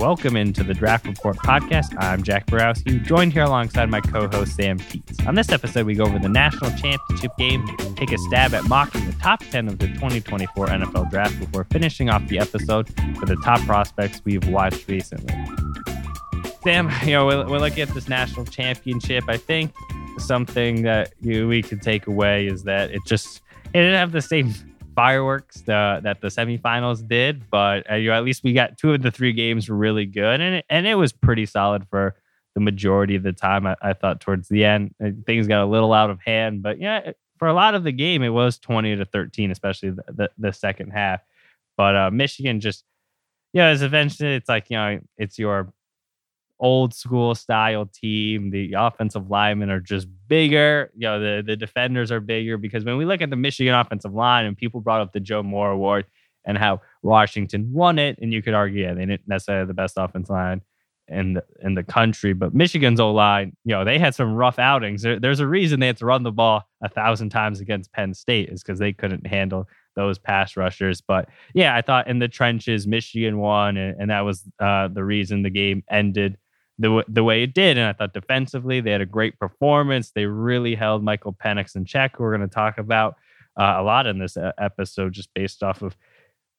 Welcome 0.00 0.34
into 0.34 0.64
the 0.64 0.72
Draft 0.72 1.06
Report 1.06 1.36
podcast. 1.36 1.94
I'm 1.98 2.22
Jack 2.22 2.46
Borowsky, 2.46 3.04
joined 3.04 3.34
here 3.34 3.42
alongside 3.42 3.90
my 3.90 4.00
co-host 4.00 4.56
Sam 4.56 4.78
Teets. 4.78 5.28
On 5.28 5.34
this 5.34 5.50
episode, 5.50 5.84
we 5.84 5.94
go 5.94 6.04
over 6.04 6.18
the 6.18 6.26
national 6.26 6.70
championship 6.70 7.32
game, 7.36 7.66
take 7.96 8.10
a 8.10 8.16
stab 8.16 8.54
at 8.54 8.64
mocking 8.64 9.04
the 9.04 9.12
top 9.18 9.40
10 9.40 9.68
of 9.68 9.78
the 9.78 9.88
2024 9.88 10.68
NFL 10.68 11.10
Draft 11.10 11.38
before 11.38 11.64
finishing 11.64 12.08
off 12.08 12.26
the 12.28 12.38
episode 12.38 12.88
with 13.20 13.28
the 13.28 13.36
top 13.44 13.60
prospects 13.66 14.22
we've 14.24 14.48
watched 14.48 14.88
recently. 14.88 15.34
Sam, 16.64 16.90
you 17.04 17.12
know, 17.12 17.26
we're, 17.26 17.46
we're 17.46 17.58
looking 17.58 17.82
at 17.82 17.90
this 17.90 18.08
national 18.08 18.46
championship. 18.46 19.24
I 19.28 19.36
think 19.36 19.70
something 20.16 20.80
that 20.80 21.12
you, 21.20 21.46
we 21.46 21.60
could 21.60 21.82
take 21.82 22.06
away 22.06 22.46
is 22.46 22.62
that 22.62 22.90
it 22.90 23.02
just 23.06 23.42
it 23.74 23.80
didn't 23.80 23.96
have 23.96 24.12
the 24.12 24.22
same 24.22 24.54
fireworks 24.94 25.62
the, 25.62 26.00
that 26.02 26.20
the 26.20 26.28
semifinals 26.28 27.06
did, 27.06 27.48
but 27.50 27.90
uh, 27.90 27.94
you 27.94 28.10
know, 28.10 28.16
at 28.16 28.24
least 28.24 28.42
we 28.42 28.52
got 28.52 28.78
two 28.78 28.92
of 28.92 29.02
the 29.02 29.10
three 29.10 29.32
games 29.32 29.68
really 29.70 30.06
good, 30.06 30.40
and 30.40 30.56
it, 30.56 30.64
and 30.68 30.86
it 30.86 30.94
was 30.94 31.12
pretty 31.12 31.46
solid 31.46 31.86
for 31.88 32.14
the 32.54 32.60
majority 32.60 33.16
of 33.16 33.22
the 33.22 33.32
time. 33.32 33.66
I, 33.66 33.76
I 33.80 33.92
thought 33.92 34.20
towards 34.20 34.48
the 34.48 34.64
end 34.64 34.94
uh, 35.04 35.10
things 35.26 35.46
got 35.46 35.62
a 35.62 35.66
little 35.66 35.92
out 35.92 36.10
of 36.10 36.20
hand, 36.20 36.62
but 36.62 36.80
yeah, 36.80 37.12
for 37.38 37.48
a 37.48 37.54
lot 37.54 37.74
of 37.74 37.84
the 37.84 37.92
game 37.92 38.22
it 38.22 38.30
was 38.30 38.58
twenty 38.58 38.96
to 38.96 39.04
thirteen, 39.04 39.50
especially 39.50 39.90
the 39.90 40.04
the, 40.08 40.30
the 40.38 40.52
second 40.52 40.90
half. 40.90 41.20
But 41.76 41.96
uh, 41.96 42.10
Michigan 42.10 42.60
just 42.60 42.84
yeah, 43.52 43.72
it's 43.72 43.82
eventually 43.82 44.34
it's 44.34 44.48
like 44.48 44.70
you 44.70 44.76
know 44.76 45.00
it's 45.16 45.38
your 45.38 45.72
old 46.60 46.94
school 46.94 47.34
style 47.34 47.86
team. 47.86 48.50
The 48.50 48.74
offensive 48.74 49.30
linemen 49.30 49.70
are 49.70 49.80
just 49.80 50.06
bigger. 50.28 50.90
You 50.94 51.08
know, 51.08 51.20
the, 51.20 51.42
the 51.44 51.56
defenders 51.56 52.12
are 52.12 52.20
bigger 52.20 52.58
because 52.58 52.84
when 52.84 52.96
we 52.96 53.04
look 53.04 53.22
at 53.22 53.30
the 53.30 53.36
Michigan 53.36 53.74
offensive 53.74 54.14
line 54.14 54.44
and 54.44 54.56
people 54.56 54.80
brought 54.80 55.00
up 55.00 55.12
the 55.12 55.20
Joe 55.20 55.42
Moore 55.42 55.70
Award 55.70 56.06
and 56.44 56.56
how 56.56 56.80
Washington 57.02 57.72
won 57.72 57.98
it, 57.98 58.18
and 58.20 58.32
you 58.32 58.42
could 58.42 58.54
argue, 58.54 58.84
yeah, 58.84 58.94
they 58.94 59.06
didn't 59.06 59.26
necessarily 59.26 59.60
have 59.60 59.68
the 59.68 59.74
best 59.74 59.94
offensive 59.96 60.30
line 60.30 60.62
in 61.10 61.34
the, 61.34 61.44
in 61.62 61.74
the 61.74 61.82
country, 61.82 62.32
but 62.32 62.54
Michigan's 62.54 63.00
O 63.00 63.10
line, 63.10 63.56
you 63.64 63.74
know, 63.74 63.84
they 63.84 63.98
had 63.98 64.14
some 64.14 64.34
rough 64.34 64.58
outings. 64.58 65.02
There, 65.02 65.18
there's 65.18 65.40
a 65.40 65.46
reason 65.46 65.80
they 65.80 65.88
had 65.88 65.96
to 65.96 66.06
run 66.06 66.22
the 66.22 66.30
ball 66.30 66.62
a 66.82 66.88
thousand 66.88 67.30
times 67.30 67.60
against 67.60 67.92
Penn 67.92 68.14
State 68.14 68.48
is 68.48 68.62
because 68.62 68.78
they 68.78 68.92
couldn't 68.92 69.26
handle 69.26 69.66
those 69.96 70.18
pass 70.18 70.56
rushers. 70.56 71.00
But 71.00 71.28
yeah, 71.52 71.74
I 71.74 71.82
thought 71.82 72.08
in 72.08 72.20
the 72.20 72.28
trenches, 72.28 72.86
Michigan 72.86 73.38
won, 73.38 73.76
and, 73.76 74.00
and 74.00 74.10
that 74.10 74.20
was 74.20 74.44
uh, 74.60 74.88
the 74.88 75.04
reason 75.04 75.42
the 75.42 75.50
game 75.50 75.82
ended 75.90 76.38
the 76.80 77.04
the 77.08 77.22
way 77.22 77.42
it 77.42 77.54
did. 77.54 77.76
And 77.76 77.86
I 77.86 77.92
thought 77.92 78.14
defensively 78.14 78.80
they 78.80 78.90
had 78.90 79.02
a 79.02 79.06
great 79.06 79.38
performance. 79.38 80.10
They 80.10 80.24
really 80.24 80.74
held 80.74 81.04
Michael 81.04 81.32
Penix 81.32 81.76
in 81.76 81.84
check. 81.84 82.16
Who 82.16 82.24
we're 82.24 82.36
going 82.36 82.48
to 82.48 82.54
talk 82.54 82.78
about 82.78 83.16
uh, 83.58 83.76
a 83.76 83.82
lot 83.82 84.06
in 84.06 84.18
this 84.18 84.36
uh, 84.36 84.52
episode, 84.58 85.12
just 85.12 85.32
based 85.34 85.62
off 85.62 85.82
of 85.82 85.96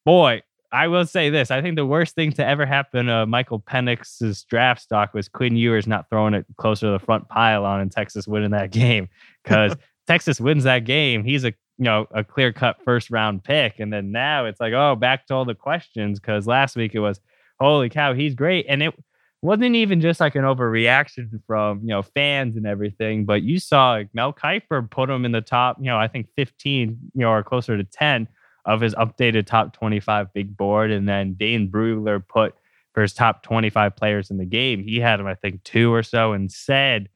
boy. 0.06 0.42
I 0.70 0.88
will 0.88 1.04
say 1.04 1.28
this: 1.28 1.50
I 1.50 1.60
think 1.60 1.76
the 1.76 1.84
worst 1.84 2.14
thing 2.14 2.32
to 2.32 2.46
ever 2.46 2.64
happen 2.64 3.06
to 3.06 3.26
Michael 3.26 3.60
Penix's 3.60 4.44
draft 4.44 4.80
stock 4.80 5.12
was 5.12 5.28
Quinn 5.28 5.56
Ewers 5.56 5.86
not 5.86 6.08
throwing 6.08 6.32
it 6.32 6.46
closer 6.56 6.86
to 6.86 6.92
the 6.92 6.98
front 6.98 7.28
pylon 7.28 7.80
and 7.80 7.92
Texas 7.92 8.26
winning 8.26 8.52
that 8.52 8.70
game 8.70 9.08
because 9.42 9.74
Texas 10.06 10.40
wins 10.40 10.64
that 10.64 10.84
game. 10.84 11.24
He's 11.24 11.44
a 11.44 11.52
you 11.78 11.84
know 11.84 12.06
a 12.12 12.22
clear 12.22 12.52
cut 12.52 12.76
first 12.84 13.10
round 13.10 13.42
pick, 13.42 13.80
and 13.80 13.92
then 13.92 14.12
now 14.12 14.46
it's 14.46 14.60
like 14.60 14.72
oh 14.72 14.94
back 14.94 15.26
to 15.26 15.34
all 15.34 15.44
the 15.44 15.54
questions 15.54 16.20
because 16.20 16.46
last 16.46 16.76
week 16.76 16.94
it 16.94 17.00
was 17.00 17.20
holy 17.60 17.88
cow 17.88 18.12
he's 18.12 18.34
great 18.34 18.66
and 18.68 18.82
it 18.82 18.92
wasn't 19.42 19.74
even 19.74 20.00
just 20.00 20.20
like 20.20 20.36
an 20.36 20.44
overreaction 20.44 21.28
from 21.46 21.80
you 21.80 21.88
know 21.88 22.02
fans 22.02 22.56
and 22.56 22.66
everything, 22.66 23.24
but 23.24 23.42
you 23.42 23.58
saw 23.58 24.02
Mel 24.14 24.32
Kiper 24.32 24.88
put 24.88 25.10
him 25.10 25.24
in 25.24 25.32
the 25.32 25.40
top, 25.40 25.76
you 25.80 25.86
know, 25.86 25.98
I 25.98 26.08
think 26.08 26.28
15, 26.36 26.98
you 27.14 27.20
know, 27.20 27.30
or 27.30 27.42
closer 27.42 27.76
to 27.76 27.84
10 27.84 28.28
of 28.64 28.80
his 28.80 28.94
updated 28.94 29.46
top 29.46 29.72
25 29.72 30.32
big 30.32 30.56
board, 30.56 30.92
and 30.92 31.08
then 31.08 31.34
Dane 31.34 31.68
Brugler 31.68 32.22
put 32.26 32.54
for 32.94 33.02
his 33.02 33.12
top 33.12 33.42
25 33.42 33.96
players 33.96 34.30
in 34.30 34.38
the 34.38 34.44
game. 34.44 34.84
He 34.84 35.00
had 35.00 35.18
him, 35.18 35.26
I 35.26 35.34
think, 35.34 35.64
two 35.64 35.92
or 35.92 36.02
so, 36.02 36.32
and 36.32 36.50
said, 36.50 37.08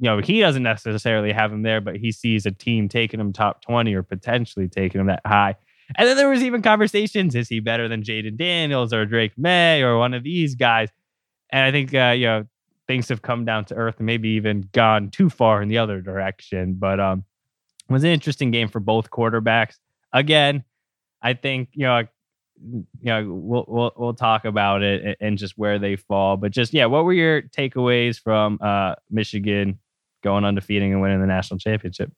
you 0.00 0.10
know, 0.10 0.18
he 0.18 0.40
doesn't 0.40 0.62
necessarily 0.62 1.32
have 1.32 1.52
him 1.52 1.62
there, 1.62 1.80
but 1.80 1.96
he 1.96 2.12
sees 2.12 2.44
a 2.46 2.50
team 2.50 2.88
taking 2.88 3.20
him 3.20 3.32
top 3.32 3.62
20 3.62 3.94
or 3.94 4.02
potentially 4.02 4.68
taking 4.68 5.00
him 5.00 5.06
that 5.06 5.22
high. 5.24 5.54
And 5.96 6.08
then 6.08 6.16
there 6.16 6.28
was 6.28 6.42
even 6.42 6.62
conversations: 6.62 7.34
is 7.34 7.48
he 7.48 7.60
better 7.60 7.88
than 7.88 8.02
Jayden 8.02 8.36
Daniels 8.36 8.92
or 8.92 9.06
Drake 9.06 9.32
Maye 9.36 9.82
or 9.82 9.98
one 9.98 10.14
of 10.14 10.24
these 10.24 10.54
guys? 10.54 10.88
And 11.54 11.62
I 11.64 11.70
think 11.70 11.94
uh, 11.94 12.14
you 12.16 12.26
know 12.26 12.46
things 12.88 13.08
have 13.10 13.22
come 13.22 13.44
down 13.44 13.64
to 13.66 13.76
earth 13.76 13.94
and 13.98 14.06
maybe 14.06 14.30
even 14.30 14.68
gone 14.72 15.08
too 15.10 15.30
far 15.30 15.62
in 15.62 15.68
the 15.68 15.78
other 15.78 16.00
direction. 16.00 16.74
But 16.74 16.98
um, 16.98 17.24
it 17.88 17.92
was 17.92 18.02
an 18.02 18.10
interesting 18.10 18.50
game 18.50 18.66
for 18.66 18.80
both 18.80 19.08
quarterbacks. 19.08 19.76
Again, 20.12 20.64
I 21.22 21.34
think 21.34 21.68
you 21.72 21.84
know 21.86 22.02
you 22.60 22.84
know 23.04 23.32
we'll 23.32 23.64
we'll 23.68 23.92
we'll 23.96 24.14
talk 24.14 24.44
about 24.44 24.82
it 24.82 25.16
and 25.20 25.38
just 25.38 25.56
where 25.56 25.78
they 25.78 25.94
fall. 25.94 26.36
But 26.36 26.50
just 26.50 26.74
yeah, 26.74 26.86
what 26.86 27.04
were 27.04 27.12
your 27.12 27.42
takeaways 27.42 28.20
from 28.20 28.58
uh, 28.60 28.96
Michigan 29.08 29.78
going 30.24 30.44
undefeated 30.44 30.90
and 30.90 31.00
winning 31.00 31.20
the 31.20 31.28
national 31.28 31.60
championship? 31.60 32.10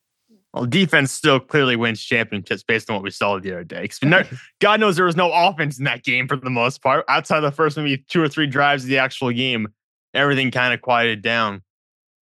Well, 0.56 0.64
defense 0.64 1.12
still 1.12 1.38
clearly 1.38 1.76
wins 1.76 2.02
championships 2.02 2.62
based 2.62 2.88
on 2.88 2.96
what 2.96 3.02
we 3.02 3.10
saw 3.10 3.38
the 3.38 3.52
other 3.52 3.62
day. 3.64 3.90
God 4.60 4.80
knows 4.80 4.96
there 4.96 5.04
was 5.04 5.14
no 5.14 5.30
offense 5.30 5.78
in 5.78 5.84
that 5.84 6.02
game 6.02 6.26
for 6.26 6.36
the 6.36 6.48
most 6.48 6.82
part. 6.82 7.04
Outside 7.08 7.36
of 7.36 7.42
the 7.42 7.50
first 7.50 7.76
maybe 7.76 7.98
two 8.08 8.22
or 8.22 8.28
three 8.28 8.46
drives 8.46 8.82
of 8.84 8.88
the 8.88 8.96
actual 8.96 9.30
game, 9.32 9.68
everything 10.14 10.50
kind 10.50 10.72
of 10.72 10.80
quieted 10.80 11.20
down. 11.20 11.60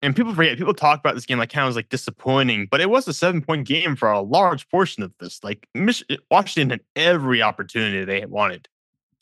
And 0.01 0.15
people 0.15 0.33
forget, 0.33 0.57
people 0.57 0.73
talk 0.73 0.99
about 0.99 1.13
this 1.13 1.25
game 1.25 1.39
like 1.39 1.51
kind 1.51 1.65
of 1.65 1.69
was 1.69 1.75
like 1.75 1.89
disappointing, 1.89 2.69
but 2.71 2.79
it 2.79 2.89
was 2.89 3.05
a 3.05 3.13
seven 3.13 3.41
point 3.41 3.67
game 3.67 3.97
for 3.97 4.09
a 4.09 4.21
large 4.21 4.67
portion 4.69 5.03
of 5.03 5.11
this. 5.19 5.43
Like 5.43 5.67
Mich- 5.75 6.05
Washington 6.31 6.69
had 6.69 6.81
every 6.95 7.41
opportunity 7.41 8.05
they 8.05 8.25
wanted 8.25 8.69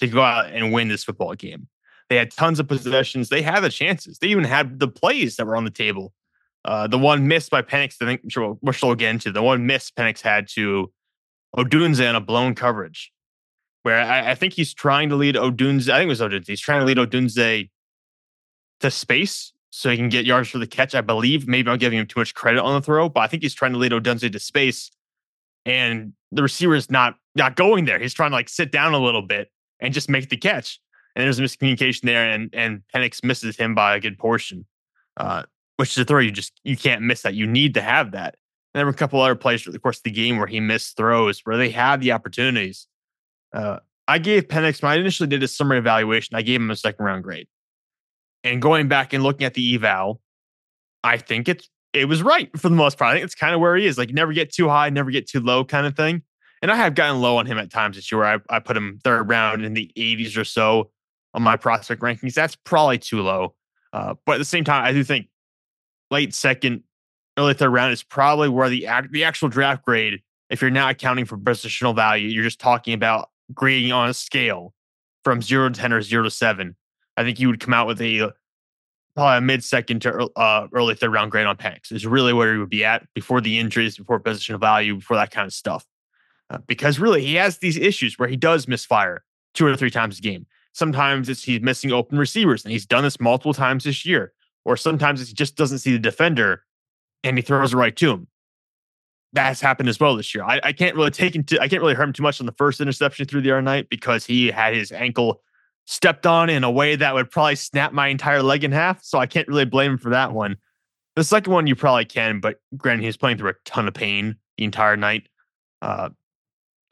to 0.01 0.07
go 0.07 0.21
out 0.21 0.51
and 0.51 0.71
win 0.71 0.87
this 0.87 1.03
football 1.03 1.33
game. 1.33 1.67
They 2.09 2.15
had 2.15 2.29
tons 2.29 2.59
of 2.59 2.67
possessions. 2.67 3.29
They 3.29 3.41
had 3.41 3.61
the 3.61 3.69
chances. 3.69 4.19
They 4.19 4.27
even 4.27 4.43
had 4.43 4.79
the 4.79 4.87
plays 4.87 5.35
that 5.37 5.47
were 5.47 5.55
on 5.55 5.65
the 5.65 5.71
table 5.71 6.13
uh, 6.65 6.87
the 6.87 6.97
one 6.97 7.27
missed 7.27 7.49
by 7.49 7.61
Penix, 7.61 7.95
I 8.01 8.05
think 8.05 8.21
we'll, 8.35 8.59
we'll 8.61 8.73
still 8.73 8.95
get 8.95 9.11
into 9.11 9.31
the 9.31 9.41
one 9.41 9.65
miss 9.65 9.91
Penix 9.91 10.21
had 10.21 10.47
to 10.55 10.91
Odunze 11.55 12.07
on 12.07 12.15
a 12.15 12.21
blown 12.21 12.53
coverage, 12.53 13.11
where 13.83 13.99
I, 13.99 14.31
I, 14.31 14.35
think 14.35 14.53
he's 14.53 14.73
trying 14.73 15.09
to 15.09 15.15
lead 15.15 15.35
Odunze. 15.35 15.89
I 15.89 15.99
think 15.99 16.07
it 16.07 16.09
was 16.09 16.21
Odunze. 16.21 16.47
He's 16.47 16.59
trying 16.59 16.81
to 16.81 16.85
lead 16.85 16.97
Odunze 16.97 17.69
to 18.81 18.91
space 18.91 19.53
so 19.71 19.89
he 19.89 19.97
can 19.97 20.09
get 20.09 20.25
yards 20.25 20.49
for 20.49 20.57
the 20.57 20.67
catch. 20.67 20.95
I 20.95 21.01
believe 21.01 21.47
maybe 21.47 21.69
I'm 21.69 21.77
giving 21.77 21.97
him 21.97 22.07
too 22.07 22.19
much 22.19 22.33
credit 22.33 22.61
on 22.61 22.73
the 22.73 22.81
throw, 22.81 23.09
but 23.09 23.21
I 23.21 23.27
think 23.27 23.43
he's 23.43 23.53
trying 23.53 23.71
to 23.71 23.77
lead 23.77 23.93
Odunze 23.93 24.31
to 24.31 24.39
space, 24.39 24.91
and 25.65 26.13
the 26.31 26.43
receiver 26.43 26.75
is 26.75 26.91
not 26.91 27.15
not 27.35 27.55
going 27.55 27.85
there. 27.85 27.99
He's 27.99 28.13
trying 28.13 28.31
to 28.31 28.35
like 28.35 28.49
sit 28.49 28.71
down 28.71 28.93
a 28.93 28.99
little 28.99 29.21
bit 29.21 29.49
and 29.79 29.93
just 29.93 30.09
make 30.09 30.29
the 30.29 30.37
catch. 30.37 30.79
And 31.15 31.23
there's 31.23 31.39
a 31.39 31.41
miscommunication 31.41 32.01
there, 32.01 32.29
and 32.29 32.49
and 32.53 32.81
Penix 32.93 33.23
misses 33.23 33.55
him 33.55 33.75
by 33.75 33.95
a 33.95 33.99
good 33.99 34.17
portion. 34.17 34.65
Uh, 35.17 35.43
which 35.79 35.91
is 35.91 35.97
a 35.97 36.03
throw 36.03 36.19
you 36.19 36.29
just 36.29 36.59
you 36.66 36.75
can't 36.75 37.01
miss 37.01 37.22
that. 37.22 37.35
You 37.35 37.47
need 37.47 37.73
to 37.75 37.81
have 37.81 38.12
that. 38.12 38.35
And 38.73 38.79
there 38.79 38.85
were 38.85 38.91
a 38.91 38.95
couple 38.95 39.22
other 39.22 39.34
plays 39.34 39.62
through 39.62 39.72
the 39.72 39.79
course 39.79 40.00
of 40.00 40.03
the 40.03 40.12
game 40.12 40.38
where 40.38 40.45
he 40.45 40.59
missed 40.59 40.97
throws 40.97 41.40
where 41.45 41.56
they 41.56 41.69
had 41.69 42.01
the 42.01 42.12
opportunities. 42.12 42.85
Uh, 43.53 43.79
I 44.06 44.18
gave 44.18 44.50
Penix 44.50 44.84
when 44.84 44.91
I 44.91 44.95
initially 44.95 45.29
did 45.29 45.41
a 45.41 45.47
summary 45.47 45.78
evaluation. 45.78 46.35
I 46.35 46.41
gave 46.41 46.59
him 46.59 46.69
a 46.69 46.75
second 46.75 47.06
round 47.06 47.23
grade, 47.23 47.47
and 48.44 48.62
going 48.62 48.89
back 48.89 49.13
and 49.13 49.23
looking 49.23 49.45
at 49.45 49.53
the 49.53 49.75
eval, 49.75 50.19
I 51.01 51.16
think 51.16 51.47
it's 51.47 51.69
it 51.94 52.09
was 52.09 52.22
right 52.22 52.50
for 52.59 52.68
the 52.68 52.75
most 52.75 52.97
part. 52.97 53.12
I 53.12 53.13
think 53.13 53.23
it's 53.23 53.35
kind 53.35 53.56
of 53.56 53.62
where 53.62 53.78
he 53.78 53.85
is. 53.85 53.97
Like 53.97 54.09
never 54.09 54.34
get 54.34 54.51
too 54.53 54.68
high, 54.68 54.89
never 54.89 55.12
get 55.12 55.29
too 55.29 55.39
low, 55.39 55.63
kind 55.63 55.88
of 55.88 55.95
thing. 55.95 56.23
And 56.62 56.69
I 56.72 56.75
have 56.75 56.94
gotten 56.94 57.22
low 57.22 57.38
on 57.38 57.45
him 57.45 57.57
at 57.57 57.72
times 57.72 57.95
this 57.95 58.12
year. 58.12 58.25
I, 58.25 58.39
I 58.50 58.59
put 58.59 58.75
him 58.75 59.00
third 59.01 59.29
round 59.29 59.63
in 59.63 59.75
the 59.75 59.89
80s 59.95 60.35
or 60.35 60.44
so 60.44 60.91
on 61.34 61.41
my 61.41 61.56
prospect 61.56 62.01
rankings. 62.01 62.34
That's 62.34 62.57
probably 62.57 62.97
too 62.97 63.22
low. 63.22 63.56
Uh, 63.94 64.16
but 64.25 64.34
at 64.34 64.38
the 64.39 64.45
same 64.45 64.66
time, 64.66 64.84
I 64.84 64.91
do 64.91 65.06
think 65.06 65.29
late 66.11 66.33
second, 66.33 66.83
early 67.37 67.53
third 67.53 67.69
round 67.69 67.93
is 67.93 68.03
probably 68.03 68.49
where 68.49 68.69
the 68.69 68.87
the 69.11 69.23
actual 69.23 69.50
draft 69.50 69.85
grade, 69.85 70.21
if 70.50 70.61
you're 70.61 70.71
not 70.71 70.91
accounting 70.91 71.25
for 71.25 71.38
positional 71.38 71.95
value, 71.95 72.27
you're 72.27 72.44
just 72.44 72.59
talking 72.59 72.94
about 72.94 73.29
grading 73.53 73.91
on 73.91 74.09
a 74.09 74.13
scale 74.13 74.73
from 75.23 75.41
zero 75.41 75.69
to 75.69 75.79
ten 75.79 75.94
or 75.94 76.01
zero 76.01 76.23
to 76.23 76.31
seven. 76.31 76.75
I 77.17 77.23
think 77.23 77.39
you 77.39 77.47
would 77.47 77.59
come 77.59 77.73
out 77.73 77.88
with 77.88 78.01
a 78.01 78.31
probably 79.15 79.38
a 79.38 79.41
mid 79.41 79.63
second 79.63 80.01
to 80.01 80.29
uh, 80.35 80.67
early 80.73 80.95
third 80.95 81.11
round 81.11 81.31
grade 81.31 81.45
on 81.45 81.57
Penix 81.57 81.91
is 81.91 82.06
really 82.06 82.33
where 82.33 82.53
he 82.53 82.59
would 82.59 82.69
be 82.69 82.85
at 82.85 83.05
before 83.13 83.41
the 83.41 83.59
injuries, 83.59 83.97
before 83.97 84.19
positional 84.19 84.59
value, 84.59 84.95
before 84.95 85.17
that 85.17 85.31
kind 85.31 85.45
of 85.45 85.53
stuff. 85.53 85.85
Uh, 86.50 86.59
because 86.67 87.00
really, 87.00 87.23
he 87.23 87.35
has 87.35 87.57
these 87.59 87.77
issues 87.77 88.17
where 88.17 88.29
he 88.29 88.38
does 88.38 88.67
misfire 88.67 89.23
two 89.53 89.65
or 89.65 89.75
three 89.75 89.91
times 89.91 90.19
a 90.19 90.21
game. 90.21 90.45
Sometimes 90.73 91.29
it's 91.29 91.44
he's 91.44 91.62
missing 91.62 91.91
open 91.91 92.17
receivers, 92.17 92.63
and 92.63 92.71
he's 92.71 92.85
done 92.85 93.03
this 93.03 93.19
multiple 93.19 93.53
times 93.53 93.83
this 93.83 94.05
year 94.05 94.33
or 94.69 94.77
sometimes 94.77 95.27
he 95.27 95.33
just 95.33 95.56
doesn't 95.56 95.80
see 95.80 95.92
the 95.92 95.98
defender 95.98 96.63
and 97.24 97.36
he 97.36 97.42
throws 97.42 97.74
it 97.74 97.77
right 97.77 97.95
to 97.95 98.12
him. 98.12 98.27
That's 99.33 99.60
happened 99.60 99.89
as 99.89 100.00
well 100.00 100.16
this 100.16 100.36
year. 100.36 100.44
I, 100.44 100.62
I 100.63 100.74
can't 100.74 100.95
really 100.95 101.10
take 101.10 101.36
into 101.36 101.60
I 101.60 101.68
can't 101.68 101.81
really 101.81 101.95
hurt 101.95 102.04
him 102.04 102.13
too 102.13 102.21
much 102.21 102.39
on 102.39 102.45
the 102.45 102.51
first 102.51 102.80
interception 102.80 103.25
through 103.25 103.42
the 103.42 103.50
other 103.50 103.63
night 103.63 103.89
because 103.89 104.27
he 104.27 104.51
had 104.51 104.75
his 104.75 104.92
ankle 104.92 105.42
stepped 105.86 106.27
on 106.27 106.51
in 106.51 106.63
a 106.63 106.69
way 106.69 106.95
that 106.95 107.16
would 107.16 107.31
probably 107.31 107.56
snap 107.56 107.94
my 107.94 108.10
entire 108.10 108.44
leg 108.44 108.63
in 108.63 108.71
half. 108.71 109.04
So 109.04 109.18
I 109.18 109.25
can't 109.25 109.48
really 109.48 109.66
blame 109.66 109.94
him 109.94 109.98
for 109.98 110.12
that 110.12 110.33
one. 110.33 110.56
The 111.15 111.24
second 111.24 111.51
one 111.51 111.65
you 111.65 111.75
probably 111.75 112.06
can, 112.06 112.39
but 112.39 112.57
granted, 112.77 113.01
he 113.01 113.07
was 113.07 113.18
playing 113.18 113.39
through 113.39 113.50
a 113.50 113.56
ton 113.65 113.88
of 113.88 113.95
pain 113.95 114.36
the 114.60 114.65
entire 114.65 114.98
night. 114.98 115.30
Uh, 115.81 116.10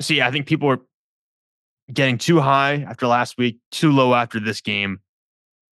so 0.01 0.15
yeah, 0.15 0.27
I 0.27 0.31
think 0.31 0.47
people 0.47 0.67
are 0.69 0.81
getting 1.93 2.17
too 2.17 2.39
high 2.39 2.85
after 2.89 3.05
last 3.05 3.37
week, 3.37 3.59
too 3.71 3.91
low 3.91 4.15
after 4.15 4.39
this 4.39 4.61
game. 4.61 4.99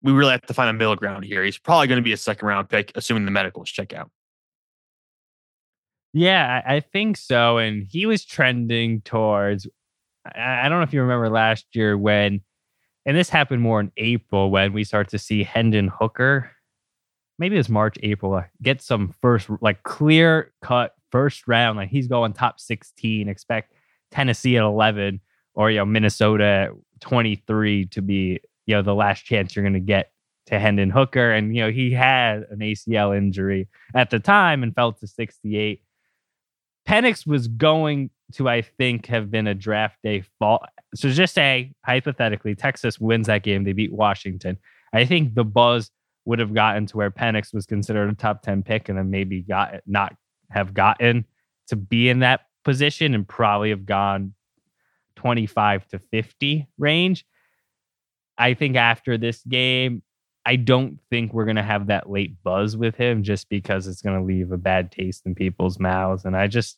We 0.06 0.12
really 0.12 0.34
have 0.34 0.44
to 0.44 0.54
find 0.54 0.70
a 0.70 0.74
middle 0.74 0.96
ground 0.96 1.26
here. 1.26 1.44
He's 1.44 1.58
probably 1.58 1.88
going 1.88 1.98
to 1.98 2.04
be 2.04 2.14
a 2.14 2.18
second 2.18 2.48
round 2.48 2.70
pick, 2.70 2.92
assuming 2.94 3.26
the 3.26 3.32
medicals 3.32 3.72
check 3.72 3.92
out. 3.92 4.12
Yeah, 6.14 6.62
I 6.64 6.80
think 6.80 7.18
so. 7.18 7.58
And 7.58 7.84
he 7.84 8.06
was 8.06 8.24
trending 8.24 9.02
towards, 9.02 9.68
I 10.24 10.70
don't 10.70 10.78
know 10.78 10.84
if 10.84 10.94
you 10.94 11.02
remember 11.02 11.28
last 11.32 11.66
year 11.74 11.98
when, 11.98 12.42
and 13.04 13.18
this 13.18 13.30
happened 13.30 13.64
more 13.64 13.80
in 13.80 13.92
April 13.98 14.52
when 14.52 14.74
we 14.74 14.84
start 14.84 15.10
to 15.10 15.18
see 15.18 15.44
Hendon 15.44 15.88
Hooker, 15.88 16.52
maybe 17.40 17.58
it's 17.58 17.68
March, 17.68 17.98
April, 18.04 18.36
uh, 18.36 18.44
get 18.62 18.84
some 18.84 19.12
first, 19.24 19.50
like 19.60 19.82
clear 19.82 20.54
cut 20.62 20.94
first 21.12 21.48
round. 21.48 21.78
Like 21.78 21.90
he's 21.90 22.08
going 22.08 22.34
top 22.34 22.60
16, 22.60 23.28
expect 23.28 23.74
Tennessee 24.12 24.56
at 24.56 24.64
11 24.64 25.20
or, 25.56 25.72
you 25.72 25.80
know, 25.80 25.86
Minnesota 25.86 26.44
at 26.46 27.02
23 27.02 27.88
to 27.88 28.02
be, 28.04 28.40
you 28.66 28.76
know, 28.76 28.82
the 28.82 28.96
last 28.96 29.26
chance 29.26 29.56
you're 29.56 29.64
going 29.64 29.74
to 29.74 29.80
get 29.80 30.12
to 30.48 30.60
Hendon 30.60 30.90
Hooker. 30.90 31.32
And, 31.32 31.56
you 31.56 31.64
know, 31.64 31.72
he 31.72 31.92
had 31.92 32.46
an 32.50 32.60
ACL 32.60 33.18
injury 33.18 33.68
at 33.94 34.10
the 34.10 34.20
time 34.20 34.64
and 34.64 34.76
fell 34.76 34.94
to 34.94 35.08
68 35.08 35.82
Penix 36.88 37.26
was 37.26 37.48
going 37.48 38.12
to, 38.34 38.48
I 38.48 38.62
think, 38.62 39.08
have 39.08 39.32
been 39.32 39.48
a 39.48 39.56
draft 39.56 39.98
day 40.04 40.24
fall. 40.40 40.66
So 40.94 41.10
just 41.10 41.34
say, 41.34 41.74
hypothetically, 41.86 42.56
Texas 42.56 43.00
wins 43.00 43.28
that 43.28 43.44
game. 43.44 43.64
They 43.64 43.74
beat 43.74 43.92
Washington. 43.92 44.58
I 44.94 45.06
think 45.06 45.36
the 45.36 45.44
buzz 45.44 45.92
would 46.26 46.40
have 46.40 46.54
gotten 46.54 46.86
to 46.88 46.98
where 46.98 47.12
Penix 47.12 47.54
was 47.54 47.66
considered 47.66 48.10
a 48.10 48.16
top 48.16 48.42
10 48.44 48.64
pick 48.64 48.90
and 48.90 48.98
then 48.98 49.10
maybe 49.10 49.42
got 49.42 49.82
not 49.86 50.16
have 50.50 50.74
gotten 50.74 51.26
to 51.68 51.76
be 51.76 52.10
in 52.10 52.20
that 52.20 52.42
position 52.64 53.14
and 53.14 53.28
probably 53.28 53.72
have 53.72 53.86
gone 53.86 54.34
25 55.18 55.88
to 55.90 56.00
50 56.00 56.68
range. 56.78 57.26
I 58.38 58.54
think 58.54 58.76
after 58.76 59.18
this 59.18 59.42
game, 59.44 60.02
I 60.46 60.58
don't 60.58 61.00
think 61.10 61.34
we're 61.34 61.46
going 61.46 61.56
to 61.56 61.64
have 61.64 61.88
that 61.88 62.10
late 62.10 62.36
buzz 62.44 62.78
with 62.78 62.96
him 62.96 63.24
just 63.24 63.50
because 63.50 63.88
it's 63.88 64.02
going 64.02 64.20
to 64.20 64.26
leave 64.26 64.52
a 64.52 64.58
bad 64.58 64.92
taste 64.92 65.26
in 65.26 65.34
people's 65.34 65.80
mouths. 65.80 66.26
And 66.26 66.38
I 66.38 66.48
just, 66.48 66.78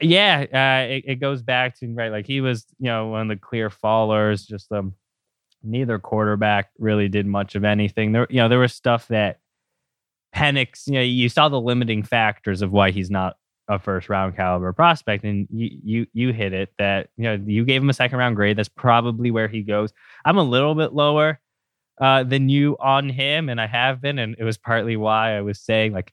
yeah, 0.00 0.46
uh, 0.52 0.90
it, 0.90 1.04
it, 1.06 1.14
goes 1.16 1.42
back 1.42 1.78
to, 1.80 1.92
right, 1.92 2.10
like 2.10 2.26
he 2.26 2.40
was, 2.40 2.64
you 2.78 2.86
know, 2.86 3.08
one 3.08 3.22
of 3.22 3.28
the 3.28 3.36
clear 3.36 3.68
fallers, 3.68 4.46
just 4.46 4.72
um, 4.72 4.94
neither 5.62 5.98
quarterback 5.98 6.70
really 6.78 7.08
did 7.08 7.26
much 7.26 7.54
of 7.54 7.64
anything. 7.64 8.12
There, 8.12 8.26
you 8.30 8.36
know, 8.36 8.48
there 8.48 8.60
was 8.60 8.72
stuff 8.72 9.08
that 9.08 9.40
Penix, 10.34 10.86
you 10.86 10.94
know, 10.94 11.00
you 11.02 11.28
saw 11.28 11.48
the 11.48 11.60
limiting 11.60 12.02
factors 12.02 12.62
of 12.62 12.72
why 12.72 12.92
he's 12.92 13.10
not 13.10 13.36
a 13.74 13.78
first 13.78 14.08
round 14.08 14.36
caliber 14.36 14.72
prospect 14.72 15.24
and 15.24 15.46
you 15.50 15.78
you 15.82 16.06
you 16.12 16.32
hit 16.32 16.52
it 16.52 16.72
that 16.78 17.08
you 17.16 17.24
know 17.24 17.34
you 17.46 17.64
gave 17.64 17.82
him 17.82 17.90
a 17.90 17.94
second 17.94 18.18
round 18.18 18.36
grade 18.36 18.56
that's 18.56 18.68
probably 18.68 19.30
where 19.30 19.48
he 19.48 19.62
goes 19.62 19.92
i'm 20.24 20.38
a 20.38 20.42
little 20.42 20.74
bit 20.74 20.92
lower 20.92 21.40
uh, 22.00 22.24
than 22.24 22.48
you 22.48 22.76
on 22.80 23.08
him, 23.08 23.48
and 23.48 23.60
I 23.60 23.66
have 23.66 24.00
been, 24.00 24.18
and 24.18 24.34
it 24.38 24.44
was 24.44 24.58
partly 24.58 24.96
why 24.96 25.36
I 25.36 25.40
was 25.40 25.60
saying 25.60 25.92
like 25.92 26.12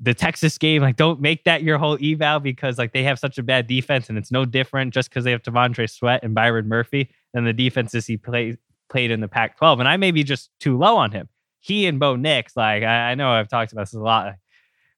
the 0.00 0.14
Texas 0.14 0.56
game, 0.56 0.82
like 0.82 0.96
don't 0.96 1.20
make 1.20 1.44
that 1.44 1.62
your 1.62 1.78
whole 1.78 1.98
eval 2.02 2.40
because 2.40 2.78
like 2.78 2.92
they 2.92 3.02
have 3.02 3.18
such 3.18 3.36
a 3.38 3.42
bad 3.42 3.66
defense, 3.66 4.08
and 4.08 4.16
it's 4.16 4.32
no 4.32 4.44
different 4.44 4.94
just 4.94 5.10
because 5.10 5.24
they 5.24 5.32
have 5.32 5.42
T'Vondre 5.42 5.90
Sweat 5.90 6.22
and 6.22 6.34
Byron 6.34 6.68
Murphy 6.68 7.10
than 7.34 7.44
the 7.44 7.52
defenses 7.52 8.06
he 8.06 8.16
played 8.16 8.58
played 8.88 9.10
in 9.10 9.20
the 9.20 9.28
Pac-12, 9.28 9.80
and 9.80 9.88
I 9.88 9.96
may 9.96 10.10
be 10.10 10.22
just 10.22 10.50
too 10.60 10.78
low 10.78 10.96
on 10.96 11.10
him. 11.10 11.28
He 11.60 11.86
and 11.86 11.98
Bo 11.98 12.16
Nix, 12.16 12.56
like 12.56 12.82
I, 12.82 13.10
I 13.10 13.14
know 13.14 13.30
I've 13.30 13.48
talked 13.48 13.72
about 13.72 13.82
this 13.82 13.94
a 13.94 14.00
lot. 14.00 14.34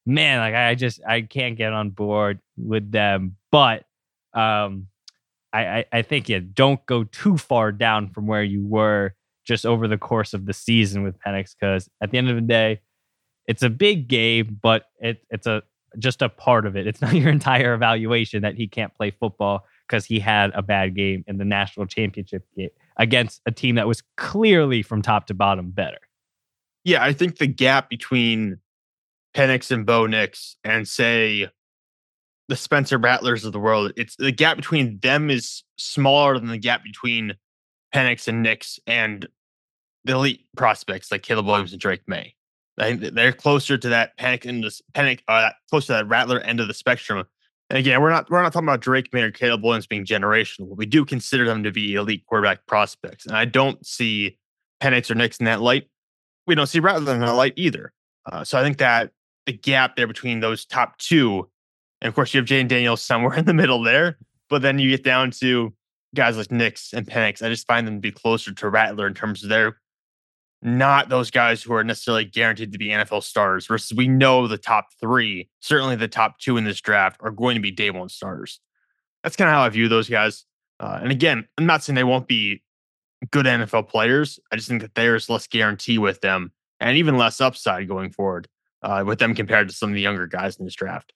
Man, 0.08 0.40
like 0.40 0.54
I 0.54 0.74
just 0.74 1.00
I 1.06 1.20
can't 1.20 1.56
get 1.56 1.74
on 1.74 1.90
board 1.90 2.40
with 2.56 2.90
them, 2.90 3.36
but 3.52 3.84
um, 4.32 4.86
I, 5.52 5.66
I, 5.66 5.84
I 5.92 6.02
think 6.02 6.30
yeah, 6.30 6.40
don't 6.54 6.84
go 6.86 7.04
too 7.04 7.36
far 7.36 7.72
down 7.72 8.08
from 8.08 8.26
where 8.26 8.42
you 8.42 8.66
were 8.66 9.14
just 9.46 9.66
over 9.66 9.86
the 9.86 9.98
course 9.98 10.32
of 10.32 10.46
the 10.46 10.54
season 10.54 11.02
with 11.02 11.18
Penix 11.20 11.54
because 11.58 11.90
at 12.02 12.10
the 12.10 12.16
end 12.16 12.30
of 12.30 12.36
the 12.36 12.40
day, 12.40 12.80
it's 13.46 13.62
a 13.62 13.68
big 13.68 14.08
game, 14.08 14.58
but 14.62 14.86
it, 14.98 15.22
it's 15.28 15.46
a 15.46 15.62
just 15.98 16.22
a 16.22 16.30
part 16.30 16.64
of 16.64 16.74
it. 16.74 16.86
It's 16.86 17.00
not 17.02 17.14
your 17.14 17.28
entire 17.28 17.74
evaluation 17.74 18.40
that 18.42 18.54
he 18.54 18.66
can't 18.66 18.94
play 18.94 19.10
football 19.10 19.66
because 19.86 20.06
he 20.06 20.20
had 20.20 20.52
a 20.54 20.62
bad 20.62 20.94
game 20.96 21.22
in 21.26 21.36
the 21.36 21.44
national 21.44 21.84
championship 21.84 22.46
game 22.56 22.70
against 22.96 23.42
a 23.44 23.50
team 23.50 23.74
that 23.74 23.86
was 23.86 24.02
clearly 24.16 24.80
from 24.80 25.02
top 25.02 25.26
to 25.26 25.34
bottom 25.34 25.70
better. 25.70 25.98
Yeah, 26.84 27.04
I 27.04 27.12
think 27.12 27.36
the 27.36 27.46
gap 27.46 27.90
between 27.90 28.58
Penix 29.34 29.70
and 29.70 29.86
Bo 29.86 30.06
Nix 30.06 30.56
and 30.64 30.86
say 30.86 31.48
the 32.48 32.56
Spencer 32.56 32.98
Rattlers 32.98 33.44
of 33.44 33.52
the 33.52 33.58
world, 33.58 33.92
it's 33.96 34.16
the 34.16 34.32
gap 34.32 34.56
between 34.56 34.98
them 35.00 35.30
is 35.30 35.62
smaller 35.76 36.38
than 36.38 36.48
the 36.48 36.58
gap 36.58 36.82
between 36.82 37.34
Penix 37.94 38.28
and 38.28 38.42
Nix 38.42 38.78
and 38.86 39.28
the 40.04 40.14
elite 40.14 40.46
prospects 40.56 41.12
like 41.12 41.22
Caleb 41.22 41.46
Williams 41.46 41.72
and 41.72 41.80
Drake 41.80 42.02
Maye. 42.06 42.34
I 42.78 42.96
think 42.96 43.14
they're 43.14 43.32
closer 43.32 43.76
to 43.76 43.88
that 43.88 44.16
panic 44.16 44.46
in 44.46 44.60
the 44.60 44.80
panic, 44.94 45.22
uh, 45.28 45.50
close 45.68 45.86
to 45.86 45.92
that 45.92 46.08
Rattler 46.08 46.40
end 46.40 46.60
of 46.60 46.68
the 46.68 46.74
spectrum. 46.74 47.24
And 47.70 47.78
again, 47.78 48.00
we're 48.00 48.10
not 48.10 48.30
we're 48.30 48.42
not 48.42 48.52
talking 48.52 48.68
about 48.68 48.80
Drake 48.80 49.12
Maye 49.12 49.22
or 49.22 49.30
Caleb 49.30 49.62
Williams 49.62 49.86
being 49.86 50.06
generational. 50.06 50.76
We 50.76 50.86
do 50.86 51.04
consider 51.04 51.44
them 51.44 51.62
to 51.64 51.72
be 51.72 51.94
elite 51.94 52.24
quarterback 52.26 52.66
prospects, 52.66 53.26
and 53.26 53.36
I 53.36 53.44
don't 53.44 53.84
see 53.84 54.38
Penix 54.80 55.10
or 55.10 55.16
Nix 55.16 55.38
in 55.38 55.46
that 55.46 55.60
light. 55.60 55.88
We 56.46 56.54
don't 56.54 56.66
see 56.66 56.80
Rattler 56.80 57.14
in 57.14 57.20
that 57.20 57.32
light 57.32 57.54
either. 57.56 57.92
Uh, 58.30 58.44
so 58.44 58.58
I 58.58 58.62
think 58.62 58.78
that 58.78 59.10
the 59.48 59.52
gap 59.54 59.96
there 59.96 60.06
between 60.06 60.40
those 60.40 60.66
top 60.66 60.98
two, 60.98 61.48
and 62.02 62.08
of 62.08 62.14
course 62.14 62.34
you 62.34 62.38
have 62.38 62.46
Jayden 62.46 62.68
Daniels 62.68 63.02
somewhere 63.02 63.34
in 63.38 63.46
the 63.46 63.54
middle 63.54 63.82
there, 63.82 64.18
but 64.50 64.62
then 64.62 64.78
you 64.78 64.90
get 64.90 65.02
down 65.02 65.30
to 65.40 65.72
guys 66.14 66.36
like 66.36 66.52
Nix 66.52 66.92
and 66.92 67.06
Penix. 67.06 67.42
I 67.42 67.48
just 67.48 67.66
find 67.66 67.86
them 67.86 67.94
to 67.94 68.00
be 68.00 68.12
closer 68.12 68.52
to 68.52 68.68
Rattler 68.68 69.06
in 69.06 69.14
terms 69.14 69.42
of 69.42 69.48
their 69.48 69.80
not 70.60 71.08
those 71.08 71.30
guys 71.30 71.62
who 71.62 71.72
are 71.72 71.84
necessarily 71.84 72.24
guaranteed 72.24 72.72
to 72.72 72.78
be 72.78 72.88
NFL 72.88 73.22
starters, 73.22 73.66
versus 73.66 73.96
we 73.96 74.06
know 74.06 74.46
the 74.46 74.58
top 74.58 74.88
three, 75.00 75.48
certainly 75.60 75.96
the 75.96 76.08
top 76.08 76.38
two 76.38 76.56
in 76.56 76.64
this 76.64 76.80
draft, 76.80 77.18
are 77.22 77.30
going 77.30 77.54
to 77.54 77.60
be 77.60 77.70
day 77.70 77.90
one 77.90 78.08
starters. 78.08 78.60
That's 79.22 79.36
kind 79.36 79.48
of 79.48 79.54
how 79.54 79.62
I 79.62 79.68
view 79.70 79.88
those 79.88 80.10
guys. 80.10 80.44
Uh, 80.80 80.98
and 81.00 81.10
again, 81.10 81.46
I'm 81.56 81.66
not 81.66 81.82
saying 81.82 81.94
they 81.94 82.04
won't 82.04 82.28
be 82.28 82.62
good 83.30 83.46
NFL 83.46 83.88
players. 83.88 84.38
I 84.52 84.56
just 84.56 84.68
think 84.68 84.82
that 84.82 84.94
there's 84.94 85.30
less 85.30 85.46
guarantee 85.46 85.98
with 85.98 86.20
them 86.20 86.52
and 86.80 86.96
even 86.96 87.16
less 87.16 87.40
upside 87.40 87.88
going 87.88 88.10
forward 88.10 88.48
uh, 88.82 89.04
with 89.06 89.18
them 89.18 89.34
compared 89.34 89.68
to 89.68 89.74
some 89.74 89.90
of 89.90 89.94
the 89.94 90.00
younger 90.00 90.26
guys 90.26 90.56
in 90.56 90.64
this 90.64 90.74
draft. 90.74 91.12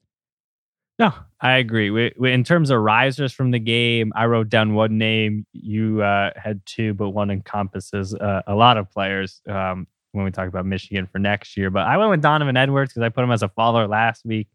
No, 0.99 1.12
I 1.41 1.56
agree. 1.56 1.91
We, 1.91 2.13
we, 2.19 2.32
in 2.32 2.44
terms 2.44 2.70
of 2.70 2.81
risers 2.81 3.32
from 3.32 3.51
the 3.51 3.58
game, 3.58 4.13
I 4.15 4.27
wrote 4.27 4.48
down 4.48 4.75
one 4.75 4.98
name. 4.98 5.46
You 5.53 6.03
uh, 6.03 6.31
had 6.36 6.60
two, 6.67 6.94
but 6.94 7.10
one 7.10 7.31
encompasses 7.31 8.15
uh, 8.15 8.43
a 8.46 8.55
lot 8.55 8.77
of 8.77 8.91
players 8.91 9.41
um, 9.48 9.86
when 10.13 10.25
we 10.25 10.31
talk 10.31 10.48
about 10.48 10.67
Michigan 10.67 11.08
for 11.10 11.19
next 11.19 11.56
year. 11.56 11.70
But 11.70 11.86
I 11.86 11.96
went 11.96 12.10
with 12.10 12.20
Donovan 12.22 12.56
Edwards 12.56 12.93
because 12.93 13.03
I 13.03 13.08
put 13.08 13.25
him 13.25 13.32
as 13.32 13.43
a 13.43 13.48
follower 13.48 13.89
last 13.89 14.25
week. 14.25 14.48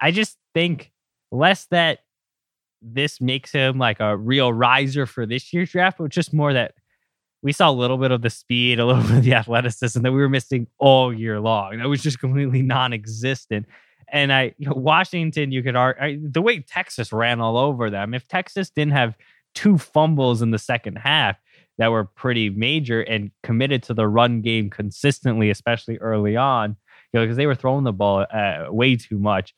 I 0.00 0.10
just 0.10 0.36
think 0.54 0.92
less 1.32 1.66
that 1.66 2.00
this 2.82 3.20
makes 3.20 3.52
him 3.52 3.78
like 3.78 4.00
a 4.00 4.16
real 4.16 4.52
riser 4.52 5.06
for 5.06 5.26
this 5.26 5.52
year's 5.52 5.70
draft, 5.70 5.98
but 5.98 6.10
just 6.10 6.32
more 6.32 6.52
that 6.52 6.74
we 7.42 7.52
saw 7.52 7.70
a 7.70 7.72
little 7.72 7.96
bit 7.96 8.10
of 8.10 8.22
the 8.22 8.30
speed, 8.30 8.78
a 8.78 8.86
little 8.86 9.02
bit 9.02 9.18
of 9.18 9.24
the 9.24 9.34
athleticism 9.34 10.02
that 10.02 10.12
we 10.12 10.18
were 10.18 10.28
missing 10.28 10.66
all 10.78 11.12
year 11.12 11.40
long. 11.40 11.78
That 11.78 11.88
was 11.88 12.02
just 12.02 12.20
completely 12.20 12.62
non 12.62 12.92
existent. 12.92 13.66
And 14.12 14.32
I, 14.32 14.54
you 14.58 14.68
know, 14.68 14.74
Washington, 14.74 15.52
you 15.52 15.62
could 15.62 15.76
argue 15.76 16.20
the 16.28 16.42
way 16.42 16.60
Texas 16.60 17.12
ran 17.12 17.40
all 17.40 17.56
over 17.56 17.90
them. 17.90 18.12
If 18.12 18.26
Texas 18.26 18.70
didn't 18.70 18.92
have 18.92 19.14
two 19.54 19.78
fumbles 19.78 20.42
in 20.42 20.50
the 20.50 20.58
second 20.58 20.96
half 20.96 21.36
that 21.78 21.90
were 21.90 22.04
pretty 22.04 22.50
major 22.50 23.02
and 23.02 23.30
committed 23.42 23.82
to 23.84 23.94
the 23.94 24.06
run 24.06 24.42
game 24.42 24.68
consistently, 24.68 25.50
especially 25.50 25.96
early 25.98 26.36
on, 26.36 26.76
you 27.12 27.20
know, 27.20 27.24
because 27.24 27.36
they 27.36 27.46
were 27.46 27.54
throwing 27.54 27.84
the 27.84 27.92
ball 27.92 28.26
uh, 28.32 28.66
way 28.68 28.96
too 28.96 29.18
much. 29.18 29.54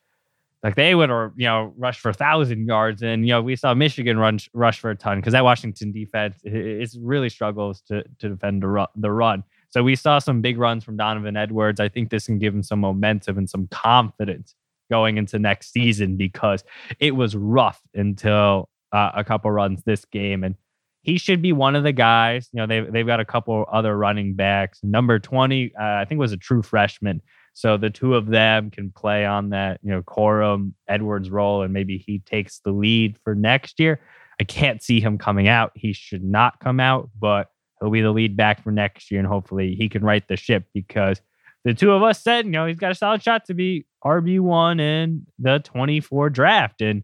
Like 0.62 0.76
they 0.76 0.95
would, 0.95 1.11
or 1.11 1.33
you 1.37 1.47
know, 1.47 1.73
rush 1.76 1.99
for 1.99 2.11
a 2.11 2.14
thousand 2.14 2.66
yards, 2.66 3.02
and 3.02 3.26
you 3.26 3.33
know, 3.33 3.42
we 3.42 3.57
saw 3.57 3.75
Michigan 3.75 4.16
run 4.16 4.38
rush 4.54 4.78
for 4.78 4.90
a 4.90 4.97
ton 4.97 5.19
because 5.19 5.33
that 5.33 5.42
Washington 5.42 5.90
defense 5.90 6.37
it 6.45 6.90
really 7.00 7.28
struggles 7.28 7.81
to 7.88 8.04
to 8.21 8.28
defend 8.28 8.62
the 8.62 8.69
run, 8.69 8.87
the 8.95 9.11
run. 9.11 9.42
So 9.71 9.83
we 9.83 9.97
saw 9.97 10.19
some 10.19 10.40
big 10.40 10.59
runs 10.59 10.85
from 10.85 10.97
Donovan 10.97 11.37
Edwards. 11.37 11.81
I 11.81 11.88
think 11.88 12.11
this 12.11 12.26
can 12.26 12.38
give 12.38 12.54
him 12.54 12.62
some 12.62 12.78
momentum 12.78 13.38
and 13.38 13.49
some 13.49 13.66
confidence 13.69 14.54
going 14.90 15.16
into 15.16 15.38
next 15.38 15.73
season 15.73 16.16
because 16.19 16.62
it 17.00 17.16
was 17.16 17.35
rough 17.35 17.81
until 17.95 18.69
uh, 18.92 19.12
a 19.14 19.25
couple 19.25 19.50
runs 19.50 19.83
this 19.85 20.04
game. 20.04 20.45
And 20.45 20.54
he 21.00 21.16
should 21.16 21.40
be 21.40 21.52
one 21.52 21.75
of 21.75 21.85
the 21.85 21.92
guys. 21.92 22.50
You 22.52 22.59
know, 22.59 22.66
they've, 22.66 22.92
they've 22.92 23.07
got 23.07 23.19
a 23.19 23.25
couple 23.25 23.64
other 23.73 23.97
running 23.97 24.35
backs. 24.35 24.81
Number 24.83 25.19
20, 25.19 25.73
uh, 25.75 25.83
I 25.83 26.04
think 26.04 26.19
was 26.19 26.33
a 26.33 26.37
true 26.37 26.62
freshman. 26.62 27.23
So 27.54 27.76
the 27.76 27.90
two 27.90 28.14
of 28.14 28.26
them 28.26 28.71
can 28.71 28.90
play 28.90 29.26
on 29.26 29.50
that, 29.50 29.80
you 29.82 29.90
know, 29.90 30.02
Corum 30.02 30.73
Edwards 30.88 31.30
role, 31.30 31.62
and 31.62 31.73
maybe 31.73 31.99
he 31.99 32.21
takes 32.21 32.61
the 32.61 32.73
lead 32.73 33.16
for 33.23 33.35
next 33.35 33.78
year. 33.78 34.00
I 34.40 34.44
can't 34.44 34.82
see 34.82 35.00
him 35.00 35.18
coming 35.18 35.49
out. 35.49 35.73
He 35.75 35.92
should 35.92 36.25
not 36.25 36.61
come 36.61 36.80
out, 36.80 37.11
but 37.18 37.50
he'll 37.80 37.90
be 37.90 38.00
the 38.00 38.11
lead 38.11 38.37
back 38.37 38.62
for 38.62 38.73
next 38.73 39.11
year, 39.11 39.21
and 39.21 39.28
hopefully 39.28 39.75
he 39.75 39.88
can 39.88 40.02
right 40.04 40.26
the 40.26 40.37
ship 40.37 40.64
because 40.73 41.21
the 41.64 41.75
two 41.75 41.92
of 41.92 42.02
us 42.02 42.21
said, 42.21 42.47
you 42.47 42.52
know, 42.52 42.66
he's 42.66 42.78
got 42.78 42.90
a 42.90 42.94
solid 42.94 43.23
shot 43.23 43.44
to 43.47 43.54
be 43.54 43.87
RB 44.04 44.40
one 44.40 44.80
in 44.80 45.26
the 45.38 45.61
24 45.61 46.30
draft, 46.30 46.80
and 46.80 47.02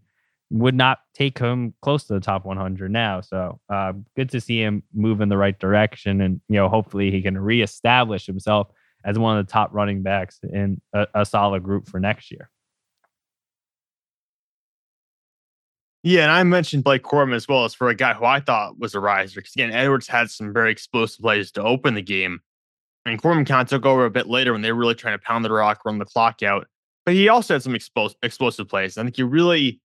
would 0.50 0.75
not 0.75 1.00
take 1.14 1.38
him 1.38 1.75
close 1.83 2.05
to 2.05 2.14
the 2.14 2.21
top 2.21 2.47
100 2.47 2.90
now. 2.90 3.21
So 3.21 3.61
uh, 3.69 3.93
good 4.17 4.31
to 4.31 4.40
see 4.40 4.62
him 4.62 4.83
move 4.95 5.21
in 5.21 5.28
the 5.28 5.37
right 5.37 5.59
direction, 5.59 6.23
and 6.23 6.40
you 6.49 6.57
know 6.57 6.69
hopefully 6.69 7.11
he 7.11 7.21
can 7.21 7.37
reestablish 7.37 8.26
himself 8.26 8.69
as 9.09 9.19
one 9.19 9.38
of 9.38 9.47
the 9.47 9.50
top 9.50 9.71
running 9.73 10.03
backs 10.03 10.38
in 10.43 10.81
a, 10.93 11.07
a 11.15 11.25
solid 11.25 11.62
group 11.62 11.88
for 11.88 11.99
next 11.99 12.31
year. 12.31 12.50
Yeah, 16.03 16.25
and 16.25 16.31
I 16.31 16.43
mentioned 16.43 16.85
Blake 16.85 17.03
Corum 17.03 17.35
as 17.35 17.49
well 17.49 17.65
as 17.65 17.75
for 17.75 17.88
a 17.88 17.95
guy 17.95 18.12
who 18.12 18.27
I 18.27 18.41
thought 18.41 18.79
was 18.79 18.95
a 18.95 19.00
riser 19.00 19.41
because 19.41 19.55
again 19.55 19.73
Edwards 19.73 20.07
had 20.07 20.31
some 20.31 20.53
very 20.53 20.71
explosive 20.71 21.21
plays 21.21 21.50
to 21.53 21.62
open 21.62 21.95
the 21.95 22.03
game, 22.03 22.41
and 23.07 23.21
Corum 23.21 23.47
kind 23.47 23.62
of 23.62 23.69
took 23.69 23.87
over 23.87 24.05
a 24.05 24.11
bit 24.11 24.29
later 24.29 24.53
when 24.53 24.61
they 24.61 24.73
were 24.73 24.79
really 24.79 24.95
trying 24.95 25.19
to 25.19 25.25
pound 25.25 25.43
the 25.45 25.50
rock, 25.50 25.81
run 25.87 25.99
the 25.99 26.05
clock 26.05 26.43
out. 26.43 26.67
But 27.07 27.15
he 27.15 27.31
also 27.31 27.55
had 27.55 27.62
some 27.62 27.73
explos- 27.73 28.15
explosive 28.23 28.69
plays. 28.69 28.99
I 28.99 29.03
think 29.03 29.17
you 29.17 29.27
really 29.27 29.81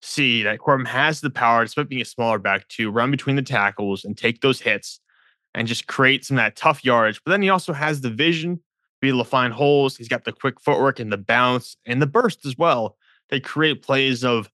see 0.00 0.44
that 0.44 0.60
Corum 0.60 0.86
has 0.86 1.20
the 1.20 1.30
power, 1.30 1.64
despite 1.64 1.88
being 1.88 2.00
a 2.02 2.04
smaller 2.04 2.38
back, 2.38 2.68
to 2.68 2.92
run 2.92 3.10
between 3.10 3.34
the 3.34 3.42
tackles 3.42 4.04
and 4.04 4.16
take 4.16 4.40
those 4.40 4.60
hits 4.60 5.00
and 5.54 5.66
just 5.66 5.86
create 5.86 6.24
some 6.24 6.38
of 6.38 6.44
that 6.44 6.56
tough 6.56 6.84
yardage. 6.84 7.20
But 7.24 7.32
then 7.32 7.42
he 7.42 7.50
also 7.50 7.72
has 7.72 8.00
the 8.00 8.10
vision, 8.10 8.60
be 9.00 9.08
able 9.08 9.18
to 9.18 9.24
find 9.24 9.52
holes. 9.52 9.96
He's 9.96 10.08
got 10.08 10.24
the 10.24 10.32
quick 10.32 10.60
footwork 10.60 11.00
and 11.00 11.12
the 11.12 11.18
bounce 11.18 11.76
and 11.86 12.02
the 12.02 12.06
burst 12.06 12.44
as 12.46 12.56
well. 12.56 12.96
They 13.30 13.40
create 13.40 13.82
plays 13.82 14.24
of 14.24 14.50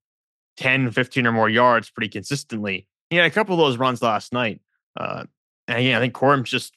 10, 0.56 0.90
15 0.90 1.26
or 1.26 1.32
more 1.32 1.48
yards 1.48 1.90
pretty 1.90 2.08
consistently. 2.08 2.86
He 3.10 3.16
had 3.16 3.26
a 3.26 3.30
couple 3.30 3.54
of 3.54 3.58
those 3.58 3.78
runs 3.78 4.02
last 4.02 4.32
night. 4.32 4.60
Uh, 4.98 5.24
and 5.68 5.78
again, 5.78 5.96
I 5.96 6.00
think 6.00 6.14
Corum's 6.14 6.50
just 6.50 6.74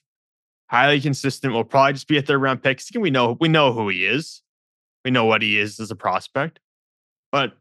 highly 0.68 1.02
consistent. 1.02 1.54
Will 1.54 1.64
probably 1.64 1.94
just 1.94 2.08
be 2.08 2.18
a 2.18 2.22
third 2.22 2.40
round 2.40 2.64
pick. 2.64 2.82
We 2.96 3.10
know 3.10 3.38
we 3.40 3.48
know 3.48 3.74
who 3.74 3.90
he 3.90 4.06
is. 4.06 4.42
We 5.04 5.12
know 5.12 5.26
what 5.26 5.42
he 5.42 5.58
is 5.58 5.80
as 5.80 5.92
a 5.92 5.96
prospect. 5.96 6.60
But 7.32 7.54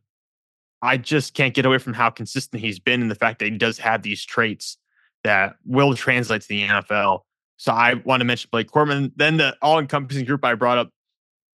I 0.82 0.96
just 0.96 1.34
can't 1.34 1.54
get 1.54 1.66
away 1.66 1.78
from 1.78 1.94
how 1.94 2.10
consistent 2.10 2.62
he's 2.62 2.78
been 2.78 3.02
and 3.02 3.10
the 3.10 3.16
fact 3.16 3.38
that 3.38 3.46
he 3.46 3.58
does 3.58 3.78
have 3.78 4.02
these 4.02 4.24
traits 4.24 4.78
that 5.24 5.56
will 5.64 5.94
translate 5.94 6.42
to 6.42 6.48
the 6.48 6.62
NFL. 6.62 7.20
So 7.56 7.72
I 7.72 7.94
want 7.94 8.20
to 8.20 8.24
mention 8.24 8.48
Blake 8.52 8.70
Corum. 8.70 9.12
Then 9.16 9.38
the 9.38 9.56
all 9.62 9.78
encompassing 9.78 10.24
group 10.24 10.44
I 10.44 10.54
brought 10.54 10.78
up 10.78 10.90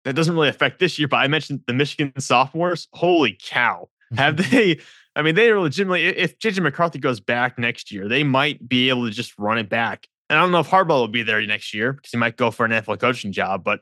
that 0.05 0.15
doesn't 0.15 0.35
really 0.35 0.49
affect 0.49 0.79
this 0.79 0.99
year, 0.99 1.09
but 1.09 1.19
I 1.19 1.29
mentioned 1.29 1.61
the 1.67 1.75
Michigan 1.75 2.13
sophomores. 2.19 2.89
Holy 2.93 3.37
cow. 3.41 3.89
Have 4.17 4.37
they? 4.51 4.79
I 5.15 5.23
mean, 5.23 5.35
they 5.35 5.51
are 5.51 5.61
legitimately. 5.61 6.07
If 6.07 6.39
JJ 6.39 6.63
McCarthy 6.63 6.99
goes 6.99 7.21
back 7.21 7.59
next 7.59 7.93
year, 7.93 8.09
they 8.09 8.25
might 8.25 8.67
be 8.69 8.89
able 8.89 9.05
to 9.07 9.11
just 9.11 9.39
run 9.39 9.59
it 9.59 9.69
back. 9.69 10.07
And 10.29 10.39
I 10.39 10.43
don't 10.43 10.53
know 10.53 10.61
if 10.61 10.69
Harbaugh 10.69 11.01
will 11.01 11.09
be 11.09 11.25
there 11.25 11.45
next 11.45 11.75
year 11.75 11.93
because 11.93 12.13
he 12.13 12.17
might 12.17 12.37
go 12.37 12.51
for 12.51 12.65
an 12.65 12.71
NFL 12.71 13.01
coaching 13.01 13.33
job. 13.33 13.65
But 13.65 13.81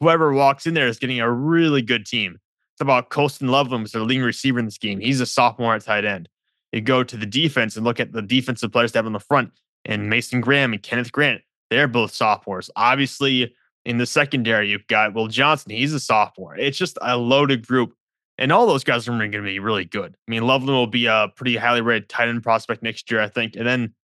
whoever 0.00 0.32
walks 0.32 0.66
in 0.66 0.74
there 0.74 0.86
is 0.86 0.98
getting 0.98 1.20
a 1.20 1.30
really 1.30 1.82
good 1.82 2.06
team. 2.06 2.38
It's 2.74 2.82
about 2.82 3.08
Colston 3.08 3.48
Loveland 3.48 3.84
was 3.84 3.92
their 3.92 4.02
leading 4.02 4.22
receiver 4.22 4.58
in 4.58 4.66
this 4.66 4.76
game. 4.76 5.00
He's 5.00 5.20
a 5.22 5.26
sophomore 5.26 5.74
at 5.74 5.82
tight 5.82 6.04
end. 6.04 6.28
You 6.72 6.82
go 6.82 7.02
to 7.02 7.16
the 7.16 7.24
defense 7.24 7.76
and 7.76 7.86
look 7.86 7.98
at 7.98 8.12
the 8.12 8.20
defensive 8.20 8.70
players 8.70 8.92
they 8.92 8.98
have 8.98 9.06
on 9.06 9.14
the 9.14 9.20
front, 9.20 9.52
and 9.86 10.10
Mason 10.10 10.42
Graham 10.42 10.74
and 10.74 10.82
Kenneth 10.82 11.10
Grant. 11.10 11.40
They're 11.70 11.88
both 11.88 12.12
sophomores. 12.12 12.70
Obviously, 12.76 13.54
in 13.84 13.98
the 13.98 14.06
secondary, 14.06 14.70
you've 14.70 14.86
got 14.86 15.14
Will 15.14 15.28
Johnson. 15.28 15.72
He's 15.72 15.92
a 15.92 16.00
sophomore. 16.00 16.56
It's 16.56 16.78
just 16.78 16.98
a 17.02 17.16
loaded 17.16 17.66
group 17.66 17.92
and 18.38 18.52
all 18.52 18.66
those 18.66 18.84
guys 18.84 19.08
are 19.08 19.16
going 19.16 19.32
to 19.32 19.42
be 19.42 19.58
really 19.58 19.84
good. 19.84 20.14
I 20.14 20.30
mean, 20.30 20.46
Loveland 20.46 20.76
will 20.76 20.86
be 20.86 21.06
a 21.06 21.28
pretty 21.34 21.56
highly 21.56 21.80
rated 21.80 22.08
tight 22.08 22.28
end 22.28 22.42
prospect 22.42 22.82
next 22.82 23.10
year, 23.10 23.20
I 23.20 23.28
think. 23.28 23.56
And 23.56 23.66
then 23.66 23.94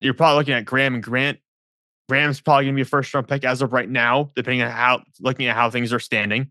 you're 0.00 0.14
probably 0.14 0.38
looking 0.38 0.54
at 0.54 0.64
Graham 0.64 0.94
and 0.94 1.02
Grant. 1.02 1.38
Graham's 2.08 2.40
probably 2.40 2.64
going 2.64 2.74
to 2.74 2.78
be 2.78 2.82
a 2.82 2.86
first 2.86 3.14
round 3.14 3.28
pick 3.28 3.44
as 3.44 3.62
of 3.62 3.72
right 3.72 3.88
now, 3.88 4.30
depending 4.34 4.62
on 4.62 4.70
how 4.70 5.02
looking 5.20 5.46
at 5.46 5.54
how 5.54 5.70
things 5.70 5.92
are 5.92 6.00
standing. 6.00 6.50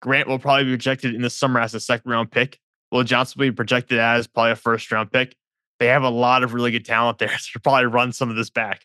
Grant 0.00 0.28
will 0.28 0.38
probably 0.38 0.64
be 0.64 0.70
projected 0.70 1.14
in 1.14 1.22
the 1.22 1.30
summer 1.30 1.60
as 1.60 1.74
a 1.74 1.80
second 1.80 2.10
round 2.10 2.30
pick. 2.30 2.58
Will 2.92 3.02
Johnson 3.02 3.38
will 3.38 3.48
be 3.48 3.52
projected 3.52 3.98
as 3.98 4.26
probably 4.26 4.52
a 4.52 4.56
first 4.56 4.90
round 4.92 5.10
pick. 5.10 5.34
They 5.80 5.86
have 5.86 6.04
a 6.04 6.08
lot 6.08 6.44
of 6.44 6.54
really 6.54 6.70
good 6.70 6.84
talent 6.84 7.18
there, 7.18 7.36
so 7.38 7.58
probably 7.62 7.86
run 7.86 8.12
some 8.12 8.30
of 8.30 8.36
this 8.36 8.50
back. 8.50 8.84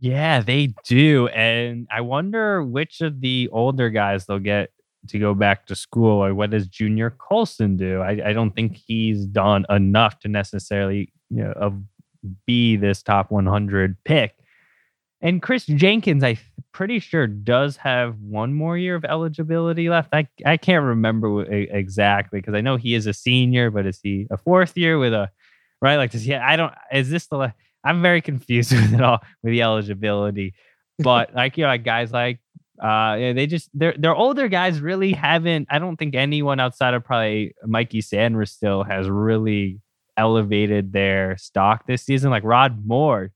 Yeah, 0.00 0.40
they 0.40 0.74
do. 0.84 1.28
And 1.28 1.86
I 1.90 2.00
wonder 2.02 2.62
which 2.62 3.00
of 3.00 3.20
the 3.20 3.48
older 3.52 3.90
guys 3.90 4.26
they'll 4.26 4.38
get 4.38 4.70
to 5.08 5.18
go 5.18 5.34
back 5.34 5.66
to 5.66 5.74
school 5.76 6.22
or 6.24 6.34
what 6.34 6.50
does 6.50 6.66
junior 6.66 7.10
colson 7.10 7.76
do? 7.76 8.00
I, 8.00 8.30
I 8.30 8.32
don't 8.32 8.54
think 8.54 8.76
he's 8.76 9.24
done 9.24 9.64
enough 9.70 10.18
to 10.20 10.28
necessarily 10.28 11.12
you 11.30 11.44
know 11.44 11.52
of, 11.52 11.80
be 12.46 12.76
this 12.76 13.02
top 13.02 13.30
100 13.30 13.96
pick. 14.04 14.34
And 15.22 15.40
Chris 15.42 15.66
jenkins 15.66 16.22
i'm 16.24 16.38
pretty 16.72 16.98
sure 16.98 17.26
does 17.26 17.76
have 17.78 18.16
one 18.20 18.52
more 18.54 18.76
year 18.76 18.96
of 18.96 19.04
eligibility 19.04 19.88
left. 19.88 20.10
I, 20.12 20.28
I 20.44 20.56
can't 20.56 20.84
remember 20.84 21.44
exactly 21.50 22.40
because 22.40 22.54
i 22.54 22.60
know 22.60 22.76
he 22.76 22.94
is 22.94 23.06
a 23.06 23.14
senior 23.14 23.70
but 23.70 23.86
is 23.86 24.00
he 24.02 24.26
a 24.30 24.36
fourth 24.36 24.76
year 24.76 24.98
with 24.98 25.14
a 25.14 25.30
right? 25.82 25.96
Like 25.96 26.10
does 26.12 26.22
he 26.24 26.34
i 26.34 26.56
don't 26.56 26.72
is 26.92 27.10
this 27.10 27.26
the 27.28 27.52
i'm 27.86 28.02
very 28.02 28.20
confused 28.20 28.72
with 28.74 28.92
it 28.92 29.00
all 29.00 29.18
with 29.42 29.52
the 29.52 29.62
eligibility 29.62 30.54
but 30.98 31.34
like 31.34 31.56
you 31.56 31.62
know 31.62 31.68
like 31.68 31.84
guys 31.84 32.12
like 32.12 32.40
uh, 32.82 33.16
they 33.16 33.46
just 33.46 33.70
they're 33.72 33.94
they're 33.98 34.14
older 34.14 34.48
guys. 34.48 34.80
Really 34.80 35.12
haven't. 35.12 35.68
I 35.70 35.78
don't 35.78 35.96
think 35.96 36.14
anyone 36.14 36.60
outside 36.60 36.94
of 36.94 37.04
probably 37.04 37.54
Mikey 37.64 38.02
Sainristil 38.02 38.86
has 38.86 39.08
really 39.08 39.80
elevated 40.16 40.92
their 40.92 41.36
stock 41.38 41.86
this 41.86 42.02
season. 42.02 42.30
Like 42.30 42.44
Rod 42.44 42.84
Moore, 42.86 43.30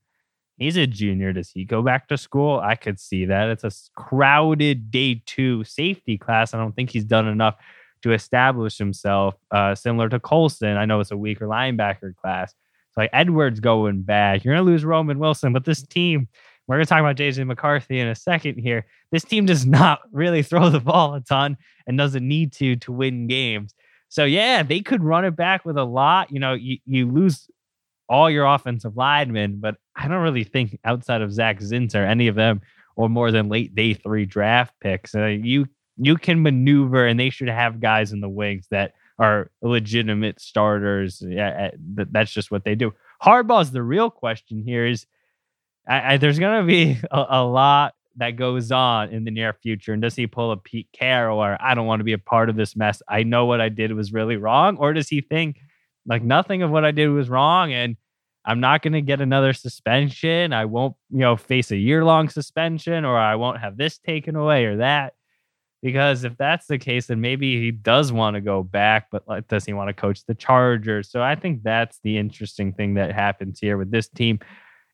he's 0.57 0.77
a 0.77 0.85
junior. 0.85 1.33
Does 1.33 1.49
he 1.49 1.65
go 1.65 1.81
back 1.81 2.07
to 2.09 2.17
school? 2.17 2.59
I 2.59 2.75
could 2.75 2.99
see 2.99 3.25
that. 3.25 3.49
It's 3.49 3.63
a 3.63 3.71
crowded 3.99 4.91
day 4.91 5.23
two 5.25 5.63
safety 5.63 6.17
class. 6.17 6.53
I 6.53 6.57
don't 6.57 6.75
think 6.75 6.91
he's 6.91 7.05
done 7.05 7.27
enough 7.27 7.55
to 8.03 8.13
establish 8.13 8.77
himself. 8.77 9.35
Uh, 9.49 9.73
similar 9.73 10.09
to 10.09 10.19
Colson. 10.19 10.77
I 10.77 10.85
know 10.85 10.99
it's 10.99 11.11
a 11.11 11.17
weaker 11.17 11.47
linebacker 11.47 12.15
class. 12.15 12.53
So 12.93 13.01
like 13.01 13.09
Edwards 13.13 13.59
going 13.59 14.01
back, 14.01 14.43
you're 14.43 14.53
gonna 14.55 14.65
lose 14.65 14.83
Roman 14.83 15.19
Wilson, 15.19 15.53
but 15.53 15.65
this 15.65 15.83
team 15.83 16.27
we're 16.67 16.79
to 16.79 16.85
talk 16.85 16.99
about 17.01 17.17
JJ 17.17 17.45
McCarthy 17.47 17.99
in 17.99 18.07
a 18.07 18.15
second 18.15 18.57
here. 18.57 18.85
This 19.11 19.25
team 19.25 19.45
does 19.45 19.65
not 19.65 20.01
really 20.11 20.41
throw 20.41 20.69
the 20.69 20.79
ball 20.79 21.15
a 21.15 21.21
ton 21.21 21.57
and 21.85 21.97
doesn't 21.97 22.25
need 22.25 22.53
to 22.53 22.77
to 22.77 22.91
win 22.91 23.27
games. 23.27 23.73
So 24.09 24.25
yeah, 24.25 24.63
they 24.63 24.81
could 24.81 25.03
run 25.03 25.25
it 25.25 25.35
back 25.35 25.65
with 25.65 25.77
a 25.77 25.83
lot. 25.83 26.31
You 26.31 26.39
know, 26.39 26.53
you, 26.53 26.77
you 26.85 27.09
lose 27.09 27.47
all 28.09 28.29
your 28.29 28.45
offensive 28.45 28.97
linemen, 28.97 29.59
but 29.59 29.75
I 29.95 30.07
don't 30.07 30.21
really 30.21 30.43
think 30.43 30.77
outside 30.83 31.21
of 31.21 31.33
Zak 31.33 31.59
Zinter, 31.59 32.07
any 32.07 32.27
of 32.27 32.35
them 32.35 32.61
or 32.95 33.09
more 33.09 33.31
than 33.31 33.49
late 33.49 33.73
day 33.73 33.93
three 33.93 34.25
draft 34.25 34.73
picks. 34.81 35.15
Uh, 35.15 35.25
you 35.25 35.67
you 35.97 36.15
can 36.15 36.41
maneuver, 36.41 37.05
and 37.05 37.19
they 37.19 37.29
should 37.29 37.49
have 37.49 37.79
guys 37.79 38.11
in 38.11 38.21
the 38.21 38.29
wings 38.29 38.67
that 38.71 38.93
are 39.21 39.51
legitimate 39.61 40.41
starters. 40.41 41.23
Yeah, 41.25 41.69
eh, 41.71 42.05
that's 42.11 42.31
just 42.31 42.49
what 42.49 42.63
they 42.65 42.73
do. 42.73 42.91
Harbaugh's 43.21 43.71
the 43.71 43.83
real 43.83 44.09
question 44.09 44.63
here 44.63 44.87
is 44.87 45.05
I, 45.87 46.13
I, 46.13 46.17
there's 46.17 46.39
going 46.39 46.61
to 46.61 46.67
be 46.67 46.97
a, 47.11 47.25
a, 47.29 47.43
lot 47.43 47.93
that 48.15 48.31
goes 48.31 48.71
on 48.71 49.09
in 49.09 49.23
the 49.23 49.31
near 49.31 49.53
future. 49.53 49.93
And 49.93 50.01
does 50.01 50.15
he 50.15 50.25
pull 50.25 50.51
a 50.51 50.57
Pete 50.57 50.89
Carroll 50.91 51.39
or 51.39 51.55
I 51.61 51.75
don't 51.75 51.85
want 51.85 51.99
to 51.99 52.03
be 52.03 52.13
a 52.13 52.17
part 52.17 52.49
of 52.49 52.55
this 52.55 52.75
mess? 52.75 53.01
I 53.07 53.21
know 53.21 53.45
what 53.45 53.61
I 53.61 53.69
did 53.69 53.93
was 53.93 54.11
really 54.11 54.37
wrong. 54.37 54.77
Or 54.77 54.91
does 54.91 55.07
he 55.07 55.21
think 55.21 55.59
like 56.07 56.23
nothing 56.23 56.63
of 56.63 56.71
what 56.71 56.83
I 56.83 56.91
did 56.91 57.09
was 57.09 57.29
wrong 57.29 57.71
and 57.71 57.97
I'm 58.43 58.59
not 58.59 58.81
going 58.81 58.93
to 58.93 59.01
get 59.01 59.21
another 59.21 59.53
suspension? 59.53 60.51
I 60.51 60.65
won't, 60.65 60.95
you 61.11 61.19
know, 61.19 61.37
face 61.37 61.69
a 61.69 61.77
year 61.77 62.03
long 62.03 62.27
suspension 62.27 63.05
or 63.05 63.17
I 63.17 63.35
won't 63.35 63.59
have 63.59 63.77
this 63.77 63.99
taken 63.99 64.35
away 64.35 64.65
or 64.65 64.77
that. 64.77 65.13
Because 65.81 66.23
if 66.23 66.37
that's 66.37 66.67
the 66.67 66.77
case, 66.77 67.07
then 67.07 67.21
maybe 67.21 67.59
he 67.59 67.71
does 67.71 68.11
want 68.11 68.35
to 68.35 68.41
go 68.41 68.61
back, 68.61 69.07
but 69.11 69.27
like, 69.27 69.47
does 69.47 69.65
he 69.65 69.73
want 69.73 69.89
to 69.89 69.93
coach 69.93 70.23
the 70.25 70.35
Chargers? 70.35 71.09
So 71.09 71.23
I 71.23 71.35
think 71.35 71.63
that's 71.63 71.99
the 72.03 72.19
interesting 72.19 72.71
thing 72.73 72.93
that 72.95 73.11
happens 73.11 73.59
here 73.59 73.77
with 73.77 73.89
this 73.89 74.07
team 74.07 74.39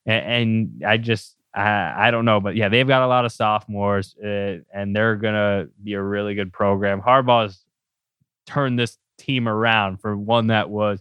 and, 0.08 0.24
and 0.24 0.84
I 0.84 0.96
just 0.96 1.36
I, 1.54 2.08
I, 2.08 2.10
don't 2.10 2.24
know, 2.24 2.40
but 2.40 2.56
yeah, 2.56 2.68
they've 2.68 2.86
got 2.86 3.02
a 3.02 3.06
lot 3.06 3.24
of 3.24 3.32
sophomores, 3.32 4.16
uh, 4.22 4.58
and 4.72 4.94
they're 4.94 5.16
gonna 5.16 5.68
be 5.82 5.92
a 5.92 6.02
really 6.02 6.34
good 6.34 6.52
program. 6.52 7.00
Harbaugh's 7.00 7.64
turned 8.46 8.78
this 8.78 8.98
team 9.18 9.48
around 9.48 9.98
from 10.00 10.26
one 10.26 10.48
that 10.48 10.70
was 10.70 11.00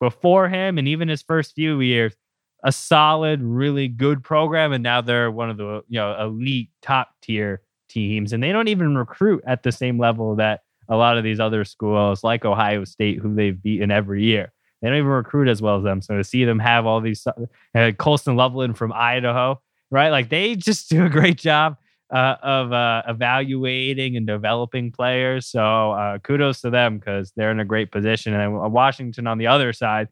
before 0.00 0.48
him, 0.48 0.78
and 0.78 0.88
even 0.88 1.08
his 1.08 1.22
first 1.22 1.54
few 1.54 1.80
years, 1.80 2.14
a 2.62 2.72
solid, 2.72 3.42
really 3.42 3.88
good 3.88 4.22
program, 4.22 4.72
and 4.72 4.82
now 4.82 5.00
they're 5.00 5.30
one 5.30 5.50
of 5.50 5.56
the 5.56 5.82
you 5.88 5.98
know 5.98 6.16
elite 6.20 6.70
top 6.80 7.10
tier 7.20 7.60
teams, 7.88 8.32
and 8.32 8.42
they 8.42 8.52
don't 8.52 8.68
even 8.68 8.96
recruit 8.96 9.42
at 9.46 9.62
the 9.62 9.72
same 9.72 9.98
level 9.98 10.36
that 10.36 10.60
a 10.88 10.96
lot 10.96 11.16
of 11.16 11.24
these 11.24 11.40
other 11.40 11.64
schools 11.64 12.22
like 12.22 12.44
Ohio 12.44 12.84
State, 12.84 13.18
who 13.18 13.34
they've 13.34 13.60
beaten 13.60 13.90
every 13.90 14.24
year. 14.24 14.52
They 14.82 14.88
don't 14.88 14.98
even 14.98 15.10
recruit 15.10 15.48
as 15.48 15.62
well 15.62 15.78
as 15.78 15.84
them. 15.84 16.02
So 16.02 16.16
to 16.16 16.24
see 16.24 16.44
them 16.44 16.58
have 16.58 16.84
all 16.84 17.00
these, 17.00 17.26
uh, 17.74 17.92
Colston 17.98 18.36
Loveland 18.36 18.76
from 18.76 18.92
Idaho, 18.92 19.60
right? 19.90 20.10
Like 20.10 20.28
they 20.28 20.56
just 20.56 20.88
do 20.90 21.04
a 21.04 21.08
great 21.08 21.38
job 21.38 21.76
uh, 22.12 22.36
of 22.42 22.72
uh, 22.72 23.02
evaluating 23.08 24.16
and 24.16 24.26
developing 24.26 24.92
players. 24.92 25.46
So 25.46 25.92
uh, 25.92 26.18
kudos 26.18 26.60
to 26.60 26.70
them 26.70 26.98
because 26.98 27.32
they're 27.34 27.50
in 27.50 27.60
a 27.60 27.64
great 27.64 27.90
position. 27.90 28.34
And 28.34 28.72
Washington 28.72 29.26
on 29.26 29.38
the 29.38 29.46
other 29.46 29.72
side, 29.72 30.08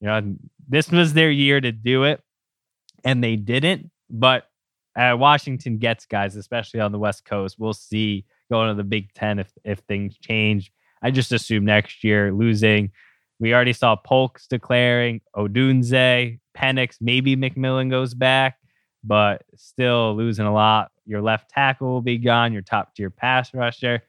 you 0.00 0.06
know, 0.06 0.36
this 0.68 0.90
was 0.90 1.14
their 1.14 1.30
year 1.30 1.60
to 1.60 1.72
do 1.72 2.04
it, 2.04 2.20
and 3.04 3.24
they 3.24 3.36
didn't. 3.36 3.90
But 4.10 4.46
uh, 4.96 5.16
Washington 5.18 5.78
gets 5.78 6.06
guys, 6.06 6.36
especially 6.36 6.80
on 6.80 6.92
the 6.92 6.98
West 6.98 7.24
Coast. 7.24 7.58
We'll 7.58 7.72
see 7.72 8.24
going 8.50 8.68
to 8.68 8.74
the 8.74 8.84
Big 8.84 9.12
Ten 9.14 9.38
if 9.38 9.52
if 9.64 9.80
things 9.80 10.16
change. 10.18 10.72
I 11.02 11.10
just 11.10 11.32
assume 11.32 11.64
next 11.64 12.04
year 12.04 12.32
losing. 12.32 12.90
We 13.40 13.52
already 13.52 13.72
saw 13.72 13.96
Polk's 13.96 14.46
declaring, 14.46 15.20
Odunze, 15.36 16.38
Penix, 16.56 16.96
maybe 17.00 17.36
McMillan 17.36 17.90
goes 17.90 18.14
back, 18.14 18.58
but 19.02 19.42
still 19.56 20.14
losing 20.14 20.46
a 20.46 20.52
lot. 20.52 20.92
Your 21.04 21.20
left 21.20 21.50
tackle 21.50 21.88
will 21.88 22.00
be 22.00 22.16
gone, 22.16 22.52
your 22.52 22.62
top 22.62 22.94
tier 22.94 23.10
pass 23.10 23.52
rusher. 23.52 24.02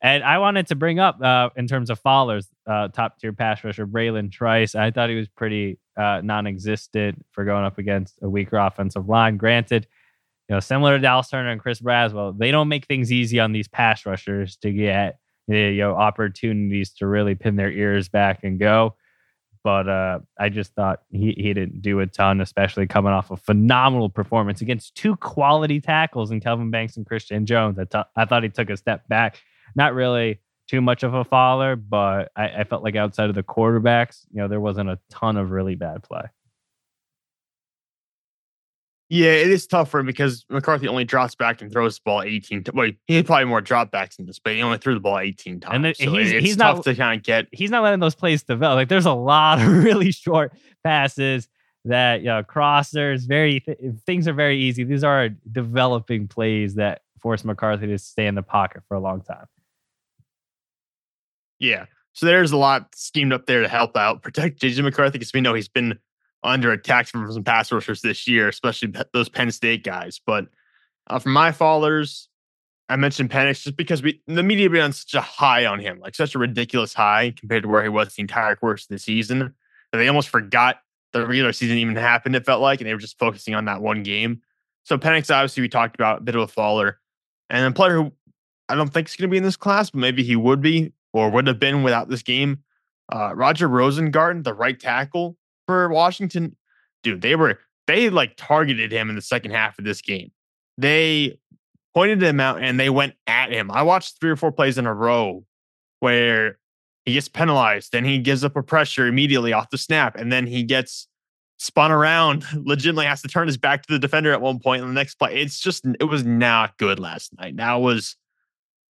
And 0.00 0.22
I 0.22 0.38
wanted 0.38 0.68
to 0.68 0.76
bring 0.76 1.00
up 1.00 1.20
uh, 1.20 1.50
in 1.56 1.66
terms 1.66 1.90
of 1.90 1.98
Fowler's 1.98 2.48
uh, 2.66 2.88
top 2.88 3.18
tier 3.18 3.32
pass 3.32 3.64
rusher, 3.64 3.86
Bralen 3.86 4.30
Trice. 4.30 4.76
I 4.76 4.92
thought 4.92 5.10
he 5.10 5.16
was 5.16 5.28
pretty 5.28 5.78
uh, 5.96 6.20
non 6.22 6.46
existent 6.46 7.26
for 7.32 7.44
going 7.44 7.64
up 7.64 7.78
against 7.78 8.18
a 8.22 8.28
weaker 8.28 8.58
offensive 8.58 9.08
line. 9.08 9.36
Granted, 9.36 9.88
you 10.48 10.56
know, 10.56 10.60
similar 10.60 10.96
to 10.96 11.02
Dallas 11.02 11.28
Turner 11.28 11.50
and 11.50 11.60
Chris 11.60 11.80
Braswell, 11.80 12.36
they 12.36 12.50
don't 12.50 12.68
make 12.68 12.86
things 12.86 13.12
easy 13.12 13.38
on 13.38 13.52
these 13.52 13.68
pass 13.68 14.06
rushers 14.06 14.56
to 14.58 14.72
get 14.72 15.18
you 15.46 15.76
know 15.76 15.94
opportunities 15.94 16.92
to 16.94 17.06
really 17.06 17.34
pin 17.34 17.56
their 17.56 17.70
ears 17.70 18.08
back 18.08 18.44
and 18.44 18.58
go. 18.58 18.94
But 19.64 19.88
uh, 19.88 20.20
I 20.38 20.48
just 20.48 20.72
thought 20.74 21.02
he, 21.10 21.34
he 21.36 21.52
didn't 21.52 21.82
do 21.82 22.00
a 22.00 22.06
ton, 22.06 22.40
especially 22.40 22.86
coming 22.86 23.12
off 23.12 23.30
a 23.30 23.36
phenomenal 23.36 24.08
performance 24.08 24.60
against 24.60 24.94
two 24.94 25.16
quality 25.16 25.80
tackles 25.80 26.30
in 26.30 26.40
Kelvin 26.40 26.70
Banks 26.70 26.96
and 26.96 27.04
Christian 27.04 27.44
Jones. 27.44 27.78
I, 27.78 27.84
t- 27.84 28.08
I 28.16 28.24
thought 28.24 28.44
he 28.44 28.48
took 28.48 28.70
a 28.70 28.76
step 28.76 29.06
back. 29.08 29.38
Not 29.74 29.94
really 29.94 30.40
too 30.68 30.80
much 30.80 31.02
of 31.02 31.12
a 31.12 31.24
faller, 31.24 31.76
but 31.76 32.30
I, 32.36 32.48
I 32.48 32.64
felt 32.64 32.82
like 32.82 32.94
outside 32.94 33.28
of 33.28 33.34
the 33.34 33.42
quarterbacks, 33.42 34.24
you 34.30 34.40
know, 34.40 34.48
there 34.48 34.60
wasn't 34.60 34.90
a 34.90 34.98
ton 35.10 35.36
of 35.36 35.50
really 35.50 35.74
bad 35.74 36.02
play. 36.02 36.22
Yeah, 39.10 39.30
it 39.30 39.50
is 39.50 39.66
tough 39.66 39.90
for 39.90 40.00
him 40.00 40.06
because 40.06 40.44
McCarthy 40.50 40.86
only 40.86 41.04
drops 41.04 41.34
back 41.34 41.62
and 41.62 41.72
throws 41.72 41.96
the 41.96 42.02
ball 42.04 42.22
18 42.22 42.64
times. 42.64 42.74
Well, 42.74 42.90
he 43.06 43.16
had 43.16 43.26
probably 43.26 43.46
more 43.46 43.62
dropbacks 43.62 44.18
in 44.18 44.26
this, 44.26 44.38
but 44.38 44.52
he 44.52 44.62
only 44.62 44.76
threw 44.76 44.92
the 44.92 45.00
ball 45.00 45.18
18 45.18 45.60
times. 45.60 45.84
And 45.84 45.96
so 45.96 46.14
he's, 46.14 46.30
he's 46.30 46.56
tough 46.56 46.76
not, 46.76 46.84
to 46.84 46.94
kind 46.94 47.18
of 47.18 47.24
get. 47.24 47.46
He's 47.50 47.70
not 47.70 47.82
letting 47.82 48.00
those 48.00 48.14
plays 48.14 48.42
develop. 48.42 48.76
Like 48.76 48.88
there's 48.88 49.06
a 49.06 49.12
lot 49.12 49.62
of 49.62 49.68
really 49.84 50.12
short 50.12 50.52
passes 50.84 51.48
that, 51.86 52.20
you 52.20 52.26
know, 52.26 52.42
crossers, 52.42 53.26
very, 53.26 53.64
things 54.04 54.28
are 54.28 54.34
very 54.34 54.60
easy. 54.60 54.84
These 54.84 55.04
are 55.04 55.30
developing 55.50 56.28
plays 56.28 56.74
that 56.74 57.00
force 57.18 57.44
McCarthy 57.44 57.86
to 57.86 57.98
stay 57.98 58.26
in 58.26 58.34
the 58.34 58.42
pocket 58.42 58.82
for 58.88 58.94
a 58.94 59.00
long 59.00 59.22
time. 59.22 59.46
Yeah. 61.58 61.86
So 62.12 62.26
there's 62.26 62.52
a 62.52 62.56
lot 62.56 62.94
schemed 62.94 63.32
up 63.32 63.46
there 63.46 63.62
to 63.62 63.68
help 63.68 63.96
out, 63.96 64.22
protect 64.22 64.60
JJ 64.60 64.82
McCarthy 64.82 65.12
because 65.12 65.32
we 65.32 65.40
know 65.40 65.54
he's 65.54 65.68
been 65.68 65.98
under 66.42 66.72
attack 66.72 67.06
from 67.06 67.30
some 67.32 67.44
pass 67.44 67.72
rushers 67.72 68.00
this 68.00 68.26
year, 68.28 68.48
especially 68.48 68.92
those 69.12 69.28
Penn 69.28 69.50
State 69.50 69.84
guys. 69.84 70.20
But 70.24 70.46
uh, 71.08 71.18
for 71.18 71.30
my 71.30 71.52
followers, 71.52 72.28
I 72.88 72.96
mentioned 72.96 73.30
Penix 73.30 73.62
just 73.62 73.76
because 73.76 74.02
we 74.02 74.22
the 74.26 74.42
media 74.42 74.70
been 74.70 74.80
on 74.80 74.92
such 74.92 75.14
a 75.14 75.20
high 75.20 75.66
on 75.66 75.78
him, 75.78 76.00
like 76.00 76.14
such 76.14 76.34
a 76.34 76.38
ridiculous 76.38 76.94
high 76.94 77.34
compared 77.36 77.64
to 77.64 77.68
where 77.68 77.82
he 77.82 77.88
was 77.88 78.14
the 78.14 78.22
entire 78.22 78.56
course 78.56 78.84
of 78.84 78.88
the 78.88 78.98
season 78.98 79.54
that 79.92 79.98
they 79.98 80.08
almost 80.08 80.28
forgot 80.28 80.80
the 81.12 81.26
regular 81.26 81.52
season 81.52 81.78
even 81.78 81.96
happened. 81.96 82.36
It 82.36 82.44
felt 82.44 82.60
like, 82.60 82.80
and 82.80 82.88
they 82.88 82.94
were 82.94 83.00
just 83.00 83.18
focusing 83.18 83.54
on 83.54 83.64
that 83.66 83.82
one 83.82 84.02
game. 84.02 84.42
So 84.84 84.98
Penix, 84.98 85.34
obviously, 85.34 85.62
we 85.62 85.68
talked 85.68 85.94
about 85.94 86.18
a 86.18 86.22
bit 86.22 86.34
of 86.34 86.42
a 86.42 86.48
faller, 86.48 86.98
and 87.50 87.66
a 87.66 87.72
player 87.72 87.94
who 87.94 88.12
I 88.68 88.74
don't 88.74 88.92
think 88.92 89.08
is 89.08 89.16
going 89.16 89.28
to 89.28 89.32
be 89.32 89.38
in 89.38 89.42
this 89.42 89.56
class, 89.56 89.90
but 89.90 89.98
maybe 89.98 90.22
he 90.22 90.36
would 90.36 90.60
be 90.60 90.92
or 91.12 91.30
would 91.30 91.46
have 91.46 91.58
been 91.58 91.82
without 91.82 92.08
this 92.08 92.22
game. 92.22 92.62
Uh, 93.10 93.34
Roger 93.34 93.68
Rosengarten, 93.68 94.44
the 94.44 94.52
right 94.52 94.78
tackle, 94.78 95.37
for 95.68 95.90
Washington, 95.90 96.56
dude, 97.02 97.20
they 97.20 97.36
were 97.36 97.58
they 97.86 98.08
like 98.08 98.34
targeted 98.36 98.90
him 98.90 99.10
in 99.10 99.16
the 99.16 99.22
second 99.22 99.50
half 99.50 99.78
of 99.78 99.84
this 99.84 100.00
game. 100.00 100.32
They 100.78 101.38
pointed 101.94 102.22
him 102.22 102.40
out 102.40 102.62
and 102.62 102.80
they 102.80 102.90
went 102.90 103.14
at 103.26 103.52
him. 103.52 103.70
I 103.70 103.82
watched 103.82 104.18
three 104.18 104.30
or 104.30 104.36
four 104.36 104.50
plays 104.50 104.78
in 104.78 104.86
a 104.86 104.94
row 104.94 105.44
where 106.00 106.58
he 107.04 107.12
gets 107.12 107.28
penalized, 107.28 107.92
then 107.92 108.04
he 108.04 108.18
gives 108.18 108.44
up 108.44 108.56
a 108.56 108.62
pressure 108.62 109.06
immediately 109.06 109.52
off 109.52 109.70
the 109.70 109.78
snap, 109.78 110.16
and 110.16 110.32
then 110.32 110.46
he 110.46 110.62
gets 110.62 111.06
spun 111.58 111.90
around, 111.90 112.44
legitimately 112.54 113.06
has 113.06 113.22
to 113.22 113.28
turn 113.28 113.46
his 113.46 113.56
back 113.58 113.82
to 113.82 113.92
the 113.92 113.98
defender 113.98 114.32
at 114.32 114.40
one 114.40 114.58
point 114.58 114.82
in 114.82 114.88
the 114.88 114.94
next 114.94 115.16
play. 115.16 115.40
It's 115.40 115.60
just 115.60 115.84
it 116.00 116.04
was 116.04 116.24
not 116.24 116.78
good 116.78 116.98
last 116.98 117.36
night. 117.38 117.56
That 117.56 117.74
was 117.74 118.16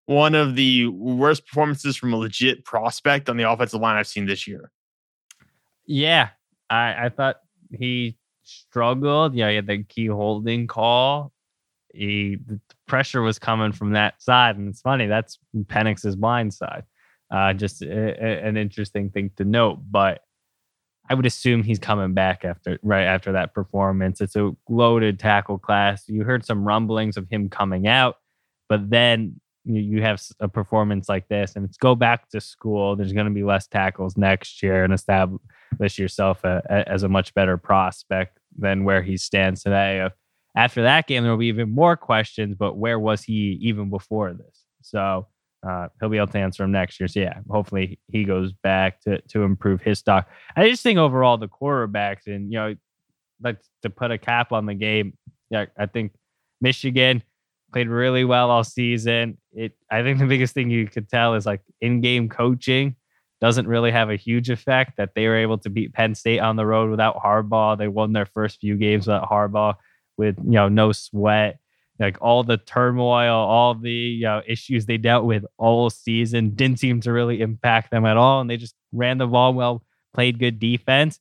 one 0.07 0.35
of 0.35 0.55
the 0.55 0.87
worst 0.87 1.47
performances 1.47 1.97
from 1.97 2.13
a 2.13 2.17
legit 2.17 2.65
prospect 2.65 3.29
on 3.29 3.37
the 3.37 3.51
offensive 3.51 3.81
line 3.81 3.97
I've 3.97 4.07
seen 4.07 4.27
this 4.27 4.47
year. 4.47 4.71
Yeah, 5.87 6.29
I, 6.71 7.07
I 7.07 7.09
thought 7.09 7.37
he 7.71 8.17
struggled. 8.43 9.35
Yeah, 9.35 9.51
he 9.51 9.57
had 9.57 9.67
the 9.67 9.85
key 9.85 10.07
holding 10.07 10.67
call. 10.67 11.33
He 11.93 12.37
the 12.47 12.61
pressure 12.87 13.23
was 13.23 13.39
coming 13.39 13.73
from 13.73 13.93
that 13.93 14.21
side, 14.23 14.57
and 14.57 14.69
it's 14.69 14.81
funny 14.81 15.07
that's 15.07 15.39
Penix's 15.65 16.17
blind 16.17 16.53
side. 16.53 16.85
Uh, 17.31 17.53
just 17.53 17.83
a, 17.83 17.89
a, 17.89 18.47
an 18.47 18.57
interesting 18.57 19.11
thing 19.11 19.31
to 19.37 19.45
note, 19.45 19.81
but 19.91 20.21
I 21.11 21.15
would 21.15 21.27
assume 21.27 21.63
he's 21.63 21.79
coming 21.79 22.13
back 22.13 22.45
after 22.45 22.79
right 22.83 23.05
after 23.05 23.33
that 23.33 23.55
performance. 23.55 24.21
It's 24.21 24.37
a 24.37 24.53
loaded 24.69 25.19
tackle 25.19 25.59
class. 25.59 26.05
You 26.09 26.25
heard 26.25 26.45
some 26.45 26.65
rumblings 26.65 27.17
of 27.17 27.29
him 27.29 27.49
coming 27.49 27.87
out, 27.87 28.17
but 28.69 28.91
then 28.91 29.41
you 29.77 30.03
have 30.03 30.23
a 30.41 30.49
performance 30.49 31.09
like 31.09 31.29
this, 31.29 31.57
and 31.57 31.65
it's 31.65 31.77
go 31.77 31.95
back 31.95 32.29
to 32.31 32.41
school. 32.41 32.97
There's 32.97 33.13
going 33.13 33.27
to 33.27 33.33
be 33.33 33.45
less 33.45 33.67
tackles 33.67 34.17
next 34.17 34.63
year, 34.63 34.85
and 34.85 34.93
establish 34.93 35.99
yourself 35.99 36.45
a, 36.45 36.63
a, 36.69 36.89
as 36.89 37.03
a 37.03 37.09
much 37.09 37.35
better 37.35 37.57
prospect 37.57 38.39
than 38.57 38.85
where 38.85 39.03
he 39.03 39.17
stands 39.17 39.63
today. 39.63 40.09
After 40.57 40.83
that 40.83 41.07
game, 41.07 41.23
there 41.23 41.33
will 41.33 41.39
be 41.39 41.47
even 41.47 41.71
more 41.71 41.97
questions, 41.97 42.57
but 42.59 42.77
where 42.77 42.99
was 42.99 43.23
he 43.23 43.59
even 43.61 43.91
before 43.91 44.33
this? 44.33 44.65
So 44.83 45.27
uh, 45.67 45.89
he'll 46.01 46.09
be 46.09 46.17
able 46.17 46.29
to 46.29 46.39
answer 46.39 46.63
them 46.63 46.73
next 46.73 46.99
year. 47.01 47.09
So 47.09 47.21
yeah, 47.21 47.41
hopefully 47.49 47.99
he 48.09 48.25
goes 48.25 48.53
back 48.53 49.01
to 49.03 49.21
to 49.21 49.43
improve 49.43 49.81
his 49.83 49.99
stock. 49.99 50.29
I 50.57 50.69
just 50.69 50.83
think 50.83 50.99
overall 50.99 51.37
the 51.37 51.49
quarterbacks 51.49 52.27
and 52.27 52.53
you 52.53 52.59
know, 52.59 52.75
like 53.43 53.59
to 53.83 53.91
put 53.91 54.11
a 54.11 54.19
cap 54.19 54.53
on 54.53 54.67
the 54.67 54.75
game. 54.75 55.17
Yeah, 55.51 55.67
I 55.77 55.87
think 55.87 56.13
Michigan 56.61 57.23
played 57.73 57.89
really 57.89 58.25
well 58.25 58.51
all 58.51 58.65
season. 58.65 59.39
It 59.53 59.73
I 59.91 60.03
think 60.03 60.19
the 60.19 60.27
biggest 60.27 60.55
thing 60.55 60.71
you 60.71 60.87
could 60.87 61.09
tell 61.09 61.35
is 61.35 61.47
like 61.47 61.61
in-game 61.81 62.29
coaching 62.29 62.97
doesn't 63.41 63.69
really 63.69 63.91
have 63.91 64.11
a 64.11 64.17
huge 64.17 64.51
effect 64.51 64.97
that 64.97 65.11
they 65.15 65.27
were 65.27 65.37
able 65.37 65.59
to 65.59 65.71
beat 65.71 65.93
Penn 65.93 66.15
State 66.15 66.41
on 66.41 66.57
the 66.57 66.67
road 66.67 66.91
without 66.91 67.17
Harbaugh. 67.23 67.79
They 67.79 67.89
won 67.89 68.13
their 68.13 68.27
first 68.27 68.61
few 68.61 68.77
games 68.77 69.07
without 69.07 69.31
Harbaugh 69.31 69.75
with, 70.17 70.37
you 70.39 70.53
know, 70.53 70.69
no 70.69 70.93
sweat. 70.93 71.59
Like 72.01 72.19
all 72.21 72.45
the 72.45 72.59
turmoil, 72.59 73.35
all 73.35 73.75
the 73.75 73.91
you 73.91 74.25
know, 74.25 74.43
issues 74.47 74.87
they 74.87 74.99
dealt 74.99 75.25
with 75.25 75.45
all 75.57 75.91
season 75.91 76.51
didn't 76.51 76.79
seem 76.79 77.01
to 77.03 77.13
really 77.13 77.41
impact 77.41 77.91
them 77.91 78.05
at 78.05 78.17
all. 78.17 78.41
And 78.41 78.49
they 78.49 78.57
just 78.57 78.75
ran 78.93 79.19
the 79.19 79.27
ball 79.27 79.53
well, 79.55 79.83
played 80.15 80.39
good 80.39 80.59
defense. 80.59 81.19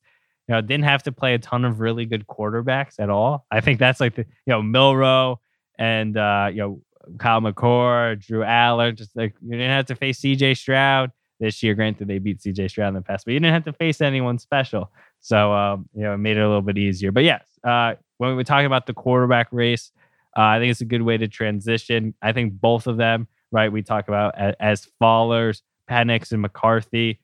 You 0.47 0.55
know, 0.55 0.62
didn't 0.62 0.86
have 0.86 1.03
to 1.03 1.12
play 1.12 1.33
a 1.33 1.39
ton 1.39 1.65
of 1.65 1.79
really 1.79 2.05
good 2.05 2.25
quarterbacks 2.25 2.99
at 2.99 3.10
all. 3.10 3.45
I 3.51 3.60
think 3.60 3.79
that's 3.79 3.99
like 3.99 4.15
the, 4.15 4.21
you 4.21 4.53
know, 4.53 4.62
Milroe 4.62 5.41
and, 5.77 6.17
uh, 6.17 6.49
you 6.51 6.57
know, 6.57 6.81
Kyle 7.17 7.41
McCord, 7.41 8.25
Drew 8.25 8.41
Allar, 8.41 8.95
just 8.95 9.15
like 9.15 9.33
you 9.41 9.51
didn't 9.51 9.69
have 9.69 9.85
to 9.85 9.95
face 9.95 10.19
CJ 10.19 10.57
Stroud 10.57 11.11
this 11.39 11.63
year. 11.63 11.73
Granted, 11.73 12.07
they 12.07 12.19
beat 12.19 12.39
CJ 12.39 12.69
Stroud 12.69 12.89
in 12.89 12.93
the 12.95 13.01
past, 13.01 13.25
but 13.25 13.33
you 13.33 13.39
didn't 13.39 13.53
have 13.53 13.65
to 13.65 13.73
face 13.73 14.01
anyone 14.01 14.39
special. 14.39 14.91
So, 15.19 15.53
um, 15.53 15.89
you 15.93 16.03
know, 16.03 16.13
it 16.13 16.17
made 16.17 16.37
it 16.37 16.41
a 16.41 16.47
little 16.47 16.61
bit 16.61 16.77
easier. 16.77 17.11
But 17.11 17.23
yes, 17.23 17.45
uh, 17.63 17.95
when 18.17 18.31
we 18.31 18.35
were 18.35 18.43
talking 18.43 18.65
about 18.65 18.85
the 18.85 18.93
quarterback 18.93 19.47
race, 19.51 19.91
uh, 20.37 20.41
I 20.41 20.59
think 20.59 20.71
it's 20.71 20.81
a 20.81 20.85
good 20.85 21.01
way 21.01 21.17
to 21.17 21.27
transition. 21.27 22.13
I 22.21 22.31
think 22.31 22.53
both 22.53 22.87
of 22.87 22.97
them, 22.97 23.27
right? 23.51 23.71
We 23.71 23.81
talk 23.81 24.07
about 24.07 24.35
as, 24.37 24.55
as 24.59 24.87
fallers, 25.01 25.61
Penix 25.89 26.31
and 26.31 26.41
McCarthy. 26.41 27.19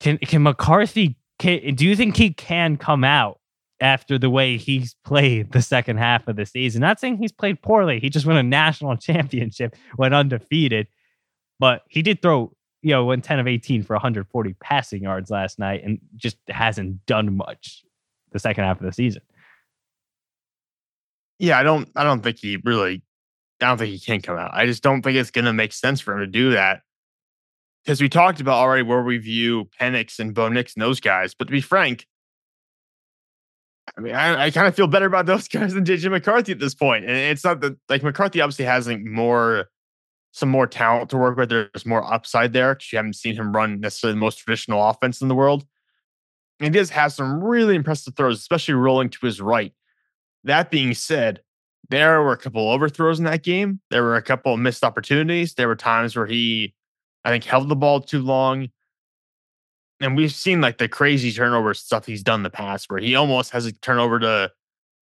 Can 0.00 0.18
can 0.18 0.42
McCarthy? 0.42 1.16
Can, 1.38 1.74
do 1.74 1.86
you 1.86 1.94
think 1.94 2.16
he 2.16 2.30
can 2.30 2.76
come 2.76 3.04
out 3.04 3.39
after 3.80 4.18
the 4.18 4.30
way 4.30 4.56
he's 4.56 4.94
played 5.04 5.52
the 5.52 5.62
second 5.62 5.98
half 5.98 6.26
of 6.28 6.36
the 6.36 6.46
season? 6.46 6.80
Not 6.80 7.00
saying 7.00 7.18
he's 7.18 7.32
played 7.32 7.62
poorly. 7.62 8.00
He 8.00 8.10
just 8.10 8.26
won 8.26 8.36
a 8.36 8.42
national 8.42 8.96
championship, 8.98 9.76
went 9.96 10.14
undefeated, 10.14 10.86
but 11.58 11.82
he 11.88 12.02
did 12.02 12.22
throw 12.22 12.52
you 12.82 12.90
know, 12.90 13.04
went 13.04 13.24
10 13.24 13.38
of 13.38 13.46
18 13.46 13.82
for 13.82 13.94
140 13.94 14.54
passing 14.54 15.02
yards 15.02 15.30
last 15.30 15.58
night 15.58 15.82
and 15.84 15.98
just 16.16 16.36
hasn't 16.48 17.04
done 17.06 17.36
much 17.36 17.84
the 18.32 18.38
second 18.38 18.64
half 18.64 18.80
of 18.80 18.86
the 18.86 18.92
season. 18.92 19.22
Yeah, 21.38 21.58
I 21.58 21.62
don't 21.62 21.88
I 21.96 22.04
don't 22.04 22.22
think 22.22 22.38
he 22.38 22.58
really 22.64 23.02
I 23.60 23.66
don't 23.66 23.78
think 23.78 23.92
he 23.92 24.00
can 24.00 24.20
come 24.22 24.38
out. 24.38 24.50
I 24.52 24.66
just 24.66 24.82
don't 24.82 25.02
think 25.02 25.16
it's 25.16 25.30
gonna 25.30 25.52
make 25.52 25.72
sense 25.72 26.00
for 26.00 26.14
him 26.14 26.20
to 26.20 26.26
do 26.26 26.52
that. 26.52 26.82
Because 27.84 28.00
we 28.00 28.10
talked 28.10 28.40
about 28.40 28.58
already 28.58 28.82
where 28.82 29.02
we 29.02 29.16
view 29.16 29.68
Penix 29.80 30.18
and 30.18 30.34
Bo 30.34 30.50
Nix 30.50 30.74
and 30.74 30.82
those 30.82 31.00
guys. 31.00 31.34
But 31.34 31.46
to 31.46 31.52
be 31.52 31.62
frank, 31.62 32.06
I 33.96 34.00
mean, 34.00 34.14
I, 34.14 34.44
I 34.44 34.50
kind 34.50 34.66
of 34.66 34.74
feel 34.74 34.86
better 34.86 35.06
about 35.06 35.26
those 35.26 35.48
guys 35.48 35.74
than 35.74 35.84
JJ 35.84 36.10
McCarthy 36.10 36.52
at 36.52 36.58
this 36.58 36.74
point. 36.74 37.04
And 37.04 37.16
it's 37.16 37.44
not 37.44 37.60
that 37.60 37.76
like 37.88 38.02
McCarthy 38.02 38.40
obviously 38.40 38.64
has 38.64 38.86
like 38.86 39.00
more 39.00 39.68
some 40.32 40.48
more 40.48 40.66
talent 40.66 41.10
to 41.10 41.16
work 41.16 41.36
with. 41.36 41.48
There's 41.48 41.86
more 41.86 42.04
upside 42.12 42.52
there 42.52 42.74
because 42.74 42.92
you 42.92 42.96
haven't 42.96 43.16
seen 43.16 43.34
him 43.34 43.54
run 43.54 43.80
necessarily 43.80 44.14
the 44.14 44.20
most 44.20 44.36
traditional 44.36 44.88
offense 44.88 45.20
in 45.20 45.28
the 45.28 45.34
world. 45.34 45.64
And 46.60 46.72
he 46.72 46.78
does 46.78 46.90
have 46.90 47.12
some 47.12 47.42
really 47.42 47.74
impressive 47.74 48.14
throws, 48.14 48.38
especially 48.38 48.74
rolling 48.74 49.08
to 49.10 49.26
his 49.26 49.40
right. 49.40 49.72
That 50.44 50.70
being 50.70 50.94
said, 50.94 51.40
there 51.88 52.22
were 52.22 52.32
a 52.32 52.36
couple 52.36 52.70
overthrows 52.70 53.18
in 53.18 53.24
that 53.24 53.42
game. 53.42 53.80
There 53.90 54.04
were 54.04 54.16
a 54.16 54.22
couple 54.22 54.56
missed 54.56 54.84
opportunities. 54.84 55.54
There 55.54 55.68
were 55.68 55.76
times 55.76 56.14
where 56.14 56.26
he 56.26 56.74
I 57.24 57.30
think 57.30 57.44
held 57.44 57.68
the 57.68 57.76
ball 57.76 58.00
too 58.00 58.22
long. 58.22 58.68
And 60.00 60.16
we've 60.16 60.32
seen 60.32 60.60
like 60.60 60.78
the 60.78 60.88
crazy 60.88 61.32
turnover 61.32 61.74
stuff 61.74 62.06
he's 62.06 62.22
done 62.22 62.40
in 62.40 62.44
the 62.44 62.50
past 62.50 62.90
where 62.90 63.00
he 63.00 63.14
almost 63.14 63.50
has 63.50 63.66
a 63.66 63.72
turnover 63.72 64.18
to 64.20 64.50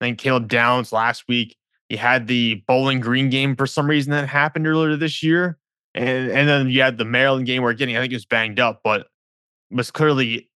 I 0.01 0.06
think 0.06 0.19
Caleb 0.19 0.47
Downs 0.47 0.91
last 0.91 1.27
week. 1.27 1.58
He 1.89 1.97
had 1.97 2.27
the 2.27 2.63
Bowling 2.67 2.99
Green 2.99 3.29
game 3.29 3.56
for 3.56 3.67
some 3.67 3.89
reason 3.89 4.12
that 4.12 4.27
happened 4.27 4.67
earlier 4.67 4.95
this 4.95 5.23
year. 5.23 5.58
And 5.95 6.32
and 6.32 6.47
then 6.47 6.69
you 6.69 6.82
had 6.82 6.97
the 6.97 7.06
Maryland 7.06 7.45
game 7.45 7.63
where 7.63 7.73
getting 7.73 7.97
I 7.97 8.01
think 8.01 8.12
he 8.12 8.15
was 8.15 8.25
banged 8.25 8.60
up, 8.60 8.82
but 8.84 9.08
was 9.71 9.91
clearly 9.91 10.49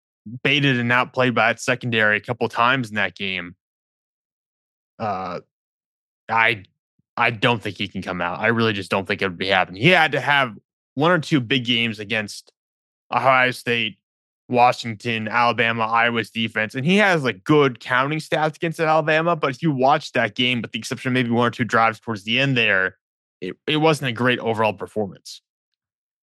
baited 0.43 0.80
and 0.80 0.91
outplayed 0.91 1.34
by 1.34 1.47
that 1.47 1.60
secondary 1.60 2.17
a 2.17 2.21
couple 2.21 2.47
times 2.50 2.89
in 2.89 2.95
that 2.95 3.15
game. 3.15 3.56
Uh 5.00 5.39
I 6.30 6.63
I 7.15 7.32
don't 7.32 7.62
think 7.62 7.78
he 7.78 7.88
can 7.88 8.02
come 8.02 8.21
out. 8.21 8.39
I 8.39 8.47
really 8.47 8.73
just 8.73 8.91
don't 8.91 9.08
think 9.08 9.21
it 9.21 9.28
would 9.28 9.38
be 9.38 9.47
happening. 9.47 9.82
He 9.82 9.89
had 9.89 10.12
to 10.12 10.19
have 10.19 10.56
one 10.93 11.12
or 11.12 11.19
two 11.19 11.39
big 11.39 11.65
games 11.65 12.00
against 12.00 12.52
Ohio 13.12 13.52
State, 13.52 13.97
Washington, 14.49 15.27
Alabama, 15.27 15.86
Iowa's 15.86 16.29
defense, 16.29 16.73
and 16.75 16.86
he 16.86 16.97
has 16.97 17.23
like 17.23 17.43
good 17.43 17.79
counting 17.79 18.19
stats 18.19 18.55
against 18.55 18.79
Alabama. 18.79 19.36
But 19.36 19.51
if 19.51 19.62
you 19.62 19.71
watch 19.71 20.13
that 20.13 20.36
game, 20.36 20.62
with 20.62 20.71
the 20.71 20.79
exception 20.79 21.10
of 21.10 21.13
maybe 21.13 21.29
one 21.29 21.47
or 21.47 21.51
two 21.51 21.65
drives 21.65 21.99
towards 21.99 22.23
the 22.23 22.39
end 22.39 22.55
there, 22.55 22.97
it, 23.41 23.55
it 23.67 23.77
wasn't 23.77 24.10
a 24.10 24.13
great 24.13 24.39
overall 24.39 24.73
performance. 24.73 25.41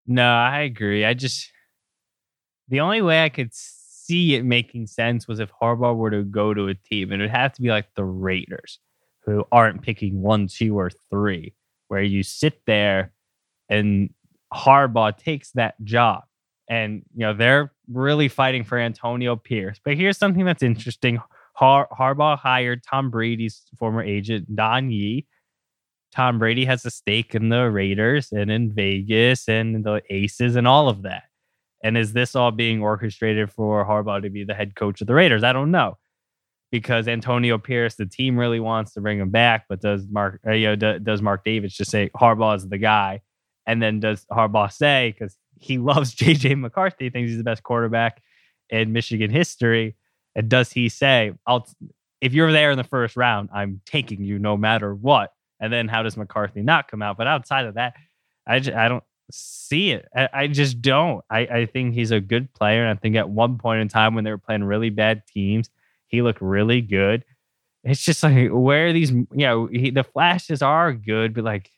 No, 0.06 0.26
I 0.26 0.60
agree. 0.60 1.04
I 1.04 1.14
just 1.14 1.50
the 2.68 2.80
only 2.80 3.02
way 3.02 3.24
I 3.24 3.28
could 3.28 3.50
see 3.52 4.34
it 4.34 4.44
making 4.44 4.86
sense 4.86 5.28
was 5.28 5.40
if 5.40 5.50
Harbaugh 5.60 5.96
were 5.96 6.10
to 6.10 6.22
go 6.22 6.54
to 6.54 6.68
a 6.68 6.74
team, 6.74 7.12
and 7.12 7.20
it 7.20 7.26
would 7.26 7.30
have 7.30 7.52
to 7.54 7.62
be 7.62 7.68
like 7.68 7.86
the 7.94 8.04
Raiders, 8.04 8.78
who 9.24 9.44
aren't 9.52 9.82
picking 9.82 10.22
one, 10.22 10.46
two, 10.46 10.78
or 10.78 10.90
three, 11.10 11.54
where 11.88 12.02
you 12.02 12.22
sit 12.22 12.60
there 12.66 13.12
and 13.68 14.10
Harbaugh 14.52 15.16
takes 15.16 15.50
that 15.52 15.74
job. 15.84 16.22
And, 16.68 17.02
you 17.14 17.20
know, 17.26 17.34
they're 17.34 17.72
really 17.90 18.28
fighting 18.28 18.64
for 18.64 18.78
Antonio 18.78 19.36
Pierce. 19.36 19.80
But 19.84 19.96
here's 19.96 20.18
something 20.18 20.44
that's 20.44 20.62
interesting 20.62 21.20
Har- 21.54 21.88
Harbaugh 21.92 22.38
hired 22.38 22.82
Tom 22.82 23.10
Brady's 23.10 23.62
former 23.78 24.02
agent, 24.02 24.54
Don 24.54 24.90
Yee. 24.90 25.26
Tom 26.14 26.38
Brady 26.38 26.64
has 26.64 26.84
a 26.84 26.90
stake 26.90 27.34
in 27.34 27.48
the 27.48 27.70
Raiders 27.70 28.32
and 28.32 28.50
in 28.50 28.72
Vegas 28.72 29.48
and 29.48 29.84
the 29.84 30.02
Aces 30.10 30.56
and 30.56 30.68
all 30.68 30.88
of 30.88 31.02
that. 31.02 31.24
And 31.82 31.96
is 31.96 32.12
this 32.12 32.36
all 32.36 32.50
being 32.50 32.82
orchestrated 32.82 33.50
for 33.50 33.84
Harbaugh 33.84 34.22
to 34.22 34.30
be 34.30 34.44
the 34.44 34.54
head 34.54 34.74
coach 34.76 35.00
of 35.00 35.06
the 35.06 35.14
Raiders? 35.14 35.42
I 35.42 35.52
don't 35.52 35.70
know 35.70 35.98
because 36.70 37.06
Antonio 37.06 37.58
Pierce, 37.58 37.96
the 37.96 38.06
team 38.06 38.38
really 38.38 38.60
wants 38.60 38.94
to 38.94 39.00
bring 39.00 39.18
him 39.18 39.30
back, 39.30 39.66
but 39.68 39.80
does 39.80 40.06
Mark, 40.08 40.40
uh, 40.46 40.52
you 40.52 40.74
know, 40.74 40.98
does 40.98 41.20
Mark 41.20 41.44
Davis 41.44 41.74
just 41.74 41.90
say 41.90 42.10
Harbaugh 42.16 42.56
is 42.56 42.68
the 42.68 42.78
guy? 42.78 43.20
And 43.66 43.80
then 43.80 44.00
does 44.00 44.24
Harbaugh 44.32 44.72
say 44.72 45.14
because 45.16 45.36
he 45.64 45.78
loves 45.78 46.14
JJ 46.16 46.58
McCarthy, 46.58 47.10
thinks 47.10 47.30
he's 47.30 47.38
the 47.38 47.44
best 47.44 47.62
quarterback 47.62 48.22
in 48.70 48.92
Michigan 48.92 49.30
history, 49.30 49.96
and 50.34 50.48
does 50.48 50.72
he 50.72 50.88
say, 50.88 51.32
"I'll 51.46 51.66
if 52.20 52.32
you're 52.32 52.52
there 52.52 52.70
in 52.70 52.78
the 52.78 52.84
first 52.84 53.16
round, 53.16 53.50
I'm 53.52 53.80
taking 53.86 54.24
you 54.24 54.38
no 54.38 54.56
matter 54.56 54.94
what"? 54.94 55.32
And 55.60 55.72
then 55.72 55.88
how 55.88 56.02
does 56.02 56.16
McCarthy 56.16 56.62
not 56.62 56.88
come 56.90 57.02
out? 57.02 57.16
But 57.16 57.28
outside 57.28 57.66
of 57.66 57.74
that, 57.74 57.94
I 58.46 58.58
just, 58.58 58.76
I 58.76 58.88
don't 58.88 59.04
see 59.30 59.92
it. 59.92 60.08
I, 60.14 60.28
I 60.32 60.46
just 60.48 60.82
don't. 60.82 61.24
I, 61.30 61.40
I 61.40 61.66
think 61.66 61.94
he's 61.94 62.10
a 62.10 62.20
good 62.20 62.52
player. 62.52 62.82
And 62.82 62.96
I 62.96 63.00
think 63.00 63.16
at 63.16 63.30
one 63.30 63.58
point 63.58 63.80
in 63.80 63.88
time 63.88 64.14
when 64.14 64.24
they 64.24 64.30
were 64.30 64.38
playing 64.38 64.64
really 64.64 64.90
bad 64.90 65.22
teams, 65.26 65.70
he 66.08 66.20
looked 66.20 66.40
really 66.40 66.80
good. 66.80 67.24
It's 67.84 68.02
just 68.02 68.22
like 68.22 68.50
where 68.50 68.88
are 68.88 68.92
these, 68.92 69.10
you 69.10 69.26
know, 69.32 69.66
he, 69.66 69.90
the 69.90 70.04
flashes 70.04 70.62
are 70.62 70.92
good, 70.92 71.34
but 71.34 71.44
like 71.44 71.70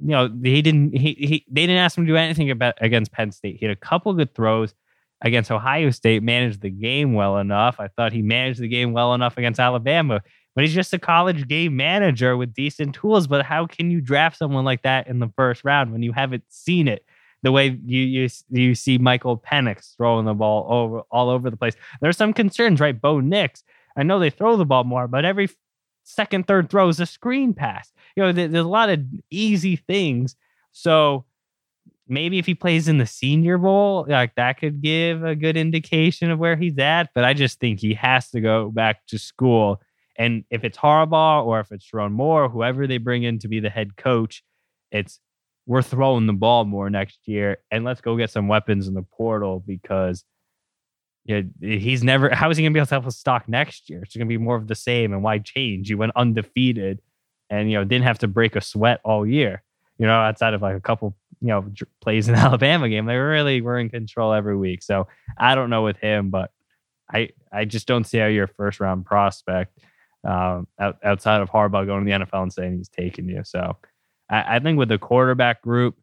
you 0.00 0.08
know, 0.08 0.30
he 0.42 0.62
didn't 0.62 0.96
he, 0.96 1.14
he 1.14 1.46
they 1.50 1.62
didn't 1.62 1.78
ask 1.78 1.96
him 1.96 2.04
to 2.04 2.12
do 2.12 2.16
anything 2.16 2.50
about 2.50 2.74
against 2.80 3.12
Penn 3.12 3.32
State. 3.32 3.56
He 3.58 3.66
had 3.66 3.76
a 3.76 3.80
couple 3.80 4.12
good 4.14 4.34
throws 4.34 4.74
against 5.22 5.50
Ohio 5.50 5.90
State, 5.90 6.22
managed 6.22 6.60
the 6.60 6.70
game 6.70 7.14
well 7.14 7.38
enough. 7.38 7.76
I 7.78 7.88
thought 7.88 8.12
he 8.12 8.22
managed 8.22 8.60
the 8.60 8.68
game 8.68 8.92
well 8.92 9.14
enough 9.14 9.38
against 9.38 9.58
Alabama, 9.58 10.20
but 10.54 10.64
he's 10.64 10.74
just 10.74 10.92
a 10.92 10.98
college 10.98 11.48
game 11.48 11.76
manager 11.76 12.36
with 12.36 12.52
decent 12.52 12.94
tools. 12.94 13.26
But 13.26 13.44
how 13.44 13.66
can 13.66 13.90
you 13.90 14.00
draft 14.00 14.38
someone 14.38 14.64
like 14.64 14.82
that 14.82 15.08
in 15.08 15.18
the 15.18 15.32
first 15.36 15.64
round 15.64 15.92
when 15.92 16.02
you 16.02 16.12
haven't 16.12 16.44
seen 16.48 16.88
it? 16.88 17.04
The 17.42 17.52
way 17.52 17.78
you 17.84 18.00
you 18.00 18.28
you 18.50 18.74
see 18.74 18.98
Michael 18.98 19.38
Penix 19.38 19.96
throwing 19.96 20.24
the 20.26 20.34
ball 20.34 20.66
over 20.68 21.00
all 21.10 21.30
over 21.30 21.48
the 21.48 21.56
place. 21.56 21.74
There's 22.00 22.16
some 22.16 22.32
concerns, 22.32 22.80
right? 22.80 22.98
Bo 23.00 23.20
Nix. 23.20 23.62
I 23.96 24.02
know 24.02 24.18
they 24.18 24.30
throw 24.30 24.56
the 24.56 24.66
ball 24.66 24.84
more, 24.84 25.08
but 25.08 25.24
every 25.24 25.48
second, 26.06 26.46
third 26.46 26.70
throw 26.70 26.88
is 26.88 27.00
a 27.00 27.06
screen 27.06 27.52
pass. 27.52 27.92
You 28.14 28.22
know, 28.22 28.32
there's 28.32 28.54
a 28.54 28.62
lot 28.62 28.88
of 28.88 29.00
easy 29.30 29.76
things. 29.76 30.36
So 30.72 31.24
maybe 32.08 32.38
if 32.38 32.46
he 32.46 32.54
plays 32.54 32.88
in 32.88 32.98
the 32.98 33.06
Senior 33.06 33.58
Bowl, 33.58 34.06
like 34.08 34.34
that 34.36 34.58
could 34.58 34.80
give 34.80 35.24
a 35.24 35.34
good 35.34 35.56
indication 35.56 36.30
of 36.30 36.38
where 36.38 36.56
he's 36.56 36.78
at. 36.78 37.10
But 37.14 37.24
I 37.24 37.34
just 37.34 37.60
think 37.60 37.80
he 37.80 37.94
has 37.94 38.30
to 38.30 38.40
go 38.40 38.70
back 38.70 39.06
to 39.08 39.18
school. 39.18 39.80
And 40.16 40.44
if 40.50 40.64
it's 40.64 40.78
Harbaugh 40.78 41.44
or 41.44 41.60
if 41.60 41.72
it's 41.72 41.84
Sherrone 41.84 42.12
Moore, 42.12 42.48
whoever 42.48 42.86
they 42.86 42.98
bring 42.98 43.24
in 43.24 43.38
to 43.40 43.48
be 43.48 43.60
the 43.60 43.68
head 43.68 43.96
coach, 43.96 44.42
it's 44.90 45.20
we're 45.66 45.82
throwing 45.82 46.26
the 46.26 46.32
ball 46.32 46.64
more 46.64 46.88
next 46.88 47.26
year 47.26 47.58
and 47.72 47.84
let's 47.84 48.00
go 48.00 48.16
get 48.16 48.30
some 48.30 48.46
weapons 48.46 48.86
in 48.86 48.94
the 48.94 49.02
portal 49.02 49.62
because 49.66 50.24
yeah, 51.26 51.42
he's 51.60 52.04
never. 52.04 52.32
How 52.32 52.50
is 52.50 52.56
he 52.56 52.62
going 52.62 52.72
to 52.72 52.76
be 52.76 52.80
able 52.80 52.86
to 52.86 52.94
have 52.94 53.06
a 53.06 53.10
stock 53.10 53.48
next 53.48 53.90
year? 53.90 54.00
It's 54.02 54.14
going 54.14 54.26
to 54.26 54.32
be 54.32 54.38
more 54.38 54.54
of 54.54 54.68
the 54.68 54.76
same. 54.76 55.12
And 55.12 55.24
why 55.24 55.38
change? 55.38 55.90
You 55.90 55.98
went 55.98 56.12
undefeated, 56.14 57.00
and 57.50 57.68
you 57.70 57.76
know 57.76 57.84
didn't 57.84 58.04
have 58.04 58.20
to 58.20 58.28
break 58.28 58.54
a 58.54 58.60
sweat 58.60 59.00
all 59.04 59.26
year. 59.26 59.62
You 59.98 60.06
know, 60.06 60.12
outside 60.12 60.54
of 60.54 60.62
like 60.62 60.76
a 60.76 60.80
couple, 60.80 61.16
you 61.40 61.48
know, 61.48 61.68
plays 62.00 62.28
in 62.28 62.34
the 62.34 62.40
Alabama 62.46 62.88
game, 62.88 63.06
they 63.06 63.16
really 63.16 63.60
were 63.60 63.78
in 63.78 63.90
control 63.90 64.32
every 64.32 64.56
week. 64.56 64.84
So 64.84 65.08
I 65.36 65.56
don't 65.56 65.70
know 65.70 65.82
with 65.82 65.96
him, 65.96 66.30
but 66.30 66.52
I 67.12 67.30
I 67.50 67.64
just 67.64 67.88
don't 67.88 68.04
see 68.04 68.18
how 68.18 68.26
you're 68.26 68.44
a 68.44 68.48
first 68.48 68.78
round 68.78 69.04
prospect 69.04 69.76
um, 70.22 70.68
out, 70.78 70.98
outside 71.02 71.40
of 71.40 71.50
Harbaugh 71.50 71.86
going 71.86 72.04
to 72.04 72.10
the 72.10 72.24
NFL 72.24 72.42
and 72.42 72.52
saying 72.52 72.76
he's 72.76 72.88
taking 72.88 73.28
you. 73.28 73.42
So 73.44 73.76
I, 74.30 74.56
I 74.56 74.58
think 74.60 74.78
with 74.78 74.90
the 74.90 74.98
quarterback 74.98 75.60
group, 75.60 75.96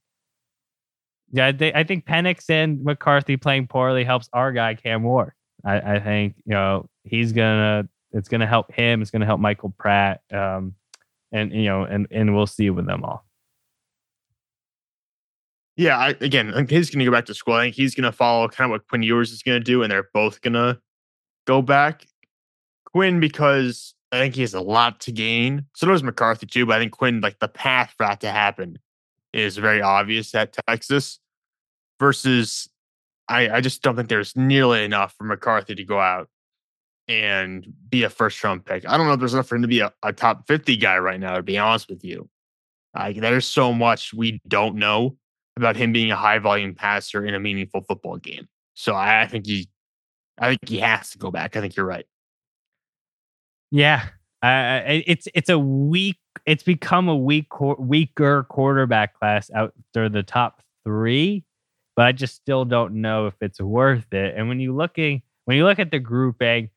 yeah, 1.34 1.52
they, 1.52 1.74
I 1.74 1.84
think 1.84 2.06
Penix 2.06 2.48
and 2.48 2.84
McCarthy 2.84 3.38
playing 3.38 3.65
poorly 3.65 4.04
helps 4.04 4.30
our 4.34 4.52
guy 4.52 4.76
Cam 4.76 5.02
Ward. 5.02 5.34
I, 5.65 5.96
I 5.96 6.00
think 6.00 6.36
you 6.46 6.54
know 6.54 6.88
he's 7.04 7.32
gonna 7.32 7.89
it's 8.12 8.30
gonna 8.30 8.46
help 8.46 8.72
him. 8.72 9.02
It's 9.02 9.10
gonna 9.10 9.26
help 9.26 9.39
Michael 9.39 9.74
Pratt, 9.80 10.22
um, 10.32 10.76
and 11.32 11.52
you 11.52 11.65
know, 11.65 11.86
and 11.86 12.08
and 12.12 12.36
we'll 12.36 12.46
see 12.46 12.69
with 12.69 12.86
them 12.86 13.04
all. 13.04 13.26
Yeah, 15.76 15.98
I, 15.98 16.10
again, 16.22 16.50
he's 16.69 16.91
going 16.91 17.00
to 17.00 17.06
go 17.06 17.12
back 17.12 17.26
to 17.26 17.34
school. 17.34 17.56
I 17.56 17.63
think 17.63 17.76
he's 17.76 17.96
going 17.96 18.04
to 18.04 18.12
follow 18.12 18.48
kind 18.48 18.65
of 18.65 18.76
what 18.76 18.88
Quinn 18.88 19.02
Ewers 19.02 19.32
is 19.32 19.41
going 19.41 19.60
to 19.60 19.63
do, 19.63 19.82
and 19.82 19.91
they're 19.91 20.08
both 20.13 20.39
going 20.41 20.54
to 20.54 20.80
go 21.48 21.63
back. 21.63 22.06
Quinn, 22.86 23.19
because 23.19 23.96
I 24.12 24.19
think 24.19 24.36
he 24.36 24.41
has 24.41 24.54
a 24.54 24.62
lot 24.62 25.00
to 25.00 25.12
gain. 25.12 25.65
So 25.76 25.88
does 25.88 26.04
McCarthy 26.04 26.46
too, 26.46 26.67
but 26.67 26.76
I 26.76 26.80
think 26.80 26.91
Quinn, 26.91 27.22
like 27.22 27.39
the 27.39 27.48
path 27.48 27.96
for 27.98 28.06
that 28.06 28.22
to 28.22 28.30
happen, 28.30 28.78
is 29.34 29.58
very 29.58 29.82
obvious 29.82 30.36
at 30.36 30.56
Texas 30.67 31.19
versus 31.99 32.69
I, 33.27 33.49
I 33.49 33.62
just 33.62 33.82
don't 33.82 33.95
think 33.95 34.10
there's 34.10 34.36
nearly 34.36 34.84
enough 34.84 35.15
for 35.17 35.23
McCarthy 35.23 35.75
to 35.75 35.84
go 35.84 35.99
out 35.99 36.29
and 37.08 37.65
be 37.89 38.03
a 38.03 38.10
first 38.10 38.43
round 38.43 38.65
pick. 38.65 38.88
I 38.88 38.97
don't 38.97 39.08
know 39.08 39.13
if 39.13 39.19
there's 39.19 39.34
enough 39.34 39.47
for 39.47 39.56
him 39.56 39.62
to 39.63 39.67
be 39.67 39.79
a, 39.79 39.91
a 40.03 40.13
top 40.13 40.47
50 40.47 40.77
guy 40.77 40.97
right 40.97 41.19
now, 41.19 41.36
to 41.36 41.43
be 41.43 41.58
honest 41.58 41.89
with 41.89 42.03
you. 42.03 42.29
Like 42.95 43.19
there's 43.19 43.45
so 43.47 43.73
much 43.73 44.13
we 44.13 44.41
don't 44.47 44.75
know 44.75 45.17
about 45.58 45.75
him 45.75 45.91
being 45.91 46.12
a 46.12 46.15
high 46.15 46.39
volume 46.39 46.75
passer 46.75 47.25
in 47.25 47.34
a 47.34 47.39
meaningful 47.39 47.82
football 47.82 48.17
game. 48.17 48.47
So 48.73 48.93
I, 48.93 49.23
I 49.23 49.27
think 49.27 49.45
he 49.45 49.69
I 50.38 50.49
think 50.49 50.67
he 50.67 50.79
has 50.79 51.12
to 51.12 51.17
go 51.17 51.32
back. 51.32 51.56
I 51.56 51.62
think 51.62 51.75
you're 51.75 51.86
right. 51.86 52.06
Yeah. 53.71 54.08
Uh, 54.41 54.82
it's 54.86 55.27
it's 55.34 55.49
a 55.49 55.58
weak 55.58 56.17
it's 56.45 56.63
become 56.63 57.08
a 57.08 57.15
weak 57.15 57.47
weaker 57.79 58.43
quarterback 58.43 59.13
class 59.17 59.49
out 59.51 59.73
there 59.93 60.10
the 60.10 60.23
top 60.23 60.62
3 60.84 61.43
but 61.95 62.06
I 62.06 62.12
just 62.12 62.36
still 62.36 62.65
don't 62.65 62.95
know 62.95 63.27
if 63.27 63.36
it's 63.41 63.62
worth 63.62 64.13
it. 64.13 64.36
And 64.36 64.47
when 64.47 64.60
you 64.60 64.75
looking 64.75 65.21
when 65.45 65.58
you 65.58 65.65
look 65.65 65.79
at 65.79 65.91
the 65.91 65.99
grouping, 65.99 66.69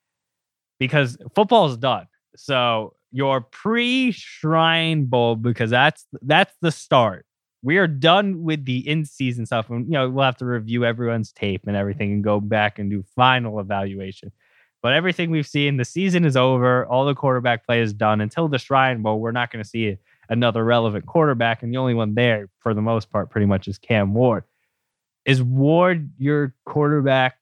because 0.78 1.16
football's 1.34 1.76
done, 1.76 2.08
so 2.36 2.94
your 3.12 3.40
pre-Shrine 3.40 5.06
Bowl 5.06 5.36
because 5.36 5.70
that's 5.70 6.06
that's 6.22 6.54
the 6.60 6.72
start. 6.72 7.24
We 7.62 7.78
are 7.78 7.88
done 7.88 8.42
with 8.42 8.64
the 8.64 8.86
in-season 8.86 9.46
stuff, 9.46 9.70
and 9.70 9.86
you 9.86 9.92
know 9.92 10.08
we'll 10.10 10.24
have 10.24 10.36
to 10.38 10.44
review 10.44 10.84
everyone's 10.84 11.32
tape 11.32 11.62
and 11.66 11.76
everything, 11.76 12.12
and 12.12 12.24
go 12.24 12.40
back 12.40 12.78
and 12.78 12.90
do 12.90 13.04
final 13.14 13.58
evaluation. 13.60 14.32
But 14.82 14.92
everything 14.92 15.30
we've 15.30 15.46
seen, 15.48 15.78
the 15.78 15.84
season 15.84 16.24
is 16.24 16.36
over. 16.36 16.86
All 16.86 17.06
the 17.06 17.14
quarterback 17.14 17.66
play 17.66 17.80
is 17.80 17.92
done 17.92 18.20
until 18.20 18.46
the 18.46 18.58
Shrine 18.58 19.02
Bowl. 19.02 19.18
We're 19.18 19.32
not 19.32 19.50
going 19.50 19.64
to 19.64 19.68
see 19.68 19.96
another 20.28 20.64
relevant 20.64 21.06
quarterback, 21.06 21.62
and 21.62 21.72
the 21.72 21.78
only 21.78 21.94
one 21.94 22.14
there, 22.14 22.48
for 22.60 22.74
the 22.74 22.82
most 22.82 23.10
part, 23.10 23.30
pretty 23.30 23.46
much 23.46 23.66
is 23.66 23.78
Cam 23.78 24.14
Ward. 24.14 24.44
Is 25.26 25.42
Ward 25.42 26.10
your 26.18 26.54
quarterback 26.64 27.36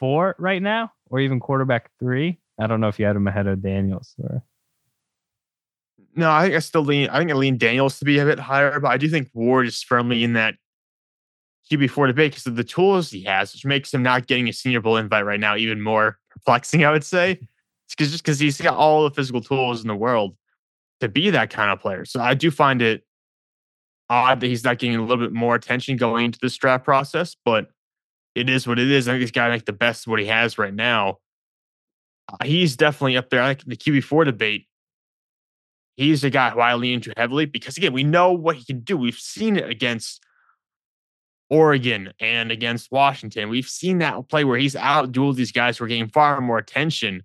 four 0.00 0.34
right 0.38 0.62
now, 0.62 0.92
or 1.10 1.20
even 1.20 1.38
quarterback 1.38 1.90
three? 2.00 2.40
I 2.58 2.66
don't 2.66 2.80
know 2.80 2.88
if 2.88 2.98
you 2.98 3.04
had 3.04 3.14
him 3.14 3.28
ahead 3.28 3.46
of 3.46 3.62
Daniels 3.62 4.14
or. 4.18 4.42
No, 6.14 6.30
I 6.30 6.42
think 6.42 6.54
I 6.54 6.58
still 6.58 6.82
lean. 6.82 7.08
I 7.08 7.18
think 7.18 7.30
I 7.30 7.34
lean 7.34 7.56
Daniels 7.56 7.98
to 7.98 8.04
be 8.04 8.18
a 8.18 8.24
bit 8.24 8.38
higher, 8.38 8.78
but 8.80 8.90
I 8.90 8.96
do 8.96 9.08
think 9.08 9.30
Ward 9.32 9.66
is 9.66 9.82
firmly 9.82 10.24
in 10.24 10.34
that 10.34 10.56
QB4 11.70 12.08
debate 12.08 12.32
because 12.32 12.46
of 12.46 12.56
the 12.56 12.64
tools 12.64 13.10
he 13.10 13.22
has, 13.24 13.52
which 13.52 13.64
makes 13.64 13.92
him 13.92 14.02
not 14.02 14.26
getting 14.26 14.48
a 14.48 14.52
Senior 14.52 14.80
Bowl 14.80 14.96
invite 14.96 15.24
right 15.24 15.40
now 15.40 15.56
even 15.56 15.80
more 15.80 16.18
perplexing, 16.30 16.84
I 16.84 16.90
would 16.90 17.04
say. 17.04 17.38
It's 17.86 17.94
cause, 17.94 18.10
just 18.10 18.24
because 18.24 18.38
he's 18.38 18.60
got 18.60 18.76
all 18.76 19.04
the 19.04 19.10
physical 19.10 19.40
tools 19.40 19.82
in 19.82 19.88
the 19.88 19.96
world 19.96 20.36
to 21.00 21.08
be 21.08 21.30
that 21.30 21.50
kind 21.50 21.70
of 21.70 21.80
player. 21.80 22.04
So 22.04 22.20
I 22.20 22.34
do 22.34 22.50
find 22.50 22.82
it 22.82 23.04
odd 24.12 24.40
that 24.40 24.46
he's 24.46 24.62
not 24.62 24.78
getting 24.78 24.96
a 24.96 25.00
little 25.00 25.24
bit 25.24 25.32
more 25.32 25.54
attention 25.54 25.96
going 25.96 26.26
into 26.26 26.38
this 26.42 26.54
draft 26.56 26.84
process, 26.84 27.34
but 27.46 27.68
it 28.34 28.50
is 28.50 28.66
what 28.66 28.78
it 28.78 28.90
is. 28.90 29.08
I 29.08 29.12
think 29.12 29.22
he's 29.22 29.30
got 29.30 29.46
to 29.46 29.52
make 29.52 29.64
the 29.64 29.72
best 29.72 30.06
of 30.06 30.10
what 30.10 30.20
he 30.20 30.26
has 30.26 30.58
right 30.58 30.74
now. 30.74 31.18
Uh, 32.30 32.44
he's 32.44 32.76
definitely 32.76 33.16
up 33.16 33.30
there. 33.30 33.42
I 33.42 33.54
think 33.54 33.64
the 33.66 33.76
QB4 33.76 34.26
debate, 34.26 34.66
he's 35.96 36.20
the 36.20 36.28
guy 36.28 36.50
who 36.50 36.60
I 36.60 36.74
lean 36.74 36.94
into 36.94 37.14
heavily 37.16 37.46
because, 37.46 37.78
again, 37.78 37.94
we 37.94 38.04
know 38.04 38.32
what 38.32 38.56
he 38.56 38.64
can 38.64 38.80
do. 38.80 38.98
We've 38.98 39.14
seen 39.14 39.56
it 39.56 39.68
against 39.68 40.22
Oregon 41.48 42.12
and 42.20 42.52
against 42.52 42.92
Washington. 42.92 43.48
We've 43.48 43.68
seen 43.68 43.98
that 43.98 44.28
play 44.28 44.44
where 44.44 44.58
he's 44.58 44.76
out 44.76 45.10
dueled 45.12 45.36
these 45.36 45.52
guys 45.52 45.78
who 45.78 45.86
are 45.86 45.88
getting 45.88 46.08
far 46.08 46.38
more 46.42 46.58
attention. 46.58 47.22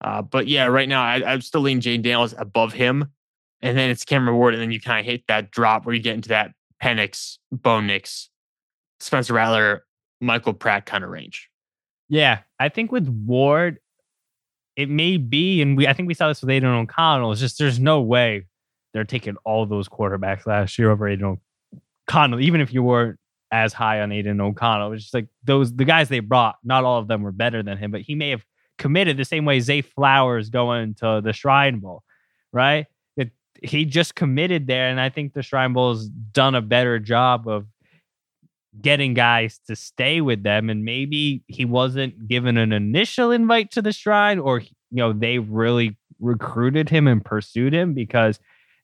Uh, 0.00 0.20
but 0.20 0.48
yeah, 0.48 0.66
right 0.66 0.88
now 0.88 1.02
I, 1.02 1.32
am 1.32 1.40
still 1.40 1.60
leaning 1.60 1.80
Jayden 1.80 2.02
Daniels 2.02 2.34
above 2.36 2.72
him. 2.72 3.12
And 3.64 3.76
then 3.76 3.90
it's 3.90 4.04
Cameron 4.04 4.36
Ward. 4.36 4.54
And 4.54 4.62
then 4.62 4.70
you 4.70 4.80
kind 4.80 5.00
of 5.00 5.06
hit 5.10 5.26
that 5.26 5.50
drop 5.50 5.86
where 5.86 5.94
you 5.94 6.02
get 6.02 6.14
into 6.14 6.28
that 6.28 6.52
Penix, 6.82 7.38
Bo 7.50 7.80
Nix, 7.80 8.28
Spencer 9.00 9.32
Rattler, 9.32 9.84
Michael 10.20 10.52
Pratt 10.52 10.86
kind 10.86 11.02
of 11.02 11.10
range. 11.10 11.48
Yeah. 12.08 12.40
I 12.60 12.68
think 12.68 12.92
with 12.92 13.08
Ward, 13.08 13.78
it 14.76 14.90
may 14.90 15.16
be, 15.16 15.62
and 15.62 15.76
we 15.76 15.86
I 15.86 15.94
think 15.94 16.08
we 16.08 16.14
saw 16.14 16.28
this 16.28 16.42
with 16.42 16.50
Aidan 16.50 16.74
O'Connell. 16.74 17.32
It's 17.32 17.40
just 17.40 17.58
there's 17.58 17.80
no 17.80 18.02
way 18.02 18.44
they're 18.92 19.04
taking 19.04 19.36
all 19.44 19.66
those 19.66 19.88
quarterbacks 19.88 20.46
last 20.46 20.78
year 20.78 20.90
over 20.90 21.08
Aidan 21.08 21.38
O'Connell, 22.08 22.40
even 22.40 22.60
if 22.60 22.72
you 22.72 22.82
weren't 22.82 23.18
as 23.50 23.72
high 23.72 24.00
on 24.00 24.12
Aidan 24.12 24.40
O'Connell. 24.40 24.92
It's 24.92 25.04
just 25.04 25.14
like 25.14 25.28
those 25.44 25.74
the 25.74 25.84
guys 25.84 26.08
they 26.08 26.20
brought, 26.20 26.56
not 26.64 26.84
all 26.84 26.98
of 26.98 27.08
them 27.08 27.22
were 27.22 27.32
better 27.32 27.62
than 27.62 27.78
him, 27.78 27.92
but 27.92 28.02
he 28.02 28.14
may 28.14 28.30
have 28.30 28.44
committed 28.78 29.16
the 29.16 29.24
same 29.24 29.44
way 29.44 29.60
Zay 29.60 29.80
Flowers 29.80 30.50
going 30.50 30.94
to 30.96 31.20
the 31.24 31.32
Shrine 31.32 31.78
Bowl, 31.78 32.02
right? 32.52 32.86
He 33.62 33.84
just 33.84 34.14
committed 34.14 34.66
there, 34.66 34.88
and 34.88 35.00
I 35.00 35.08
think 35.08 35.32
the 35.32 35.42
Shrine 35.42 35.72
Bowl's 35.72 36.06
done 36.08 36.54
a 36.54 36.62
better 36.62 36.98
job 36.98 37.48
of 37.48 37.66
getting 38.80 39.14
guys 39.14 39.60
to 39.66 39.76
stay 39.76 40.20
with 40.20 40.42
them. 40.42 40.68
And 40.68 40.84
maybe 40.84 41.44
he 41.46 41.64
wasn't 41.64 42.26
given 42.26 42.56
an 42.56 42.72
initial 42.72 43.30
invite 43.30 43.70
to 43.72 43.82
the 43.82 43.92
Shrine, 43.92 44.38
or 44.38 44.60
you 44.60 44.70
know 44.92 45.12
they 45.12 45.38
really 45.38 45.96
recruited 46.20 46.88
him 46.88 47.06
and 47.06 47.24
pursued 47.24 47.74
him 47.74 47.94
because 47.94 48.38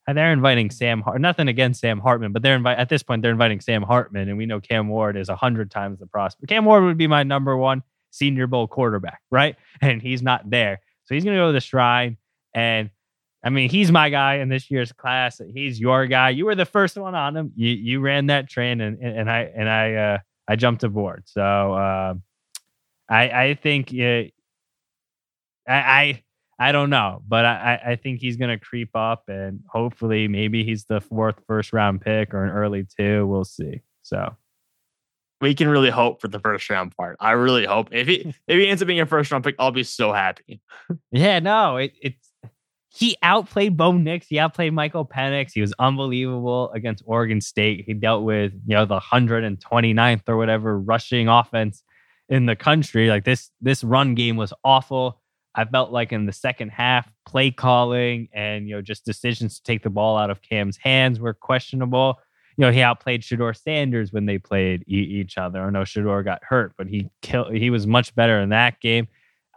uh, 0.07 0.13
they're 0.13 0.33
inviting 0.33 0.71
Sam. 0.71 1.03
Hart- 1.03 1.21
Nothing 1.21 1.49
against 1.49 1.81
Sam 1.81 1.99
Hartman, 2.01 2.33
but 2.33 2.43
they're 2.43 2.57
invite 2.57 2.79
at 2.79 2.89
this 2.89 3.03
point 3.03 3.23
they're 3.23 3.33
inviting 3.33 3.61
Sam 3.61 3.83
Hartman, 3.83 4.29
and 4.29 4.39
we 4.39 4.47
know 4.47 4.61
Cam 4.61 4.89
Ward 4.89 5.17
is 5.17 5.29
a 5.29 5.37
hundred 5.37 5.71
times 5.71 5.99
the 5.99 6.07
prospect. 6.07 6.49
Cam 6.49 6.65
Ward 6.65 6.85
would 6.85 6.99
be 6.99 7.07
my 7.07 7.23
number 7.23 7.57
one 7.57 7.83
Senior 8.11 8.47
Bowl 8.47 8.67
quarterback, 8.67 9.21
right? 9.31 9.57
And 9.83 10.03
he's 10.03 10.23
not 10.23 10.49
there, 10.49 10.81
so 11.05 11.15
he's 11.15 11.25
going 11.25 11.37
to 11.37 11.43
go 11.43 11.49
to 11.49 11.53
the 11.53 11.61
Shrine. 11.61 12.17
And 12.55 12.91
I 13.43 13.49
mean, 13.49 13.71
he's 13.71 13.91
my 13.91 14.11
guy 14.11 14.37
in 14.37 14.49
this 14.49 14.71
year's 14.71 14.93
class. 14.93 15.41
He's 15.55 15.81
your 15.81 16.07
guy. 16.07 16.31
You 16.31 16.45
were 16.45 16.55
the 16.55 16.67
first 16.67 16.97
one 16.97 17.15
on 17.15 17.37
him. 17.37 17.53
You 17.57 17.71
you 17.71 18.01
ran 18.01 18.27
that 18.27 18.49
train, 18.49 18.81
and 18.81 18.99
and 18.99 19.31
I 19.31 19.51
and 19.57 19.69
I 19.69 19.95
uh, 19.95 20.19
I 20.47 20.57
jumped 20.57 20.85
aboard. 20.85 21.25
So 21.27 21.43
uh, 21.43 22.15
I 23.09 23.31
I 23.31 23.55
think 23.55 23.91
uh, 23.95 24.29
I 25.67 25.69
I 25.69 26.23
I 26.61 26.73
don't 26.73 26.91
know, 26.91 27.23
but 27.27 27.47
I, 27.47 27.81
I 27.87 27.97
think 27.97 28.21
he's 28.21 28.37
going 28.37 28.51
to 28.51 28.63
creep 28.63 28.95
up 28.95 29.25
and 29.29 29.61
hopefully 29.67 30.29
maybe 30.29 30.63
he's 30.63 30.85
the 30.85 31.01
fourth 31.01 31.37
first 31.47 31.73
round 31.73 32.03
pick 32.03 32.35
or 32.35 32.45
an 32.45 32.51
early 32.51 32.87
two. 32.99 33.27
We'll 33.27 33.47
see. 33.47 33.81
So 34.03 34.37
we 35.41 35.55
can 35.55 35.69
really 35.69 35.89
hope 35.89 36.21
for 36.21 36.29
the 36.29 36.39
first 36.39 36.69
round 36.69 36.95
part. 36.95 37.17
I 37.19 37.33
really 37.33 37.65
hope 37.65 37.89
if 37.93 38.07
he 38.07 38.35
if 38.47 38.59
he 38.59 38.69
ends 38.69 38.83
up 38.83 38.89
being 38.89 39.01
a 39.01 39.07
first 39.07 39.33
round 39.33 39.43
pick, 39.43 39.55
I'll 39.59 39.71
be 39.71 39.85
so 39.85 40.13
happy. 40.13 40.61
yeah, 41.11 41.39
no, 41.39 41.79
it, 41.79 41.93
it's 42.03 42.30
he 42.93 43.17
outplayed 43.23 43.77
Bo 43.77 43.93
Nix. 43.93 44.27
He 44.27 44.39
outplayed 44.39 44.73
Michael 44.73 45.07
Penix. 45.07 45.53
He 45.55 45.61
was 45.61 45.73
unbelievable 45.79 46.71
against 46.73 47.05
Oregon 47.07 47.41
State. 47.41 47.85
He 47.87 47.95
dealt 47.95 48.25
with 48.25 48.53
you 48.67 48.75
know 48.75 48.85
the 48.85 49.01
129th 49.01 50.23
or 50.29 50.37
whatever 50.37 50.79
rushing 50.79 51.29
offense 51.29 51.85
in 52.29 52.47
the 52.47 52.57
country. 52.57 53.09
Like 53.09 53.25
this 53.25 53.51
this 53.61 53.85
run 53.85 54.15
game 54.15 54.37
was 54.37 54.53
awful. 54.65 55.21
I 55.55 55.65
felt 55.65 55.93
like 55.93 56.13
in 56.13 56.27
the 56.27 56.33
second 56.33 56.71
half, 56.71 57.11
play 57.27 57.53
calling 57.53 58.29
and 58.33 58.69
you 58.69 58.75
know 58.75 58.83
just 58.83 59.05
decisions 59.05 59.57
to 59.57 59.63
take 59.63 59.85
the 59.85 59.91
ball 59.91 60.17
out 60.17 60.31
of 60.31 60.43
Cam's 60.43 60.77
hands 60.77 61.21
were 61.21 61.35
questionable. 61.35 62.19
You 62.57 62.67
know, 62.67 62.73
he 62.73 62.83
outplayed 62.83 63.23
Shedeur 63.23 63.57
Sanders 63.57 64.13
when 64.13 64.27
they 64.27 64.39
played 64.39 64.83
e- 64.89 64.97
each 64.97 65.39
other. 65.39 65.63
I 65.63 65.71
know 65.71 65.83
Shedeur 65.83 66.25
got 66.25 66.43
hurt, 66.43 66.75
but 66.77 66.89
he 66.89 67.09
killed. 67.23 67.55
He 67.55 67.71
was 67.71 67.87
much 67.87 68.15
better 68.17 68.41
in 68.41 68.49
that 68.49 68.81
game. 68.81 69.07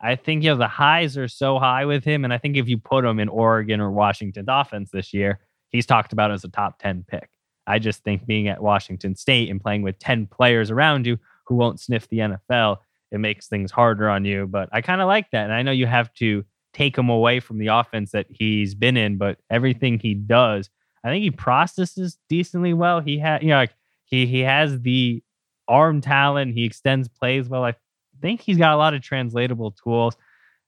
I 0.04 0.16
think 0.16 0.44
you 0.44 0.52
know 0.52 0.58
the 0.58 0.68
highs 0.68 1.18
are 1.18 1.28
so 1.28 1.60
high 1.60 1.86
with 1.86 2.04
him, 2.04 2.24
and 2.24 2.34
I 2.34 2.38
think 2.38 2.58
if 2.58 2.68
you 2.68 2.78
put 2.78 3.06
him 3.06 3.20
in 3.20 3.30
Oregon 3.30 3.80
or 3.80 3.92
Washington's 3.92 4.50
offense 4.50 4.92
this 4.92 5.14
year, 5.14 5.40
he's 5.70 5.86
talked 5.86 6.14
about 6.14 6.32
as 6.32 6.44
a 6.44 6.50
top 6.50 6.80
ten 6.80 7.06
pick. 7.08 7.30
I 7.66 7.80
just 7.80 8.04
think 8.04 8.26
being 8.26 8.50
at 8.50 8.62
Washington 8.62 9.16
State 9.16 9.50
and 9.50 9.62
playing 9.62 9.82
with 9.82 9.98
ten 10.00 10.28
players 10.28 10.70
around 10.70 11.08
you 11.08 11.18
who 11.46 11.56
won't 11.56 11.80
sniff 11.80 12.08
the 12.10 12.20
NFL 12.20 12.78
it 13.14 13.20
makes 13.20 13.48
things 13.48 13.72
harder 13.72 14.10
on 14.10 14.26
you. 14.26 14.48
But 14.48 14.70
I 14.74 14.82
kind 14.82 15.00
of 15.00 15.08
like 15.08 15.30
that. 15.32 15.44
And 15.44 15.54
I 15.54 15.62
know 15.62 15.72
you 15.72 15.86
have 15.86 16.12
to 16.16 16.44
take 16.74 16.98
him 16.98 17.10
away 17.10 17.40
from 17.40 17.60
the 17.60 17.68
offense 17.68 18.12
that 18.12 18.26
he's 18.28 18.74
been 18.74 18.98
in, 18.98 19.18
but 19.18 19.38
everything 19.52 20.00
he 20.00 20.16
does, 20.16 20.70
I 21.04 21.10
think 21.10 21.22
he 21.22 21.30
processes 21.30 22.18
decently 22.28 22.74
well. 22.74 23.02
He 23.02 23.20
had, 23.20 23.44
you 23.44 23.50
know, 23.50 23.58
like 23.58 23.76
he 24.06 24.26
he 24.26 24.40
has 24.40 24.82
the 24.82 25.24
arm 25.68 26.02
talent. 26.02 26.56
He 26.56 26.66
extends 26.66 27.08
plays 27.08 27.48
well. 27.48 27.64
I 27.64 27.76
think 28.24 28.42
he's 28.42 28.58
got 28.58 28.74
a 28.74 28.78
lot 28.78 28.94
of 28.94 29.02
translatable 29.02 29.72
tools. 29.72 30.16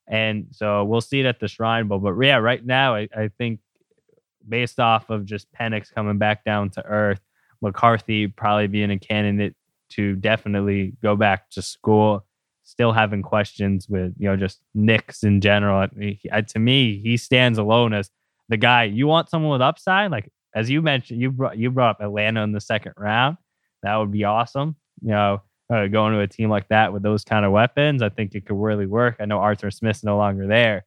And 0.08 0.48
so 0.52 0.84
we'll 0.84 1.02
see 1.02 1.22
it 1.22 1.26
at 1.26 1.39
the 1.39 1.48
Shrine 1.48 1.88
Bowl. 1.88 1.98
But 2.00 2.13
yeah, 2.20 2.38
right 2.38 2.63
now, 2.63 2.94
I, 2.94 3.08
I 3.15 3.30
think 3.39 3.60
based 4.48 4.80
off 4.80 5.10
of 5.10 5.26
just 5.26 5.52
Penix 5.54 5.91
coming 5.91 6.20
back 6.20 6.44
down 6.44 6.70
to 6.72 6.86
earth, 6.86 7.22
McCarthy 7.62 8.28
probably 8.28 8.68
being 8.68 8.91
a 8.91 9.00
candidate 9.00 9.56
to 9.91 10.15
definitely 10.15 10.94
go 11.02 11.15
back 11.15 11.50
to 11.52 11.62
school 11.62 12.26
still 12.65 12.91
having 12.91 13.22
questions 13.22 13.88
with 13.88 14.13
you 14.18 14.28
know 14.28 14.36
just 14.36 14.60
Nix 14.74 15.24
in 15.24 15.39
general. 15.39 15.88
He, 15.98 16.20
to 16.48 16.60
me, 16.60 17.00
he 17.02 17.15
stands 17.15 17.58
alone 17.58 17.94
as 17.94 18.10
the 18.50 18.58
guy. 18.58 18.84
You 18.84 19.08
want 19.08 19.30
someone 19.30 19.52
with 19.52 19.62
upside, 19.62 20.12
like 20.12 20.30
as 20.54 20.70
you 20.70 20.82
mentioned, 20.82 21.22
you 21.22 21.32
brought 21.32 21.58
you 21.58 21.72
brought 21.72 21.91
up 21.91 22.02
Atlanta 22.02 22.44
in 22.44 22.52
the 22.52 22.62
second 22.62 22.94
round. 22.98 23.38
That 23.84 23.96
would 23.96 24.12
be 24.12 24.24
awesome. 24.24 24.76
You 25.02 25.10
know, 25.10 25.41
uh, 25.69 25.88
going 25.88 26.13
to 26.13 26.19
a 26.19 26.28
team 26.28 26.49
like 26.49 26.67
that 26.69 26.93
with 26.93 27.04
those 27.04 27.23
kind 27.23 27.45
of 27.45 27.51
weapons, 27.51 28.01
I 28.01 28.10
think 28.10 28.36
it 28.36 28.45
could 28.45 28.58
really 28.62 28.86
work. 28.86 29.17
I 29.19 29.25
know 29.25 29.39
Arthur 29.39 29.71
Smith's 29.71 30.04
no 30.04 30.17
longer 30.17 30.47
there, 30.47 30.86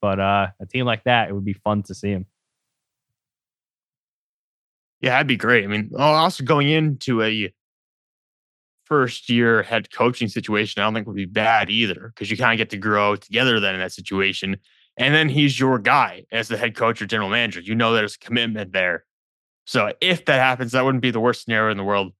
but 0.00 0.20
uh, 0.20 0.48
a 0.60 0.66
team 0.66 0.84
like 0.84 1.04
that, 1.04 1.28
it 1.28 1.32
would 1.32 1.44
be 1.44 1.54
fun 1.54 1.82
to 1.84 1.94
see 1.94 2.10
him. 2.10 2.26
Yeah, 5.00 5.10
that'd 5.10 5.28
be 5.28 5.36
great. 5.36 5.64
I 5.64 5.68
mean, 5.68 5.92
also 5.96 6.44
going 6.44 6.68
into 6.68 7.22
a 7.22 7.52
first 8.84 9.30
year 9.30 9.62
head 9.62 9.92
coaching 9.92 10.28
situation, 10.28 10.82
I 10.82 10.86
don't 10.86 10.94
think 10.94 11.06
would 11.06 11.14
be 11.16 11.24
bad 11.24 11.70
either 11.70 12.12
because 12.14 12.30
you 12.30 12.36
kind 12.36 12.52
of 12.52 12.58
get 12.58 12.70
to 12.70 12.76
grow 12.76 13.14
together 13.14 13.60
then 13.60 13.74
in 13.74 13.80
that 13.80 13.92
situation. 13.92 14.56
And 14.96 15.14
then 15.14 15.28
he's 15.28 15.60
your 15.60 15.78
guy 15.78 16.24
as 16.32 16.48
the 16.48 16.56
head 16.56 16.74
coach 16.74 17.00
or 17.00 17.06
general 17.06 17.28
manager. 17.28 17.60
You 17.60 17.76
know 17.76 17.92
there's 17.92 18.16
commitment 18.16 18.72
there. 18.72 19.04
So 19.64 19.92
if 20.00 20.24
that 20.24 20.40
happens, 20.40 20.72
that 20.72 20.84
wouldn't 20.84 21.02
be 21.02 21.12
the 21.12 21.20
worst 21.20 21.44
scenario 21.44 21.70
in 21.70 21.76
the 21.76 21.84
world. 21.84 22.12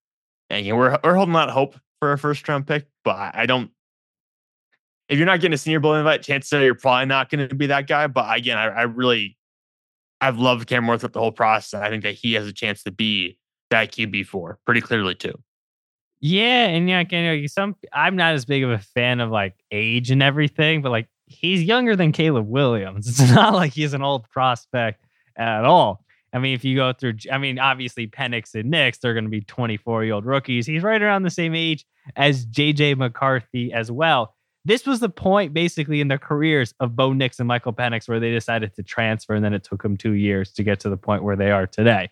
And 0.50 0.64
we're 0.76 0.96
we're 1.02 1.14
holding 1.14 1.34
out 1.34 1.50
hope 1.50 1.74
for 2.00 2.12
a 2.12 2.18
first 2.18 2.48
round 2.48 2.66
pick, 2.66 2.87
but 3.04 3.34
I 3.34 3.46
don't. 3.46 3.70
If 5.08 5.18
you're 5.18 5.26
not 5.26 5.40
getting 5.40 5.54
a 5.54 5.58
Senior 5.58 5.80
Bowl 5.80 5.94
invite, 5.94 6.22
chances 6.22 6.52
are 6.52 6.62
you're 6.62 6.74
probably 6.74 7.06
not 7.06 7.30
going 7.30 7.48
to 7.48 7.54
be 7.54 7.66
that 7.68 7.87
guy. 7.87 8.06
But 8.08 8.37
again, 8.37 8.58
I, 8.58 8.66
I 8.66 8.82
really, 8.82 9.38
I've 10.20 10.38
loved 10.38 10.68
Cam 10.68 10.87
Ward 10.87 11.00
the 11.00 11.18
whole 11.18 11.32
process. 11.32 11.80
I 11.80 11.88
think 11.88 12.02
that 12.02 12.14
he 12.14 12.34
has 12.34 12.46
a 12.46 12.52
chance 12.52 12.82
to 12.82 12.90
be 12.90 13.38
that 13.70 13.92
QB 13.92 14.26
four 14.26 14.58
pretty 14.66 14.80
clearly 14.80 15.14
too. 15.14 15.34
Yeah, 16.20 16.66
and 16.66 16.88
yeah, 16.88 17.04
you 17.11 17.40
know, 17.40 17.46
some 17.46 17.76
I'm 17.92 18.16
not 18.16 18.34
as 18.34 18.44
big 18.44 18.64
of 18.64 18.70
a 18.70 18.78
fan 18.78 19.20
of 19.20 19.30
like 19.30 19.54
age 19.70 20.11
and 20.11 20.22
everything, 20.22 20.82
but 20.82 20.90
like 20.90 21.08
he's 21.26 21.62
younger 21.62 21.94
than 21.94 22.12
Caleb 22.12 22.48
Williams. 22.48 23.08
It's 23.20 23.30
not 23.30 23.54
like 23.54 23.72
he's 23.72 23.94
an 23.94 24.02
old 24.02 24.28
prospect 24.30 25.04
at 25.37 25.64
all. 25.64 26.04
I 26.32 26.38
mean, 26.38 26.54
if 26.54 26.64
you 26.64 26.76
go 26.76 26.92
through, 26.92 27.14
I 27.32 27.38
mean, 27.38 27.58
obviously 27.58 28.06
Penix 28.06 28.54
and 28.54 28.70
Nix, 28.70 28.98
they're 28.98 29.14
going 29.14 29.24
to 29.24 29.30
be 29.30 29.40
24 29.40 30.04
year 30.04 30.14
old 30.14 30.26
rookies. 30.26 30.66
He's 30.66 30.82
right 30.82 31.00
around 31.00 31.22
the 31.22 31.30
same 31.30 31.54
age 31.54 31.86
as 32.16 32.46
JJ 32.46 32.96
McCarthy 32.96 33.72
as 33.72 33.90
well. 33.90 34.34
This 34.64 34.86
was 34.86 35.00
the 35.00 35.08
point 35.08 35.54
basically 35.54 36.00
in 36.00 36.08
their 36.08 36.18
careers 36.18 36.74
of 36.80 36.94
Bo 36.94 37.12
Nix 37.12 37.38
and 37.38 37.48
Michael 37.48 37.72
Penix 37.72 38.08
where 38.08 38.20
they 38.20 38.30
decided 38.30 38.74
to 38.76 38.82
transfer, 38.82 39.34
and 39.34 39.44
then 39.44 39.54
it 39.54 39.64
took 39.64 39.82
them 39.82 39.96
two 39.96 40.12
years 40.12 40.52
to 40.52 40.62
get 40.62 40.80
to 40.80 40.90
the 40.90 40.96
point 40.96 41.22
where 41.22 41.36
they 41.36 41.50
are 41.50 41.66
today 41.66 42.10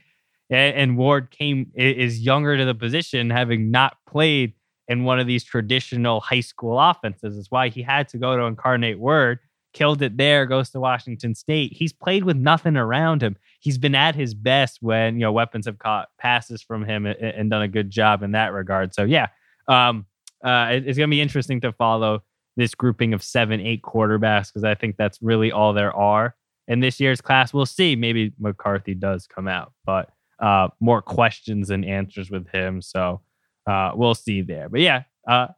and 0.50 0.96
Ward 0.96 1.30
came 1.30 1.72
is 1.74 2.20
younger 2.20 2.56
to 2.56 2.64
the 2.64 2.74
position, 2.74 3.30
having 3.30 3.70
not 3.70 3.96
played 4.08 4.52
in 4.88 5.04
one 5.04 5.18
of 5.18 5.26
these 5.26 5.42
traditional 5.42 6.20
high 6.20 6.40
school 6.40 6.78
offenses. 6.78 7.36
Is 7.36 7.50
why 7.50 7.68
he 7.68 7.82
had 7.82 8.08
to 8.08 8.18
go 8.18 8.36
to 8.36 8.44
incarnate 8.44 8.98
Word. 8.98 9.40
Killed 9.76 10.00
it 10.00 10.16
there, 10.16 10.46
goes 10.46 10.70
to 10.70 10.80
Washington 10.80 11.34
State. 11.34 11.70
He's 11.74 11.92
played 11.92 12.24
with 12.24 12.38
nothing 12.38 12.78
around 12.78 13.22
him. 13.22 13.36
He's 13.60 13.76
been 13.76 13.94
at 13.94 14.14
his 14.14 14.32
best 14.32 14.78
when, 14.80 15.16
you 15.16 15.20
know, 15.20 15.32
weapons 15.32 15.66
have 15.66 15.78
caught 15.78 16.08
passes 16.18 16.62
from 16.62 16.82
him 16.82 17.04
and, 17.04 17.16
and 17.18 17.50
done 17.50 17.60
a 17.60 17.68
good 17.68 17.90
job 17.90 18.22
in 18.22 18.32
that 18.32 18.54
regard. 18.54 18.94
So, 18.94 19.04
yeah, 19.04 19.26
um, 19.68 20.06
uh, 20.42 20.70
it, 20.72 20.88
it's 20.88 20.96
going 20.96 21.10
to 21.10 21.14
be 21.14 21.20
interesting 21.20 21.60
to 21.60 21.72
follow 21.72 22.22
this 22.56 22.74
grouping 22.74 23.12
of 23.12 23.22
seven, 23.22 23.60
eight 23.60 23.82
quarterbacks 23.82 24.48
because 24.48 24.64
I 24.64 24.74
think 24.74 24.96
that's 24.96 25.20
really 25.20 25.52
all 25.52 25.74
there 25.74 25.94
are 25.94 26.34
in 26.66 26.80
this 26.80 26.98
year's 26.98 27.20
class. 27.20 27.52
We'll 27.52 27.66
see. 27.66 27.96
Maybe 27.96 28.32
McCarthy 28.38 28.94
does 28.94 29.26
come 29.26 29.46
out, 29.46 29.74
but 29.84 30.08
uh, 30.40 30.68
more 30.80 31.02
questions 31.02 31.68
than 31.68 31.84
answers 31.84 32.30
with 32.30 32.48
him. 32.48 32.80
So 32.80 33.20
uh, 33.66 33.92
we'll 33.94 34.14
see 34.14 34.40
there. 34.40 34.70
But 34.70 34.80
yeah, 34.80 35.02
uh, 35.28 35.48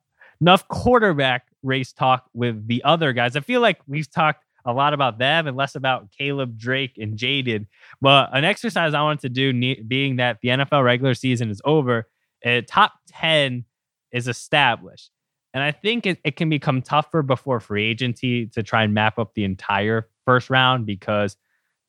enough 0.41 0.67
quarterback 0.67 1.45
race 1.63 1.93
talk 1.93 2.29
with 2.35 2.67
the 2.67 2.83
other 2.85 3.13
guys. 3.13 3.37
I 3.37 3.41
feel 3.41 3.61
like 3.61 3.81
we've 3.87 4.11
talked 4.11 4.45
a 4.65 4.73
lot 4.73 4.93
about 4.93 5.19
them 5.19 5.47
and 5.47 5.57
less 5.57 5.75
about 5.75 6.11
Caleb, 6.11 6.59
Drake, 6.59 6.99
and 6.99 7.17
Jayden. 7.17 7.67
But 8.01 8.31
an 8.37 8.45
exercise 8.45 8.95
I 8.95 9.03
wanted 9.03 9.21
to 9.21 9.29
do, 9.29 9.85
being 9.85 10.17
that 10.17 10.39
the 10.43 10.49
NFL 10.49 10.85
regular 10.85 11.15
season 11.15 11.51
is 11.51 11.63
over, 11.65 12.09
a 12.45 12.63
top 12.63 12.93
10 13.09 13.65
is 14.13 14.29
established. 14.29 15.11
And 15.55 15.63
I 15.63 15.73
think 15.73 16.07
it, 16.07 16.19
it 16.25 16.37
can 16.37 16.51
become 16.51 16.83
tougher 16.83 17.23
before 17.23 17.61
free 17.61 17.89
agency 17.89 18.47
to 18.49 18.63
try 18.63 18.83
and 18.83 18.95
map 18.95 19.19
up 19.19 19.35
the 19.35 19.45
entire 19.45 20.09
first 20.27 20.51
round 20.51 20.87
because 20.87 21.37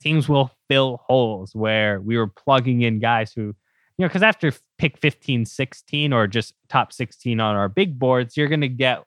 teams 0.01 0.29
will 0.29 0.49
fill 0.69 1.01
holes 1.05 1.53
where 1.53 1.99
we 1.99 2.17
were 2.17 2.27
plugging 2.27 2.81
in 2.81 2.99
guys 2.99 3.33
who, 3.33 3.41
you 3.41 3.55
know, 3.99 4.07
because 4.07 4.23
after 4.23 4.53
pick 4.77 4.97
15, 4.97 5.45
16, 5.45 6.13
or 6.13 6.25
just 6.25 6.53
top 6.69 6.93
16 6.93 7.39
on 7.39 7.55
our 7.55 7.67
big 7.67 7.99
boards, 7.99 8.37
you're 8.37 8.47
going 8.47 8.61
to 8.61 8.69
get 8.69 9.03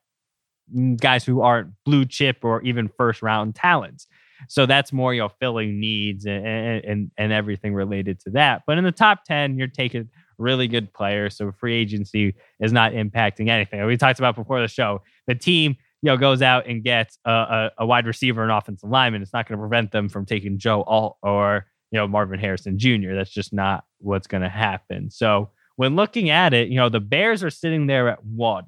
guys 0.96 1.24
who 1.24 1.40
aren't 1.40 1.72
blue 1.84 2.04
chip 2.04 2.38
or 2.42 2.62
even 2.62 2.88
first 2.88 3.22
round 3.22 3.54
talents. 3.54 4.06
So 4.48 4.66
that's 4.66 4.92
more, 4.92 5.14
you 5.14 5.20
know, 5.20 5.28
filling 5.28 5.78
needs 5.78 6.26
and, 6.26 6.46
and, 6.46 7.10
and 7.16 7.32
everything 7.32 7.74
related 7.74 8.20
to 8.20 8.30
that. 8.30 8.62
But 8.66 8.78
in 8.78 8.84
the 8.84 8.92
top 8.92 9.24
10, 9.24 9.56
you're 9.56 9.68
taking 9.68 10.08
really 10.38 10.68
good 10.68 10.92
players. 10.92 11.36
So 11.36 11.52
free 11.52 11.74
agency 11.74 12.34
is 12.60 12.72
not 12.72 12.92
impacting 12.92 13.48
anything. 13.48 13.84
We 13.86 13.96
talked 13.96 14.18
about 14.18 14.34
before 14.34 14.60
the 14.60 14.68
show. 14.68 15.02
The 15.26 15.34
team, 15.34 15.76
you 16.02 16.08
know, 16.08 16.16
goes 16.16 16.42
out 16.42 16.66
and 16.66 16.82
gets 16.82 17.18
a, 17.24 17.30
a, 17.30 17.70
a 17.78 17.86
wide 17.86 18.06
receiver 18.06 18.42
and 18.42 18.50
offensive 18.50 18.90
lineman. 18.90 19.22
It's 19.22 19.32
not 19.32 19.48
going 19.48 19.58
to 19.58 19.62
prevent 19.62 19.92
them 19.92 20.08
from 20.08 20.26
taking 20.26 20.58
Joe 20.58 20.82
Alt 20.82 21.18
or, 21.22 21.66
you 21.90 21.98
know, 21.98 22.08
Marvin 22.08 22.40
Harrison 22.40 22.78
Jr. 22.78 23.14
That's 23.14 23.30
just 23.30 23.52
not 23.52 23.84
what's 23.98 24.26
going 24.26 24.42
to 24.42 24.48
happen. 24.48 25.10
So 25.10 25.50
when 25.76 25.96
looking 25.96 26.30
at 26.30 26.52
it, 26.52 26.68
you 26.68 26.76
know, 26.76 26.88
the 26.88 27.00
Bears 27.00 27.44
are 27.44 27.50
sitting 27.50 27.86
there 27.86 28.08
at 28.08 28.24
one 28.24 28.64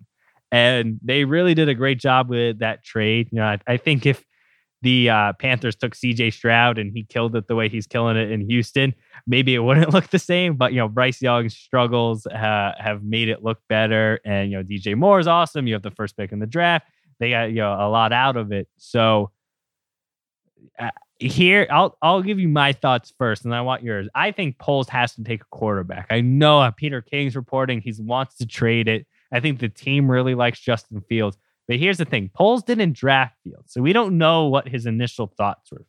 and 0.55 1.01
they 1.03 1.25
really 1.25 1.53
did 1.53 1.69
a 1.69 1.75
great 1.75 1.99
job 1.99 2.29
with 2.31 2.61
that 2.61 2.85
trade. 2.85 3.29
You 3.33 3.38
know, 3.38 3.47
I, 3.47 3.59
I 3.67 3.77
think 3.77 4.07
if 4.07 4.25
the 4.83 5.11
uh, 5.11 5.33
Panthers 5.33 5.75
took 5.75 5.97
CJ 5.97 6.33
Stroud 6.33 6.79
and 6.79 6.93
he 6.93 7.03
killed 7.03 7.35
it 7.35 7.49
the 7.49 7.57
way 7.57 7.69
he's 7.69 7.88
killing 7.88 8.17
it 8.17 8.31
in 8.31 8.49
Houston, 8.49 8.95
maybe 9.27 9.57
it 9.57 9.59
wouldn't 9.64 9.93
look 9.93 10.11
the 10.11 10.19
same. 10.21 10.55
But, 10.55 10.73
you 10.73 10.79
know, 10.79 10.87
Bryce 10.87 11.21
Young's 11.21 11.57
struggles 11.57 12.25
uh, 12.27 12.71
have 12.79 13.03
made 13.03 13.29
it 13.29 13.43
look 13.43 13.59
better. 13.69 14.21
And, 14.25 14.53
you 14.53 14.57
know, 14.59 14.62
DJ 14.62 14.97
Moore 14.97 15.19
is 15.19 15.27
awesome. 15.27 15.67
You 15.67 15.75
have 15.75 15.83
the 15.83 15.90
first 15.90 16.17
pick 16.17 16.31
in 16.31 16.38
the 16.38 16.47
draft. 16.47 16.87
They 17.19 17.31
got, 17.31 17.49
you 17.49 17.57
know, 17.57 17.73
a 17.73 17.90
lot 17.90 18.12
out 18.12 18.37
of 18.37 18.53
it. 18.53 18.69
So, 18.77 19.33
uh, 20.79 20.90
here 21.19 21.67
I'll 21.71 21.97
I'll 22.01 22.23
give 22.23 22.38
you 22.38 22.49
my 22.49 22.73
thoughts 22.73 23.12
first, 23.19 23.45
and 23.45 23.55
I 23.55 23.61
want 23.61 23.83
yours. 23.83 24.09
I 24.14 24.31
think 24.31 24.59
Poles 24.59 24.88
has 24.88 25.14
to 25.14 25.25
take 25.25 25.43
a 25.43 25.47
quarterback. 25.51 26.07
I 26.11 26.21
know 26.21 26.71
Peter 26.77 27.03
King's 27.03 27.35
reporting 27.35 27.81
he 27.81 27.93
wants 27.99 28.37
to 28.37 28.47
trade 28.47 28.88
it. 28.88 29.07
I 29.32 29.40
think 29.40 29.58
the 29.58 29.68
team 29.68 30.10
really 30.10 30.34
likes 30.34 30.60
Justin 30.60 31.02
Fields. 31.08 31.37
But 31.66 31.78
here's 31.78 31.98
the 31.98 32.04
thing 32.04 32.30
Poles 32.34 32.62
didn't 32.62 32.92
draft 32.92 33.37
Fields, 33.42 33.72
so 33.72 33.80
we 33.80 33.92
don't 33.92 34.18
know 34.18 34.46
what 34.46 34.68
his 34.68 34.87
initial 34.87 35.32
thoughts 35.37 35.70
were. 35.72 35.84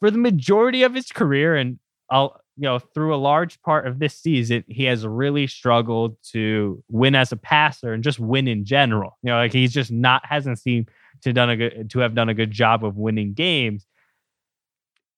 For 0.00 0.10
the 0.10 0.18
majority 0.18 0.82
of 0.82 0.94
his 0.94 1.06
career, 1.06 1.56
and 1.56 1.78
I'll, 2.10 2.40
you 2.56 2.64
know, 2.64 2.78
through 2.78 3.14
a 3.14 3.16
large 3.16 3.60
part 3.62 3.86
of 3.86 3.98
this 3.98 4.16
season, 4.16 4.64
he 4.68 4.84
has 4.84 5.06
really 5.06 5.46
struggled 5.46 6.16
to 6.32 6.82
win 6.88 7.14
as 7.14 7.32
a 7.32 7.36
passer 7.36 7.92
and 7.92 8.04
just 8.04 8.20
win 8.20 8.46
in 8.46 8.64
general. 8.64 9.18
You 9.22 9.30
know, 9.30 9.36
like 9.36 9.52
he's 9.52 9.72
just 9.72 9.90
not 9.90 10.24
hasn't 10.24 10.58
seemed 10.58 10.88
to 11.22 11.32
done 11.32 11.50
a 11.50 11.56
good 11.56 11.90
to 11.90 11.98
have 12.00 12.14
done 12.14 12.28
a 12.28 12.34
good 12.34 12.50
job 12.50 12.84
of 12.84 12.96
winning 12.96 13.32
games. 13.32 13.86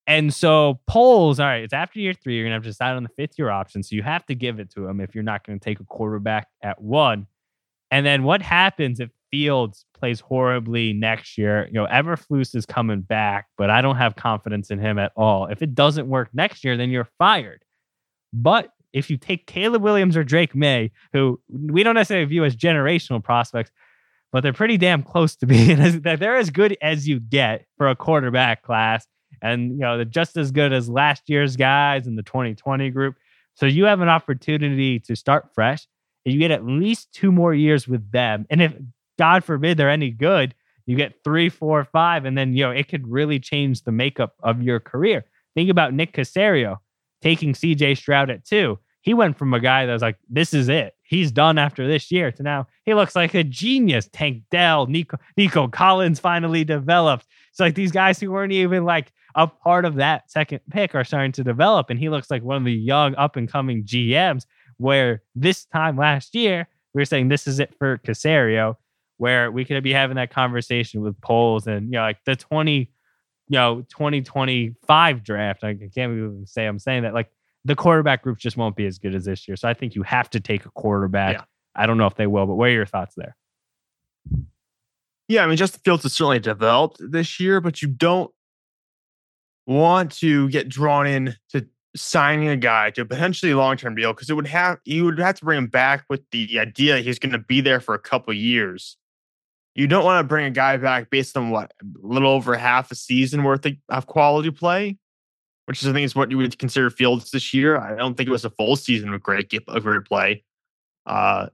And 0.06 0.32
so 0.32 0.80
Poles, 0.86 1.40
all 1.40 1.46
right, 1.46 1.64
it's 1.64 1.72
after 1.72 1.98
year 1.98 2.14
three. 2.14 2.36
You're 2.36 2.44
gonna 2.44 2.54
have 2.54 2.62
to 2.62 2.68
decide 2.68 2.96
on 2.96 3.02
the 3.02 3.08
fifth 3.10 3.38
year 3.38 3.50
option. 3.50 3.82
So 3.82 3.96
you 3.96 4.02
have 4.02 4.24
to 4.26 4.34
give 4.34 4.60
it 4.60 4.70
to 4.74 4.86
him 4.86 5.00
if 5.00 5.14
you're 5.14 5.24
not 5.24 5.44
going 5.44 5.58
to 5.58 5.64
take 5.64 5.80
a 5.80 5.84
quarterback 5.84 6.48
at 6.62 6.80
one. 6.80 7.26
And 7.90 8.04
then 8.04 8.22
what 8.22 8.42
happens 8.42 9.00
if 9.00 9.10
Fields 9.30 9.84
plays 9.94 10.20
horribly 10.20 10.92
next 10.92 11.36
year? 11.38 11.66
You 11.66 11.74
know, 11.74 11.86
Eberflus 11.86 12.54
is 12.54 12.66
coming 12.66 13.00
back, 13.00 13.46
but 13.56 13.70
I 13.70 13.80
don't 13.80 13.96
have 13.96 14.16
confidence 14.16 14.70
in 14.70 14.78
him 14.78 14.98
at 14.98 15.12
all. 15.16 15.46
If 15.46 15.62
it 15.62 15.74
doesn't 15.74 16.08
work 16.08 16.30
next 16.32 16.64
year, 16.64 16.76
then 16.76 16.90
you're 16.90 17.08
fired. 17.18 17.64
But 18.32 18.70
if 18.92 19.10
you 19.10 19.16
take 19.16 19.46
Caleb 19.46 19.82
Williams 19.82 20.16
or 20.16 20.24
Drake 20.24 20.54
Maye, 20.54 20.90
who 21.12 21.40
we 21.48 21.82
don't 21.82 21.94
necessarily 21.94 22.26
view 22.26 22.44
as 22.44 22.56
generational 22.56 23.22
prospects, 23.22 23.70
but 24.32 24.42
they're 24.42 24.52
pretty 24.52 24.78
damn 24.78 25.02
close 25.02 25.36
to 25.36 25.46
being 25.46 26.00
they're 26.02 26.36
as 26.36 26.50
good 26.50 26.76
as 26.80 27.06
you 27.08 27.20
get 27.20 27.66
for 27.76 27.88
a 27.88 27.96
quarterback 27.96 28.62
class 28.62 29.06
and 29.42 29.72
you 29.72 29.78
know 29.78 29.96
they're 29.96 30.04
just 30.04 30.36
as 30.36 30.50
good 30.50 30.72
as 30.72 30.88
last 30.88 31.24
year's 31.28 31.56
guys 31.56 32.06
in 32.06 32.16
the 32.16 32.22
2020 32.22 32.90
group. 32.90 33.16
So 33.54 33.66
you 33.66 33.84
have 33.84 34.00
an 34.00 34.08
opportunity 34.08 34.98
to 35.00 35.16
start 35.16 35.48
fresh, 35.54 35.86
and 36.24 36.34
you 36.34 36.40
get 36.40 36.50
at 36.50 36.66
least 36.66 37.12
two 37.12 37.32
more 37.32 37.54
years 37.54 37.88
with 37.88 38.10
them. 38.10 38.46
And 38.50 38.60
if 38.60 38.74
God 39.18 39.44
forbid 39.44 39.76
they're 39.76 39.90
any 39.90 40.10
good, 40.10 40.54
you 40.86 40.96
get 40.96 41.24
three, 41.24 41.48
four, 41.48 41.84
five, 41.84 42.24
and 42.24 42.36
then 42.38 42.54
you 42.54 42.64
know 42.64 42.70
it 42.70 42.88
could 42.88 43.06
really 43.08 43.40
change 43.40 43.82
the 43.82 43.92
makeup 43.92 44.34
of 44.42 44.62
your 44.62 44.80
career. 44.80 45.24
Think 45.54 45.70
about 45.70 45.94
Nick 45.94 46.12
Caserio 46.12 46.78
taking 47.22 47.54
CJ 47.54 47.96
Stroud 47.96 48.30
at 48.30 48.44
two. 48.44 48.78
He 49.00 49.14
went 49.14 49.38
from 49.38 49.54
a 49.54 49.60
guy 49.60 49.86
that 49.86 49.92
was 49.92 50.02
like, 50.02 50.18
"This 50.28 50.52
is 50.52 50.68
it. 50.68 50.94
He's 51.02 51.32
done 51.32 51.58
after 51.58 51.86
this 51.86 52.10
year," 52.10 52.30
to 52.32 52.42
now 52.42 52.66
he 52.84 52.94
looks 52.94 53.16
like 53.16 53.34
a 53.34 53.42
genius. 53.42 54.08
Tank 54.12 54.42
Dell, 54.50 54.86
Nico, 54.86 55.18
Nico 55.36 55.66
Collins 55.68 56.20
finally 56.20 56.64
developed. 56.64 57.26
It's 57.50 57.60
like 57.60 57.74
these 57.74 57.92
guys 57.92 58.20
who 58.20 58.30
weren't 58.30 58.52
even 58.52 58.84
like 58.84 59.12
a 59.36 59.46
part 59.46 59.84
of 59.84 59.96
that 59.96 60.30
second 60.30 60.60
pick 60.70 60.94
are 60.94 61.04
starting 61.04 61.32
to 61.32 61.44
develop. 61.44 61.90
And 61.90 61.98
he 61.98 62.08
looks 62.08 62.30
like 62.30 62.42
one 62.42 62.56
of 62.56 62.64
the 62.64 62.72
young 62.72 63.14
up 63.16 63.36
and 63.36 63.50
coming 63.50 63.84
GMs 63.84 64.46
where 64.78 65.22
this 65.34 65.66
time 65.66 65.96
last 65.96 66.34
year, 66.34 66.66
we 66.94 67.00
were 67.00 67.04
saying 67.04 67.28
this 67.28 67.46
is 67.46 67.60
it 67.60 67.74
for 67.78 67.98
Caserio, 67.98 68.76
where 69.18 69.50
we 69.50 69.64
could 69.64 69.82
be 69.84 69.92
having 69.92 70.16
that 70.16 70.30
conversation 70.30 71.02
with 71.02 71.20
Poles 71.20 71.66
and, 71.66 71.86
you 71.86 71.92
know, 71.92 72.00
like 72.00 72.18
the 72.24 72.34
20, 72.34 72.78
you 72.78 72.88
know, 73.50 73.82
2025 73.90 75.22
draft. 75.22 75.62
I 75.62 75.74
can't 75.74 76.12
even 76.12 76.44
say 76.46 76.66
I'm 76.66 76.78
saying 76.78 77.02
that. 77.02 77.14
Like 77.14 77.30
the 77.64 77.76
quarterback 77.76 78.22
group 78.22 78.38
just 78.38 78.56
won't 78.56 78.74
be 78.74 78.86
as 78.86 78.98
good 78.98 79.14
as 79.14 79.26
this 79.26 79.46
year. 79.46 79.56
So 79.56 79.68
I 79.68 79.74
think 79.74 79.94
you 79.94 80.02
have 80.02 80.30
to 80.30 80.40
take 80.40 80.64
a 80.64 80.70
quarterback. 80.70 81.34
Yeah. 81.34 81.44
I 81.74 81.84
don't 81.84 81.98
know 81.98 82.06
if 82.06 82.14
they 82.14 82.26
will, 82.26 82.46
but 82.46 82.54
what 82.54 82.68
are 82.70 82.72
your 82.72 82.86
thoughts 82.86 83.14
there? 83.16 83.36
Yeah, 85.28 85.44
I 85.44 85.46
mean, 85.46 85.56
Justin 85.56 85.80
Fields 85.84 86.04
has 86.04 86.12
certainly 86.12 86.38
developed 86.38 87.00
this 87.00 87.40
year, 87.40 87.60
but 87.60 87.82
you 87.82 87.88
don't 87.88 88.30
want 89.66 90.12
to 90.12 90.48
get 90.48 90.68
drawn 90.68 91.06
in 91.06 91.34
to 91.50 91.66
signing 91.96 92.48
a 92.48 92.56
guy 92.56 92.90
to 92.90 93.00
a 93.00 93.04
potentially 93.04 93.54
long 93.54 93.76
term 93.76 93.94
deal 93.94 94.12
because 94.12 94.30
it 94.30 94.34
would 94.34 94.46
have 94.46 94.78
you 94.84 95.04
would 95.04 95.18
have 95.18 95.34
to 95.36 95.44
bring 95.44 95.58
him 95.58 95.66
back 95.66 96.04
with 96.08 96.20
the 96.30 96.58
idea 96.58 96.98
he's 96.98 97.18
going 97.18 97.32
to 97.32 97.38
be 97.38 97.60
there 97.60 97.80
for 97.80 97.94
a 97.94 97.98
couple 97.98 98.32
years. 98.32 98.96
You 99.74 99.86
don't 99.86 100.04
want 100.04 100.24
to 100.24 100.28
bring 100.28 100.46
a 100.46 100.50
guy 100.50 100.76
back 100.78 101.10
based 101.10 101.36
on 101.36 101.50
what 101.50 101.72
a 101.82 102.06
little 102.06 102.30
over 102.30 102.56
half 102.56 102.90
a 102.90 102.94
season 102.94 103.44
worth 103.44 103.66
of 103.88 104.06
quality 104.06 104.50
play, 104.50 104.96
which 105.66 105.82
is 105.82 105.88
I 105.88 105.92
think 105.92 106.04
is 106.04 106.14
what 106.14 106.30
you 106.30 106.38
would 106.38 106.58
consider 106.58 106.88
Fields 106.88 107.30
this 107.30 107.52
year. 107.52 107.78
I 107.78 107.94
don't 107.94 108.16
think 108.16 108.28
it 108.28 108.32
was 108.32 108.44
a 108.44 108.50
full 108.50 108.76
season 108.76 109.12
of 109.12 109.22
great 109.22 109.52
of 109.68 109.82
great 109.82 110.04
play. 110.04 110.44
Uh, 111.04 111.48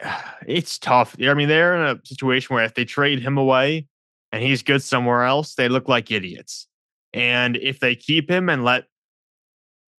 it's 0.46 0.78
tough. 0.78 1.16
I 1.22 1.34
mean, 1.34 1.48
they're 1.48 1.76
in 1.76 1.96
a 1.96 2.00
situation 2.04 2.54
where 2.54 2.64
if 2.64 2.74
they 2.74 2.84
trade 2.84 3.20
him 3.20 3.36
away 3.38 3.86
and 4.30 4.42
he's 4.42 4.62
good 4.62 4.82
somewhere 4.82 5.24
else, 5.24 5.54
they 5.54 5.68
look 5.68 5.88
like 5.88 6.10
idiots. 6.10 6.66
And 7.14 7.56
if 7.56 7.80
they 7.80 7.94
keep 7.94 8.30
him 8.30 8.48
and 8.48 8.64
let 8.64 8.84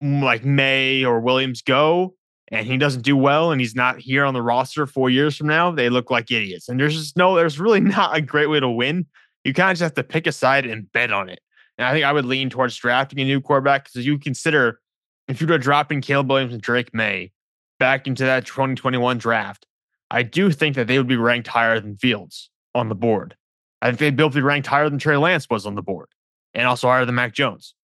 like 0.00 0.44
Maye 0.44 1.04
or 1.04 1.20
Williams 1.20 1.62
go 1.62 2.14
and 2.48 2.66
he 2.66 2.76
doesn't 2.76 3.02
do 3.02 3.16
well 3.16 3.52
and 3.52 3.60
he's 3.60 3.74
not 3.74 4.00
here 4.00 4.24
on 4.24 4.34
the 4.34 4.42
roster 4.42 4.86
four 4.86 5.10
years 5.10 5.36
from 5.36 5.46
now, 5.46 5.70
they 5.70 5.88
look 5.88 6.10
like 6.10 6.30
idiots. 6.30 6.68
And 6.68 6.80
there's 6.80 6.96
just 6.96 7.16
no, 7.16 7.36
there's 7.36 7.60
really 7.60 7.80
not 7.96 8.16
a 8.16 8.20
great 8.20 8.48
way 8.48 8.60
to 8.60 8.68
win. 8.68 9.06
You 9.44 9.54
kind 9.54 9.70
of 9.70 9.78
just 9.78 9.82
have 9.82 9.94
to 9.94 10.04
pick 10.04 10.26
a 10.26 10.32
side 10.32 10.66
and 10.66 10.90
bet 10.92 11.12
on 11.12 11.28
it. 11.28 11.40
And 11.78 11.86
I 11.86 11.92
think 11.92 12.04
I 12.04 12.12
would 12.12 12.26
lean 12.26 12.50
towards 12.50 12.76
drafting 12.76 13.20
a 13.20 13.24
new 13.24 13.40
quarterback 13.40 13.84
because 13.84 14.06
you 14.06 14.18
consider 14.18 14.80
if 15.28 15.40
you 15.40 15.46
were 15.46 15.58
dropping 15.58 16.00
Caleb 16.00 16.30
Williams 16.30 16.52
and 16.52 16.62
Drake 16.62 16.92
Maye 16.92 17.32
back 17.78 18.06
into 18.06 18.24
that 18.24 18.46
2021 18.46 19.18
draft, 19.18 19.66
I 20.10 20.22
do 20.22 20.50
think 20.50 20.76
that 20.76 20.86
they 20.86 20.98
would 20.98 21.08
be 21.08 21.16
ranked 21.16 21.48
higher 21.48 21.80
than 21.80 21.96
Fields 21.96 22.50
on 22.74 22.88
the 22.88 22.94
board. 22.94 23.34
I 23.80 23.86
think 23.86 23.98
they'd 23.98 24.16
both 24.16 24.34
be 24.34 24.42
ranked 24.42 24.68
higher 24.68 24.88
than 24.88 24.98
Trey 24.98 25.16
Lance 25.16 25.48
was 25.48 25.66
on 25.66 25.74
the 25.74 25.82
board 25.82 26.08
and 26.54 26.66
also 26.66 26.88
higher 26.88 27.04
than 27.04 27.14
Mac 27.14 27.32
Jones. 27.32 27.74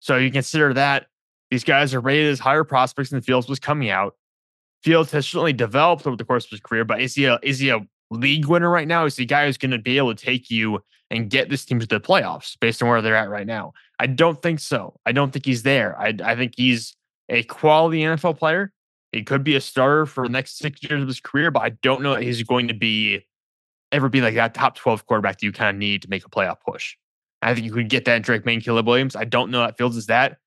So 0.00 0.16
you 0.16 0.30
consider 0.30 0.74
that 0.74 1.06
these 1.50 1.64
guys 1.64 1.94
are 1.94 2.00
rated 2.00 2.30
as 2.32 2.38
higher 2.38 2.64
prospects 2.64 3.10
than 3.10 3.20
Fields 3.20 3.48
was 3.48 3.58
coming 3.58 3.90
out. 3.90 4.14
Fields 4.82 5.10
has 5.12 5.26
certainly 5.26 5.52
developed 5.52 6.06
over 6.06 6.16
the 6.16 6.24
course 6.24 6.44
of 6.44 6.50
his 6.50 6.60
career, 6.60 6.84
but 6.84 7.00
is 7.00 7.14
he 7.14 7.24
a 7.24 7.38
is 7.42 7.58
he 7.58 7.70
a 7.70 7.80
league 8.10 8.46
winner 8.46 8.70
right 8.70 8.86
now? 8.86 9.04
Is 9.04 9.16
he 9.16 9.24
a 9.24 9.26
guy 9.26 9.46
who's 9.46 9.58
going 9.58 9.70
to 9.70 9.78
be 9.78 9.98
able 9.98 10.14
to 10.14 10.24
take 10.24 10.50
you 10.50 10.80
and 11.10 11.30
get 11.30 11.48
this 11.48 11.64
team 11.64 11.80
to 11.80 11.86
the 11.86 12.00
playoffs 12.00 12.56
based 12.60 12.82
on 12.82 12.88
where 12.88 13.02
they're 13.02 13.16
at 13.16 13.30
right 13.30 13.46
now? 13.46 13.72
I 13.98 14.06
don't 14.06 14.40
think 14.40 14.60
so. 14.60 14.98
I 15.06 15.12
don't 15.12 15.32
think 15.32 15.46
he's 15.46 15.62
there. 15.62 15.98
I, 15.98 16.14
I 16.22 16.36
think 16.36 16.54
he's 16.56 16.94
a 17.28 17.42
quality 17.44 18.00
NFL 18.00 18.38
player. 18.38 18.72
He 19.12 19.22
could 19.22 19.42
be 19.42 19.56
a 19.56 19.60
starter 19.60 20.04
for 20.04 20.26
the 20.26 20.32
next 20.32 20.58
six 20.58 20.82
years 20.82 21.00
of 21.00 21.08
his 21.08 21.20
career, 21.20 21.50
but 21.50 21.62
I 21.62 21.70
don't 21.70 22.02
know 22.02 22.14
that 22.14 22.22
he's 22.22 22.42
going 22.42 22.68
to 22.68 22.74
be 22.74 23.24
ever 23.92 24.08
be 24.08 24.20
like 24.20 24.34
that 24.34 24.52
top 24.52 24.76
12 24.76 25.06
quarterback 25.06 25.38
that 25.38 25.44
you 25.44 25.52
kind 25.52 25.74
of 25.74 25.78
need 25.78 26.02
to 26.02 26.10
make 26.10 26.26
a 26.26 26.28
playoff 26.28 26.56
push. 26.60 26.96
I 27.46 27.54
think 27.54 27.64
you 27.64 27.72
could 27.72 27.88
get 27.88 28.04
that 28.06 28.16
in 28.16 28.22
Drake 28.22 28.44
Maye 28.44 28.54
and 28.54 28.64
Caleb 28.64 28.88
Williams. 28.88 29.14
I 29.14 29.24
don't 29.24 29.52
know 29.52 29.60
that 29.60 29.78
Fields 29.78 29.96
is 29.96 30.06
that. 30.06 30.38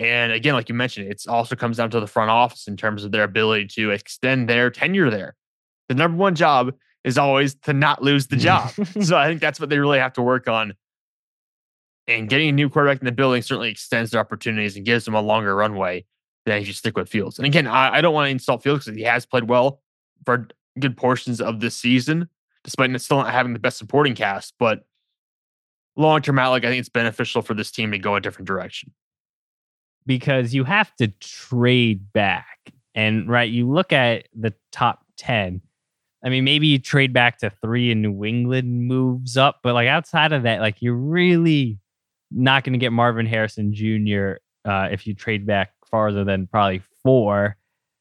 And 0.00 0.32
again, 0.32 0.54
like 0.54 0.68
you 0.68 0.74
mentioned, 0.74 1.08
it 1.08 1.22
also 1.28 1.54
comes 1.54 1.76
down 1.76 1.90
to 1.90 2.00
the 2.00 2.08
front 2.08 2.30
office 2.30 2.66
in 2.66 2.76
terms 2.76 3.04
of 3.04 3.12
their 3.12 3.22
ability 3.22 3.68
to 3.74 3.90
extend 3.90 4.48
their 4.48 4.68
tenure 4.68 5.08
there. 5.08 5.36
The 5.88 5.94
number 5.94 6.18
one 6.18 6.34
job 6.34 6.74
is 7.04 7.16
always 7.16 7.54
to 7.54 7.72
not 7.72 8.02
lose 8.02 8.26
the 8.26 8.36
job. 8.36 8.70
so 9.02 9.16
I 9.16 9.28
think 9.28 9.40
that's 9.40 9.60
what 9.60 9.70
they 9.70 9.78
really 9.78 10.00
have 10.00 10.14
to 10.14 10.22
work 10.22 10.48
on. 10.48 10.74
And 12.08 12.28
getting 12.28 12.48
a 12.48 12.52
new 12.52 12.68
quarterback 12.68 13.00
in 13.00 13.06
the 13.06 13.12
building 13.12 13.40
certainly 13.42 13.70
extends 13.70 14.10
their 14.10 14.20
opportunities 14.20 14.76
and 14.76 14.84
gives 14.84 15.04
them 15.04 15.14
a 15.14 15.20
longer 15.20 15.54
runway 15.54 16.04
than 16.44 16.60
if 16.60 16.66
you 16.66 16.72
stick 16.72 16.96
with 16.96 17.08
Fields. 17.08 17.38
And 17.38 17.46
again, 17.46 17.68
I, 17.68 17.98
I 17.98 18.00
don't 18.00 18.14
want 18.14 18.26
to 18.26 18.30
insult 18.30 18.64
Fields 18.64 18.84
because 18.84 18.98
he 18.98 19.04
has 19.04 19.24
played 19.26 19.48
well 19.48 19.80
for 20.26 20.48
good 20.80 20.96
portions 20.96 21.40
of 21.40 21.60
this 21.60 21.76
season, 21.76 22.28
despite 22.64 23.00
still 23.00 23.18
not 23.18 23.30
having 23.30 23.52
the 23.52 23.60
best 23.60 23.78
supporting 23.78 24.16
cast. 24.16 24.54
But 24.58 24.84
long 25.96 26.22
term 26.22 26.38
outlook, 26.38 26.64
I 26.64 26.68
think 26.68 26.80
it's 26.80 26.88
beneficial 26.88 27.42
for 27.42 27.54
this 27.54 27.70
team 27.70 27.92
to 27.92 27.98
go 27.98 28.16
a 28.16 28.20
different 28.20 28.48
direction. 28.48 28.92
Because 30.04 30.54
you 30.54 30.64
have 30.64 30.94
to 30.96 31.08
trade 31.20 32.12
back. 32.12 32.72
And 32.94 33.28
right, 33.28 33.50
you 33.50 33.70
look 33.70 33.92
at 33.92 34.26
the 34.34 34.52
top 34.72 35.04
10. 35.18 35.60
I 36.24 36.28
mean, 36.28 36.44
maybe 36.44 36.66
you 36.66 36.78
trade 36.78 37.12
back 37.12 37.38
to 37.38 37.50
three 37.50 37.90
and 37.90 38.02
New 38.02 38.24
England 38.24 38.86
moves 38.86 39.36
up, 39.36 39.60
but 39.62 39.74
like 39.74 39.88
outside 39.88 40.32
of 40.32 40.42
that, 40.44 40.60
like 40.60 40.80
you're 40.80 40.94
really 40.94 41.78
not 42.30 42.64
going 42.64 42.72
to 42.72 42.78
get 42.78 42.92
Marvin 42.92 43.26
Harrison 43.26 43.74
Jr. 43.74 44.34
Uh, 44.64 44.88
if 44.90 45.06
you 45.06 45.14
trade 45.14 45.46
back 45.46 45.72
farther 45.90 46.24
than 46.24 46.46
probably 46.46 46.82
four. 47.02 47.56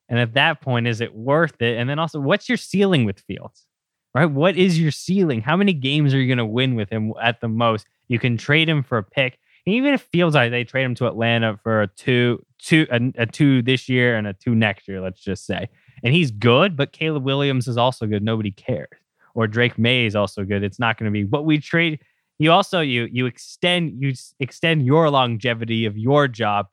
And 0.10 0.20
at 0.20 0.34
that 0.34 0.62
point, 0.62 0.88
is 0.88 1.02
it 1.02 1.16
worth 1.16 1.62
it? 1.62 1.78
And 1.78 1.90
then 1.90 2.00
also, 2.00 2.20
what's 2.20 2.50
your 2.50 2.58
ceiling 2.58 3.06
with 3.06 3.20
Fields? 3.20 3.66
Right? 4.14 4.26
What 4.26 4.58
is 4.58 4.80
your 4.80 4.92
ceiling? 4.92 5.42
How 5.42 5.56
many 5.56 5.74
games 5.74 6.14
are 6.14 6.20
you 6.20 6.28
going 6.28 6.38
to 6.38 6.46
win 6.46 6.76
with 6.76 6.90
him 6.90 7.14
at 7.22 7.40
the 7.40 7.48
most? 7.48 7.88
You 8.08 8.20
can 8.20 8.38
trade 8.38 8.68
him 8.68 8.84
for 8.84 8.98
a 8.98 9.04
pick. 9.04 9.38
And 9.66 9.76
even 9.76 9.94
if 9.94 10.02
Fields 10.02 10.36
like 10.36 10.52
they 10.52 10.64
trade 10.64 10.84
him 10.84 10.96
to 10.96 11.08
Atlanta 11.08 11.58
for 11.64 11.84
a 11.84 11.88
two, 11.88 12.44
two, 12.58 12.88
a, 12.92 13.00
a 13.18 13.26
two 13.26 13.62
this 13.62 13.88
year 13.88 14.18
and 14.18 14.28
a 14.28 14.34
two 14.34 14.54
next 14.56 14.88
year, 14.88 15.00
let's 15.00 15.22
just 15.22 15.46
say, 15.46 15.70
and 16.04 16.14
he's 16.14 16.32
good, 16.32 16.76
but 16.76 16.92
Caleb 16.92 17.24
Williams 17.24 17.68
is 17.68 17.78
also 17.78 18.06
good. 18.06 18.24
Nobody 18.24 18.52
cares. 18.52 18.90
Or 19.34 19.48
Drake 19.48 19.78
Maye 19.78 20.06
is 20.06 20.16
also 20.16 20.44
good. 20.44 20.64
It's 20.64 20.80
not 20.80 20.98
going 20.98 21.06
to 21.06 21.12
be 21.12 21.24
what 21.24 21.46
we 21.46 21.60
trade. 21.60 22.00
You 22.38 22.52
also 22.52 22.82
you 22.82 23.08
you 23.12 23.28
extend 23.28 24.02
you 24.02 24.14
extend 24.40 24.86
your 24.86 25.10
longevity 25.10 25.86
of 25.86 25.96
your 25.96 26.28
job, 26.28 26.68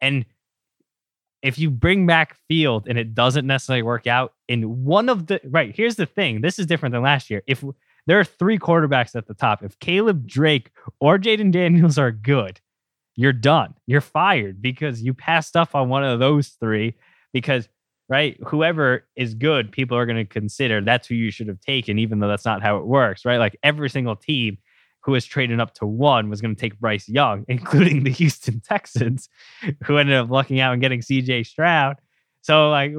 and 0.00 0.26
if 1.42 1.58
you 1.58 1.70
bring 1.70 2.06
back 2.06 2.36
Field 2.48 2.86
and 2.88 2.98
it 2.98 3.14
doesn't 3.14 3.46
necessarily 3.46 3.82
work 3.82 4.06
out 4.06 4.34
in 4.48 4.84
one 4.84 5.08
of 5.08 5.26
the 5.26 5.40
right, 5.44 5.74
here's 5.74 5.96
the 5.96 6.06
thing. 6.06 6.40
This 6.40 6.58
is 6.58 6.66
different 6.66 6.92
than 6.92 7.02
last 7.02 7.30
year. 7.30 7.42
If 7.46 7.64
there 8.06 8.18
are 8.18 8.24
three 8.24 8.58
quarterbacks 8.58 9.14
at 9.14 9.26
the 9.26 9.34
top, 9.34 9.62
if 9.62 9.78
Caleb 9.78 10.26
Drake 10.26 10.70
or 11.00 11.18
Jayden 11.18 11.52
Daniels 11.52 11.98
are 11.98 12.12
good, 12.12 12.60
you're 13.16 13.32
done. 13.32 13.74
You're 13.86 14.00
fired 14.00 14.62
because 14.62 15.02
you 15.02 15.14
passed 15.14 15.56
up 15.56 15.74
on 15.74 15.88
one 15.88 16.04
of 16.04 16.18
those 16.18 16.48
three 16.48 16.94
because 17.32 17.68
right 18.08 18.36
whoever 18.46 19.06
is 19.16 19.34
good 19.34 19.70
people 19.70 19.96
are 19.96 20.06
going 20.06 20.16
to 20.16 20.24
consider 20.24 20.80
that's 20.80 21.06
who 21.06 21.14
you 21.14 21.30
should 21.30 21.48
have 21.48 21.60
taken 21.60 21.98
even 21.98 22.18
though 22.18 22.28
that's 22.28 22.44
not 22.44 22.60
how 22.60 22.76
it 22.76 22.84
works 22.84 23.24
right 23.24 23.38
like 23.38 23.56
every 23.62 23.88
single 23.88 24.16
team 24.16 24.58
who 25.04 25.12
was 25.12 25.24
trading 25.24 25.60
up 25.60 25.74
to 25.74 25.86
one 25.86 26.28
was 26.28 26.40
going 26.40 26.54
to 26.54 26.60
take 26.60 26.78
Bryce 26.78 27.08
Young, 27.08 27.44
including 27.48 28.04
the 28.04 28.10
Houston 28.10 28.60
Texans, 28.60 29.28
who 29.84 29.98
ended 29.98 30.16
up 30.16 30.30
lucking 30.30 30.60
out 30.60 30.72
and 30.72 30.82
getting 30.82 31.00
CJ 31.00 31.46
Stroud. 31.46 31.96
So 32.42 32.70
like 32.70 32.92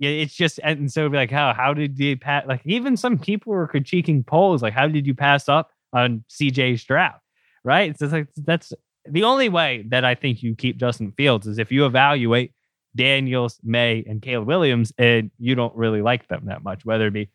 it's 0.00 0.34
just 0.34 0.60
and 0.62 0.92
so 0.92 1.08
be 1.08 1.16
like 1.16 1.30
how 1.30 1.52
how 1.52 1.74
did 1.74 1.98
you 1.98 2.16
pass 2.16 2.44
like 2.46 2.60
even 2.64 2.96
some 2.96 3.18
people 3.18 3.52
were 3.52 3.66
critiquing 3.66 4.24
Poles 4.24 4.62
like 4.62 4.72
how 4.72 4.86
did 4.86 5.08
you 5.08 5.14
pass 5.14 5.48
up 5.48 5.72
on 5.92 6.24
CJ 6.30 6.78
Stroud? 6.78 7.16
Right? 7.64 7.90
It's 7.90 8.12
like 8.12 8.28
that's 8.36 8.72
the 9.04 9.24
only 9.24 9.48
way 9.48 9.84
that 9.88 10.04
I 10.04 10.14
think 10.14 10.42
you 10.42 10.54
keep 10.54 10.78
Justin 10.78 11.12
Fields 11.12 11.46
is 11.46 11.58
if 11.58 11.72
you 11.72 11.86
evaluate 11.86 12.52
Daniels, 12.94 13.58
Maye, 13.62 14.04
and 14.06 14.20
Caleb 14.20 14.48
Williams, 14.48 14.92
and 14.98 15.30
you 15.38 15.54
don't 15.54 15.74
really 15.76 16.02
like 16.02 16.28
them 16.28 16.46
that 16.46 16.62
much, 16.62 16.84
whether 16.84 17.06
it 17.06 17.12
be 17.12 17.30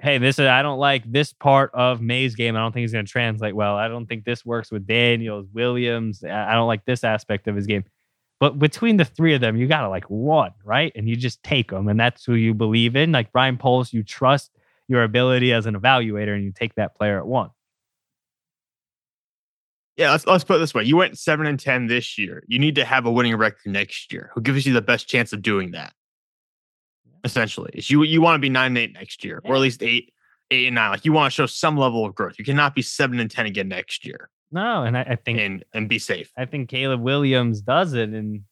hey, 0.00 0.18
this 0.18 0.38
is 0.38 0.46
I 0.46 0.62
don't 0.62 0.78
like 0.78 1.10
this 1.10 1.32
part 1.32 1.70
of 1.74 2.00
Maye's 2.00 2.34
game. 2.34 2.56
I 2.56 2.60
don't 2.60 2.72
think 2.72 2.82
he's 2.82 2.92
going 2.92 3.06
to 3.06 3.10
translate 3.10 3.54
well. 3.54 3.76
I 3.76 3.88
don't 3.88 4.06
think 4.06 4.24
this 4.24 4.44
works 4.44 4.70
with 4.70 4.86
Daniels, 4.86 5.46
Williams. 5.52 6.24
I 6.24 6.52
don't 6.52 6.66
like 6.66 6.84
this 6.84 7.04
aspect 7.04 7.48
of 7.48 7.56
his 7.56 7.66
game. 7.66 7.84
But 8.40 8.58
between 8.58 8.96
the 8.96 9.04
three 9.04 9.34
of 9.34 9.40
them, 9.40 9.56
you 9.56 9.66
got 9.66 9.82
to 9.82 9.88
like 9.88 10.04
one, 10.04 10.52
right? 10.64 10.92
And 10.96 11.08
you 11.08 11.16
just 11.16 11.42
take 11.42 11.70
them, 11.70 11.88
and 11.88 11.98
that's 11.98 12.24
who 12.24 12.34
you 12.34 12.52
believe 12.52 12.96
in. 12.96 13.12
Like 13.12 13.28
Ryan 13.32 13.56
Poles, 13.56 13.92
you 13.92 14.02
trust 14.02 14.50
your 14.88 15.02
ability 15.02 15.52
as 15.52 15.66
an 15.66 15.74
evaluator, 15.74 16.34
and 16.34 16.44
you 16.44 16.52
take 16.52 16.74
that 16.74 16.94
player 16.94 17.18
at 17.18 17.26
one. 17.26 17.50
Yeah, 19.96 20.10
let's 20.10 20.26
let's 20.26 20.42
put 20.42 20.56
it 20.56 20.58
this 20.58 20.74
way: 20.74 20.82
you 20.82 20.96
went 20.96 21.18
seven 21.18 21.46
and 21.46 21.58
ten 21.58 21.86
this 21.86 22.18
year. 22.18 22.42
You 22.48 22.58
need 22.58 22.74
to 22.74 22.84
have 22.84 23.06
a 23.06 23.12
winning 23.12 23.36
record 23.36 23.70
next 23.70 24.12
year. 24.12 24.30
Who 24.34 24.40
gives 24.40 24.66
you 24.66 24.72
the 24.72 24.82
best 24.82 25.08
chance 25.08 25.32
of 25.32 25.40
doing 25.40 25.70
that? 25.70 25.92
Essentially. 27.24 27.70
Is 27.74 27.90
you 27.90 28.02
you 28.04 28.20
want 28.20 28.36
to 28.36 28.38
be 28.40 28.48
nine 28.48 28.68
and 28.68 28.78
eight 28.78 28.92
next 28.92 29.24
year, 29.24 29.40
or 29.44 29.54
at 29.54 29.60
least 29.60 29.82
eight, 29.82 30.12
eight 30.50 30.66
and 30.66 30.74
nine. 30.76 30.90
Like 30.90 31.04
you 31.04 31.12
want 31.12 31.32
to 31.32 31.34
show 31.34 31.46
some 31.46 31.76
level 31.76 32.04
of 32.04 32.14
growth. 32.14 32.34
You 32.38 32.44
cannot 32.44 32.74
be 32.74 32.82
seven 32.82 33.18
and 33.18 33.30
ten 33.30 33.46
again 33.46 33.68
next 33.68 34.06
year. 34.06 34.30
No, 34.52 34.84
and 34.84 34.96
I, 34.96 35.02
I 35.02 35.16
think 35.16 35.40
and 35.40 35.64
and 35.72 35.88
be 35.88 35.98
safe. 35.98 36.30
I 36.38 36.44
think 36.44 36.68
Caleb 36.68 37.00
Williams 37.00 37.60
does 37.60 37.94
it, 37.94 38.10
and 38.10 38.42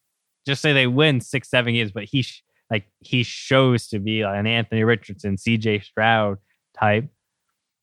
just 0.45 0.61
say 0.61 0.73
they 0.73 0.87
win 0.87 1.21
six, 1.21 1.49
seven 1.49 1.73
games, 1.73 1.91
but 1.91 2.03
he 2.03 2.23
sh- 2.23 2.43
like 2.69 2.85
he 2.99 3.23
shows 3.23 3.87
to 3.89 3.99
be 3.99 4.23
like 4.25 4.37
an 4.37 4.47
Anthony 4.47 4.83
Richardson, 4.83 5.37
C.J. 5.37 5.81
Stroud 5.81 6.39
type. 6.77 7.09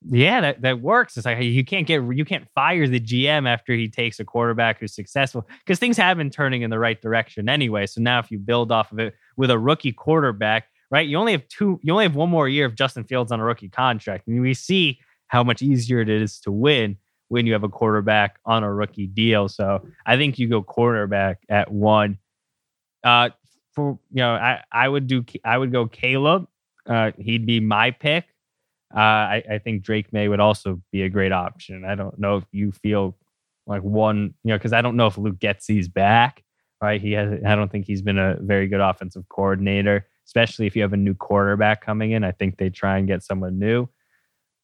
Yeah, 0.08 0.40
that, 0.40 0.62
that 0.62 0.80
works. 0.80 1.16
It's 1.18 1.26
like 1.26 1.42
you 1.42 1.64
can't 1.64 1.86
get 1.86 2.02
you 2.02 2.24
can't 2.24 2.48
fire 2.54 2.88
the 2.88 3.00
GM 3.00 3.46
after 3.46 3.74
he 3.74 3.88
takes 3.88 4.18
a 4.18 4.24
quarterback 4.24 4.80
who's 4.80 4.94
successful 4.94 5.46
because 5.64 5.78
things 5.78 5.98
have 5.98 6.16
been 6.16 6.30
turning 6.30 6.62
in 6.62 6.70
the 6.70 6.78
right 6.78 7.00
direction 7.00 7.48
anyway. 7.50 7.86
So 7.86 8.00
now 8.00 8.18
if 8.18 8.30
you 8.30 8.38
build 8.38 8.72
off 8.72 8.92
of 8.92 8.98
it 8.98 9.14
with 9.36 9.50
a 9.50 9.58
rookie 9.58 9.92
quarterback, 9.92 10.64
right? 10.90 11.06
You 11.06 11.16
only 11.16 11.32
have 11.32 11.46
two, 11.48 11.78
you 11.82 11.92
only 11.92 12.04
have 12.04 12.16
one 12.16 12.30
more 12.30 12.48
year 12.48 12.66
of 12.66 12.74
Justin 12.74 13.04
Fields 13.04 13.32
on 13.32 13.40
a 13.40 13.44
rookie 13.44 13.68
contract. 13.68 14.26
And 14.26 14.40
we 14.40 14.54
see 14.54 14.98
how 15.28 15.44
much 15.44 15.62
easier 15.62 16.00
it 16.00 16.08
is 16.08 16.40
to 16.40 16.52
win 16.52 16.96
when 17.28 17.46
you 17.46 17.52
have 17.52 17.62
a 17.62 17.68
quarterback 17.68 18.40
on 18.44 18.64
a 18.64 18.72
rookie 18.72 19.06
deal. 19.06 19.48
So 19.48 19.86
I 20.04 20.16
think 20.16 20.38
you 20.38 20.48
go 20.48 20.62
quarterback 20.62 21.38
at 21.48 21.70
one. 21.70 22.18
Uh, 23.04 23.30
for 23.72 23.98
you 24.10 24.16
know, 24.16 24.32
I 24.32 24.62
I 24.72 24.88
would 24.88 25.06
do 25.06 25.24
I 25.44 25.56
would 25.56 25.72
go 25.72 25.86
Caleb. 25.86 26.48
Uh, 26.86 27.12
he'd 27.18 27.46
be 27.46 27.60
my 27.60 27.92
pick. 27.92 28.26
Uh, 28.92 28.98
I, 28.98 29.44
I 29.48 29.58
think 29.58 29.82
Drake 29.82 30.12
Maye 30.12 30.26
would 30.26 30.40
also 30.40 30.82
be 30.90 31.02
a 31.02 31.08
great 31.08 31.30
option. 31.30 31.84
I 31.84 31.94
don't 31.94 32.18
know 32.18 32.38
if 32.38 32.44
you 32.50 32.72
feel 32.72 33.16
like 33.68 33.82
one, 33.82 34.34
you 34.42 34.48
know, 34.48 34.56
because 34.56 34.72
I 34.72 34.82
don't 34.82 34.96
know 34.96 35.06
if 35.06 35.16
Luke 35.16 35.38
Getsy's 35.38 35.88
back. 35.88 36.42
Right, 36.82 37.00
he 37.00 37.12
has. 37.12 37.38
I 37.46 37.54
don't 37.54 37.70
think 37.70 37.86
he's 37.86 38.02
been 38.02 38.18
a 38.18 38.36
very 38.40 38.66
good 38.66 38.80
offensive 38.80 39.28
coordinator 39.28 40.06
especially 40.30 40.64
if 40.68 40.76
you 40.76 40.82
have 40.82 40.92
a 40.92 40.96
new 40.96 41.12
quarterback 41.12 41.84
coming 41.84 42.12
in. 42.12 42.22
I 42.22 42.30
think 42.30 42.56
they 42.56 42.70
try 42.70 42.98
and 42.98 43.08
get 43.08 43.24
someone 43.24 43.58
new. 43.58 43.88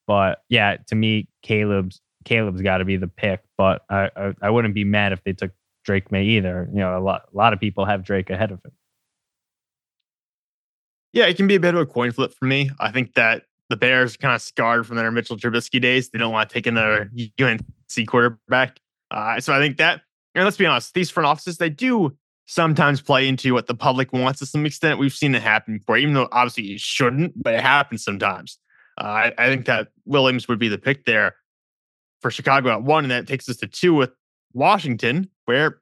But 0.07 0.43
yeah, 0.49 0.77
to 0.87 0.95
me, 0.95 1.29
Caleb's 1.43 2.01
Caleb's 2.25 2.63
got 2.63 2.79
to 2.79 2.85
be 2.85 2.97
the 2.97 3.09
pick. 3.09 3.41
But 3.59 3.83
I, 3.91 4.11
I, 4.17 4.35
I 4.43 4.51
wouldn't 4.51 4.75
be 4.75 4.85
mad 4.85 5.13
if 5.13 5.25
they 5.25 5.33
took 5.33 5.51
Drake 5.85 6.13
Maye 6.13 6.25
either. 6.25 6.69
You 6.73 6.79
know, 6.79 6.97
a 6.97 7.01
lot 7.01 7.23
a 7.35 7.37
lot 7.37 7.53
of 7.53 7.59
people 7.59 7.85
have 7.85 8.05
Drake 8.05 8.31
ahead 8.31 8.53
of 8.53 8.61
him. 8.65 8.71
Yeah, 11.13 11.27
it 11.27 11.37
can 11.37 11.49
be 11.49 11.57
a 11.57 11.61
bit 11.61 11.75
of 11.75 11.81
a 11.81 11.87
coin 11.87 12.13
flip 12.13 12.33
for 12.33 12.45
me. 12.45 12.71
I 12.79 12.93
think 12.93 13.15
that 13.15 13.43
the 13.69 13.77
Bears 13.77 14.17
kind 14.17 14.37
of 14.37 14.43
scarred 14.43 14.87
from 14.87 14.97
their 14.97 15.11
Mitchell 15.11 15.37
Trubisky 15.37 15.81
days. 15.81 16.11
They 16.11 16.19
don't 16.21 16.33
want 16.33 16.49
to 16.49 16.55
take 16.55 16.69
another 16.69 17.11
UNC 17.41 18.07
quarterback. 18.07 18.79
Uh, 19.11 19.41
so 19.41 19.53
I 19.53 19.59
think 19.59 19.79
that, 19.79 20.03
and 20.37 20.45
let's 20.45 20.57
be 20.57 20.67
honest, 20.67 20.95
these 20.95 21.11
front 21.11 21.27
offices 21.27 21.59
they 21.59 21.71
do 21.71 22.17
sometimes 22.47 23.03
play 23.03 23.29
into 23.29 23.53
what 23.53 23.67
the 23.67 23.75
public 23.75 24.13
wants 24.13 24.39
to 24.39 24.47
some 24.47 24.65
extent. 24.65 24.99
We've 24.99 25.13
seen 25.13 25.35
it 25.35 25.43
happen 25.43 25.79
before, 25.79 25.99
even 25.99 26.15
though 26.15 26.29
obviously 26.33 26.73
it 26.73 26.81
shouldn't, 26.81 27.41
but 27.43 27.55
it 27.55 27.61
happens 27.61 28.05
sometimes. 28.05 28.59
Uh, 28.99 29.05
I, 29.05 29.33
I, 29.37 29.49
think 29.49 29.67
that 29.67 29.89
Williams 30.07 30.49
would 30.49 30.59
be 30.59 30.69
the 30.69 30.79
pick 30.79 31.05
there 31.05 31.35
for 32.23 32.31
Chicago 32.31 32.71
at 32.71 32.83
one, 32.83 33.05
and 33.05 33.11
that 33.11 33.27
takes 33.27 33.49
us 33.49 33.57
to 33.59 33.67
two 33.67 33.93
with 33.93 34.11
Washington, 34.55 35.29
where 35.45 35.81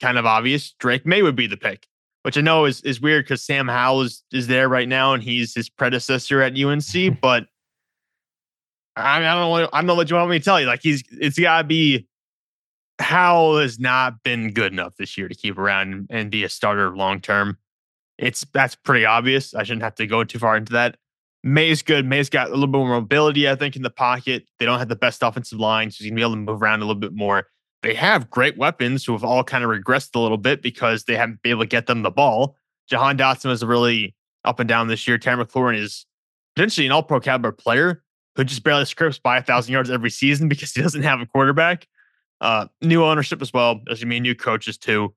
kind 0.00 0.16
of 0.16 0.26
obvious 0.26 0.72
Drake 0.78 1.04
Maye 1.04 1.22
would 1.22 1.34
be 1.34 1.48
the 1.48 1.56
pick, 1.56 1.88
which 2.22 2.38
I 2.38 2.40
know 2.40 2.66
is 2.66 2.80
is 2.82 3.00
weird 3.00 3.24
because 3.24 3.42
Sam 3.42 3.66
Howell 3.66 4.02
is, 4.02 4.22
is 4.32 4.46
there 4.46 4.68
right 4.68 4.88
now 4.88 5.12
and 5.12 5.22
he's 5.22 5.54
his 5.54 5.68
predecessor 5.68 6.40
at 6.40 6.56
UNC, 6.56 7.20
but 7.20 7.46
I 8.94 9.18
mean 9.18 9.28
I 9.28 9.34
don't 9.34 9.60
know 9.60 9.68
I 9.72 9.78
don't 9.78 9.86
know 9.86 9.94
what 9.96 10.08
you 10.08 10.16
want 10.16 10.30
me 10.30 10.38
to 10.38 10.44
tell 10.44 10.60
you. 10.60 10.66
Like 10.66 10.82
he's 10.82 11.02
it's 11.10 11.38
gotta 11.38 11.64
be 11.66 12.06
Howell 13.02 13.58
has 13.58 13.78
not 13.78 14.22
been 14.22 14.52
good 14.52 14.72
enough 14.72 14.96
this 14.96 15.18
year 15.18 15.28
to 15.28 15.34
keep 15.34 15.58
around 15.58 16.06
and 16.10 16.30
be 16.30 16.44
a 16.44 16.48
starter 16.48 16.96
long 16.96 17.20
term. 17.20 17.58
It's 18.18 18.46
that's 18.52 18.74
pretty 18.74 19.04
obvious. 19.04 19.54
I 19.54 19.62
shouldn't 19.62 19.82
have 19.82 19.94
to 19.96 20.06
go 20.06 20.24
too 20.24 20.38
far 20.38 20.56
into 20.56 20.72
that. 20.72 20.96
Maye's 21.44 21.82
good. 21.82 22.06
Maye's 22.06 22.30
got 22.30 22.48
a 22.48 22.50
little 22.50 22.68
bit 22.68 22.78
more 22.78 22.88
mobility, 22.88 23.48
I 23.48 23.56
think, 23.56 23.74
in 23.74 23.82
the 23.82 23.90
pocket. 23.90 24.44
They 24.58 24.66
don't 24.66 24.78
have 24.78 24.88
the 24.88 24.96
best 24.96 25.22
offensive 25.22 25.58
line, 25.58 25.90
so 25.90 26.04
he's 26.04 26.10
gonna 26.10 26.16
be 26.16 26.22
able 26.22 26.34
to 26.34 26.36
move 26.36 26.62
around 26.62 26.80
a 26.80 26.84
little 26.84 27.00
bit 27.00 27.14
more. 27.14 27.48
They 27.82 27.94
have 27.94 28.30
great 28.30 28.56
weapons 28.56 29.04
who 29.04 29.12
have 29.12 29.24
all 29.24 29.42
kind 29.42 29.64
of 29.64 29.70
regressed 29.70 30.14
a 30.14 30.20
little 30.20 30.38
bit 30.38 30.62
because 30.62 31.04
they 31.04 31.16
haven't 31.16 31.42
been 31.42 31.50
able 31.50 31.62
to 31.62 31.66
get 31.66 31.86
them 31.86 32.02
the 32.02 32.12
ball. 32.12 32.56
Jahan 32.88 33.18
Dotson 33.18 33.50
is 33.50 33.64
really 33.64 34.14
up 34.44 34.60
and 34.60 34.68
down 34.68 34.86
this 34.86 35.08
year. 35.08 35.18
Terry 35.18 35.44
McLaurin 35.44 35.78
is 35.78 36.06
potentially 36.54 36.86
an 36.86 36.92
all 36.92 37.02
pro 37.02 37.18
caliber 37.18 37.50
player 37.50 38.04
who 38.36 38.44
just 38.44 38.62
barely 38.62 38.84
scripts 38.84 39.18
by 39.18 39.38
a 39.38 39.42
thousand 39.42 39.72
yards 39.72 39.90
every 39.90 40.10
season 40.10 40.48
because 40.48 40.72
he 40.72 40.80
doesn't 40.80 41.02
have 41.02 41.20
a 41.20 41.26
quarterback. 41.26 41.88
Uh, 42.42 42.66
new 42.82 43.04
ownership 43.04 43.40
as 43.40 43.52
well. 43.52 43.80
as 43.88 44.00
you 44.00 44.06
mean, 44.08 44.24
new 44.24 44.34
coaches 44.34 44.76
too. 44.76 45.14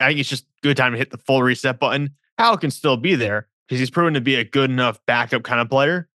I 0.00 0.08
think 0.08 0.18
it's 0.18 0.28
just 0.28 0.44
good 0.60 0.76
time 0.76 0.90
to 0.90 0.98
hit 0.98 1.12
the 1.12 1.18
full 1.18 1.40
reset 1.40 1.78
button. 1.78 2.16
Howell 2.36 2.58
can 2.58 2.72
still 2.72 2.96
be 2.96 3.14
there 3.14 3.46
because 3.68 3.78
he's 3.78 3.90
proven 3.90 4.14
to 4.14 4.20
be 4.20 4.34
a 4.34 4.44
good 4.44 4.68
enough 4.68 4.98
backup 5.06 5.44
kind 5.44 5.60
of 5.60 5.70
player, 5.70 6.08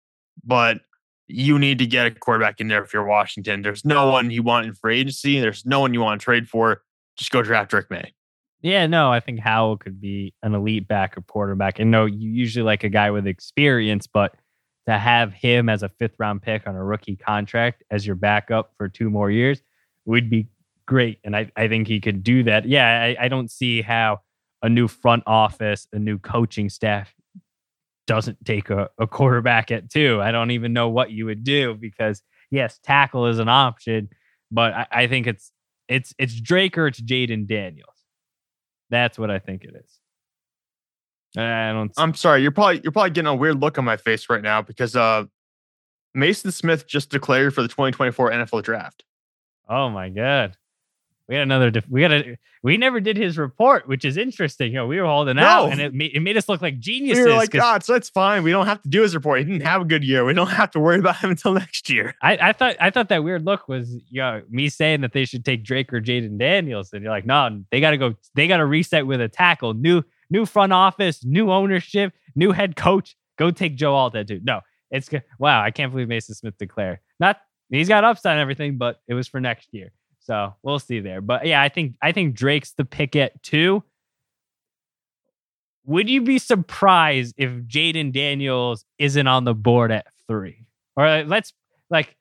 but 0.43 0.80
you 1.28 1.59
need 1.59 1.78
to 1.78 1.86
get 1.86 2.07
a 2.07 2.11
quarterback 2.11 2.59
in 2.59 2.67
there 2.67 2.84
if 2.84 2.91
you're 2.91 3.05
Washington. 3.05 3.61
There's 3.61 3.86
no 3.86 4.09
one 4.09 4.32
you 4.32 4.41
want 4.41 4.65
in 4.65 4.73
free 4.73 4.99
agency. 4.99 5.39
There's 5.39 5.63
no 5.63 5.80
one 5.80 5.93
you 5.93 6.01
want 6.01 6.19
to 6.19 6.26
trade 6.26 6.49
for. 6.49 6.82
Just 7.17 7.30
go 7.30 7.43
draft 7.43 7.69
Drake 7.69 7.91
Maye. 7.91 8.13
Yeah, 8.61 8.88
no, 8.88 9.11
I 9.11 9.19
think 9.19 9.39
Howell 9.39 9.78
could 9.78 10.01
be 10.01 10.34
an 10.41 10.55
elite 10.55 10.88
backup 10.88 11.28
quarterback. 11.28 11.80
And 11.80 11.91
no, 11.91 12.05
you 12.05 12.32
usually 12.32 12.63
like 12.63 12.84
a 12.84 12.89
guy 12.89 13.11
with 13.11 13.28
experience, 13.28 14.07
but 14.07 14.36
to 14.88 14.97
have 14.97 15.34
him 15.34 15.69
as 15.69 15.84
a 15.84 15.89
fifth 15.89 16.15
round 16.17 16.41
pick 16.41 16.65
on 16.65 16.76
a 16.76 16.84
rookie 16.84 17.15
contract 17.15 17.84
as 17.91 18.07
your 18.07 18.15
backup 18.15 18.71
for 18.76 18.89
two 18.89 19.11
more 19.11 19.30
years 19.30 19.61
would 20.05 20.29
be 20.29 20.47
great. 20.85 21.19
And 21.23 21.35
I, 21.35 21.51
I 21.55 21.67
think 21.67 21.87
he 21.87 21.99
could 21.99 22.23
do 22.23 22.43
that. 22.43 22.65
Yeah, 22.65 22.87
I, 22.87 23.25
I 23.25 23.27
don't 23.27 23.49
see 23.49 23.81
how 23.81 24.21
a 24.61 24.69
new 24.69 24.87
front 24.87 25.23
office, 25.25 25.87
a 25.93 25.99
new 25.99 26.17
coaching 26.17 26.69
staff 26.69 27.13
doesn't 28.07 28.43
take 28.45 28.69
a, 28.69 28.89
a 28.97 29.07
quarterback 29.07 29.71
at 29.71 29.89
two. 29.89 30.21
I 30.21 30.31
don't 30.31 30.51
even 30.51 30.73
know 30.73 30.89
what 30.89 31.11
you 31.11 31.25
would 31.25 31.43
do 31.43 31.75
because 31.75 32.21
yes, 32.51 32.79
tackle 32.83 33.27
is 33.27 33.39
an 33.39 33.49
option, 33.49 34.09
but 34.51 34.73
I, 34.73 34.87
I 34.91 35.07
think 35.07 35.27
it's 35.27 35.51
it's 35.87 36.13
it's 36.17 36.39
Drake 36.39 36.77
or 36.77 36.87
it's 36.87 37.01
Jayden 37.01 37.47
Daniels. 37.47 37.89
That's 38.89 39.17
what 39.17 39.31
I 39.31 39.39
think 39.39 39.63
it 39.63 39.75
is. 39.75 39.99
I 41.37 41.71
don't. 41.73 41.91
I'm 41.97 42.13
sorry. 42.13 42.41
You're 42.41 42.51
probably 42.51 42.81
you're 42.83 42.91
probably 42.91 43.09
getting 43.09 43.27
a 43.27 43.35
weird 43.35 43.59
look 43.59 43.77
on 43.77 43.85
my 43.85 43.97
face 43.97 44.29
right 44.29 44.41
now 44.41 44.61
because 44.61 44.95
uh, 44.95 45.25
Maason 46.15 46.53
Smith 46.53 46.87
just 46.87 47.09
declared 47.09 47.53
for 47.53 47.61
the 47.61 47.67
2024 47.67 48.31
NFL 48.31 48.63
Draft. 48.63 49.03
Oh 49.70 49.89
my 49.89 50.09
god. 50.09 50.57
We 51.28 51.36
got 51.36 51.41
another. 51.41 51.72
we 51.89 52.01
got 52.01 52.11
a. 52.11 52.38
We 52.61 52.78
never 52.78 52.99
did 52.99 53.18
his 53.18 53.38
report, 53.38 53.88
which 53.88 54.05
is 54.05 54.16
interesting. 54.18 54.72
You 54.72 54.80
know, 54.80 54.88
we 54.88 54.99
were 54.99 55.07
holding 55.07 55.38
no. 55.38 55.43
out, 55.43 55.72
and 55.72 55.82
it 55.82 55.93
made, 55.93 56.16
it 56.16 56.20
made 56.20 56.38
us 56.38 56.47
look 56.47 56.61
like 56.61 56.80
geniuses. 56.80 57.24
We 57.24 57.32
were 57.32 57.38
like, 57.38 57.49
God, 57.49 57.84
so 57.84 57.93
that's 57.93 58.09
fine. 58.09 58.43
We 58.43 58.51
don't 58.51 58.68
have 58.68 58.82
to 58.84 58.89
do 58.89 59.01
his 59.01 59.16
report. 59.16 59.39
He 59.39 59.45
didn't 59.45 59.66
have 59.66 59.82
a 59.82 59.86
good 59.86 60.03
year. 60.03 60.24
We 60.24 60.34
don't 60.34 60.47
have 60.47 60.72
to 60.72 60.80
worry 60.80 60.99
about 60.99 61.18
him 61.18 61.30
until 61.32 61.53
next 61.53 61.89
year. 61.89 62.16
I, 62.22 62.38
I 62.38 62.53
thought 62.53 62.76
I 62.80 62.91
thought 62.91 63.09
that 63.09 63.24
weird 63.24 63.43
look 63.43 63.68
was 63.68 63.91
you 64.09 64.22
know 64.22 64.43
me 64.49 64.70
saying 64.70 65.01
that 65.01 65.13
they 65.13 65.26
should 65.26 65.43
take 65.43 65.63
Drake 65.63 65.91
or 65.91 65.99
Jayden 65.99 66.38
Daniels, 66.38 66.93
and 66.93 67.01
you're 67.01 67.11
like, 67.11 67.26
no, 67.26 67.63
they 67.72 67.80
got 67.80 67.91
to 67.91 67.97
go. 67.97 68.16
They 68.36 68.47
got 68.47 68.57
to 68.57 68.66
reset 68.66 69.07
with 69.07 69.20
a 69.20 69.28
tackle. 69.28 69.74
New 69.74 70.03
new 70.30 70.45
front 70.45 70.74
office, 70.74 71.26
new 71.26 71.51
ownership, 71.51 72.13
new 72.36 72.51
head 72.51 72.76
coach. 72.76 73.16
Go 73.38 73.49
take 73.49 73.76
Joe 73.76 73.95
Alt, 73.95 74.13
dude. 74.28 74.45
No, 74.45 74.61
it's 74.91 75.09
good. 75.09 75.24
wow. 75.39 75.61
I 75.61 75.72
can't 75.72 75.91
believe 75.91 76.07
Maason 76.07 76.36
Smith 76.36 76.57
declared. 76.57 76.99
Not 77.20 77.39
he's 77.70 77.88
got 77.88 78.03
upside 78.03 78.34
and 78.34 78.41
everything, 78.41 78.78
but 78.78 79.01
it 79.07 79.13
was 79.13 79.28
for 79.28 79.39
next 79.39 79.70
year. 79.72 79.91
So 80.20 80.55
we'll 80.63 80.80
see 80.80 80.99
there. 80.99 81.22
But 81.22 81.45
yeah, 81.45 81.61
I 81.61 81.70
think 81.70 81.95
I 82.01 82.11
think 82.11 82.36
Drake's 82.36 82.74
the 82.74 82.86
pick 82.86 83.16
at 83.16 83.41
two. 83.43 83.84
Would 85.86 86.09
you 86.09 86.22
be 86.22 86.39
surprised 86.39 87.36
if 87.38 87.51
Jayden 87.51 88.11
Daniels 88.11 88.86
isn't 88.97 89.28
on 89.28 89.43
the 89.43 89.53
board 89.53 89.91
at 89.91 90.07
three? 90.28 90.66
Or 90.95 91.24
let's 91.24 91.53
like, 91.91 92.16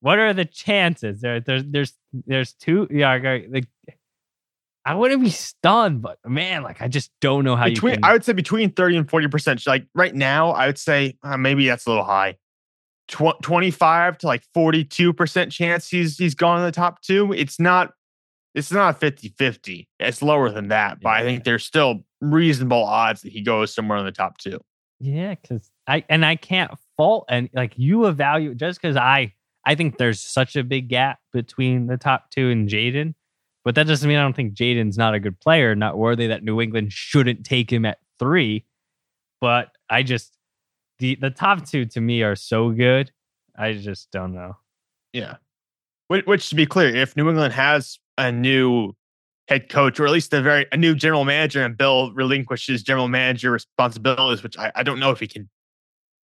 what 0.00 0.20
are 0.20 0.32
the 0.32 0.44
chances? 0.44 1.20
There, 1.20 1.40
there's 1.40 1.64
there's 1.64 1.92
there's 2.26 2.52
two. 2.52 2.86
Yeah, 2.90 3.44
like 3.48 3.66
I 4.84 4.94
wouldn't 4.94 5.22
be 5.22 5.30
stunned, 5.30 6.00
but 6.00 6.18
man, 6.24 6.62
like 6.62 6.80
I 6.80 6.88
just 6.88 7.10
don't 7.20 7.44
know 7.44 7.56
how 7.56 7.64
between, 7.64 7.94
you. 7.94 7.96
Can... 7.96 8.04
I 8.04 8.12
would 8.12 8.24
say 8.24 8.32
between 8.32 8.70
thirty 8.70 8.96
and 8.96 9.10
forty 9.10 9.26
percent. 9.26 9.66
Like 9.66 9.86
right 9.94 10.14
now, 10.14 10.50
I 10.50 10.66
would 10.66 10.78
say 10.78 11.16
uh, 11.22 11.36
maybe 11.36 11.66
that's 11.66 11.86
a 11.86 11.90
little 11.90 12.04
high. 12.04 12.36
25 13.10 14.18
to 14.18 14.26
like 14.26 14.42
42% 14.56 15.50
chance 15.50 15.88
he's 15.88 16.16
he's 16.16 16.34
gone 16.34 16.58
in 16.58 16.64
the 16.64 16.72
top 16.72 17.02
two. 17.02 17.32
It's 17.32 17.58
not 17.58 17.92
it's 18.54 18.72
not 18.72 19.00
50-50. 19.00 19.86
It's 20.00 20.22
lower 20.22 20.50
than 20.50 20.68
that, 20.68 21.00
but 21.00 21.10
yeah. 21.10 21.14
I 21.16 21.22
think 21.22 21.44
there's 21.44 21.64
still 21.64 22.00
reasonable 22.20 22.82
odds 22.82 23.22
that 23.22 23.32
he 23.32 23.42
goes 23.42 23.72
somewhere 23.72 23.98
in 23.98 24.04
the 24.04 24.12
top 24.12 24.38
two. 24.38 24.58
Yeah, 24.98 25.34
because 25.34 25.70
I 25.86 26.04
and 26.08 26.24
I 26.24 26.36
can't 26.36 26.70
fault 26.96 27.24
and 27.28 27.48
like 27.54 27.72
you 27.76 28.06
evaluate 28.06 28.58
just 28.58 28.80
because 28.80 28.96
I 28.96 29.32
I 29.64 29.74
think 29.74 29.98
there's 29.98 30.20
such 30.20 30.56
a 30.56 30.64
big 30.64 30.88
gap 30.88 31.18
between 31.32 31.86
the 31.86 31.96
top 31.96 32.30
two 32.30 32.50
and 32.50 32.68
Jayden. 32.68 33.14
but 33.64 33.74
that 33.74 33.86
doesn't 33.86 34.08
mean 34.08 34.18
I 34.18 34.22
don't 34.22 34.36
think 34.36 34.54
Jayden's 34.54 34.98
not 34.98 35.14
a 35.14 35.20
good 35.20 35.38
player, 35.40 35.74
not 35.74 35.98
worthy 35.98 36.26
that 36.28 36.44
New 36.44 36.60
England 36.60 36.92
shouldn't 36.92 37.44
take 37.44 37.72
him 37.72 37.84
at 37.84 37.98
three. 38.18 38.64
But 39.40 39.68
I 39.88 40.02
just 40.02 40.36
the 41.00 41.16
the 41.16 41.30
top 41.30 41.66
two 41.66 41.84
to 41.86 42.00
me 42.00 42.22
are 42.22 42.36
so 42.36 42.70
good. 42.70 43.10
I 43.56 43.72
just 43.72 44.10
don't 44.12 44.32
know. 44.32 44.56
Yeah. 45.12 45.36
Which, 46.08 46.26
which 46.26 46.48
to 46.50 46.54
be 46.54 46.66
clear, 46.66 46.94
if 46.94 47.16
New 47.16 47.28
England 47.28 47.52
has 47.52 47.98
a 48.16 48.30
new 48.30 48.94
head 49.48 49.68
coach 49.68 49.98
or 49.98 50.06
at 50.06 50.12
least 50.12 50.32
a 50.32 50.40
very 50.40 50.66
a 50.70 50.76
new 50.76 50.94
general 50.94 51.24
manager 51.24 51.64
and 51.64 51.76
Bill 51.76 52.12
relinquishes 52.12 52.84
general 52.84 53.08
manager 53.08 53.50
responsibilities, 53.50 54.42
which 54.42 54.56
I, 54.56 54.70
I 54.76 54.82
don't 54.84 55.00
know 55.00 55.10
if 55.10 55.18
he 55.18 55.26
can 55.26 55.48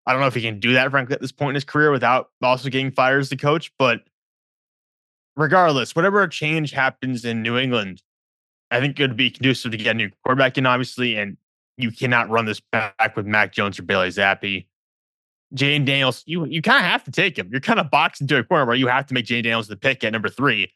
I 0.06 0.12
don't 0.12 0.22
know 0.22 0.28
if 0.28 0.36
he 0.36 0.42
can 0.42 0.60
do 0.60 0.74
that, 0.74 0.92
frankly, 0.92 1.16
at 1.16 1.22
this 1.22 1.32
point 1.32 1.50
in 1.50 1.56
his 1.56 1.64
career 1.64 1.90
without 1.90 2.30
also 2.44 2.70
getting 2.70 2.92
fired 2.92 3.22
as 3.22 3.30
the 3.30 3.38
coach. 3.38 3.72
But 3.80 4.02
regardless, 5.36 5.96
whatever 5.96 6.28
change 6.28 6.72
happens 6.72 7.26
in 7.26 7.42
New 7.42 7.58
England, 7.58 8.04
I 8.70 8.80
think 8.80 9.00
it 9.00 9.04
would 9.04 9.18
be 9.18 9.32
conducive 9.32 9.72
to 9.72 9.78
get 9.78 9.92
a 9.92 9.94
new 9.96 10.12
quarterback 10.24 10.58
in, 10.58 10.66
obviously, 10.66 11.16
and 11.16 11.38
you 11.78 11.92
cannot 11.92 12.30
run 12.30 12.46
this 12.46 12.62
back 12.72 13.16
with 13.16 13.26
Mac 13.26 13.54
Jones 13.54 13.80
or 13.80 13.84
Bailey 13.84 14.10
Zappe. 14.10 14.66
Jayden 15.54 15.86
Daniels, 15.86 16.24
you 16.26 16.46
you 16.46 16.62
kind 16.62 16.84
of 16.84 16.90
have 16.90 17.04
to 17.06 17.12
take 17.12 17.38
him. 17.38 17.50
You're 17.52 17.62
kind 17.62 17.80
of 17.80 17.90
boxed 17.92 18.22
into 18.22 18.38
a 18.38 18.44
corner 18.44 18.66
where 18.66 18.76
you 18.76 18.88
have 18.88 19.06
to 19.08 19.14
make 19.14 19.26
Jayden 19.26 19.44
Daniels 19.44 19.68
the 19.68 19.78
pick 19.78 20.04
at 20.04 20.12
number 20.12 20.30
three. 20.30 20.74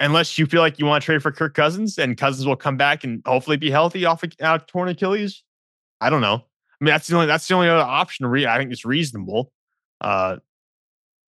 Unless 0.00 0.38
you 0.38 0.46
feel 0.46 0.60
like 0.60 0.78
you 0.78 0.84
want 0.84 1.02
to 1.02 1.06
trade 1.06 1.22
for 1.22 1.32
Kirk 1.32 1.54
Cousins 1.54 1.98
and 1.98 2.16
Cousins 2.18 2.46
will 2.46 2.56
come 2.56 2.76
back 2.76 3.02
and 3.04 3.22
hopefully 3.24 3.56
be 3.56 3.70
healthy 3.70 4.04
off 4.04 4.22
of, 4.22 4.32
out 4.42 4.62
of 4.62 4.66
torn 4.66 4.88
Achilles. 4.88 5.42
I 6.00 6.10
don't 6.10 6.20
know. 6.20 6.34
I 6.34 6.84
mean, 6.84 6.92
that's 6.92 7.06
the 7.06 7.14
only 7.14 7.26
that's 7.26 7.48
the 7.48 7.54
only 7.54 7.68
other 7.68 7.80
option. 7.80 8.26
Re- 8.26 8.46
I 8.46 8.58
think 8.58 8.72
it's 8.72 8.84
reasonable. 8.84 9.52
Uh, 10.00 10.36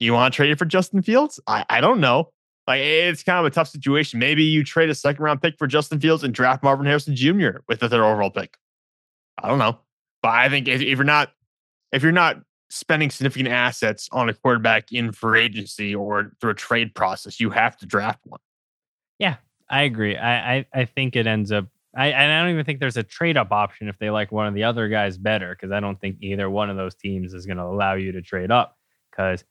you 0.01 0.13
want 0.13 0.33
to 0.33 0.37
trade 0.37 0.59
for 0.59 0.65
Justin 0.65 1.03
Fields? 1.03 1.41
I, 1.47 1.65
I 1.69 1.81
don't 1.81 2.01
know. 2.01 2.31
Like 2.69 2.83
it's 2.83 3.23
kind 3.23 3.39
of 3.39 3.47
a 3.47 3.51
tough 3.51 3.69
situation. 3.69 4.19
Maybe 4.19 4.45
you 4.45 4.63
trade 4.63 4.91
a 4.91 4.95
second 4.95 5.25
round 5.25 5.41
pick 5.41 5.57
for 5.57 5.67
Justin 5.67 6.01
Fields 6.01 6.23
and 6.23 6.35
draft 6.35 6.63
Marvin 6.63 6.85
Harrison 6.85 7.17
Jr. 7.17 7.61
with 7.67 7.81
the 7.81 7.89
third 7.89 8.03
overall 8.03 8.31
pick. 8.31 8.59
I 9.43 9.49
don't 9.49 9.59
know. 9.59 9.79
But 10.23 10.33
I 10.33 10.51
think 10.51 10.69
if, 10.69 10.83
if 10.83 10.99
you're 10.99 11.05
not 11.05 11.33
if 11.93 12.03
you're 12.03 12.13
not 12.13 12.43
spending 12.69 13.09
significant 13.09 13.49
assets 13.49 14.07
on 14.13 14.29
a 14.29 14.35
quarterback 14.35 14.93
in 14.93 15.13
free 15.13 15.41
agency 15.41 15.95
or 15.95 16.33
through 16.43 16.51
a 16.51 16.55
trade 16.55 16.95
process, 16.95 17.41
you 17.41 17.49
have 17.49 17.75
to 17.79 17.87
draft 17.87 18.21
one. 18.25 18.41
Yeah, 19.19 19.37
I 19.71 19.85
agree. 19.85 20.19
I 20.19 20.57
I, 20.57 20.67
I 20.75 20.85
think 20.85 21.17
it 21.17 21.27
ends 21.27 21.51
up 21.51 21.69
I, 21.97 22.13
I 22.13 22.27
don't 22.27 22.51
even 22.51 22.67
think 22.67 22.81
there's 22.81 22.99
a 22.99 23.03
trade 23.03 23.39
up 23.39 23.51
option 23.51 23.89
if 23.89 23.99
they 23.99 24.11
like 24.11 24.31
one 24.31 24.47
of 24.47 24.53
the 24.53 24.65
other 24.65 24.89
guys 24.89 25.17
better 25.17 25.57
because 25.57 25.73
I 25.73 25.81
don't 25.81 25.99
think 25.99 26.19
either 26.21 26.51
one 26.51 26.69
of 26.69 26.77
those 26.77 26.95
teams 26.95 27.33
is 27.33 27.47
going 27.47 27.57
to 27.57 27.65
allow 27.65 27.95
you 27.95 28.13
to 28.13 28.21
trade 28.21 28.51
up 28.51 28.77
because 29.11 29.43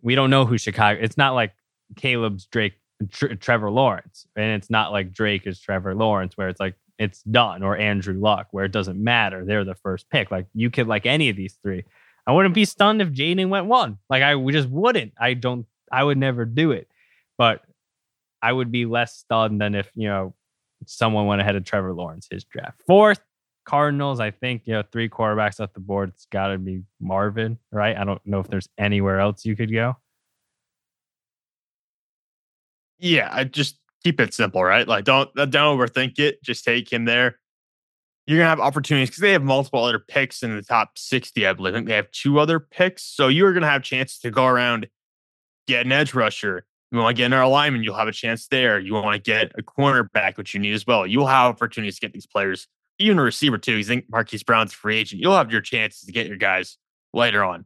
we 0.00 0.16
don't 0.16 0.30
know 0.30 0.44
who 0.44 0.58
Chicago. 0.58 0.98
It's 1.00 1.16
not 1.16 1.34
like 1.34 1.52
Caleb's 1.96 2.46
Drake, 2.46 2.74
Tr- 3.10 3.34
Trevor 3.34 3.70
Lawrence, 3.70 4.26
and 4.36 4.52
it's 4.52 4.70
not 4.70 4.92
like 4.92 5.12
Drake 5.12 5.46
is 5.46 5.60
Trevor 5.60 5.94
Lawrence, 5.94 6.36
where 6.36 6.48
it's 6.48 6.60
like 6.60 6.74
it's 6.98 7.22
done, 7.22 7.62
or 7.62 7.76
Andrew 7.76 8.18
Luck, 8.18 8.48
where 8.50 8.64
it 8.64 8.72
doesn't 8.72 9.02
matter. 9.02 9.44
They're 9.44 9.64
the 9.64 9.74
first 9.74 10.08
pick. 10.10 10.30
Like 10.30 10.46
you 10.54 10.70
could 10.70 10.86
like 10.86 11.06
any 11.06 11.28
of 11.28 11.36
these 11.36 11.58
three. 11.62 11.84
I 12.26 12.32
wouldn't 12.32 12.54
be 12.54 12.64
stunned 12.64 13.02
if 13.02 13.08
Jayden 13.08 13.48
went 13.48 13.66
one. 13.66 13.98
Like 14.08 14.22
I 14.22 14.36
we 14.36 14.52
just 14.52 14.68
wouldn't. 14.68 15.12
I 15.18 15.34
don't. 15.34 15.66
I 15.90 16.04
would 16.04 16.18
never 16.18 16.44
do 16.44 16.72
it. 16.72 16.88
But 17.38 17.62
I 18.40 18.52
would 18.52 18.70
be 18.70 18.86
less 18.86 19.16
stunned 19.16 19.60
than 19.60 19.74
if 19.74 19.90
you 19.94 20.08
know 20.08 20.34
someone 20.86 21.26
went 21.26 21.40
ahead 21.40 21.56
of 21.56 21.64
Trevor 21.64 21.92
Lawrence 21.92 22.28
his 22.30 22.44
draft. 22.44 22.82
Fourth, 22.86 23.20
Cardinals. 23.64 24.20
I 24.20 24.30
think 24.30 24.62
you 24.66 24.74
know 24.74 24.82
three 24.92 25.08
quarterbacks 25.08 25.60
off 25.60 25.72
the 25.72 25.80
board. 25.80 26.10
It's 26.10 26.26
got 26.26 26.48
to 26.48 26.58
be 26.58 26.82
Marvin, 27.00 27.58
right? 27.70 27.96
I 27.96 28.04
don't 28.04 28.24
know 28.26 28.40
if 28.40 28.48
there's 28.48 28.68
anywhere 28.78 29.20
else 29.20 29.44
you 29.44 29.56
could 29.56 29.72
go. 29.72 29.96
Yeah, 33.02 33.28
I 33.32 33.42
just 33.44 33.78
keep 34.04 34.20
it 34.20 34.32
simple, 34.32 34.62
right? 34.62 34.86
Like 34.86 35.04
don't 35.04 35.28
uh, 35.36 35.44
don't 35.44 35.76
overthink 35.76 36.18
it. 36.20 36.42
Just 36.42 36.64
take 36.64 36.90
him 36.90 37.04
there. 37.04 37.38
You're 38.26 38.38
gonna 38.38 38.48
have 38.48 38.60
opportunities 38.60 39.10
because 39.10 39.20
they 39.22 39.32
have 39.32 39.42
multiple 39.42 39.84
other 39.84 39.98
picks 39.98 40.44
in 40.44 40.54
the 40.54 40.62
top 40.62 40.96
60, 40.96 41.44
I 41.44 41.52
believe. 41.52 41.74
I 41.74 41.78
think 41.78 41.88
they 41.88 41.96
have 41.96 42.10
two 42.12 42.38
other 42.38 42.60
picks. 42.60 43.02
So 43.02 43.26
you're 43.26 43.52
gonna 43.52 43.68
have 43.68 43.82
chances 43.82 44.20
to 44.20 44.30
go 44.30 44.46
around, 44.46 44.86
get 45.66 45.84
an 45.84 45.90
edge 45.90 46.14
rusher. 46.14 46.64
You 46.92 46.98
want 46.98 47.16
to 47.16 47.20
get 47.20 47.32
an 47.32 47.32
alignment, 47.32 47.84
you'll 47.84 47.96
have 47.96 48.06
a 48.06 48.12
chance 48.12 48.46
there. 48.48 48.78
You 48.78 48.92
want 48.92 49.14
to 49.14 49.18
get 49.18 49.50
a 49.58 49.62
cornerback, 49.62 50.36
which 50.36 50.52
you 50.52 50.60
need 50.60 50.74
as 50.74 50.86
well. 50.86 51.06
You'll 51.06 51.26
have 51.26 51.54
opportunities 51.54 51.94
to 51.96 52.00
get 52.02 52.12
these 52.12 52.26
players. 52.26 52.68
even 52.98 53.18
a 53.18 53.22
receiver 53.22 53.56
too. 53.58 53.76
You 53.76 53.84
think 53.84 54.04
Marquise 54.10 54.42
Brown's 54.42 54.74
free 54.74 54.98
agent. 54.98 55.20
You'll 55.22 55.34
have 55.34 55.50
your 55.50 55.62
chances 55.62 56.02
to 56.02 56.12
get 56.12 56.26
your 56.28 56.36
guys 56.36 56.76
later 57.14 57.42
on. 57.42 57.64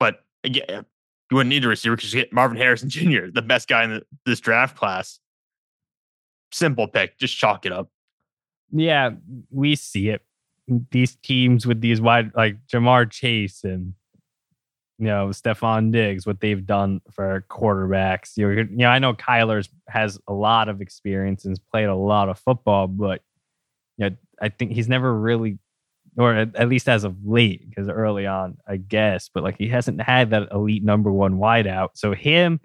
But 0.00 0.24
again, 0.42 0.84
you 1.30 1.36
wouldn't 1.36 1.50
need 1.50 1.64
a 1.64 1.68
receiver 1.68 1.96
because 1.96 2.12
you 2.12 2.20
get 2.20 2.32
Marvin 2.32 2.56
Harrison 2.56 2.88
Jr., 2.88 3.26
the 3.32 3.42
best 3.42 3.68
guy 3.68 3.84
in 3.84 3.90
the, 3.90 4.02
this 4.26 4.40
draft 4.40 4.76
class. 4.76 5.20
Simple 6.52 6.86
pick. 6.86 7.18
Just 7.18 7.36
chalk 7.36 7.66
it 7.66 7.72
up. 7.72 7.88
Yeah, 8.70 9.10
we 9.50 9.76
see 9.76 10.08
it. 10.08 10.22
These 10.90 11.16
teams 11.16 11.66
with 11.66 11.80
these 11.80 12.00
wide 12.00 12.32
like 12.34 12.56
Ja'Marr 12.72 13.10
Chase 13.10 13.64
and 13.64 13.94
you 14.98 15.06
know 15.06 15.28
Stefon 15.28 15.92
Diggs, 15.92 16.26
what 16.26 16.40
they've 16.40 16.64
done 16.64 17.00
for 17.10 17.44
quarterbacks. 17.50 18.36
You 18.36 18.46
know, 18.46 18.52
you 18.52 18.76
know, 18.76 18.88
I 18.88 18.98
know 18.98 19.14
Kyler's 19.14 19.68
has 19.88 20.18
a 20.26 20.32
lot 20.32 20.68
of 20.68 20.80
experience 20.80 21.44
and 21.44 21.52
has 21.52 21.58
played 21.58 21.86
a 21.86 21.94
lot 21.94 22.28
of 22.28 22.38
football, 22.38 22.86
but 22.86 23.20
you 23.98 24.10
know, 24.10 24.16
I 24.40 24.48
think 24.48 24.72
he's 24.72 24.88
never 24.88 25.12
really, 25.12 25.58
or 26.16 26.34
at 26.34 26.68
least 26.68 26.88
as 26.88 27.04
of 27.04 27.16
late, 27.24 27.68
because 27.68 27.88
early 27.88 28.26
on, 28.26 28.56
I 28.68 28.76
guess, 28.76 29.28
but 29.32 29.42
like 29.42 29.56
he 29.58 29.68
hasn't 29.68 30.00
had 30.00 30.30
that 30.30 30.48
elite 30.52 30.84
number 30.84 31.10
one 31.10 31.38
wideout. 31.38 31.90
So 31.94 32.12
him, 32.12 32.60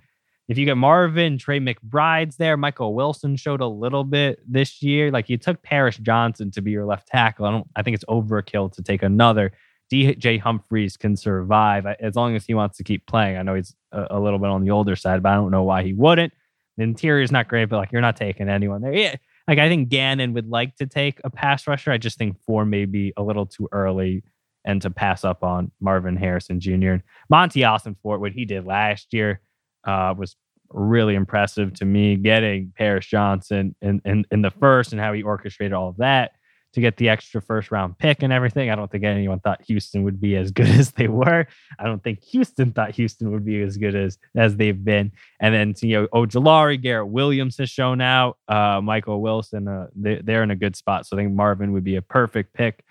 if 0.48 0.58
you 0.58 0.66
get 0.66 0.78
Marvin, 0.78 1.38
Trey 1.38 1.60
McBride's 1.60 2.38
there, 2.38 2.58
Michael 2.58 2.94
Wilson 2.94 3.36
showed 3.36 3.62
a 3.62 3.68
little 3.68 4.04
bit 4.04 4.40
this 4.48 4.82
year. 4.82 5.12
Like 5.12 5.30
you 5.30 5.38
took 5.38 5.62
Paris 5.64 5.98
Johnson 5.98 6.52
to 6.52 6.62
be 6.62 6.72
your 6.72 6.86
left 6.86 7.08
tackle. 7.08 7.46
I 7.46 7.52
don't. 7.52 7.68
I 7.76 7.84
think 7.84 7.96
it's 7.96 8.06
overkill 8.06 8.72
to 8.74 8.84
take 8.84 9.04
another. 9.04 9.52
DJ 9.92 10.40
Humphries 10.40 10.98
can 10.98 11.16
survive 11.16 11.86
as 11.86 12.16
long 12.16 12.36
as 12.36 12.46
he 12.46 12.54
wants 12.54 12.78
to 12.78 12.84
keep 12.84 13.06
playing. 13.08 13.38
I 13.38 13.42
know 13.42 13.56
he's 13.56 13.76
a, 13.92 14.08
a, 14.12 14.20
little 14.20 14.38
bit 14.38 14.50
on 14.50 14.64
the 14.64 14.70
older 14.72 14.96
side, 14.96 15.24
but 15.24 15.32
I 15.32 15.36
don't 15.36 15.50
know 15.50 15.64
why 15.64 15.84
he 15.84 15.94
wouldn't. 15.94 16.32
The 16.78 16.84
interior 16.84 17.24
is 17.24 17.32
not 17.32 17.48
great, 17.48 17.66
but 17.66 17.78
like 17.78 17.92
you're 17.92 18.02
not 18.02 18.16
taking 18.16 18.50
anyone 18.50 18.82
there. 18.82 18.94
Yeah, 18.94 19.16
like 19.50 19.58
I 19.58 19.68
think 19.68 19.90
Gannon 19.90 20.34
would 20.34 20.48
like 20.48 20.76
to 20.76 20.86
take 20.86 21.20
a 21.24 21.30
pass 21.32 21.66
rusher. 21.68 21.92
I 21.92 21.98
just 21.98 22.20
think 22.20 22.40
four 22.46 22.66
may 22.66 22.86
be 22.86 23.12
a 23.18 23.24
little 23.24 23.48
too 23.48 23.68
early 23.72 24.24
and 24.64 24.80
to 24.84 24.92
pass 24.92 25.26
up 25.26 25.44
on 25.44 25.72
Marvin 25.82 26.16
Harrison 26.16 26.60
Jr. 26.60 26.92
And 26.92 27.04
Austin 27.34 27.64
Ossenfort, 27.64 28.20
what 28.20 28.32
he 28.32 28.46
did 28.46 28.66
last 28.66 29.12
year 29.12 29.42
uh, 29.86 30.14
was 30.16 30.36
really 30.70 31.16
impressive 31.16 31.74
to 31.74 31.86
me. 31.86 32.16
Getting 32.16 32.72
Paris 32.78 33.08
Johnson 33.08 33.76
in, 33.82 34.00
in, 34.06 34.24
in 34.30 34.44
the 34.44 34.52
first 34.52 34.92
and 34.92 35.02
how 35.02 35.14
he 35.14 35.24
orchestrated 35.24 35.74
all 35.74 35.90
of 35.90 35.98
that 35.98 36.34
to 36.74 36.82
get 36.82 36.98
the 36.98 37.10
extra 37.10 37.42
first 37.42 37.72
round 37.72 37.98
pick 37.98 38.22
and 38.22 38.32
everything. 38.32 38.70
I 38.70 38.76
don't 38.76 38.92
think 38.92 39.04
anyone 39.04 39.40
thought 39.40 39.62
Houston 39.64 40.04
would 40.04 40.22
be 40.22 40.36
as 40.36 40.52
good 40.60 40.68
as 40.68 40.92
they 40.92 41.08
were. 41.08 41.48
I 41.80 41.84
don't 41.84 42.04
think 42.04 42.24
Houston 42.26 42.72
thought 42.72 42.92
Houston 42.92 43.32
would 43.32 43.46
be 43.46 43.62
as 43.62 43.78
good 43.78 43.96
as 43.96 44.18
as 44.36 44.56
they've 44.56 44.84
been. 44.84 45.12
And 45.40 45.54
then 45.54 45.74
you 45.82 46.02
know, 46.02 46.08
Ojulari, 46.08 46.82
Garrett 46.82 47.08
Williams 47.08 47.58
has 47.58 47.70
shown 47.70 48.02
out. 48.02 48.38
Uh, 48.48 48.82
Michael 48.82 49.22
Wilson, 49.22 49.68
uh, 49.68 49.88
they, 49.96 50.22
they're 50.24 50.44
in 50.44 50.52
a 50.52 50.56
good 50.56 50.76
spot. 50.76 51.06
So 51.06 51.18
I 51.18 51.20
think 51.20 51.34
Marvin 51.34 51.72
would 51.74 51.84
be 51.84 51.96
a 51.96 52.02
perfect 52.02 52.54
pick. 52.54 52.84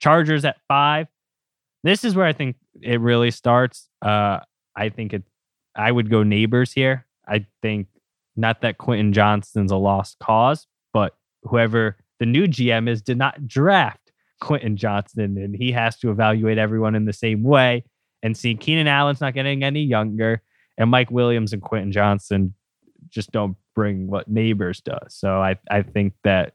Chargers 0.00 0.44
at 0.44 0.56
five. 0.68 1.06
This 1.84 2.04
is 2.04 2.14
where 2.14 2.26
I 2.26 2.32
think 2.32 2.56
it 2.80 3.00
really 3.00 3.30
starts. 3.30 3.88
Uh, 4.00 4.40
I 4.76 4.88
think 4.88 5.12
it. 5.12 5.22
I 5.74 5.90
would 5.90 6.10
go 6.10 6.18
Nabers 6.18 6.72
here. 6.74 7.06
I 7.26 7.46
think 7.62 7.86
not 8.36 8.60
that 8.60 8.78
Quentin 8.78 9.12
Johnston's 9.12 9.72
a 9.72 9.76
lost 9.76 10.18
cause, 10.18 10.66
but 10.92 11.14
whoever 11.44 11.96
the 12.22 12.26
new 12.26 12.46
GM 12.46 12.88
is 12.88 13.02
did 13.02 13.18
not 13.18 13.48
draft 13.48 14.12
Quentin 14.40 14.76
Johnston, 14.76 15.36
and 15.36 15.56
he 15.56 15.72
has 15.72 15.98
to 15.98 16.10
evaluate 16.12 16.56
everyone 16.56 16.94
in 16.94 17.04
the 17.04 17.12
same 17.12 17.42
way. 17.42 17.82
And 18.22 18.36
see, 18.36 18.54
Keenan 18.54 18.86
Allen's 18.86 19.20
not 19.20 19.34
getting 19.34 19.64
any 19.64 19.82
younger, 19.82 20.40
and 20.78 20.88
Mike 20.88 21.10
Williams 21.10 21.52
and 21.52 21.60
Quentin 21.60 21.90
Johnston 21.90 22.54
just 23.08 23.32
don't 23.32 23.56
bring 23.74 24.06
what 24.06 24.32
Nabers 24.32 24.80
does. 24.84 25.16
So 25.16 25.42
I 25.42 25.56
I 25.68 25.82
think 25.82 26.14
that 26.22 26.54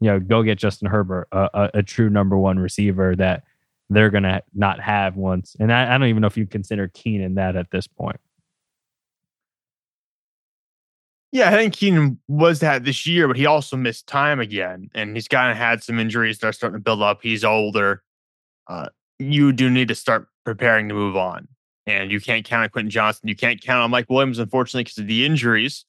you 0.00 0.10
know 0.10 0.18
go 0.18 0.42
get 0.42 0.56
Justin 0.56 0.88
Herbert, 0.88 1.28
a, 1.30 1.50
a, 1.52 1.70
a 1.74 1.82
true 1.82 2.08
number 2.08 2.38
one 2.38 2.58
receiver 2.58 3.14
that 3.16 3.44
they're 3.90 4.08
gonna 4.08 4.40
not 4.54 4.80
have 4.80 5.16
once. 5.16 5.54
And 5.60 5.70
I, 5.70 5.94
I 5.94 5.98
don't 5.98 6.08
even 6.08 6.22
know 6.22 6.26
if 6.26 6.38
you 6.38 6.46
consider 6.46 6.88
Keenan 6.88 7.34
that 7.34 7.54
at 7.54 7.70
this 7.70 7.86
point. 7.86 8.18
Yeah, 11.32 11.48
I 11.48 11.52
think 11.52 11.72
Keenan 11.74 12.18
was 12.28 12.60
that 12.60 12.84
this 12.84 13.06
year, 13.06 13.26
but 13.26 13.38
he 13.38 13.46
also 13.46 13.74
missed 13.76 14.06
time 14.06 14.38
again, 14.38 14.90
and 14.94 15.16
he's 15.16 15.28
kind 15.28 15.50
of 15.50 15.56
had 15.56 15.82
some 15.82 15.98
injuries 15.98 16.38
that 16.38 16.48
are 16.48 16.52
starting 16.52 16.78
to 16.78 16.82
build 16.82 17.00
up. 17.00 17.20
He's 17.22 17.42
older. 17.42 18.02
Uh, 18.68 18.88
you 19.18 19.50
do 19.52 19.70
need 19.70 19.88
to 19.88 19.94
start 19.94 20.28
preparing 20.44 20.90
to 20.90 20.94
move 20.94 21.16
on, 21.16 21.48
and 21.86 22.12
you 22.12 22.20
can't 22.20 22.44
count 22.44 22.64
on 22.64 22.68
Quentin 22.68 22.90
Johnston. 22.90 23.28
You 23.30 23.36
can't 23.36 23.62
count 23.62 23.82
on 23.82 23.90
Mike 23.90 24.10
Williams, 24.10 24.38
unfortunately, 24.38 24.84
because 24.84 24.98
of 24.98 25.06
the 25.06 25.24
injuries. 25.24 25.86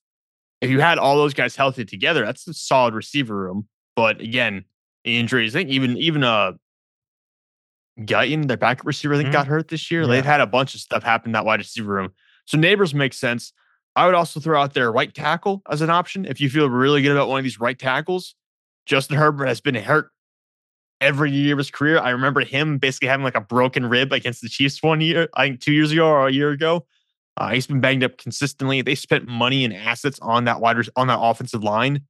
If 0.61 0.69
you 0.69 0.79
had 0.79 0.97
all 0.97 1.17
those 1.17 1.33
guys 1.33 1.57
healthy 1.57 1.83
together, 1.83 2.25
that's 2.25 2.47
a 2.47 2.53
solid 2.53 2.93
receiver 2.93 3.35
room. 3.35 3.67
But 3.97 4.21
again, 4.21 4.63
the 5.03 5.17
injuries. 5.17 5.53
I 5.53 5.59
think 5.59 5.71
even 5.71 5.97
even 5.97 6.23
uh 6.23 6.53
Guyton, 7.99 8.47
their 8.47 8.57
backup 8.57 8.85
receiver, 8.85 9.13
I 9.13 9.17
think 9.17 9.27
mm-hmm. 9.27 9.33
got 9.33 9.47
hurt 9.47 9.67
this 9.67 9.91
year. 9.91 10.01
Yeah. 10.01 10.07
They've 10.07 10.25
had 10.25 10.41
a 10.41 10.47
bunch 10.47 10.73
of 10.73 10.79
stuff 10.81 11.03
happen 11.03 11.29
in 11.29 11.33
that 11.33 11.45
wide 11.45 11.59
receiver 11.59 11.93
room. 11.93 12.13
So 12.45 12.57
Nabers 12.57 12.93
makes 12.93 13.17
sense. 13.17 13.53
I 13.95 14.05
would 14.05 14.15
also 14.15 14.39
throw 14.39 14.59
out 14.61 14.73
there 14.73 14.91
right 14.91 15.13
tackle 15.13 15.61
as 15.69 15.81
an 15.81 15.89
option 15.89 16.25
if 16.25 16.41
you 16.41 16.49
feel 16.49 16.69
really 16.69 17.01
good 17.01 17.11
about 17.11 17.29
one 17.29 17.39
of 17.39 17.43
these 17.43 17.59
right 17.59 17.77
tackles. 17.77 18.35
Justin 18.85 19.17
Herbert 19.17 19.45
has 19.45 19.61
been 19.61 19.75
hurt 19.75 20.09
every 20.99 21.31
year 21.31 21.53
of 21.53 21.57
his 21.57 21.69
career. 21.69 21.99
I 21.99 22.09
remember 22.09 22.41
him 22.41 22.77
basically 22.77 23.09
having 23.09 23.23
like 23.23 23.35
a 23.35 23.41
broken 23.41 23.85
rib 23.85 24.11
against 24.11 24.41
the 24.41 24.49
Chiefs 24.49 24.81
one 24.81 25.01
year, 25.01 25.29
I 25.35 25.47
think 25.47 25.61
two 25.61 25.73
years 25.73 25.91
ago 25.91 26.07
or 26.07 26.27
a 26.27 26.31
year 26.31 26.49
ago. 26.51 26.85
Uh, 27.37 27.49
he's 27.49 27.67
been 27.67 27.81
banged 27.81 28.03
up 28.03 28.17
consistently. 28.17 28.81
They 28.81 28.95
spent 28.95 29.27
money 29.27 29.65
and 29.65 29.73
assets 29.73 30.19
on 30.21 30.45
that 30.45 30.61
wide 30.61 30.77
on 30.95 31.07
that 31.07 31.19
offensive 31.19 31.63
line, 31.63 32.03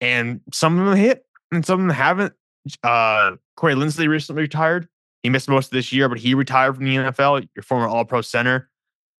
and 0.00 0.40
some 0.52 0.78
of 0.78 0.86
them 0.86 0.96
hit 0.96 1.24
and 1.52 1.64
some 1.64 1.80
of 1.80 1.86
them 1.86 1.96
haven't. 1.96 2.34
Uh, 2.82 3.36
Corey 3.56 3.74
Linsley 3.74 4.08
recently 4.08 4.42
retired. 4.42 4.88
He 5.22 5.30
missed 5.30 5.48
most 5.48 5.66
of 5.66 5.70
this 5.70 5.92
year, 5.92 6.08
but 6.08 6.18
he 6.18 6.34
retired 6.34 6.76
from 6.76 6.84
the 6.84 6.96
NFL. 6.96 7.48
Your 7.56 7.62
former 7.62 7.88
All 7.88 8.04
Pro 8.04 8.20
center. 8.20 8.68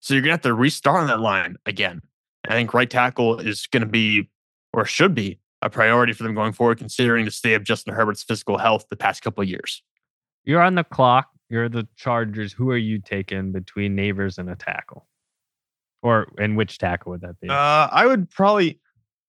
So 0.07 0.15
you're 0.15 0.23
going 0.23 0.29
to 0.29 0.35
have 0.35 0.43
to 0.43 0.55
restart 0.55 1.01
on 1.01 1.09
that 1.09 1.19
line 1.19 1.57
again. 1.67 2.01
I 2.49 2.53
think 2.53 2.73
right 2.73 2.89
tackle 2.89 3.41
is 3.41 3.67
going 3.67 3.81
to 3.81 3.89
be, 3.89 4.31
or 4.73 4.85
should 4.85 5.17
be, 5.17 5.41
a 5.63 5.69
priority 5.69 6.13
for 6.13 6.23
them 6.23 6.33
going 6.33 6.53
forward, 6.53 6.79
considering 6.79 7.25
the 7.25 7.33
state 7.33 7.55
of 7.55 7.65
Justin 7.65 7.93
Herbert's 7.93 8.23
physical 8.23 8.57
health 8.57 8.87
the 8.89 8.95
past 8.95 9.21
couple 9.21 9.43
of 9.43 9.49
years. 9.49 9.83
You're 10.45 10.63
on 10.63 10.77
the 10.77 10.85
clock. 10.85 11.31
You're 11.49 11.69
the 11.69 11.89
Chargers. 11.97 12.53
Who 12.53 12.71
are 12.71 12.77
you 12.77 13.01
taking 13.01 13.51
between 13.51 13.97
Nabers 13.97 14.39
and 14.39 14.49
a 14.49 14.55
tackle? 14.55 15.09
Or 16.03 16.29
and 16.39 16.57
which 16.57 16.79
tackle 16.79 17.11
would 17.11 17.23
that 17.23 17.41
be? 17.41 17.49
Uh, 17.49 17.89
I 17.91 18.07
would 18.07 18.31
probably 18.31 18.79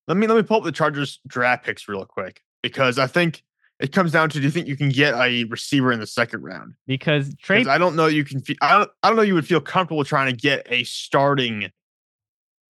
let 0.06 0.16
me 0.16 0.28
let 0.28 0.36
me 0.36 0.44
pull 0.44 0.58
up 0.58 0.62
the 0.62 0.70
Chargers 0.70 1.18
draft 1.26 1.64
picks 1.64 1.88
real 1.88 2.04
quick 2.04 2.40
because 2.62 3.00
I 3.00 3.08
think 3.08 3.42
it 3.80 3.92
comes 3.92 4.12
down 4.12 4.28
to 4.30 4.38
do 4.38 4.44
you 4.44 4.50
think 4.50 4.66
you 4.66 4.76
can 4.76 4.88
get 4.88 5.14
a 5.14 5.44
receiver 5.44 5.92
in 5.92 6.00
the 6.00 6.06
second 6.06 6.42
round? 6.42 6.74
Because 6.86 7.32
Trey, 7.36 7.64
I 7.64 7.78
don't 7.78 7.94
know 7.94 8.06
you 8.06 8.24
can. 8.24 8.42
I 8.60 8.78
don't. 8.78 8.90
I 9.02 9.08
don't 9.08 9.16
know 9.16 9.22
you 9.22 9.34
would 9.34 9.46
feel 9.46 9.60
comfortable 9.60 10.04
trying 10.04 10.34
to 10.34 10.36
get 10.36 10.66
a 10.70 10.84
starting 10.84 11.70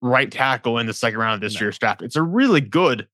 right 0.02 0.32
tackle 0.32 0.78
in 0.78 0.86
the 0.86 0.94
second 0.94 1.20
round 1.20 1.36
of 1.36 1.42
this 1.42 1.56
no. 1.56 1.66
year's 1.66 1.78
draft. 1.78 2.02
It's 2.02 2.16
a 2.16 2.22
really 2.22 2.62
good 2.62 3.08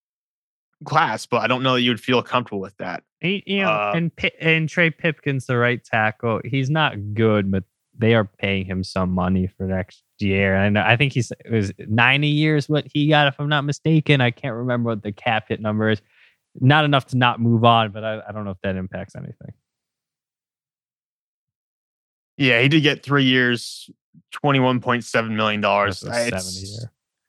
class, 0.86 1.26
but 1.26 1.42
I 1.42 1.48
don't 1.48 1.64
know 1.64 1.76
that 1.76 1.82
you 1.82 1.92
would 1.92 2.02
feel 2.02 2.22
comfortable 2.24 2.60
with 2.60 2.76
that. 2.78 3.04
He, 3.20 3.44
you 3.46 3.62
know, 3.62 3.70
uh, 3.70 3.94
and 3.96 4.12
and 4.40 4.68
Trey 4.68 4.90
Pipkins, 4.90 5.46
the 5.46 5.58
right 5.58 5.84
tackle, 5.84 6.42
he's 6.44 6.70
not 6.70 7.14
good, 7.14 7.52
but 7.52 7.64
they 7.96 8.16
are 8.16 8.26
paying 8.26 8.66
him 8.66 8.84
some 8.84 9.12
money 9.12 9.46
for 9.46 9.68
next 9.68 10.04
year. 10.18 10.56
And 10.56 10.80
I 10.80 10.98
think 10.98 11.14
he's 11.14 11.32
it 11.46 11.52
was 11.52 11.72
ninety 11.88 12.28
years 12.28 12.68
what 12.68 12.88
he 12.92 13.08
got, 13.08 13.28
if 13.28 13.36
I'm 13.40 13.50
not 13.50 13.66
mistaken. 13.66 14.20
I 14.20 14.32
can't 14.32 14.56
remember 14.56 14.90
what 14.90 15.04
the 15.04 15.12
cap 15.12 15.46
hit 15.50 15.62
number 15.62 15.90
is 15.90 16.02
not 16.60 16.86
enough 16.86 17.08
to 17.08 17.18
not 17.18 17.40
move 17.40 17.64
on, 17.64 17.92
but 17.92 18.04
I, 18.04 18.22
I 18.28 18.32
don't 18.32 18.46
know 18.46 18.52
if 18.52 18.62
that 18.64 18.76
impacts 18.76 19.16
anything. 19.16 19.54
Yeah, 22.38 22.62
he 22.62 22.68
did 22.68 22.82
get 22.82 23.04
three 23.04 23.26
years, 23.26 23.90
twenty-one 24.32 24.80
point 24.82 25.04
seven 25.04 25.36
million 25.36 25.62
dollars. 25.62 26.00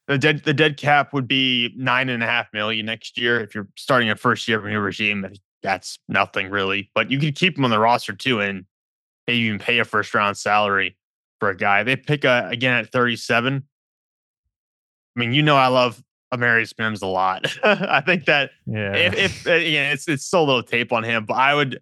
The 0.06 0.18
dead 0.18 0.44
the 0.44 0.52
dead 0.52 0.76
cap 0.76 1.12
would 1.14 1.26
be 1.26 1.72
nine 1.76 2.08
and 2.08 2.22
a 2.22 2.26
half 2.26 2.52
million 2.52 2.86
next 2.86 3.16
year 3.18 3.40
if 3.40 3.54
you're 3.54 3.68
starting 3.76 4.10
a 4.10 4.16
first 4.16 4.46
year 4.48 4.58
of 4.58 4.64
a 4.64 4.68
new 4.68 4.80
regime. 4.80 5.26
That's 5.62 5.98
nothing 6.08 6.50
really, 6.50 6.90
but 6.94 7.10
you 7.10 7.18
could 7.18 7.34
keep 7.36 7.56
him 7.56 7.64
on 7.64 7.70
the 7.70 7.78
roster 7.78 8.12
too, 8.12 8.40
and 8.40 8.66
maybe 9.26 9.38
even 9.40 9.58
pay 9.58 9.78
a 9.78 9.84
first 9.84 10.14
round 10.14 10.36
salary 10.36 10.96
for 11.40 11.48
a 11.48 11.56
guy. 11.56 11.82
They 11.82 11.96
pick 11.96 12.24
a, 12.24 12.48
again 12.50 12.74
at 12.74 12.92
thirty 12.92 13.16
seven. 13.16 13.64
I 15.16 15.20
mean, 15.20 15.32
you 15.32 15.42
know, 15.42 15.56
I 15.56 15.68
love 15.68 16.02
Amarius 16.35 16.76
Mims 16.78 17.03
a 17.03 17.07
lot. 17.07 17.47
I 17.64 18.01
think 18.01 18.24
that 18.26 18.51
yeah, 18.66 18.95
if, 18.95 19.14
if 19.14 19.47
uh, 19.47 19.55
yeah, 19.55 19.93
it's 19.93 20.09
it's 20.09 20.26
so 20.26 20.45
little 20.45 20.62
tape 20.62 20.93
on 20.93 21.05
him, 21.05 21.24
but 21.24 21.35
I 21.35 21.55
would 21.55 21.80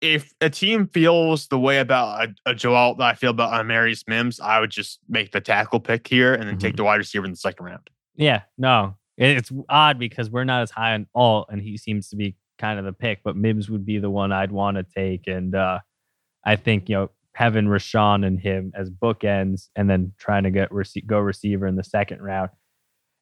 if 0.00 0.32
a 0.40 0.48
team 0.48 0.88
feels 0.88 1.46
the 1.48 1.58
way 1.58 1.78
about 1.78 2.28
a, 2.46 2.50
a 2.50 2.54
Joe 2.54 2.74
Alt 2.74 2.98
that 2.98 3.04
I 3.04 3.14
feel 3.14 3.30
about 3.30 3.52
Amarius 3.52 4.08
Mims, 4.08 4.40
I 4.40 4.60
would 4.60 4.70
just 4.70 4.98
make 5.08 5.32
the 5.32 5.40
tackle 5.40 5.80
pick 5.80 6.06
here 6.06 6.32
and 6.32 6.44
then 6.44 6.50
mm-hmm. 6.50 6.58
take 6.58 6.76
the 6.76 6.84
wide 6.84 6.96
receiver 6.96 7.24
in 7.24 7.32
the 7.32 7.36
second 7.36 7.66
round. 7.66 7.90
Yeah, 8.16 8.42
no, 8.58 8.96
it's 9.16 9.52
odd 9.68 9.98
because 9.98 10.30
we're 10.30 10.44
not 10.44 10.62
as 10.62 10.70
high 10.70 10.94
on 10.94 11.06
Alt, 11.14 11.48
and 11.50 11.60
he 11.60 11.76
seems 11.76 12.08
to 12.10 12.16
be 12.16 12.36
kind 12.58 12.78
of 12.78 12.84
the 12.84 12.92
pick, 12.92 13.20
but 13.22 13.36
Mims 13.36 13.70
would 13.70 13.84
be 13.84 13.98
the 13.98 14.10
one 14.10 14.32
I'd 14.32 14.52
want 14.52 14.76
to 14.76 14.82
take, 14.82 15.26
and 15.26 15.54
uh, 15.54 15.80
I 16.44 16.56
think 16.56 16.88
you 16.88 16.96
know 16.96 17.10
having 17.34 17.66
Rashawn 17.66 18.26
and 18.26 18.38
him 18.38 18.72
as 18.74 18.90
bookends, 18.90 19.68
and 19.76 19.88
then 19.88 20.12
trying 20.18 20.44
to 20.44 20.50
get 20.50 20.72
rec- 20.72 21.06
go 21.06 21.18
receiver 21.18 21.66
in 21.66 21.76
the 21.76 21.84
second 21.84 22.22
round 22.22 22.50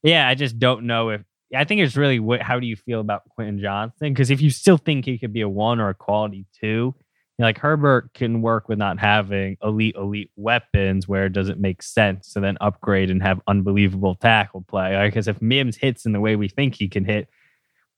yeah, 0.02 0.28
I 0.28 0.34
just 0.34 0.58
don't 0.58 0.84
know 0.84 1.10
if 1.10 1.22
I 1.54 1.64
think 1.64 1.80
it's 1.80 1.96
really 1.96 2.20
what, 2.20 2.42
how 2.42 2.60
do 2.60 2.66
you 2.66 2.76
feel 2.76 3.00
about 3.00 3.28
Quentin 3.30 3.60
Johnston? 3.60 4.12
Because 4.12 4.30
if 4.30 4.40
you 4.40 4.50
still 4.50 4.76
think 4.76 5.04
he 5.04 5.18
could 5.18 5.32
be 5.32 5.40
a 5.40 5.48
one 5.48 5.80
or 5.80 5.88
a 5.88 5.94
quality 5.94 6.46
two, 6.60 6.94
like 7.38 7.58
Herbert 7.58 8.12
can 8.14 8.42
work 8.42 8.68
with 8.68 8.78
not 8.78 8.98
having 8.98 9.56
elite, 9.62 9.94
elite 9.96 10.30
weapons 10.36 11.06
where 11.06 11.26
it 11.26 11.32
doesn't 11.32 11.60
make 11.60 11.82
sense 11.82 12.32
to 12.32 12.40
then 12.40 12.58
upgrade 12.60 13.10
and 13.10 13.22
have 13.22 13.40
unbelievable 13.46 14.16
tackle 14.16 14.64
play. 14.68 15.06
Because 15.06 15.28
if 15.28 15.40
Mims 15.40 15.76
hits 15.76 16.04
in 16.04 16.12
the 16.12 16.20
way 16.20 16.36
we 16.36 16.48
think 16.48 16.74
he 16.74 16.88
can 16.88 17.04
hit, 17.04 17.28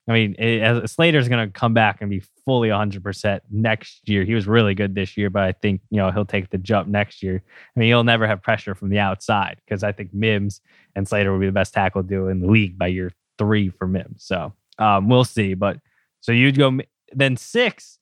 I 0.09 0.13
mean, 0.13 0.35
it, 0.39 0.89
Slater's 0.91 1.29
going 1.29 1.47
to 1.47 1.53
come 1.53 1.75
back 1.75 2.01
and 2.01 2.11
be 2.11 2.23
fully 2.45 2.69
100% 2.69 3.41
next 3.51 4.09
year. 4.09 4.25
He 4.25 4.35
was 4.35 4.47
really 4.47 4.75
good 4.75 4.95
this 4.95 5.17
year, 5.17 5.31
but 5.31 5.43
I 5.43 5.53
think, 5.53 5.83
you 5.91 5.99
know, 5.99 6.11
he'll 6.11 6.25
take 6.25 6.51
the 6.51 6.59
jump 6.59 6.89
next 6.89 7.23
year. 7.23 7.43
I 7.77 7.81
mean, 7.81 7.89
he'll 7.89 8.03
never 8.03 8.27
have 8.27 8.43
pressure 8.43 8.75
from 8.75 8.89
the 8.89 8.99
outside 8.99 9.61
because 9.65 9.85
I 9.85 9.93
think 9.93 10.13
Mims 10.13 10.61
and 10.97 11.07
Slater 11.07 11.33
will 11.33 11.39
be 11.39 11.47
the 11.47 11.53
best 11.53 11.75
tackle 11.75 12.03
duo 12.03 12.29
in 12.29 12.41
the 12.41 12.49
league 12.49 12.79
by 12.79 12.89
year 12.89 13.13
three 13.39 13.69
for 13.69 13.87
Mims. 13.87 14.25
So 14.25 14.53
um, 14.79 15.09
we'll 15.09 15.25
see. 15.25 15.55
But 15.55 15.79
so 16.21 16.33
you'd 16.33 16.59
go 16.59 16.79
then 17.13 17.37
six, 17.37 17.99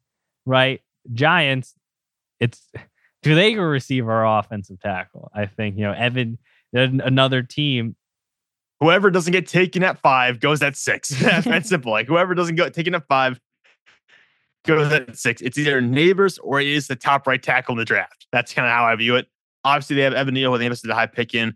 right? 0.46 0.80
Giants, 1.12 1.74
it's 2.40 2.70
do 3.22 3.34
they 3.34 3.54
go 3.54 3.62
receive 3.62 4.08
our 4.08 4.38
offensive 4.38 4.80
tackle? 4.80 5.30
I 5.34 5.46
think, 5.46 5.76
you 5.76 5.82
know, 5.82 5.92
Evan, 5.92 6.38
another 6.72 7.42
team. 7.42 7.96
Whoever 8.80 9.10
doesn't 9.10 9.32
get 9.32 9.46
taken 9.46 9.82
at 9.82 9.98
five 10.00 10.40
goes 10.40 10.62
at 10.62 10.76
six. 10.76 11.08
That's 11.20 11.68
simple. 11.68 11.90
Like 11.90 12.06
whoever 12.06 12.34
doesn't 12.34 12.54
get 12.54 12.74
taken 12.74 12.94
at 12.94 13.06
five 13.08 13.40
goes 14.64 14.92
at 14.92 15.16
six. 15.16 15.40
It's 15.42 15.58
either 15.58 15.80
Nabers 15.82 16.38
or 16.42 16.60
it 16.60 16.68
is 16.68 16.86
the 16.86 16.96
top 16.96 17.26
right 17.26 17.42
tackle 17.42 17.72
in 17.72 17.78
the 17.78 17.84
draft. 17.84 18.26
That's 18.32 18.52
kind 18.52 18.66
of 18.66 18.72
how 18.72 18.84
I 18.84 18.94
view 18.94 19.16
it. 19.16 19.26
Obviously, 19.64 19.96
they 19.96 20.02
have 20.02 20.14
Evan 20.14 20.34
Neal 20.34 20.52
with 20.52 20.62
Amos 20.62 20.80
the 20.82 20.94
high 20.94 21.06
pick 21.06 21.34
in. 21.34 21.54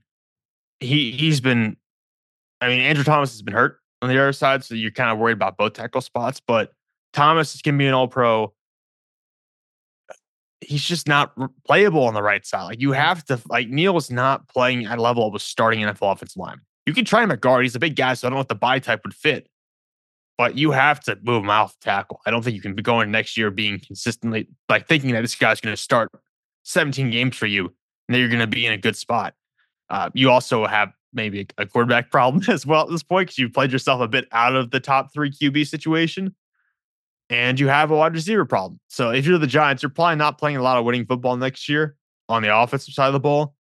He 0.80 1.12
he's 1.12 1.40
been, 1.40 1.76
I 2.60 2.68
mean, 2.68 2.80
Andrew 2.80 3.04
Thomas 3.04 3.30
has 3.32 3.42
been 3.42 3.54
hurt 3.54 3.78
on 4.00 4.08
the 4.08 4.18
other 4.18 4.32
side, 4.32 4.64
so 4.64 4.74
you're 4.74 4.90
kind 4.90 5.10
of 5.10 5.18
worried 5.18 5.34
about 5.34 5.56
both 5.56 5.74
tackle 5.74 6.00
spots. 6.00 6.40
But 6.44 6.72
Thomas 7.12 7.54
is 7.54 7.62
going 7.62 7.76
to 7.76 7.78
be 7.78 7.86
an 7.86 7.94
All 7.94 8.08
Pro 8.08 8.52
he's 10.62 10.84
just 10.84 11.08
not 11.08 11.32
playable 11.66 12.04
on 12.04 12.14
the 12.14 12.22
right 12.22 12.44
side. 12.46 12.64
Like 12.64 12.80
you 12.80 12.92
have 12.92 13.24
to 13.26 13.40
like 13.48 13.68
Neal 13.68 13.96
is 13.96 14.10
not 14.10 14.48
playing 14.48 14.86
at 14.86 14.98
a 14.98 15.02
level 15.02 15.26
of 15.26 15.34
a 15.34 15.38
starting 15.38 15.80
NFL 15.80 16.12
offensive 16.12 16.36
line. 16.36 16.60
You 16.86 16.92
can 16.92 17.04
try 17.04 17.22
him 17.22 17.30
at 17.30 17.40
guard. 17.40 17.64
He's 17.64 17.74
a 17.74 17.80
big 17.80 17.96
guy, 17.96 18.14
so 18.14 18.26
I 18.26 18.30
don't 18.30 18.36
know 18.36 18.42
if 18.42 18.48
the 18.48 18.54
buy 18.54 18.78
type 18.78 19.02
would 19.04 19.14
fit. 19.14 19.48
But 20.38 20.56
you 20.56 20.72
have 20.72 21.00
to 21.00 21.18
move 21.22 21.44
him 21.44 21.50
off 21.50 21.78
tackle. 21.80 22.20
I 22.26 22.30
don't 22.30 22.42
think 22.42 22.56
you 22.56 22.62
can 22.62 22.74
be 22.74 22.82
going 22.82 23.10
next 23.10 23.36
year 23.36 23.50
being 23.50 23.78
consistently 23.78 24.48
like 24.68 24.88
thinking 24.88 25.12
that 25.12 25.20
this 25.20 25.34
guy's 25.34 25.60
going 25.60 25.76
to 25.76 25.80
start 25.80 26.10
17 26.64 27.10
games 27.10 27.36
for 27.36 27.46
you 27.46 27.66
and 28.08 28.14
that 28.14 28.18
you're 28.18 28.28
going 28.28 28.40
to 28.40 28.46
be 28.46 28.66
in 28.66 28.72
a 28.72 28.78
good 28.78 28.96
spot. 28.96 29.34
Uh, 29.90 30.10
you 30.14 30.30
also 30.30 30.66
have 30.66 30.90
maybe 31.12 31.46
a 31.58 31.66
quarterback 31.66 32.10
problem 32.10 32.42
as 32.48 32.66
well 32.66 32.82
at 32.82 32.90
this 32.90 33.02
point 33.02 33.28
because 33.28 33.38
you've 33.38 33.52
played 33.52 33.70
yourself 33.70 34.00
a 34.00 34.08
bit 34.08 34.26
out 34.32 34.56
of 34.56 34.70
the 34.70 34.80
top 34.80 35.12
three 35.12 35.30
QB 35.30 35.66
situation 35.66 36.34
and 37.32 37.58
you 37.58 37.68
have 37.68 37.90
a 37.90 37.96
wide 37.96 38.14
receiver 38.14 38.44
problem. 38.44 38.80
So 38.88 39.10
if 39.10 39.26
you're 39.26 39.38
the 39.38 39.46
Giants, 39.46 39.82
you're 39.82 39.90
probably 39.90 40.16
not 40.16 40.38
playing 40.38 40.56
a 40.56 40.62
lot 40.62 40.78
of 40.78 40.84
winning 40.84 41.06
football 41.06 41.36
next 41.36 41.68
year 41.68 41.96
on 42.28 42.42
the 42.42 42.54
offensive 42.54 42.94
side 42.94 43.06
of 43.06 43.12
the 43.12 43.20
ball. 43.20 43.54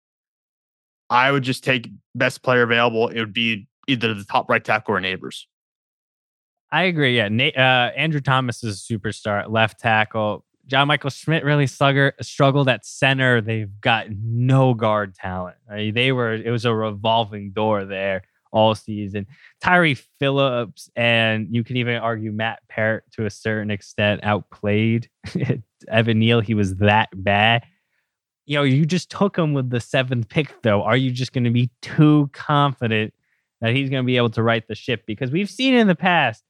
I 1.12 1.32
would 1.32 1.43
just 1.43 1.64
take 1.64 1.89
best 2.16 2.41
player 2.41 2.64
available. 2.64 3.09
It 3.09 3.20
would 3.20 3.34
be 3.34 3.68
either 3.88 4.14
the 4.14 4.24
top 4.24 4.49
right 4.49 4.64
tackle 4.64 4.95
or 4.95 5.01
Nabers. 5.01 5.43
I 6.72 6.84
agree. 6.84 7.18
Yeah, 7.18 7.26
uh, 7.28 7.91
Andrew 7.97 8.22
Thomas 8.22 8.64
is 8.64 8.88
a 8.89 8.93
superstar 8.93 9.47
left 9.49 9.80
tackle. 9.80 10.45
John 10.68 10.88
Michael 10.88 11.09
Schmitz 11.09 11.43
really 11.43 11.68
slugger, 11.68 12.14
struggled 12.22 12.70
at 12.70 12.86
center. 12.86 13.41
They've 13.41 13.82
got 13.82 14.07
no 14.09 14.74
guard 14.74 15.16
talent. 15.16 15.57
they 15.70 16.14
were 16.14 16.34
it 16.34 16.49
was 16.49 16.64
a 16.64 16.74
revolving 16.74 17.51
door 17.51 17.84
there 17.84 18.24
all 18.53 18.74
season. 18.74 19.28
Tyree 19.62 19.97
Phillips 20.20 20.89
and 20.95 21.47
you 21.51 21.66
can 21.66 21.78
even 21.78 21.95
argue 21.95 22.32
Matt 22.32 22.59
Peart 22.70 23.03
to 23.14 23.26
a 23.26 23.30
certain 23.30 23.70
extent 23.72 24.22
outplayed 24.24 25.09
Evan 25.89 26.20
Neal. 26.20 26.39
He 26.39 26.53
was 26.53 26.76
that 26.76 27.09
bad. 27.14 27.64
You 28.52 28.58
know, 28.58 28.64
you 28.64 28.86
just 28.86 29.10
took 29.10 29.38
him 29.38 29.54
with 29.54 29.70
the 29.70 29.80
seventh 29.80 30.28
pick, 30.28 30.62
though. 30.62 30.84
Are 30.84 30.97
you 30.97 31.10
just 31.10 31.32
going 31.32 31.45
to 31.45 31.52
be 31.52 31.70
too 31.82 32.30
confident 32.34 33.14
that 33.62 33.74
he's 33.74 33.89
going 33.89 34.04
to 34.04 34.06
be 34.06 34.18
able 34.18 34.32
to 34.32 34.43
right 34.43 34.68
the 34.68 34.76
ship? 34.76 35.04
Because 35.06 35.32
we've 35.32 35.49
seen 35.49 35.74
in 35.74 35.88
the 35.88 35.95
past, 35.95 36.43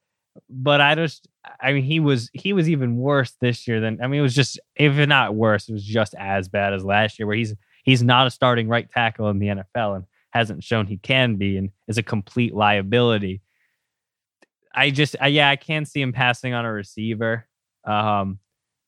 but 0.49 0.82
I 0.82 0.95
just, 0.95 1.28
I 1.62 1.74
mean, 1.74 1.84
he 1.84 1.99
was 1.99 2.32
he 2.34 2.54
was 2.54 2.68
even 2.68 2.97
worse 2.97 3.36
this 3.39 3.68
year 3.68 3.80
than 3.80 4.02
I 4.02 4.08
mean, 4.08 4.20
it 4.20 4.24
was 4.24 4.34
just 4.34 4.60
if 4.76 5.08
not 5.08 5.36
worse, 5.36 5.70
it 5.70 5.74
was 5.74 5.86
just 5.86 6.16
as 6.18 6.49
bad 6.49 6.74
as 6.74 6.84
last 6.84 7.20
year, 7.20 7.28
where 7.28 7.38
he's 7.38 7.54
he's 7.84 8.02
not 8.02 8.26
a 8.26 8.32
starting 8.32 8.68
right 8.68 8.89
tackle 8.89 9.30
in 9.30 9.38
the 9.38 9.49
NFL, 9.49 9.97
and 9.97 10.06
hasn't 10.32 10.64
shown 10.64 10.88
he 10.88 10.97
can 10.97 11.36
be 11.36 11.56
and 11.56 11.70
is 11.88 11.99
a 11.99 12.04
complete 12.04 12.56
liability. 12.56 13.43
I 14.74 14.89
just, 14.89 15.16
I, 15.22 15.28
yeah, 15.28 15.52
I 15.52 15.56
can 15.56 15.86
see 15.86 16.02
him 16.02 16.14
passing 16.14 16.56
on 16.56 16.66
a 16.66 16.74
receiver. 16.74 17.47
Um, 17.86 18.39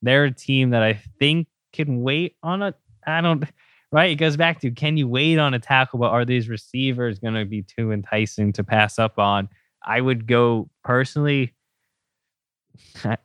they're 0.01 0.23
a 0.23 0.31
team 0.31 0.71
that 0.71 0.81
I 0.81 0.93
think 1.19 1.47
can 1.73 2.01
wait 2.01 2.37
on 2.41 2.61
a, 2.61 2.73
I 3.05 3.21
don't, 3.21 3.43
right? 3.91 4.11
It 4.11 4.15
goes 4.15 4.37
back 4.37 4.59
to 4.61 4.71
can 4.71 4.97
you 4.97 5.07
wait 5.07 5.37
on 5.37 5.53
a 5.53 5.59
tackle, 5.59 5.99
but 5.99 6.11
are 6.11 6.25
these 6.25 6.49
receivers 6.49 7.19
going 7.19 7.35
to 7.35 7.45
be 7.45 7.63
too 7.63 7.91
enticing 7.91 8.53
to 8.53 8.63
pass 8.63 8.99
up 8.99 9.19
on? 9.19 9.49
I 9.85 10.01
would 10.01 10.27
go 10.27 10.69
personally. 10.83 11.53
I, 13.03 13.17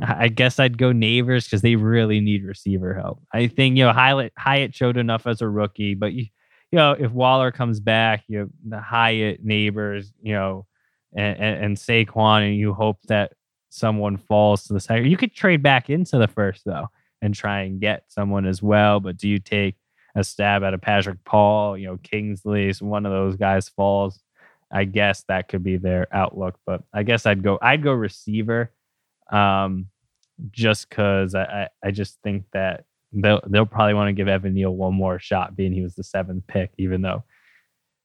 I 0.00 0.28
guess 0.28 0.58
I'd 0.58 0.78
go 0.78 0.92
Nabers 0.92 1.44
because 1.44 1.62
they 1.62 1.76
really 1.76 2.20
need 2.20 2.44
receiver 2.44 2.94
help. 2.94 3.22
I 3.32 3.46
think 3.46 3.76
you 3.76 3.84
know 3.84 3.92
Hyatt 3.92 4.32
Hyatt 4.36 4.74
showed 4.74 4.96
enough 4.96 5.26
as 5.26 5.40
a 5.40 5.48
rookie, 5.48 5.94
but 5.94 6.12
you 6.12 6.26
you 6.70 6.76
know, 6.76 6.92
if 6.92 7.12
Waller 7.12 7.50
comes 7.50 7.80
back, 7.80 8.24
you 8.28 8.40
have 8.40 8.50
the 8.66 8.80
Hyatt 8.80 9.46
Nabers, 9.46 10.12
you 10.20 10.34
know, 10.34 10.66
and, 11.16 11.38
and, 11.38 11.64
and 11.64 11.76
Saquon, 11.78 12.46
and 12.46 12.56
you 12.56 12.74
hope 12.74 12.98
that 13.08 13.32
someone 13.70 14.18
falls 14.18 14.64
to 14.64 14.74
the 14.74 14.80
second. 14.80 15.10
You 15.10 15.16
could 15.16 15.34
trade 15.34 15.62
back 15.62 15.88
into 15.88 16.18
the 16.18 16.28
first 16.28 16.62
though 16.66 16.88
and 17.22 17.34
try 17.34 17.62
and 17.62 17.80
get 17.80 18.04
someone 18.08 18.46
as 18.46 18.62
well. 18.62 19.00
But 19.00 19.16
do 19.16 19.28
you 19.28 19.38
take 19.38 19.76
a 20.14 20.24
stab 20.24 20.62
at 20.62 20.74
a 20.74 20.78
Patrick 20.78 21.24
Paul, 21.24 21.76
you 21.76 21.86
know, 21.86 21.98
Kingsley, 22.02 22.72
so 22.72 22.86
one 22.86 23.06
of 23.06 23.12
those 23.12 23.36
guys 23.36 23.68
falls? 23.68 24.20
I 24.70 24.84
guess 24.84 25.24
that 25.28 25.48
could 25.48 25.62
be 25.62 25.78
their 25.78 26.06
outlook. 26.12 26.58
But 26.66 26.82
I 26.92 27.02
guess 27.02 27.26
I'd 27.26 27.42
go 27.42 27.58
I'd 27.60 27.82
go 27.82 27.92
receiver. 27.92 28.72
Um 29.30 29.86
just 30.50 30.88
because 30.88 31.34
I, 31.34 31.42
I, 31.42 31.68
I 31.86 31.90
just 31.90 32.18
think 32.22 32.44
that 32.52 32.84
they'll 33.12 33.40
they'll 33.46 33.66
probably 33.66 33.94
want 33.94 34.08
to 34.08 34.12
give 34.12 34.28
Evan 34.28 34.54
Neal 34.54 34.74
one 34.74 34.94
more 34.94 35.18
shot, 35.18 35.56
being 35.56 35.72
he 35.72 35.82
was 35.82 35.94
the 35.94 36.04
seventh 36.04 36.46
pick, 36.46 36.72
even 36.78 37.02
though 37.02 37.24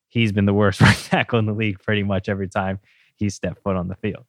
he's 0.10 0.32
been 0.32 0.46
the 0.46 0.54
worst 0.54 0.82
right 0.82 0.98
tackle 0.98 1.40
in 1.40 1.46
the 1.46 1.54
league 1.54 1.80
pretty 1.80 2.04
much 2.04 2.30
every 2.30 2.48
time 2.48 2.80
he 3.16 3.30
stepped 3.30 3.62
foot 3.64 3.76
on 3.76 3.88
the 3.88 3.96
field. 3.96 4.26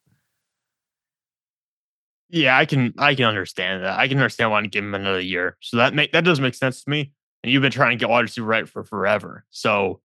Yeah, 2.30 2.56
I 2.56 2.64
can 2.64 2.94
I 2.98 3.14
can 3.14 3.26
understand 3.26 3.84
that. 3.84 3.98
I 3.98 4.08
can 4.08 4.18
understand 4.18 4.50
why 4.50 4.60
to 4.60 4.68
give 4.68 4.84
him 4.84 4.94
another 4.94 5.20
year. 5.20 5.56
So 5.60 5.76
that 5.76 5.94
make 5.94 6.12
that 6.12 6.24
does 6.24 6.40
make 6.40 6.54
sense 6.54 6.82
to 6.84 6.90
me. 6.90 7.12
And 7.42 7.52
you've 7.52 7.62
been 7.62 7.72
trying 7.72 7.96
to 7.96 8.02
get 8.02 8.08
wide 8.08 8.22
receiver 8.22 8.46
right 8.46 8.68
for 8.68 8.84
forever. 8.84 9.44
So 9.50 10.00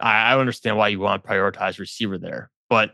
I, 0.00 0.32
I 0.32 0.38
understand 0.38 0.76
why 0.76 0.88
you 0.88 1.00
want 1.00 1.22
to 1.22 1.28
prioritize 1.28 1.78
receiver 1.78 2.18
there. 2.18 2.50
But 2.68 2.92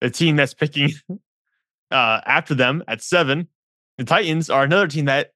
the 0.00 0.10
team 0.10 0.36
that's 0.36 0.54
picking 0.54 0.90
uh, 1.90 2.20
after 2.26 2.54
them 2.54 2.82
at 2.88 3.02
seven, 3.02 3.48
the 3.98 4.04
Titans 4.04 4.50
are 4.50 4.64
another 4.64 4.88
team 4.88 5.06
that 5.06 5.30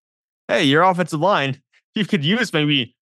hey, 0.48 0.64
your 0.64 0.82
offensive 0.82 1.20
line, 1.20 1.62
you 1.94 2.04
could 2.04 2.24
use 2.24 2.52
maybe 2.52 2.96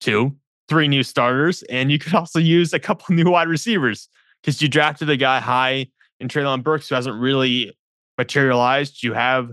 two, 0.00 0.36
three 0.68 0.86
new 0.86 1.02
starters, 1.02 1.62
and 1.64 1.90
you 1.90 1.98
could 1.98 2.14
also 2.14 2.38
use 2.38 2.72
a 2.72 2.78
couple 2.78 3.14
new 3.14 3.30
wide 3.30 3.48
receivers 3.48 4.08
because 4.42 4.60
you 4.60 4.68
drafted 4.68 5.08
a 5.08 5.16
guy 5.16 5.40
high 5.40 5.86
in 6.20 6.28
Treylon 6.28 6.62
Burks 6.62 6.88
who 6.88 6.94
hasn't 6.94 7.18
really 7.18 7.76
materialized. 8.18 9.02
You 9.02 9.12
have 9.12 9.50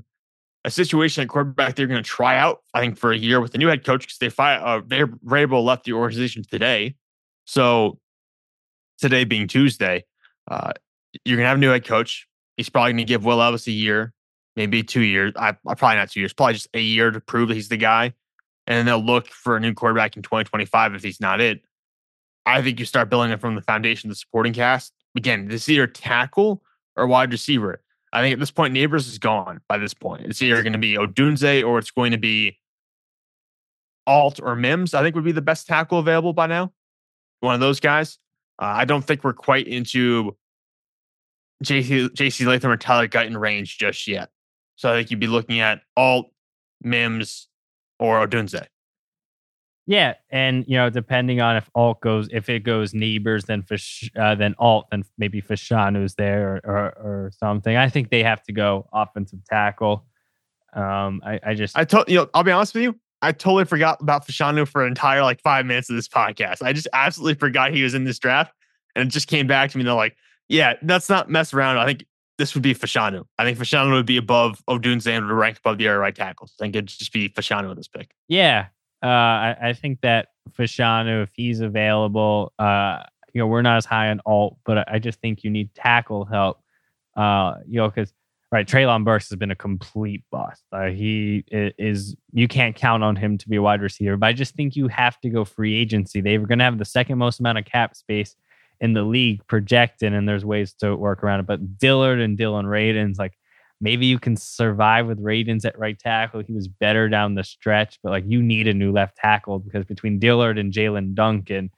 a 0.64 0.72
situation 0.72 1.24
at 1.24 1.30
quarterback 1.30 1.76
they're 1.76 1.88
going 1.88 2.04
to 2.04 2.10
try 2.10 2.38
out, 2.38 2.60
I 2.74 2.82
think, 2.82 2.98
for 2.98 3.12
a 3.12 3.18
year 3.18 3.42
with 3.42 3.52
the 3.52 3.58
new 3.58 3.68
head 3.68 3.84
coach 3.84 4.02
because 4.02 4.18
they 4.20 4.30
fired, 4.30 4.62
uh, 4.62 4.82
Vrabel 5.26 5.64
left 5.64 5.86
the 5.86 5.94
organization 5.94 6.44
today. 6.44 6.96
So 7.46 8.00
today 9.00 9.24
being 9.24 9.48
Tuesday, 9.48 10.06
uh, 10.50 10.74
you're 11.26 11.38
going 11.38 11.46
to 11.46 11.50
have 11.50 11.58
a 11.58 11.62
new 11.62 11.70
head 11.70 11.86
coach. 11.86 12.28
He's 12.58 12.70
probably 12.70 12.92
going 12.92 12.98
to 12.98 13.04
give 13.06 13.26
Will 13.26 13.38
Levis 13.38 13.68
a 13.68 13.72
year 13.72 14.14
maybe 14.56 14.84
two 14.84 15.02
years. 15.02 15.34
I, 15.36 15.54
probably 15.54 15.96
not 15.96 16.12
two 16.12 16.20
years, 16.20 16.34
probably 16.34 16.54
just 16.54 16.68
a 16.74 16.82
year 16.82 17.12
to 17.12 17.20
prove 17.20 17.50
that 17.50 17.56
he's 17.56 17.70
the 17.70 17.78
guy. 17.78 18.14
And 18.68 18.78
then 18.78 18.86
they'll 18.86 19.04
look 19.04 19.28
for 19.28 19.58
a 19.58 19.60
new 19.60 19.74
quarterback 19.74 20.16
in 20.16 20.22
2025 20.22 20.96
if 20.96 21.04
he's 21.04 21.20
not 21.20 21.42
it. 21.42 21.62
I 22.46 22.62
think 22.62 22.80
you 22.80 22.86
start 22.86 23.10
building 23.10 23.32
it 23.32 23.42
from 23.42 23.56
the 23.56 23.62
foundation, 23.62 24.10
the 24.10 24.16
supporting 24.16 24.54
cast. 24.54 24.94
Again, 25.16 25.48
this 25.48 25.64
is 25.64 25.70
either 25.70 25.88
tackle 25.88 26.64
or 26.96 27.08
wide 27.08 27.32
receiver. 27.32 27.82
I 28.14 28.22
think 28.22 28.34
at 28.34 28.40
this 28.40 28.52
point, 28.52 28.74
Nabers 28.74 29.08
is 29.08 29.20
gone 29.20 29.62
by 29.70 29.78
this 29.78 29.94
point. 29.94 30.26
It's 30.26 30.42
either 30.42 30.62
going 30.64 30.74
to 30.74 30.80
be 30.80 30.96
Odunze 30.96 31.66
or 31.66 31.80
it's 31.80 31.92
going 31.92 32.12
to 32.12 32.18
be 32.18 32.58
Alt 34.06 34.40
or 34.42 34.56
Mims. 34.56 34.94
I 34.94 35.02
think 35.02 35.16
would 35.16 35.24
be 35.24 35.32
the 35.32 35.42
best 35.42 35.68
tackle 35.68 36.00
available 36.00 36.34
by 36.34 36.48
now. 36.48 36.74
One 37.40 37.54
of 37.54 37.62
those 37.62 37.80
guys. 37.80 38.18
Uh, 38.62 38.66
I 38.66 38.86
don't 38.86 39.04
think 39.04 39.24
we're 39.24 39.34
quite 39.34 39.68
into 39.68 40.36
JC, 41.64 42.10
JC 42.10 42.46
Latham 42.46 42.72
or 42.72 42.78
Tyler 42.78 43.08
Guyton 43.08 43.40
range 43.40 43.78
just 43.78 44.08
yet. 44.08 44.30
So 44.76 44.92
I 44.92 44.98
think 44.98 45.12
you'd 45.12 45.20
be 45.20 45.28
looking 45.28 45.60
at 45.60 45.82
Alt, 45.96 46.32
Mims, 46.82 47.48
or 48.00 48.26
Odunze. 48.26 48.66
Yeah, 49.88 50.14
and 50.30 50.64
you 50.68 50.78
know, 50.78 50.90
depending 50.90 51.42
on 51.42 51.58
if 51.58 51.70
Alt 51.74 52.02
goes, 52.02 52.30
if 52.32 52.50
it 52.50 52.60
goes 52.60 52.94
Nabers, 52.94 53.46
then 53.46 53.64
Fish, 53.64 54.10
uh, 54.16 54.36
then 54.36 54.56
Alt, 54.60 54.88
then 54.92 55.04
maybe 55.18 55.42
Fashanu's 55.42 56.16
there 56.16 56.62
or, 56.64 56.72
or, 56.72 56.86
or 57.26 57.32
something. 57.38 57.76
I 57.76 57.90
think 57.90 58.10
they 58.10 58.24
have 58.24 58.44
to 58.44 58.54
go 58.54 58.88
offensive 58.94 59.40
tackle. 59.46 60.06
Um, 60.74 61.22
I, 61.26 61.40
I 61.44 61.54
just, 61.56 61.78
I 61.78 61.84
told 61.84 62.08
you, 62.10 62.18
know, 62.18 62.30
I'll 62.34 62.44
be 62.44 62.52
honest 62.52 62.74
with 62.74 62.84
you. 62.84 62.96
I 63.24 63.32
totally 63.32 63.66
forgot 63.66 64.02
about 64.02 64.26
Fashanu 64.26 64.68
for 64.68 64.84
an 64.84 64.88
entire 64.88 65.24
like 65.24 65.42
five 65.42 65.66
minutes 65.66 65.90
of 65.90 65.96
this 65.96 66.08
podcast. 66.08 66.64
I 66.64 66.74
just 66.74 66.88
absolutely 66.94 67.36
forgot 67.36 67.74
he 67.74 67.84
was 67.84 67.94
in 67.94 68.04
this 68.04 68.20
draft, 68.20 68.54
and 68.96 69.08
it 69.08 69.12
just 69.12 69.28
came 69.28 69.48
back 69.48 69.72
to 69.72 69.78
me. 69.78 69.84
They're 69.84 69.94
like, 69.94 70.16
yeah, 70.48 70.74
that's 70.84 71.10
not 71.10 71.30
mess 71.30 71.54
around. 71.54 71.78
I 71.78 71.86
think 71.86 72.06
this 72.38 72.56
would 72.56 72.64
be 72.64 72.74
Fashanu. 72.74 73.24
I 73.38 73.44
think 73.44 73.58
Fashanu 73.58 73.92
would 73.92 74.06
be 74.06 74.18
above 74.18 74.62
Odunze 74.68 75.06
would 75.06 75.32
rank 75.32 75.58
above 75.58 75.78
the 75.78 75.88
other 75.88 76.00
right 76.00 76.16
tackles. 76.16 76.54
I 76.60 76.64
think 76.64 76.76
it'd 76.76 76.88
just 76.88 77.14
be 77.14 77.30
Fashanu 77.30 77.68
with 77.68 77.78
this 77.78 77.88
pick. 77.88 78.12
Yeah, 78.28 78.68
uh, 79.04 79.08
I, 79.08 79.58
I, 79.62 79.74
think 79.74 80.02
that 80.02 80.30
Fashanu, 80.52 81.24
if 81.24 81.30
he's 81.34 81.60
available, 81.60 82.54
uh, 82.60 83.04
you 83.34 83.40
know, 83.40 83.48
we're 83.48 83.62
not 83.62 83.78
as 83.78 83.86
high 83.86 84.10
on 84.10 84.22
Alt, 84.26 84.58
but 84.66 84.92
I 84.92 85.00
just 85.00 85.20
think 85.20 85.44
you 85.44 85.50
need 85.50 85.74
tackle 85.74 86.26
help. 86.26 86.60
Uh, 87.16 87.56
you 87.68 87.78
know, 87.78 87.90
because 87.90 88.14
right, 88.52 88.68
Treylon 88.68 89.04
Burks 89.04 89.30
has 89.30 89.38
been 89.38 89.52
a 89.52 89.56
complete 89.56 90.24
bust. 90.32 90.64
Uh, 90.72 90.88
he 90.88 91.44
is 91.50 92.16
you 92.32 92.48
can't 92.48 92.76
count 92.76 93.04
on 93.04 93.16
him 93.16 93.38
to 93.38 93.50
be 93.50 93.56
a 93.56 93.62
wide 93.62 93.82
receiver, 93.82 94.18
but 94.18 94.28
I 94.28 94.34
just 94.34 94.56
think 94.56 94.76
you 94.76 94.88
have 94.90 95.20
to 95.22 95.30
go 95.30 95.46
free 95.46 95.76
agency. 95.76 96.22
They 96.22 96.38
were 96.38 96.48
going 96.48 96.60
to 96.60 96.66
have 96.66 96.78
the 96.78 96.86
second 96.86 97.18
most 97.18 97.40
amount 97.40 97.58
of 97.58 97.66
cap 97.66 97.96
space 97.96 98.36
in 98.80 98.94
the 98.94 99.04
league 99.04 99.46
projected, 99.48 100.14
and 100.14 100.28
there's 100.28 100.46
ways 100.46 100.74
to 100.74 100.96
work 100.96 101.24
around 101.24 101.40
it. 101.40 101.48
But 101.48 101.78
Dillard 101.78 102.20
and 102.20 102.38
Dillon 102.38 102.66
Radunz, 102.66 103.18
like 103.18 103.34
maybe 103.82 104.06
you 104.06 104.20
can 104.20 104.38
survive 104.38 105.08
with 105.08 105.22
Radunz 105.22 105.66
at 105.66 105.78
right 105.78 105.98
tackle. 105.98 106.42
He 106.42 106.54
was 106.54 106.68
better 106.68 107.10
down 107.10 107.34
the 107.34 107.44
stretch, 107.44 108.00
but 108.04 108.12
like 108.12 108.24
you 108.28 108.42
need 108.42 108.68
a 108.68 108.74
new 108.74 108.92
left 108.92 109.18
tackle 109.18 109.60
because 109.60 109.86
between 109.86 110.20
Dillard 110.20 110.60
and 110.60 110.72
Jaelyn 110.72 111.16
Duncan, 111.16 111.72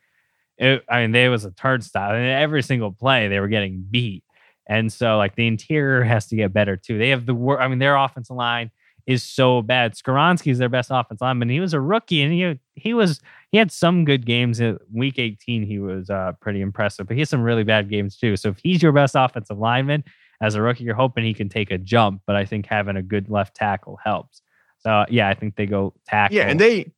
it, 0.57 0.83
I 0.89 1.01
mean, 1.01 1.13
there 1.13 1.31
was 1.31 1.45
a 1.45 1.51
turnstile. 1.51 2.13
And 2.13 2.25
every 2.25 2.61
single 2.61 2.91
play 2.91 3.29
they 3.29 3.39
were 3.39 3.47
getting 3.47 3.85
beat. 3.89 4.23
And 4.67 4.91
so 4.91 5.17
like 5.17 5.35
the 5.35 5.47
interior 5.47 6.03
has 6.03 6.27
to 6.27 6.35
get 6.35 6.53
better 6.53 6.75
too. 6.75 6.97
They 6.97 7.09
have 7.09 7.25
the 7.25 7.33
work. 7.33 7.61
I 7.61 7.67
mean, 7.69 7.79
their 7.79 7.95
offensive 7.95 8.35
line 8.35 8.69
is 9.05 9.23
so 9.23 9.61
bad. 9.61 9.95
Skoronski 9.95 10.51
is 10.51 10.57
their 10.57 10.69
best 10.69 10.89
offensive 10.91 11.21
lineman. 11.21 11.49
He 11.49 11.59
was 11.59 11.73
a 11.73 11.81
rookie 11.81 12.21
and 12.21 12.31
he 12.31 12.59
he 12.75 12.93
was 12.93 13.21
he 13.51 13.57
had 13.57 13.71
some 13.71 14.05
good 14.05 14.25
games. 14.25 14.59
In 14.59 14.77
week 14.93 15.19
18, 15.19 15.63
he 15.65 15.79
was 15.79 16.09
uh, 16.09 16.33
pretty 16.39 16.61
impressive, 16.61 17.07
but 17.07 17.15
he 17.15 17.19
has 17.19 17.29
some 17.29 17.41
really 17.41 17.63
bad 17.63 17.89
games 17.89 18.17
too. 18.17 18.37
So 18.37 18.49
if 18.49 18.59
he's 18.63 18.81
your 18.81 18.93
best 18.93 19.15
offensive 19.17 19.57
lineman 19.57 20.05
as 20.41 20.55
a 20.55 20.61
rookie, 20.61 20.83
you're 20.83 20.95
hoping 20.95 21.23
he 21.23 21.33
can 21.33 21.49
take 21.49 21.71
a 21.71 21.77
jump. 21.77 22.21
But 22.25 22.35
I 22.35 22.45
think 22.45 22.65
having 22.65 22.95
a 22.95 23.01
good 23.01 23.29
left 23.29 23.55
tackle 23.55 23.99
helps. 24.03 24.41
So 24.79 25.05
yeah, 25.09 25.29
I 25.29 25.33
think 25.33 25.55
they 25.55 25.65
go 25.65 25.93
tackle. 26.05 26.37
Yeah, 26.37 26.47
and 26.47 26.59
they 26.59 26.91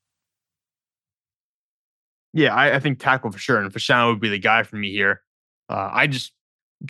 yeah, 2.33 2.53
I, 2.53 2.75
I 2.75 2.79
think 2.79 2.99
tackle 2.99 3.31
for 3.31 3.39
sure. 3.39 3.59
And 3.59 3.71
Fashanu 3.71 4.09
would 4.09 4.19
be 4.19 4.29
the 4.29 4.37
guy 4.37 4.63
for 4.63 4.75
me 4.75 4.91
here. 4.91 5.21
Uh, 5.69 5.89
I 5.91 6.07
just 6.07 6.33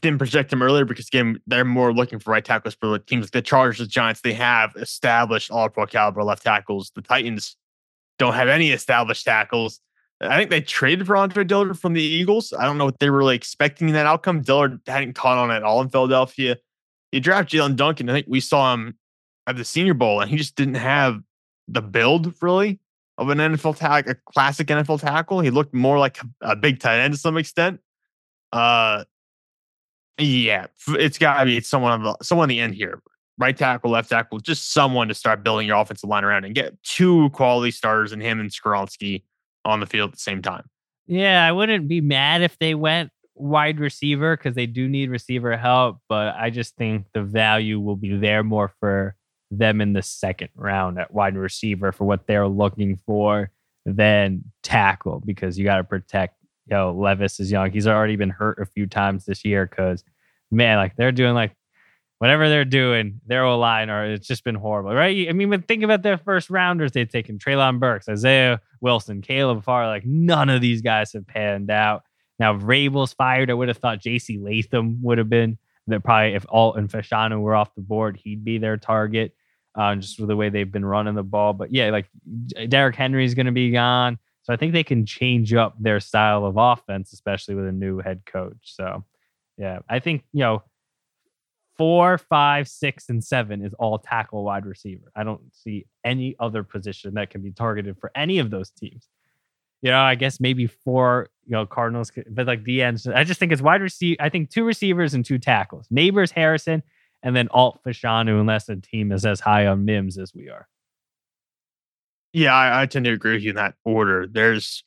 didn't 0.01 0.17
project 0.17 0.51
him 0.51 0.63
earlier 0.63 0.85
because 0.85 1.07
again, 1.07 1.39
they're 1.45 1.63
more 1.63 1.93
looking 1.93 2.17
for 2.17 2.31
right 2.31 2.43
tackles 2.43 2.73
for 2.73 2.97
teams 2.97 3.25
like 3.25 3.31
the 3.31 3.41
Chargers, 3.43 3.77
the 3.77 3.85
Giants. 3.85 4.21
They 4.21 4.33
have 4.33 4.73
established 4.75 5.51
all 5.51 5.69
pro 5.69 5.85
caliber 5.85 6.23
left 6.23 6.43
tackles. 6.43 6.91
The 6.95 7.03
Titans 7.03 7.55
don't 8.17 8.33
have 8.33 8.47
any 8.47 8.71
established 8.71 9.23
tackles. 9.23 9.79
I 10.21 10.37
think 10.37 10.49
they 10.49 10.61
traded 10.61 11.07
for 11.07 11.17
Andre 11.17 11.43
Dillard 11.43 11.77
from 11.77 11.93
the 11.93 12.01
Eagles. 12.01 12.53
I 12.53 12.63
don't 12.65 12.77
know 12.77 12.85
what 12.85 12.99
they 12.99 13.09
were 13.09 13.17
really 13.17 13.35
expecting 13.35 13.89
in 13.89 13.93
that 13.95 14.05
outcome. 14.05 14.41
Dillard 14.41 14.79
hadn't 14.87 15.13
caught 15.13 15.37
on 15.37 15.51
at 15.51 15.63
all 15.63 15.81
in 15.81 15.89
Philadelphia. 15.89 16.57
You 17.11 17.19
draft 17.19 17.51
Jaelyn 17.51 17.75
Duncan. 17.75 18.09
I 18.09 18.13
think 18.13 18.27
we 18.29 18.39
saw 18.39 18.73
him 18.73 18.97
at 19.47 19.57
the 19.57 19.65
Senior 19.65 19.93
Bowl, 19.93 20.21
and 20.21 20.29
he 20.29 20.37
just 20.37 20.55
didn't 20.55 20.75
have 20.75 21.21
the 21.67 21.81
build 21.81 22.33
really 22.41 22.79
of 23.17 23.29
an 23.29 23.37
NFL 23.37 23.77
tackle, 23.77 24.11
a 24.11 24.15
classic 24.31 24.67
NFL 24.67 25.01
tackle. 25.01 25.39
He 25.41 25.49
looked 25.49 25.73
more 25.73 25.99
like 25.99 26.17
a 26.41 26.55
big 26.55 26.79
tight 26.79 26.99
end 26.99 27.13
to 27.13 27.19
some 27.19 27.37
extent. 27.37 27.79
Uh, 28.51 29.03
yeah, 30.17 30.67
it's 30.87 31.17
got 31.17 31.39
to 31.39 31.45
be 31.45 31.59
someone 31.61 31.91
on 31.91 32.03
the 32.03 32.17
someone 32.21 32.43
on 32.43 32.49
the 32.49 32.59
end 32.59 32.75
here. 32.75 33.01
Right 33.37 33.55
tackle, 33.55 33.91
left 33.91 34.09
tackle, 34.09 34.39
just 34.39 34.71
someone 34.71 35.09
to 35.09 35.13
start 35.13 35.43
building 35.43 35.67
your 35.67 35.77
offensive 35.77 36.09
line 36.09 36.23
around 36.23 36.45
and 36.45 36.55
get 36.55 36.81
two 36.83 37.29
quality 37.31 37.69
starters 37.69 38.13
in 38.13 38.21
him 38.21 38.39
and 38.39 38.49
Skoronski 38.49 39.23
on 39.65 39.79
the 39.79 39.85
field 39.85 40.09
at 40.09 40.15
the 40.15 40.21
same 40.21 40.41
time. 40.41 40.69
Yeah, 41.07 41.45
I 41.45 41.51
wouldn't 41.51 41.87
be 41.87 42.01
mad 42.01 42.41
if 42.41 42.57
they 42.59 42.75
went 42.75 43.11
wide 43.35 43.79
receiver 43.79 44.37
because 44.37 44.55
they 44.55 44.65
do 44.65 44.87
need 44.87 45.09
receiver 45.09 45.57
help, 45.57 45.99
but 46.07 46.35
I 46.35 46.49
just 46.49 46.75
think 46.77 47.05
the 47.13 47.21
value 47.21 47.79
will 47.79 47.97
be 47.97 48.15
there 48.15 48.43
more 48.43 48.71
for 48.79 49.15
them 49.51 49.81
in 49.81 49.93
the 49.93 50.01
second 50.01 50.49
round 50.55 50.99
at 50.99 51.13
wide 51.13 51.35
receiver 51.35 51.91
for 51.91 52.05
what 52.05 52.27
they're 52.27 52.47
looking 52.47 52.99
for 53.05 53.51
than 53.85 54.43
tackle 54.63 55.21
because 55.25 55.59
you 55.59 55.65
got 55.65 55.77
to 55.77 55.83
protect 55.83 56.35
you 56.67 56.75
know, 56.75 56.91
Levis 56.91 57.39
is 57.39 57.51
young. 57.51 57.71
He's 57.71 57.87
already 57.87 58.15
been 58.15 58.29
hurt 58.29 58.59
a 58.59 58.65
few 58.65 58.87
times 58.87 59.25
this 59.25 59.45
year 59.45 59.67
because, 59.67 60.03
man, 60.51 60.77
like 60.77 60.95
they're 60.95 61.11
doing 61.11 61.35
like 61.35 61.55
whatever 62.19 62.47
they're 62.49 62.65
doing, 62.65 63.19
their 63.25 63.43
O 63.43 63.57
line 63.57 63.89
or 63.89 64.05
it's 64.05 64.27
just 64.27 64.43
been 64.43 64.55
horrible, 64.55 64.93
right? 64.93 65.27
I 65.27 65.33
mean, 65.33 65.49
but 65.49 65.67
think 65.67 65.83
about 65.83 66.01
their 66.01 66.17
first 66.17 66.49
rounders 66.49 66.91
they've 66.91 67.09
taken 67.09 67.37
Treylon 67.37 67.79
Burks, 67.79 68.07
Isaiah 68.07 68.61
Wilson, 68.81 69.21
Caleb 69.21 69.63
Farr. 69.63 69.87
Like 69.87 70.05
none 70.05 70.49
of 70.49 70.61
these 70.61 70.81
guys 70.81 71.13
have 71.13 71.27
panned 71.27 71.69
out. 71.69 72.03
Now, 72.39 72.55
if 72.55 72.61
Vrabel's 72.61 73.13
fired, 73.13 73.49
I 73.49 73.53
would 73.53 73.67
have 73.67 73.77
thought 73.77 74.01
J.C. 74.01 74.37
Latham 74.37 75.01
would 75.01 75.17
have 75.17 75.29
been 75.29 75.57
that 75.87 76.03
probably 76.03 76.33
if 76.33 76.45
Alt 76.49 76.77
and 76.77 76.89
Fashanu 76.89 77.39
were 77.41 77.55
off 77.55 77.75
the 77.75 77.81
board, 77.81 78.19
he'd 78.23 78.43
be 78.43 78.57
their 78.57 78.77
target. 78.77 79.33
Um, 79.77 79.99
just 79.99 80.17
with 80.19 80.29
the 80.29 80.37
way 80.37 80.47
they've 80.47 80.71
been 80.71 80.85
running 80.85 81.15
the 81.15 81.23
ball. 81.23 81.51
But 81.51 81.73
yeah, 81.73 81.89
like 81.89 82.05
Derrick 82.69 82.95
Henry's 82.95 83.33
going 83.33 83.47
to 83.47 83.51
be 83.51 83.71
gone. 83.71 84.17
So 84.43 84.53
I 84.53 84.55
think 84.55 84.71
they 84.71 84.85
can 84.85 85.05
change 85.05 85.53
up 85.53 85.75
their 85.77 85.99
style 85.99 86.45
of 86.45 86.55
offense, 86.55 87.11
especially 87.11 87.55
with 87.55 87.67
a 87.67 87.73
new 87.73 87.99
head 87.99 88.21
coach. 88.25 88.55
So 88.61 89.03
yeah, 89.57 89.79
I 89.89 89.99
think, 89.99 90.23
you 90.31 90.39
know, 90.41 90.63
four, 91.77 92.17
five, 92.17 92.67
six, 92.67 93.09
and 93.09 93.23
seven 93.23 93.63
is 93.63 93.73
all 93.75 93.99
tackle 93.99 94.43
wide 94.43 94.65
receiver. 94.65 95.11
I 95.15 95.23
don't 95.23 95.41
see 95.53 95.85
any 96.03 96.35
other 96.39 96.63
position 96.63 97.15
that 97.15 97.29
can 97.29 97.41
be 97.41 97.51
targeted 97.51 97.97
for 97.99 98.11
any 98.15 98.39
of 98.39 98.49
those 98.49 98.69
teams. 98.71 99.07
You 99.81 99.91
know, 99.91 99.99
I 99.99 100.15
guess 100.15 100.39
maybe 100.39 100.67
four, 100.67 101.29
you 101.45 101.51
know, 101.51 101.65
Cardinals, 101.65 102.11
but 102.29 102.47
like 102.47 102.63
the 102.63 102.81
end, 102.81 103.03
I 103.13 103.23
just 103.23 103.39
think 103.39 103.51
it's 103.51 103.61
wide 103.61 103.81
receiver. 103.81 104.21
I 104.21 104.29
think 104.29 104.49
two 104.49 104.63
receivers 104.63 105.13
and 105.13 105.23
two 105.23 105.37
tackles. 105.37 105.87
Nabers, 105.89 106.31
Harrison, 106.31 106.81
and 107.21 107.35
then 107.35 107.47
Alt 107.51 107.81
Fashanu, 107.85 108.39
unless 108.39 108.65
the 108.65 108.77
team 108.77 109.11
is 109.11 109.25
as 109.25 109.39
high 109.39 109.67
on 109.67 109.85
Mims 109.85 110.17
as 110.17 110.33
we 110.33 110.49
are. 110.49 110.67
Yeah, 112.33 112.53
I, 112.53 112.81
I, 112.81 112.85
tend 112.85 113.05
to 113.05 113.11
agree 113.11 113.33
with 113.33 113.43
you 113.43 113.51
in 113.51 113.55
that 113.55 113.75
order. 113.85 114.27
There's 114.27 114.83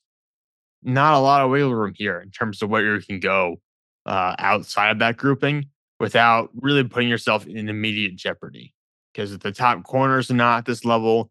not 0.83 1.15
a 1.15 1.19
lot 1.19 1.43
of 1.43 1.51
wiggle 1.51 1.75
room 1.75 1.95
here 1.97 2.21
in 2.21 2.31
terms 2.31 2.63
of 2.63 2.69
where 2.69 2.95
you 2.95 3.01
can 3.01 3.21
go 3.21 3.61
uh, 4.05 4.35
outside 4.39 4.91
of 4.91 4.99
that 4.99 5.17
grouping 5.17 5.67
without 6.01 6.51
really 6.55 6.85
putting 6.85 7.09
yourself 7.09 7.47
in 7.47 7.69
immediate 7.69 8.17
jeopardy. 8.17 8.75
Because 9.13 9.33
at 9.33 9.41
the 9.41 9.53
top 9.53 9.83
corners 9.85 10.31
are 10.31 10.35
not 10.35 10.59
at 10.59 10.65
this 10.65 10.85
level. 10.85 11.31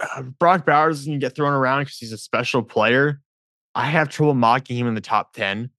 Uh, 0.00 0.22
Brock 0.22 0.64
Bowers 0.64 1.04
can 1.04 1.18
get 1.18 1.34
thrown 1.34 1.52
around 1.52 1.82
because 1.82 1.98
he's 1.98 2.12
a 2.12 2.18
special 2.18 2.62
player. 2.62 3.20
I 3.74 3.86
have 3.86 4.08
trouble 4.08 4.34
mocking 4.34 4.76
him 4.76 4.86
in 4.86 4.94
the 4.94 5.00
top 5.00 5.34
10 5.34 5.70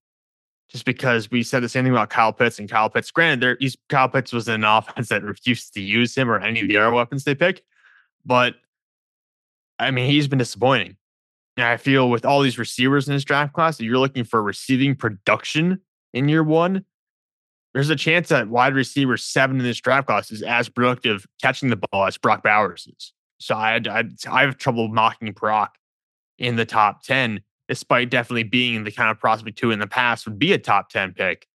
just 0.69 0.85
because 0.85 1.31
we 1.31 1.43
said 1.43 1.63
the 1.63 1.69
same 1.69 1.85
thing 1.85 1.93
about 1.93 2.09
Kyle 2.09 2.33
Pitts 2.33 2.59
and 2.59 2.69
Kyle 2.69 2.89
Pitts. 2.89 3.09
Granted, 3.09 3.39
there, 3.41 3.57
he's, 3.59 3.77
Kyle 3.89 4.09
Pitts 4.09 4.33
was 4.33 4.47
an 4.47 4.63
offense 4.65 5.09
that 5.09 5.23
refused 5.23 5.73
to 5.73 5.81
use 5.81 6.15
him 6.15 6.29
or 6.29 6.39
any 6.39 6.61
of 6.61 6.67
the 6.67 6.77
other 6.77 6.91
weapons 6.91 7.23
they 7.23 7.35
pick. 7.35 7.63
But 8.25 8.55
I 9.79 9.91
mean, 9.91 10.09
he's 10.09 10.27
been 10.27 10.39
disappointing. 10.39 10.97
And 11.55 11.65
I 11.65 11.77
feel 11.77 12.09
with 12.09 12.25
all 12.25 12.41
these 12.41 12.59
receivers 12.59 13.07
in 13.07 13.15
this 13.15 13.23
draft 13.23 13.53
class, 13.53 13.77
that 13.77 13.85
you're 13.85 13.97
looking 13.97 14.23
for 14.23 14.43
receiving 14.43 14.95
production 14.95 15.81
in 16.13 16.29
year 16.29 16.43
one, 16.43 16.85
there's 17.77 17.89
a 17.89 17.95
chance 17.95 18.29
that 18.29 18.49
wide 18.49 18.73
receiver 18.73 19.17
seven 19.17 19.57
in 19.57 19.63
this 19.63 19.79
draft 19.79 20.07
class 20.07 20.31
is 20.31 20.41
as 20.41 20.67
productive 20.67 21.27
catching 21.41 21.69
the 21.69 21.75
ball 21.75 22.05
as 22.05 22.17
Brock 22.17 22.41
Bowers 22.41 22.87
is. 22.97 23.13
So 23.39 23.55
I, 23.55 23.79
I, 23.89 24.03
I 24.29 24.41
have 24.41 24.57
trouble 24.57 24.87
mocking 24.87 25.31
Brock 25.31 25.77
in 26.39 26.55
the 26.55 26.65
top 26.65 27.03
10, 27.03 27.41
despite 27.67 28.09
definitely 28.09 28.43
being 28.43 28.83
the 28.83 28.91
kind 28.91 29.11
of 29.11 29.19
prospect 29.19 29.59
who 29.59 29.69
in 29.69 29.77
the 29.79 29.87
past 29.87 30.25
would 30.25 30.39
be 30.39 30.53
a 30.53 30.57
top 30.57 30.89
10 30.89 31.13
pick. 31.13 31.45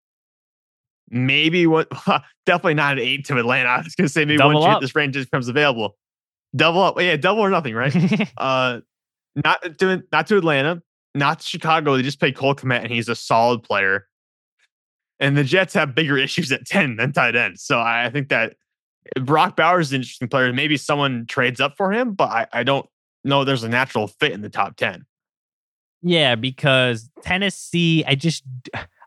Maybe 1.11 1.67
what, 1.67 1.91
definitely 2.47 2.75
not 2.75 2.99
an 2.99 3.01
eight 3.01 3.25
to 3.27 3.37
Atlanta. 3.39 3.69
I 3.69 3.79
was 3.79 3.95
going 3.97 4.07
to 4.07 4.13
say 4.13 4.25
maybe 4.25 4.39
Double 4.39 4.61
once 4.61 4.81
this 4.81 4.95
range 4.95 5.15
just 5.15 5.29
becomes 5.29 5.49
available 5.49 5.97
double 6.55 6.83
up. 6.83 7.01
Yeah, 7.01 7.17
double 7.17 7.41
or 7.41 7.51
nothing, 7.51 7.75
right? 7.75 7.95
uh, 8.37 8.81
not 9.35 9.79
to 9.79 10.03
not 10.13 10.27
to 10.29 10.37
Atlanta, 10.37 10.83
not 11.15 11.41
to 11.41 11.47
Chicago. 11.47 11.97
They 11.97 12.03
just 12.03 12.21
played 12.21 12.37
Cole 12.37 12.55
Kmet, 12.55 12.83
and 12.83 12.93
he's 12.93 13.09
a 13.09 13.15
solid 13.15 13.63
player. 13.63 14.07
And 15.23 15.37
the 15.37 15.45
Jets 15.45 15.73
have 15.75 15.95
bigger 15.95 16.19
issues 16.19 16.51
at 16.51 16.67
ten 16.67 16.97
than 16.97 17.13
tight 17.13 17.37
end. 17.37 17.61
So 17.61 17.79
I 17.79 18.11
think 18.11 18.29
that 18.31 18.57
Brock 19.21 19.57
Bowers 19.57 19.89
is 19.89 19.93
an 19.93 20.01
interesting 20.01 20.29
player. 20.29 20.53
Maybe 20.53 20.77
someone 20.77 21.27
trades 21.27 21.61
up 21.61 21.77
for 21.77 21.93
him, 21.93 22.15
but 22.15 22.29
I, 22.29 22.47
I 22.53 22.63
don't 22.65 22.87
know 23.25 23.45
there's 23.45 23.63
a 23.63 23.69
natural 23.69 24.09
fit 24.09 24.33
in 24.33 24.43
the 24.43 24.49
top 24.49 24.77
ten. 24.77 25.07
Yeah, 26.03 26.35
because 26.35 27.09
Tennessee, 27.23 28.05
I 28.05 28.17
just 28.17 28.43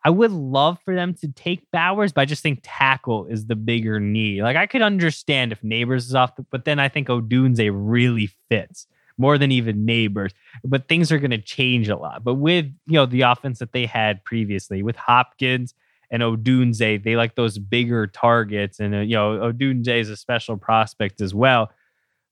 I 0.05 0.09
would 0.09 0.31
love 0.31 0.77
for 0.85 0.95
them 0.95 1.13
to 1.15 1.27
take 1.27 1.69
Bowers, 1.71 2.13
but 2.13 2.21
I 2.21 2.25
just 2.25 2.41
think 2.41 2.61
tackle 2.63 3.25
is 3.25 3.47
the 3.47 3.55
bigger 3.55 3.99
need. 3.99 4.41
Like 4.41 4.55
I 4.55 4.67
could 4.67 4.81
understand 4.81 5.51
if 5.51 5.61
Nabers 5.61 6.05
is 6.05 6.15
off, 6.15 6.31
but 6.49 6.63
then 6.63 6.79
I 6.79 6.87
think 6.87 7.09
Odunze 7.09 7.69
really 7.73 8.29
fits 8.49 8.87
more 9.17 9.37
than 9.37 9.51
even 9.51 9.85
Nabers. 9.85 10.31
But 10.63 10.87
things 10.87 11.11
are 11.11 11.19
going 11.19 11.31
to 11.31 11.37
change 11.37 11.89
a 11.89 11.97
lot. 11.97 12.23
But 12.23 12.35
with 12.35 12.67
you 12.87 12.93
know 12.93 13.05
the 13.05 13.21
offense 13.21 13.59
that 13.59 13.73
they 13.73 13.85
had 13.85 14.23
previously 14.23 14.81
with 14.81 14.95
Hopkins 14.95 15.73
and 16.11 16.21
Odunze, 16.21 17.03
they 17.03 17.15
like 17.15 17.35
those 17.35 17.57
bigger 17.57 18.07
targets, 18.07 18.79
and 18.79 18.95
uh, 18.95 18.99
you 18.99 19.15
know 19.15 19.51
Odunze 19.51 19.87
is 19.87 20.09
a 20.09 20.17
special 20.17 20.57
prospect 20.57 21.21
as 21.21 21.33
well. 21.33 21.71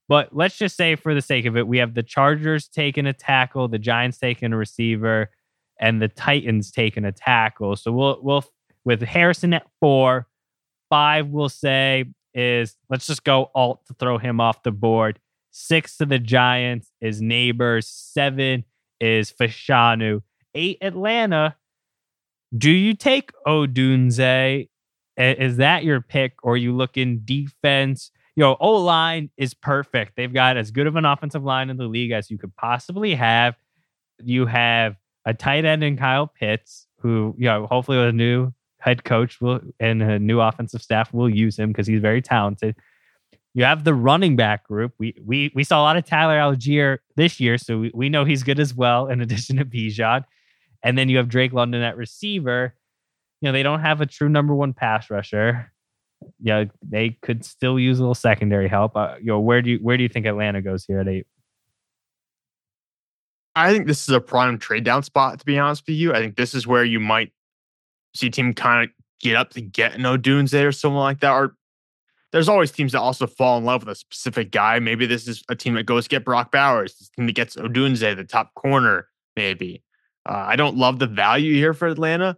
But 0.09 0.35
let's 0.35 0.57
just 0.57 0.75
say, 0.75 0.95
for 0.95 1.13
the 1.13 1.21
sake 1.21 1.45
of 1.45 1.55
it, 1.57 1.67
we 1.67 1.77
have 1.77 1.93
the 1.93 2.03
Chargers 2.03 2.67
taking 2.67 3.05
a 3.05 3.13
tackle, 3.13 3.67
the 3.67 3.79
Giants 3.79 4.17
taking 4.17 4.53
a 4.53 4.57
receiver, 4.57 5.31
and 5.79 6.01
the 6.01 6.09
Titans 6.09 6.71
taking 6.71 7.05
a 7.05 7.11
tackle. 7.11 7.75
So 7.75 7.91
we'll 7.91 8.19
we'll 8.21 8.45
with 8.85 9.01
Harrison 9.01 9.53
at 9.53 9.67
four, 9.79 10.27
five 10.89 11.27
we'll 11.27 11.49
say 11.49 12.05
is 12.33 12.75
let's 12.89 13.07
just 13.07 13.23
go 13.23 13.51
Alt 13.55 13.85
to 13.87 13.93
throw 13.93 14.17
him 14.17 14.39
off 14.39 14.63
the 14.63 14.71
board. 14.71 15.19
Six 15.51 15.97
to 15.97 16.05
the 16.05 16.19
Giants 16.19 16.91
is 16.99 17.21
Nabers. 17.21 17.85
Seven 17.85 18.65
is 18.99 19.31
Fashanu. 19.31 20.21
Eight 20.55 20.79
Atlanta. 20.81 21.55
Do 22.55 22.71
you 22.71 22.93
take 22.93 23.31
Odunze? 23.47 24.69
Is 25.17 25.57
that 25.57 25.83
your 25.83 26.01
pick, 26.01 26.33
or 26.43 26.57
you 26.57 26.75
look 26.75 26.97
in 26.97 27.21
defense? 27.23 28.11
Know, 28.35 28.57
O 28.59 28.73
line 28.73 29.29
is 29.37 29.53
perfect. 29.53 30.13
They've 30.15 30.33
got 30.33 30.57
as 30.57 30.71
good 30.71 30.87
of 30.87 30.95
an 30.95 31.05
offensive 31.05 31.43
line 31.43 31.69
in 31.69 31.77
the 31.77 31.85
league 31.85 32.11
as 32.11 32.31
you 32.31 32.37
could 32.39 32.55
possibly 32.55 33.13
have. 33.13 33.55
You 34.23 34.47
have 34.47 34.95
a 35.25 35.33
tight 35.33 35.65
end 35.65 35.83
in 35.83 35.97
Kyle 35.97 36.27
Pitts, 36.27 36.87
who, 36.99 37.35
you 37.37 37.45
know, 37.45 37.67
hopefully 37.67 37.97
with 37.97 38.07
a 38.07 38.13
new 38.13 38.51
head 38.79 39.03
coach 39.03 39.39
will 39.39 39.61
and 39.79 40.01
a 40.01 40.19
new 40.19 40.39
offensive 40.39 40.81
staff 40.81 41.13
will 41.13 41.29
use 41.29 41.57
him 41.57 41.69
because 41.69 41.87
he's 41.87 42.01
very 42.01 42.21
talented. 42.21 42.75
You 43.53 43.65
have 43.65 43.83
the 43.83 43.93
running 43.93 44.35
back 44.35 44.63
group. 44.65 44.93
We 44.97 45.15
we 45.23 45.51
we 45.53 45.63
saw 45.63 45.79
a 45.79 45.83
lot 45.83 45.95
of 45.95 46.05
Tyler 46.05 46.37
Allgeier 46.37 46.97
this 47.15 47.39
year, 47.39 47.59
so 47.59 47.77
we, 47.77 47.91
we 47.93 48.09
know 48.09 48.25
he's 48.25 48.41
good 48.41 48.59
as 48.59 48.73
well, 48.73 49.07
in 49.07 49.21
addition 49.21 49.57
to 49.57 49.65
Bijan. 49.65 50.23
And 50.83 50.97
then 50.97 51.09
you 51.09 51.17
have 51.17 51.29
Drake 51.29 51.53
London 51.53 51.81
at 51.81 51.97
receiver. 51.97 52.75
You 53.41 53.47
know, 53.47 53.53
they 53.53 53.63
don't 53.63 53.79
have 53.79 54.01
a 54.01 54.05
true 54.05 54.29
number 54.29 54.53
one 54.53 54.73
pass 54.73 55.09
rusher. 55.09 55.71
Yeah, 56.41 56.65
they 56.81 57.17
could 57.21 57.43
still 57.43 57.79
use 57.79 57.99
a 57.99 58.01
little 58.01 58.15
secondary 58.15 58.67
help. 58.67 58.95
Uh, 58.95 59.15
you 59.19 59.27
know, 59.27 59.39
where 59.39 59.61
do 59.61 59.71
you 59.71 59.77
where 59.77 59.97
do 59.97 60.03
you 60.03 60.09
think 60.09 60.25
Atlanta 60.25 60.61
goes 60.61 60.85
here 60.85 60.99
at 60.99 61.07
eight? 61.07 61.27
I 63.55 63.71
think 63.71 63.87
this 63.87 64.07
is 64.07 64.09
a 64.09 64.21
prime 64.21 64.57
trade 64.57 64.83
down 64.83 65.03
spot, 65.03 65.39
to 65.39 65.45
be 65.45 65.59
honest 65.59 65.83
with 65.87 65.95
you. 65.95 66.13
I 66.13 66.19
think 66.19 66.35
this 66.35 66.53
is 66.53 66.65
where 66.65 66.83
you 66.83 66.99
might 66.99 67.31
see 68.15 68.29
team 68.29 68.53
kind 68.53 68.85
of 68.85 68.95
get 69.19 69.35
up 69.35 69.51
to 69.51 69.61
get 69.61 69.99
no 69.99 70.17
dunes 70.17 70.51
there 70.51 70.69
or 70.69 70.71
someone 70.71 71.03
like 71.03 71.19
that. 71.19 71.31
Or 71.31 71.55
there's 72.31 72.49
always 72.49 72.71
teams 72.71 72.93
that 72.93 72.99
also 72.99 73.27
fall 73.27 73.57
in 73.57 73.65
love 73.65 73.83
with 73.83 73.89
a 73.89 73.95
specific 73.95 74.51
guy. 74.51 74.79
Maybe 74.79 75.05
this 75.05 75.27
is 75.27 75.43
a 75.49 75.55
team 75.55 75.75
that 75.75 75.83
goes 75.83 76.07
get 76.07 76.25
Brock 76.25 76.51
Bowers, 76.51 76.95
this 76.95 77.09
team 77.09 77.27
that 77.27 77.35
gets 77.35 77.55
Odunze, 77.55 78.15
the 78.15 78.23
top 78.23 78.53
corner, 78.55 79.07
maybe. 79.35 79.82
Uh, 80.25 80.45
I 80.47 80.55
don't 80.55 80.77
love 80.77 80.99
the 80.99 81.07
value 81.07 81.53
here 81.53 81.73
for 81.73 81.87
Atlanta. 81.87 82.37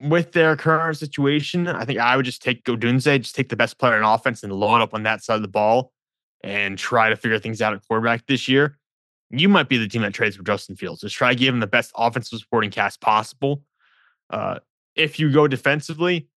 With 0.00 0.32
their 0.32 0.56
current 0.56 0.96
situation, 0.96 1.68
I 1.68 1.84
think 1.84 2.00
I 2.00 2.16
would 2.16 2.24
just 2.24 2.42
take 2.42 2.64
Odunze, 2.64 3.20
just 3.20 3.36
take 3.36 3.50
the 3.50 3.56
best 3.56 3.78
player 3.78 3.96
in 3.96 4.02
offense 4.02 4.42
and 4.42 4.52
load 4.52 4.80
up 4.80 4.94
on 4.94 5.04
that 5.04 5.22
side 5.22 5.36
of 5.36 5.42
the 5.42 5.48
ball 5.48 5.92
and 6.42 6.76
try 6.76 7.08
to 7.08 7.14
figure 7.14 7.38
things 7.38 7.62
out 7.62 7.72
at 7.72 7.86
quarterback 7.86 8.26
this 8.26 8.48
year 8.48 8.78
you 9.32 9.48
might 9.48 9.68
be 9.68 9.78
the 9.78 9.88
team 9.88 10.02
that 10.02 10.12
trades 10.12 10.36
for 10.36 10.42
Justin 10.42 10.76
Fields. 10.76 11.00
Just 11.00 11.16
try 11.16 11.30
to 11.30 11.38
give 11.38 11.52
him 11.52 11.60
the 11.60 11.66
best 11.66 11.90
offensive 11.96 12.38
supporting 12.38 12.70
cast 12.70 13.00
possible. 13.00 13.62
Uh, 14.30 14.58
if 14.94 15.18
you 15.18 15.32
go 15.32 15.48
defensively, 15.48 16.28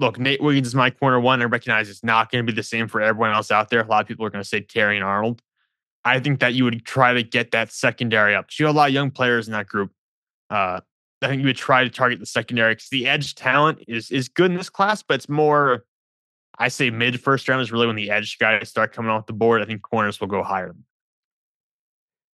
look, 0.00 0.18
Nate 0.18 0.42
Wiggins 0.42 0.66
is 0.66 0.74
my 0.74 0.90
corner 0.90 1.20
one. 1.20 1.40
I 1.40 1.44
recognize 1.44 1.88
it's 1.88 2.02
not 2.02 2.30
going 2.30 2.44
to 2.44 2.52
be 2.52 2.56
the 2.56 2.64
same 2.64 2.88
for 2.88 3.00
everyone 3.00 3.30
else 3.30 3.52
out 3.52 3.70
there. 3.70 3.80
A 3.80 3.86
lot 3.86 4.02
of 4.02 4.08
people 4.08 4.26
are 4.26 4.30
going 4.30 4.42
to 4.42 4.48
say 4.48 4.60
Terrion 4.60 5.04
Arnold. 5.04 5.40
I 6.04 6.20
think 6.20 6.40
that 6.40 6.54
you 6.54 6.64
would 6.64 6.84
try 6.84 7.12
to 7.14 7.22
get 7.22 7.52
that 7.52 7.72
secondary 7.72 8.34
up. 8.34 8.46
You 8.58 8.66
have 8.66 8.74
a 8.74 8.78
lot 8.78 8.88
of 8.88 8.94
young 8.94 9.10
players 9.10 9.46
in 9.46 9.52
that 9.52 9.66
group. 9.66 9.92
Uh, 10.50 10.80
I 11.22 11.28
think 11.28 11.40
you 11.40 11.46
would 11.46 11.56
try 11.56 11.84
to 11.84 11.90
target 11.90 12.18
the 12.18 12.26
secondary 12.26 12.74
because 12.74 12.88
the 12.88 13.06
edge 13.06 13.34
talent 13.34 13.84
is 13.86 14.10
is 14.10 14.28
good 14.28 14.50
in 14.50 14.56
this 14.56 14.70
class, 14.70 15.02
but 15.02 15.14
it's 15.14 15.28
more. 15.28 15.84
I 16.58 16.68
say 16.68 16.90
mid 16.90 17.20
first 17.20 17.48
round 17.48 17.62
is 17.62 17.72
really 17.72 17.86
when 17.86 17.96
the 17.96 18.10
edge 18.10 18.38
guys 18.38 18.68
start 18.68 18.92
coming 18.92 19.10
off 19.10 19.26
the 19.26 19.32
board. 19.32 19.62
I 19.62 19.64
think 19.64 19.82
corners 19.82 20.20
will 20.20 20.28
go 20.28 20.42
higher. 20.42 20.74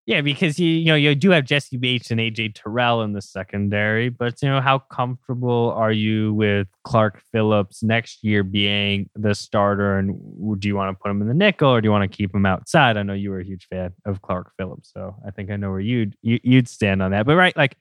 Yeah, 0.07 0.21
because 0.21 0.59
you 0.59 0.69
you 0.69 0.85
know 0.87 0.97
you 0.97 1.15
do 1.15 1.31
have 1.31 1.47
Jessie 1.47 1.79
Bates 1.79 2.11
and 2.11 2.21
AJ 2.21 2.57
Terrell 2.57 3.01
in 3.01 3.15
the 3.15 3.23
secondary, 3.23 4.11
but 4.11 4.43
you 4.43 4.51
know 4.51 4.61
how 4.61 4.81
comfortable 4.81 5.73
are 5.75 5.93
you 5.93 6.35
with 6.35 6.69
Clark 6.85 7.23
Phillips 7.33 7.83
next 7.83 8.23
year 8.23 8.43
being 8.43 9.09
the 9.15 9.35
starter? 9.35 9.97
And 9.99 10.61
do 10.61 10.69
you 10.69 10.77
want 10.77 10.95
to 10.95 11.01
put 11.03 11.11
him 11.11 11.23
in 11.23 11.29
the 11.29 11.33
nickel 11.35 11.71
or 11.71 11.81
do 11.81 11.87
you 11.87 11.91
want 11.91 12.11
to 12.11 12.15
keep 12.15 12.35
him 12.35 12.45
outside? 12.45 12.99
I 12.99 13.03
know 13.03 13.15
you 13.15 13.31
were 13.31 13.41
a 13.41 13.45
huge 13.45 13.67
fan 13.69 13.95
of 14.05 14.21
Clark 14.21 14.53
Phillips, 14.59 14.91
so 14.93 15.17
I 15.27 15.31
think 15.31 15.51
I 15.51 15.57
know 15.57 15.71
where 15.71 15.81
you'd 15.81 16.17
you, 16.21 16.39
would 16.45 16.69
stand 16.69 17.03
on 17.03 17.13
that. 17.13 17.25
But 17.25 17.37
right, 17.37 17.57
like, 17.57 17.79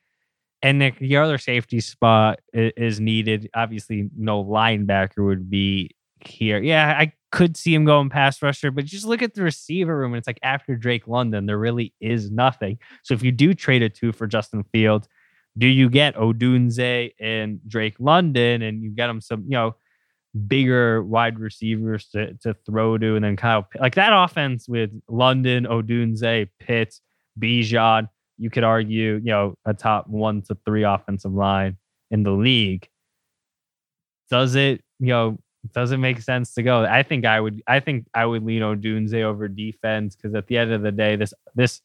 and 0.62 0.80
Nick, 0.80 1.00
the 1.00 1.18
other 1.18 1.38
safety 1.38 1.82
spot 1.82 2.40
is 2.54 3.02
needed. 3.02 3.50
Obviously, 3.54 4.10
no 4.18 4.46
linebacker 4.46 5.26
would 5.26 5.50
be 5.50 5.92
here. 6.28 6.62
Yeah, 6.62 6.96
I 6.98 7.14
could 7.32 7.58
see 7.58 7.74
him 7.74 7.86
going 7.86 8.10
pass 8.10 8.42
rusher, 8.42 8.72
but 8.72 8.86
just 8.86 9.06
look 9.06 9.22
at 9.22 9.34
the 9.34 9.44
receiver 9.44 9.98
room 9.98 10.14
and 10.14 10.20
it's 10.20 10.28
like 10.28 10.40
after 10.44 10.76
Drake 10.76 11.08
London, 11.08 11.46
there 11.46 11.58
really 11.58 11.94
is 12.00 12.32
nothing. 12.32 12.78
So 13.04 13.14
if 13.14 13.24
you 13.24 13.32
do 13.32 13.54
trade 13.54 13.82
a 13.82 13.90
two 13.90 14.12
for 14.12 14.28
Justin 14.28 14.64
Fields, 14.72 15.08
do 15.58 15.68
you 15.68 15.90
get 15.90 16.16
Odunze 16.16 17.14
and 17.20 17.60
Drake 17.68 17.96
London 18.00 18.62
and 18.62 18.84
you 18.84 18.90
get 18.90 19.08
them 19.08 19.22
some, 19.22 19.44
you 19.44 19.52
know, 19.52 19.76
bigger 20.48 21.04
wide 21.04 21.40
receivers 21.40 22.08
to, 22.10 22.34
to 22.36 22.56
throw 22.66 22.98
to 22.98 23.16
and 23.16 23.24
then 23.24 23.36
Kyle 23.36 23.68
like 23.80 23.96
that 23.96 24.12
offense 24.14 24.68
with 24.68 24.90
London, 25.08 25.66
Odunze, 25.66 26.50
Pitts, 26.60 27.02
Bijan, 27.40 28.10
you 28.38 28.50
could 28.50 28.64
argue, 28.64 29.22
you 29.24 29.32
know, 29.32 29.56
a 29.66 29.74
top 29.74 30.08
one 30.08 30.42
to 30.44 30.58
three 30.66 30.84
offensive 30.84 31.34
line 31.34 31.78
in 32.12 32.24
the 32.24 32.32
league. 32.32 32.88
Does 34.30 34.56
it, 34.56 34.84
you 35.00 35.08
know, 35.08 35.38
doesn't 35.72 36.02
make 36.02 36.22
sense 36.22 36.54
to 36.56 36.64
go. 36.64 36.84
I 36.84 37.04
think 37.04 37.26
I 37.26 37.40
would 37.40 37.62
I 37.68 37.80
think 37.80 38.08
I 38.14 38.26
would 38.26 38.44
lean 38.44 38.62
Odunze 38.62 39.22
over 39.22 39.48
defense 39.48 40.16
because 40.16 40.36
at 40.36 40.48
the 40.48 40.58
end 40.58 40.72
of 40.72 40.82
the 40.82 40.92
day, 40.92 41.16
this 41.16 41.34
this 41.56 41.82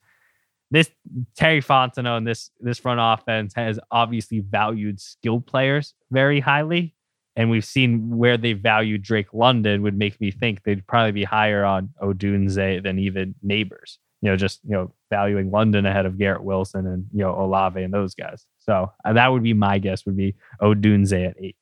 this 0.71 0.91
Terry 1.37 1.63
Fontenot 1.63 2.19
and 2.19 2.27
this 2.27 2.51
this 2.61 2.79
front 2.79 3.01
offense 3.01 3.55
has 3.55 3.79
obviously 3.91 4.41
valued 4.41 5.01
skilled 5.01 5.47
players 5.47 5.95
very 6.11 6.41
highly. 6.41 6.95
And 7.37 7.51
we've 7.51 7.65
seen 7.65 8.19
where 8.19 8.37
they 8.37 8.53
value 8.53 8.99
Drake 8.99 9.33
London 9.33 9.83
would 9.83 9.97
make 9.97 10.21
me 10.21 10.33
think 10.33 10.65
they'd 10.65 10.85
probably 10.89 11.13
be 11.13 11.23
higher 11.23 11.65
on 11.65 11.91
Odunze 12.03 12.83
than 12.83 12.99
even 12.99 13.37
Nabers. 13.47 13.99
You 14.23 14.31
know, 14.31 14.37
just 14.37 14.59
you 14.65 14.73
know, 14.73 14.93
valuing 15.11 15.53
London 15.53 15.87
ahead 15.87 16.05
of 16.05 16.19
Garrett 16.19 16.43
Wilson 16.43 16.87
and 16.89 17.07
you 17.13 17.21
know 17.21 17.41
Olave 17.41 17.81
and 17.81 17.95
those 17.95 18.17
guys. 18.17 18.45
So 18.59 18.93
uh, 19.05 19.13
that 19.13 19.29
would 19.29 19.45
be 19.45 19.55
my 19.55 19.79
guess. 19.79 20.05
Would 20.05 20.17
be 20.17 20.35
Odunze 20.61 21.29
at 21.29 21.37
eight. 21.39 21.57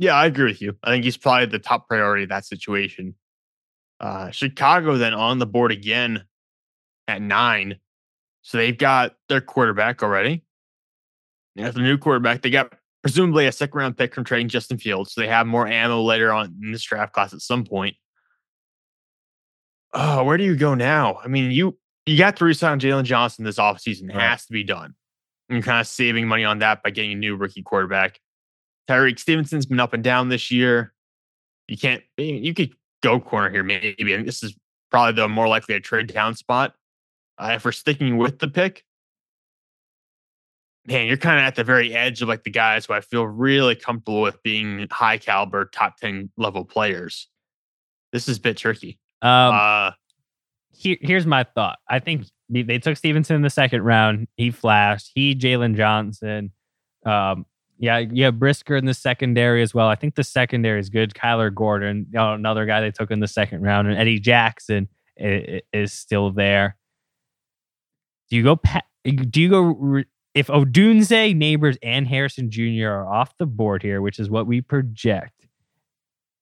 Yeah, 0.00 0.14
I 0.14 0.24
agree 0.24 0.46
with 0.46 0.62
you. 0.62 0.78
I 0.82 0.90
think 0.90 1.04
he's 1.04 1.18
probably 1.18 1.44
the 1.44 1.58
top 1.58 1.86
priority 1.86 2.22
of 2.22 2.30
that 2.30 2.46
situation. 2.46 3.14
Uh, 4.00 4.30
Chicago 4.30 4.96
then 4.96 5.12
on 5.12 5.38
the 5.38 5.46
board 5.46 5.72
again 5.72 6.24
at 7.06 7.20
nine. 7.20 7.76
So 8.40 8.56
they've 8.56 8.76
got 8.76 9.16
their 9.28 9.42
quarterback 9.42 10.02
already. 10.02 10.42
They 11.54 11.62
have 11.64 11.74
the 11.74 11.82
new 11.82 11.98
quarterback. 11.98 12.40
They 12.40 12.48
got 12.48 12.72
presumably 13.02 13.46
a 13.46 13.52
second 13.52 13.76
round 13.76 13.98
pick 13.98 14.14
from 14.14 14.24
trading 14.24 14.48
Justin 14.48 14.78
Fields. 14.78 15.12
So 15.12 15.20
they 15.20 15.28
have 15.28 15.46
more 15.46 15.68
ammo 15.68 16.00
later 16.00 16.32
on 16.32 16.56
in 16.62 16.72
this 16.72 16.82
draft 16.82 17.12
class 17.12 17.34
at 17.34 17.42
some 17.42 17.64
point. 17.64 17.94
Oh, 19.92 20.24
where 20.24 20.38
do 20.38 20.44
you 20.44 20.56
go 20.56 20.74
now? 20.74 21.18
I 21.22 21.28
mean, 21.28 21.50
you 21.50 21.76
you 22.06 22.16
got 22.16 22.38
to 22.38 22.46
resign 22.46 22.80
Jaylon 22.80 23.04
Johnson 23.04 23.44
this 23.44 23.58
offseason. 23.58 24.04
It 24.08 24.14
right. 24.14 24.30
has 24.30 24.46
to 24.46 24.52
be 24.54 24.64
done. 24.64 24.94
And 25.50 25.56
you're 25.56 25.62
kind 25.62 25.78
of 25.78 25.86
saving 25.86 26.26
money 26.26 26.46
on 26.46 26.60
that 26.60 26.82
by 26.82 26.88
getting 26.88 27.12
a 27.12 27.16
new 27.16 27.36
rookie 27.36 27.62
quarterback. 27.62 28.18
Tyrique 28.90 29.20
Stevenson's 29.20 29.66
been 29.66 29.78
up 29.78 29.92
and 29.92 30.02
down 30.02 30.28
this 30.28 30.50
year. 30.50 30.92
You 31.68 31.78
can't, 31.78 32.02
you 32.16 32.52
could 32.52 32.74
go 33.02 33.20
corner 33.20 33.48
here, 33.48 33.62
maybe. 33.62 33.94
I 34.00 34.02
mean, 34.02 34.26
this 34.26 34.42
is 34.42 34.56
probably 34.90 35.12
the 35.12 35.28
more 35.28 35.46
likely 35.46 35.76
a 35.76 35.80
trade 35.80 36.12
down 36.12 36.34
spot. 36.34 36.74
Uh, 37.38 37.52
if 37.54 37.64
we're 37.64 37.72
sticking 37.72 38.16
with 38.16 38.40
the 38.40 38.48
pick, 38.48 38.84
man, 40.86 41.06
you're 41.06 41.16
kind 41.16 41.38
of 41.38 41.44
at 41.44 41.54
the 41.54 41.62
very 41.62 41.94
edge 41.94 42.20
of 42.20 42.28
like 42.28 42.42
the 42.42 42.50
guys 42.50 42.86
who 42.86 42.92
I 42.94 43.00
feel 43.00 43.24
really 43.24 43.76
comfortable 43.76 44.22
with 44.22 44.42
being 44.42 44.88
high 44.90 45.18
caliber, 45.18 45.66
top 45.66 45.96
10 45.98 46.30
level 46.36 46.64
players. 46.64 47.28
This 48.12 48.28
is 48.28 48.38
a 48.38 48.40
bit 48.40 48.56
tricky. 48.56 48.98
Um, 49.22 49.54
uh, 49.54 49.90
here, 50.72 50.96
here's 51.00 51.26
my 51.26 51.44
thought. 51.44 51.78
I 51.88 52.00
think 52.00 52.26
they 52.48 52.80
took 52.80 52.96
Stevenson 52.96 53.36
in 53.36 53.42
the 53.42 53.50
second 53.50 53.82
round. 53.82 54.26
He 54.36 54.50
flashed. 54.50 55.12
He, 55.14 55.36
Jaylon 55.36 55.76
Johnson. 55.76 56.50
Um, 57.06 57.46
yeah, 57.80 57.98
yeah, 57.98 58.30
Brisker 58.30 58.76
in 58.76 58.84
the 58.84 58.92
secondary 58.92 59.62
as 59.62 59.72
well. 59.72 59.88
I 59.88 59.94
think 59.94 60.14
the 60.14 60.22
secondary 60.22 60.78
is 60.78 60.90
good. 60.90 61.14
Kyler 61.14 61.52
Gordon, 61.52 62.06
you 62.12 62.18
know, 62.18 62.34
another 62.34 62.66
guy 62.66 62.82
they 62.82 62.90
took 62.90 63.10
in 63.10 63.20
the 63.20 63.26
second 63.26 63.62
round, 63.62 63.88
and 63.88 63.98
Eddie 63.98 64.20
Jackson 64.20 64.86
is, 65.16 65.62
is 65.72 65.92
still 65.92 66.30
there. 66.30 66.76
Do 68.28 68.36
you 68.36 68.42
go? 68.44 68.60
Do 69.04 69.40
you 69.40 69.48
go? 69.48 70.02
If 70.34 70.48
Odunze, 70.48 71.34
Nabers, 71.34 71.78
and 71.82 72.06
Harrison 72.06 72.50
Jr. 72.50 72.88
are 72.88 73.08
off 73.12 73.36
the 73.38 73.46
board 73.46 73.82
here, 73.82 74.02
which 74.02 74.18
is 74.18 74.28
what 74.28 74.46
we 74.46 74.60
project, 74.60 75.46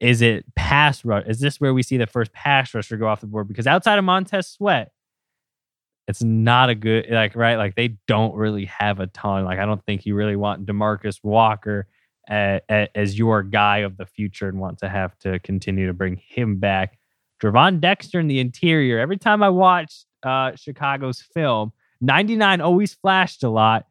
Is 0.00 0.22
it 0.22 0.44
pass 0.54 1.04
rush? 1.04 1.24
Is 1.26 1.40
this 1.40 1.60
where 1.60 1.74
we 1.74 1.82
see 1.82 1.96
the 1.96 2.06
first 2.06 2.32
pass 2.32 2.74
rusher 2.74 2.96
go 2.96 3.08
off 3.08 3.20
the 3.20 3.26
board? 3.26 3.48
Because 3.48 3.66
outside 3.66 3.98
of 3.98 4.04
Montez 4.04 4.48
Sweat, 4.48 4.92
it's 6.08 6.22
not 6.22 6.70
a 6.70 6.74
good 6.74 7.06
like 7.10 7.36
right 7.36 7.56
like 7.56 7.76
they 7.76 7.88
don't 8.08 8.34
really 8.34 8.64
have 8.64 8.98
a 8.98 9.06
ton 9.08 9.44
like 9.44 9.58
i 9.58 9.66
don't 9.66 9.84
think 9.84 10.04
you 10.06 10.14
really 10.14 10.36
want 10.36 10.66
demarcus 10.66 11.20
walker 11.22 11.86
as, 12.28 13.18
your 13.18 13.42
guy 13.42 13.78
of 13.78 13.96
the 13.96 14.06
future 14.06 14.48
and 14.48 14.60
want 14.60 14.78
to 14.78 14.88
have 14.88 15.18
to 15.20 15.38
continue 15.40 15.86
to 15.86 15.94
bring 15.94 16.16
him 16.16 16.56
back. 16.56 16.98
Gervon 17.42 17.80
Dexter 17.80 18.20
in 18.20 18.26
the 18.26 18.40
interior 18.40 18.98
every 18.98 19.16
time 19.16 19.42
i 19.42 19.48
watch 19.48 20.04
uh, 20.24 20.52
chicago's 20.56 21.20
film 21.20 21.72
99 22.00 22.60
always 22.60 22.94
flashed 22.94 23.42
a 23.42 23.48
lot. 23.48 23.86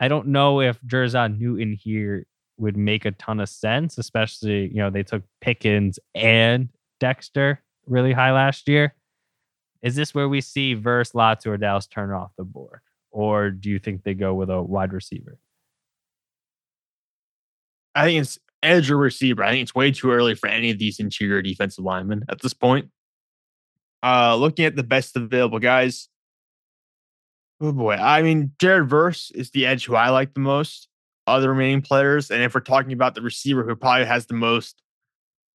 I 0.00 0.08
don't 0.08 0.28
know 0.28 0.60
if 0.60 0.80
Jer'Zhan 0.82 1.38
Newton 1.38 1.74
here 1.74 2.26
would 2.58 2.76
make 2.76 3.04
a 3.04 3.10
ton 3.12 3.40
of 3.40 3.48
sense 3.48 3.98
especially 3.98 4.68
you 4.68 4.76
know 4.76 4.90
they 4.90 5.02
took 5.02 5.22
pickens 5.40 5.98
and 6.14 6.68
dexter 7.00 7.62
really 7.86 8.12
high 8.12 8.32
last 8.32 8.68
year 8.68 8.94
is 9.86 9.94
this 9.94 10.12
where 10.12 10.28
we 10.28 10.40
see 10.40 10.74
Verse, 10.74 11.12
Latu, 11.12 11.46
or 11.46 11.56
Dallas 11.56 11.86
Turner 11.86 12.16
off 12.16 12.32
the 12.36 12.42
board? 12.42 12.80
Or 13.12 13.50
do 13.50 13.70
you 13.70 13.78
think 13.78 14.02
they 14.02 14.14
go 14.14 14.34
with 14.34 14.50
a 14.50 14.60
wide 14.60 14.92
receiver? 14.92 15.38
I 17.94 18.04
think 18.04 18.22
it's 18.22 18.36
edge 18.64 18.90
or 18.90 18.96
receiver. 18.96 19.44
I 19.44 19.52
think 19.52 19.62
it's 19.62 19.76
way 19.76 19.92
too 19.92 20.10
early 20.10 20.34
for 20.34 20.48
any 20.48 20.70
of 20.72 20.80
these 20.80 20.98
interior 20.98 21.40
defensive 21.40 21.84
linemen 21.84 22.24
at 22.28 22.42
this 22.42 22.52
point. 22.52 22.90
Uh, 24.02 24.34
looking 24.34 24.64
at 24.64 24.74
the 24.74 24.82
best 24.82 25.16
available 25.16 25.60
guys. 25.60 26.08
Oh 27.60 27.70
boy. 27.70 27.94
I 27.94 28.22
mean, 28.22 28.50
Jared 28.58 28.88
Verse 28.88 29.30
is 29.36 29.52
the 29.52 29.66
edge 29.66 29.86
who 29.86 29.94
I 29.94 30.08
like 30.08 30.34
the 30.34 30.40
most 30.40 30.88
of 31.28 31.42
the 31.42 31.48
remaining 31.48 31.80
players. 31.80 32.32
And 32.32 32.42
if 32.42 32.56
we're 32.56 32.60
talking 32.60 32.92
about 32.92 33.14
the 33.14 33.22
receiver 33.22 33.62
who 33.62 33.76
probably 33.76 34.06
has 34.06 34.26
the 34.26 34.34
most 34.34 34.82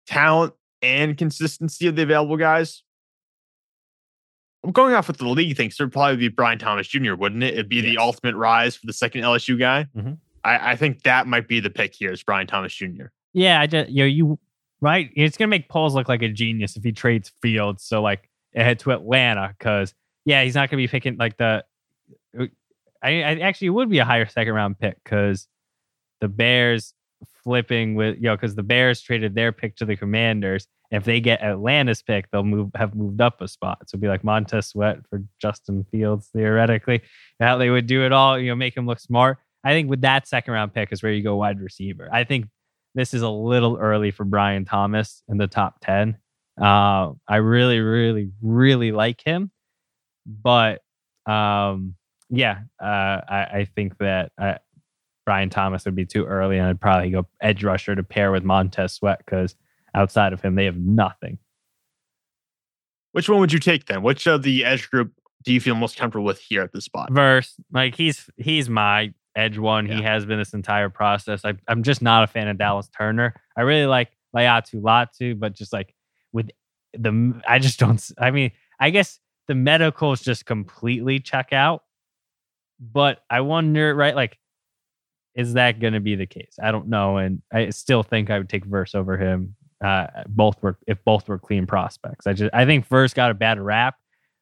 talent 0.07 0.53
and 0.81 1.17
consistency 1.17 1.87
of 1.87 1.97
the 1.97 2.03
available 2.03 2.37
guys, 2.37 2.81
I'm 4.63 4.71
going 4.71 4.93
off 4.93 5.07
with 5.07 5.17
the 5.17 5.27
league 5.27 5.57
thinks 5.57 5.79
it 5.79 5.83
would 5.83 5.93
probably 5.93 6.17
be 6.17 6.27
Brian 6.27 6.59
Thomas 6.59 6.87
Jr., 6.87 7.15
wouldn't 7.15 7.43
it? 7.43 7.53
It'd 7.53 7.69
be 7.69 7.77
yes. 7.77 7.85
the 7.85 7.97
ultimate 7.97 8.35
rise 8.35 8.75
for 8.75 8.85
the 8.85 8.93
second 8.93 9.21
LSU 9.21 9.57
guy. 9.57 9.87
Mm-hmm. 9.95 10.13
I, 10.43 10.71
I, 10.71 10.75
think 10.75 11.03
that 11.03 11.27
might 11.27 11.47
be 11.47 11.59
the 11.59 11.69
pick 11.69 11.95
here 11.95 12.11
is 12.11 12.23
Brian 12.23 12.47
Thomas 12.47 12.73
Jr. 12.73 13.05
Yeah, 13.33 13.59
I 13.59 13.67
just 13.67 13.89
you 13.89 14.03
know, 14.03 14.07
you 14.07 14.39
right. 14.79 15.09
It's 15.15 15.37
gonna 15.37 15.47
make 15.47 15.69
Poles 15.69 15.95
look 15.95 16.09
like 16.09 16.21
a 16.21 16.29
genius 16.29 16.75
if 16.75 16.83
he 16.83 16.91
trades 16.91 17.31
Fields. 17.41 17.83
So 17.83 18.01
like 18.01 18.29
ahead 18.55 18.79
to 18.79 18.91
Atlanta 18.91 19.55
because 19.57 19.93
yeah, 20.25 20.43
he's 20.43 20.55
not 20.55 20.69
gonna 20.69 20.81
be 20.81 20.87
picking 20.87 21.17
like 21.17 21.37
the. 21.37 21.63
Uh, 22.37 22.45
I, 23.03 23.23
I 23.23 23.39
actually 23.39 23.71
would 23.71 23.89
be 23.89 23.97
a 23.97 24.05
higher 24.05 24.27
second 24.27 24.53
round 24.53 24.79
pick 24.79 24.97
because 25.03 25.47
the 26.19 26.27
Bears 26.27 26.93
flipping 27.43 27.95
with 27.95 28.15
you 28.15 28.23
know 28.23 28.35
because 28.35 28.55
the 28.55 28.63
Bears 28.63 29.01
traded 29.01 29.35
their 29.35 29.51
pick 29.51 29.75
to 29.77 29.85
the 29.85 29.95
Commanders 29.95 30.67
if 30.91 31.05
they 31.05 31.21
get 31.21 31.41
Atlanta's 31.41 32.01
pick, 32.01 32.29
they'll 32.29 32.43
move 32.43 32.69
have 32.75 32.93
moved 32.93 33.21
up 33.21 33.39
a 33.41 33.47
spot. 33.47 33.79
So 33.87 33.95
it'll 33.95 34.01
be 34.01 34.07
like 34.09 34.25
Montez 34.25 34.67
Sweat 34.67 34.99
for 35.09 35.23
Justin 35.41 35.85
Fields 35.89 36.29
theoretically. 36.33 37.01
How 37.39 37.57
they 37.57 37.69
would 37.69 37.87
do 37.87 38.05
it 38.05 38.11
all, 38.11 38.37
you 38.37 38.49
know, 38.49 38.55
make 38.55 38.75
him 38.75 38.85
look 38.85 38.99
smart. 38.99 39.37
I 39.63 39.71
think 39.71 39.89
with 39.89 40.01
that 40.01 40.27
second 40.27 40.53
round 40.53 40.73
pick 40.73 40.91
is 40.91 41.01
where 41.01 41.13
you 41.13 41.23
go 41.23 41.37
wide 41.37 41.61
receiver. 41.61 42.09
I 42.11 42.25
think 42.25 42.47
this 42.93 43.13
is 43.13 43.21
a 43.21 43.29
little 43.29 43.77
early 43.77 44.11
for 44.11 44.25
Brian 44.25 44.65
Thomas 44.65 45.23
in 45.29 45.37
the 45.37 45.47
top 45.47 45.79
ten. 45.81 46.17
Uh, 46.61 47.11
I 47.27 47.37
really, 47.37 47.79
really, 47.79 48.31
really 48.41 48.91
like 48.91 49.23
him, 49.23 49.49
but 50.25 50.81
um, 51.25 51.95
yeah, 52.29 52.59
uh, 52.81 53.21
I, 53.29 53.47
I, 53.53 53.67
think 53.73 53.97
that 53.99 54.31
uh, 54.37 54.55
Brian 55.25 55.49
Thomas 55.49 55.85
would 55.85 55.95
be 55.95 56.05
too 56.05 56.25
early, 56.25 56.57
and 56.57 56.67
I'd 56.67 56.81
probably 56.81 57.11
go 57.11 57.27
edge 57.41 57.63
rusher 57.63 57.95
to 57.95 58.03
pair 58.03 58.31
with 58.31 58.43
Montez 58.43 58.93
Sweat 58.93 59.19
because 59.23 59.55
outside 59.93 60.33
of 60.33 60.41
him, 60.41 60.55
they 60.55 60.65
have 60.65 60.77
nothing. 60.77 61.37
Which 63.11 63.29
one 63.29 63.39
would 63.39 63.53
you 63.53 63.59
take 63.59 63.85
then? 63.85 64.03
Which 64.03 64.25
of 64.27 64.43
the 64.43 64.63
edge 64.63 64.89
group 64.89 65.13
do 65.43 65.53
you 65.53 65.59
feel 65.59 65.75
most 65.75 65.97
comfortable 65.97 66.25
with 66.25 66.39
here 66.39 66.61
at 66.61 66.71
this 66.71 66.85
spot? 66.85 67.11
Verse, 67.11 67.55
like 67.71 67.95
he's 67.95 68.29
he's 68.37 68.69
my 68.69 69.13
edge 69.35 69.57
one. 69.57 69.87
Yeah. 69.87 69.95
He 69.95 70.01
has 70.03 70.25
been 70.25 70.39
this 70.39 70.53
entire 70.53 70.89
process. 70.89 71.43
I, 71.45 71.53
am 71.67 71.83
just 71.83 72.01
not 72.01 72.23
a 72.23 72.27
fan 72.27 72.47
of 72.47 72.57
Dallas 72.57 72.89
Turner. 72.97 73.35
I 73.57 73.61
really 73.61 73.85
like 73.85 74.11
Laiatu 74.35 74.81
Latu, 74.81 75.37
but 75.37 75.53
just 75.53 75.73
like 75.73 75.93
with 76.31 76.49
the, 76.93 77.41
I 77.47 77.59
just 77.59 77.79
don't. 77.79 78.01
I 78.17 78.31
mean, 78.31 78.51
I 78.79 78.89
guess 78.89 79.19
the 79.47 79.55
medicals 79.55 80.21
just 80.21 80.45
completely 80.45 81.19
check 81.19 81.53
out. 81.53 81.83
But 82.79 83.23
I 83.29 83.41
wonder, 83.41 83.93
right? 83.93 84.15
Like, 84.15 84.39
is 85.35 85.53
that 85.53 85.79
going 85.79 85.93
to 85.93 85.99
be 85.99 86.15
the 86.15 86.25
case? 86.25 86.55
I 86.61 86.71
don't 86.71 86.87
know, 86.87 87.17
and 87.17 87.41
I 87.51 87.69
still 87.69 88.03
think 88.03 88.29
I 88.29 88.37
would 88.37 88.49
take 88.49 88.65
Verse 88.65 88.95
over 88.95 89.17
him 89.17 89.55
uh, 89.83 90.07
both 90.27 90.61
were 90.61 90.77
if 90.87 91.03
both 91.03 91.27
were 91.27 91.39
clean 91.39 91.65
prospects. 91.65 92.27
I 92.27 92.33
just 92.33 92.53
I 92.53 92.65
think 92.65 92.87
Verse 92.87 93.13
got 93.13 93.31
a 93.31 93.33
bad 93.33 93.59
rap 93.59 93.95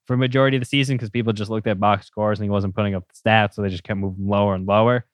for 0.06 0.18
majority 0.18 0.58
of 0.58 0.62
the 0.62 0.66
season 0.66 0.98
because 0.98 1.10
people 1.10 1.34
just 1.34 1.50
looked 1.50 1.68
at 1.68 1.80
box 1.80 2.08
scores 2.08 2.40
and 2.40 2.46
he 2.46 2.50
wasn't 2.50 2.76
putting 2.76 2.96
up 2.96 3.06
the 3.08 3.30
stats, 3.30 3.54
so 3.54 3.62
they 3.62 3.70
just 3.70 3.84
kept 3.84 4.00
moving 4.00 4.28
lower 4.28 4.54
and 4.56 4.68
lower. 4.68 5.06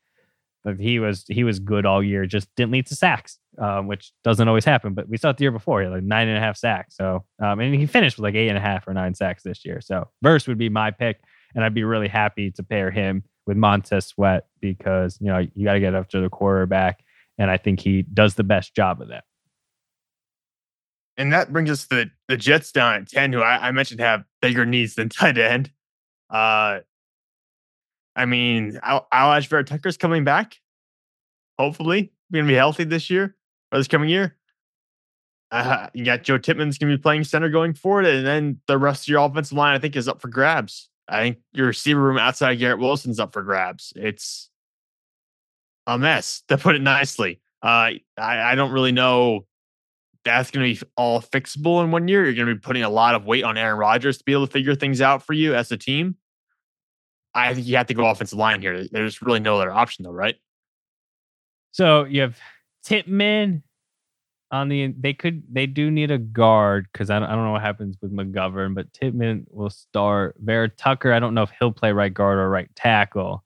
But 0.63 0.79
he 0.79 0.97
was 0.97 1.25
he 1.27 1.43
was 1.43 1.59
good 1.59 1.85
all 1.85 2.01
year, 2.01 2.25
just 2.25 2.47
didn't 2.55 2.71
lead 2.71 2.87
to 2.87 2.95
sacks, 2.95 3.37
um, 3.59 3.87
which 3.87 4.11
doesn't 4.23 4.47
always 4.47 4.65
happen. 4.65 4.95
But 4.95 5.07
we 5.07 5.17
saw 5.17 5.29
it 5.29 5.37
the 5.37 5.43
year 5.43 5.51
before, 5.51 5.81
he 5.81 5.85
had 5.85 5.93
like 5.93 6.03
nine 6.03 6.27
and 6.27 6.37
a 6.37 6.41
half 6.41 6.57
sacks. 6.57 6.95
So 6.97 7.23
um, 7.39 7.59
and 7.59 7.75
he 7.75 7.85
finished 7.85 8.17
with 8.17 8.23
like 8.23 8.35
eight 8.35 8.49
and 8.49 8.57
a 8.57 8.61
half 8.61 8.87
or 8.87 8.93
nine 8.93 9.13
sacks 9.13 9.43
this 9.43 9.63
year. 9.63 9.79
So 9.79 10.09
Verse 10.23 10.47
would 10.47 10.57
be 10.57 10.69
my 10.69 10.89
pick, 10.89 11.19
and 11.53 11.63
I'd 11.63 11.75
be 11.75 11.83
really 11.83 12.07
happy 12.07 12.49
to 12.51 12.63
pair 12.63 12.89
him 12.89 13.23
with 13.45 13.57
Montez 13.57 14.07
Sweat 14.07 14.47
because 14.61 15.17
you 15.21 15.27
know 15.27 15.45
you 15.53 15.65
got 15.65 15.73
to 15.73 15.79
get 15.79 15.95
after 15.95 16.21
the 16.21 16.29
quarterback, 16.29 17.03
and 17.37 17.49
I 17.49 17.57
think 17.57 17.79
he 17.79 18.01
does 18.01 18.35
the 18.35 18.43
best 18.43 18.75
job 18.75 19.01
of 19.01 19.09
that 19.09 19.25
and 21.17 21.31
that 21.33 21.51
brings 21.51 21.69
us 21.69 21.87
to 21.87 21.95
the, 21.95 22.11
the 22.27 22.37
Jets 22.37 22.71
down 22.71 22.95
at 22.95 23.09
10, 23.09 23.33
who 23.33 23.41
I, 23.41 23.67
I, 23.67 23.71
mentioned 23.71 23.99
have 24.01 24.23
bigger 24.41 24.65
needs 24.65 24.95
than 24.95 25.09
tight 25.09 25.37
end. 25.37 25.71
Uh, 26.29 26.79
I 28.15 28.25
mean, 28.25 28.79
Al- 28.83 29.07
Alijah 29.13 29.47
Vera-Tucker's 29.47 29.97
coming 29.97 30.23
back. 30.23 30.59
Hopefully, 31.57 32.11
going 32.31 32.45
to 32.45 32.49
be 32.49 32.55
healthy 32.55 32.83
this 32.83 33.09
year 33.09 33.35
or 33.71 33.77
this 33.77 33.87
coming 33.87 34.09
year. 34.09 34.35
Uh, 35.51 35.87
you 35.93 36.03
got 36.03 36.23
Joe 36.23 36.37
Tippmann's 36.37 36.77
going 36.77 36.91
to 36.91 36.97
be 36.97 37.01
playing 37.01 37.23
center 37.23 37.49
going 37.49 37.73
forward, 37.73 38.05
and 38.05 38.25
then 38.25 38.59
the 38.67 38.77
rest 38.77 39.03
of 39.03 39.07
your 39.07 39.23
offensive 39.23 39.57
line, 39.57 39.73
I 39.73 39.79
think, 39.79 39.95
is 39.95 40.07
up 40.07 40.21
for 40.21 40.27
grabs. 40.27 40.89
I 41.07 41.21
think 41.21 41.37
your 41.53 41.67
receiver 41.67 42.01
room 42.01 42.17
outside 42.17 42.55
Garrett 42.55 42.79
Wilson's 42.79 43.19
up 43.19 43.33
for 43.33 43.43
grabs. 43.43 43.93
It's 43.95 44.49
a 45.87 45.97
mess, 45.97 46.41
to 46.47 46.57
put 46.57 46.75
it 46.75 46.81
nicely. 46.81 47.41
Uh, 47.61 48.01
I, 48.17 48.51
I 48.51 48.55
don't 48.55 48.71
really 48.71 48.91
know 48.91 49.45
that's 50.23 50.49
going 50.49 50.75
to 50.75 50.81
be 50.81 50.87
all 50.97 51.21
fixable 51.21 51.83
in 51.83 51.91
one 51.91 52.07
year. 52.07 52.25
You're 52.25 52.33
going 52.33 52.47
to 52.47 52.55
be 52.55 52.59
putting 52.59 52.83
a 52.83 52.89
lot 52.89 53.13
of 53.13 53.25
weight 53.25 53.43
on 53.43 53.57
Aaron 53.57 53.77
Rodgers 53.77 54.17
to 54.17 54.23
be 54.23 54.33
able 54.33 54.47
to 54.47 54.51
figure 54.51 54.75
things 54.75 54.99
out 54.99 55.23
for 55.23 55.33
you 55.33 55.53
as 55.53 55.71
a 55.71 55.77
team. 55.77 56.15
I 57.35 57.53
think 57.53 57.67
you 57.67 57.77
have 57.77 57.87
to 57.87 57.93
go 57.93 58.07
offensive 58.07 58.39
line 58.39 58.61
here. 58.61 58.87
There's 58.91 59.21
really 59.21 59.39
no 59.39 59.55
other 59.55 59.71
option, 59.71 60.03
though, 60.03 60.11
right? 60.11 60.35
So 61.71 62.05
you 62.05 62.21
have 62.21 62.39
Tippmann 62.83 63.61
on 64.51 64.69
the. 64.69 64.93
They 64.99 65.13
could. 65.13 65.43
They 65.51 65.65
do 65.65 65.91
need 65.91 66.11
a 66.11 66.17
guard 66.17 66.87
because 66.91 67.09
I 67.09 67.19
don't, 67.19 67.29
I 67.29 67.35
don't 67.35 67.45
know 67.45 67.51
what 67.51 67.61
happens 67.61 67.97
with 68.01 68.13
McGovern, 68.13 68.75
but 68.75 68.93
Tippmann 68.93 69.45
will 69.49 69.69
start. 69.69 70.35
Vera-Tucker. 70.39 71.13
I 71.13 71.19
don't 71.19 71.33
know 71.33 71.43
if 71.43 71.51
he'll 71.59 71.71
play 71.71 71.91
right 71.91 72.13
guard 72.13 72.37
or 72.37 72.49
right 72.49 72.69
tackle 72.75 73.43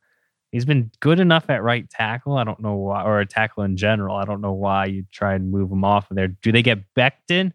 he's 0.51 0.65
been 0.65 0.91
good 0.99 1.19
enough 1.19 1.49
at 1.49 1.63
right 1.63 1.89
tackle. 1.89 2.37
I 2.37 2.43
don't 2.43 2.59
know 2.59 2.75
why, 2.75 3.03
or 3.03 3.19
a 3.19 3.25
tackle 3.25 3.63
in 3.63 3.77
general. 3.77 4.15
I 4.15 4.25
don't 4.25 4.41
know 4.41 4.53
why 4.53 4.85
you 4.85 5.05
try 5.11 5.35
and 5.35 5.51
move 5.51 5.71
him 5.71 5.83
off 5.83 6.09
of 6.09 6.15
there. 6.15 6.27
Do 6.27 6.51
they 6.51 6.61
get 6.61 6.83
Becton 6.95 7.53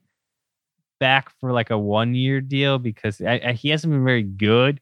back 1.00 1.30
for 1.40 1.52
like 1.52 1.70
a 1.70 1.78
one 1.78 2.14
year 2.14 2.40
deal 2.40 2.78
because 2.78 3.20
I, 3.20 3.40
I, 3.44 3.52
he 3.52 3.70
hasn't 3.70 3.92
been 3.92 4.04
very 4.04 4.22
good? 4.22 4.80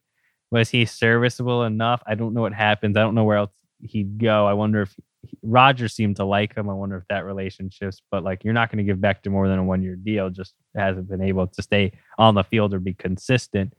Was 0.51 0.69
he 0.69 0.85
serviceable 0.85 1.63
enough? 1.63 2.03
I 2.05 2.15
don't 2.15 2.33
know 2.33 2.41
what 2.41 2.53
happens. 2.53 2.95
I 2.95 3.01
don't 3.01 3.15
know 3.15 3.23
where 3.23 3.37
else 3.37 3.51
he'd 3.81 4.19
go. 4.19 4.45
I 4.45 4.53
wonder 4.53 4.83
if 4.83 4.95
he, 5.23 5.37
Rodgers 5.41 5.93
seemed 5.93 6.17
to 6.17 6.25
like 6.25 6.55
him. 6.55 6.69
I 6.69 6.73
wonder 6.73 6.97
if 6.97 7.07
that 7.09 7.25
relationship's, 7.25 8.01
but 8.11 8.23
like 8.23 8.43
you're 8.43 8.53
not 8.53 8.71
going 8.71 8.77
to 8.77 8.83
give 8.83 8.97
Becton 8.97 9.31
more 9.31 9.47
than 9.47 9.59
a 9.59 9.63
one 9.63 9.81
year 9.81 9.95
deal. 9.95 10.29
Just 10.29 10.53
hasn't 10.75 11.09
been 11.09 11.21
able 11.21 11.47
to 11.47 11.61
stay 11.61 11.93
on 12.17 12.35
the 12.35 12.43
field 12.43 12.73
or 12.73 12.79
be 12.79 12.93
consistent. 12.93 13.73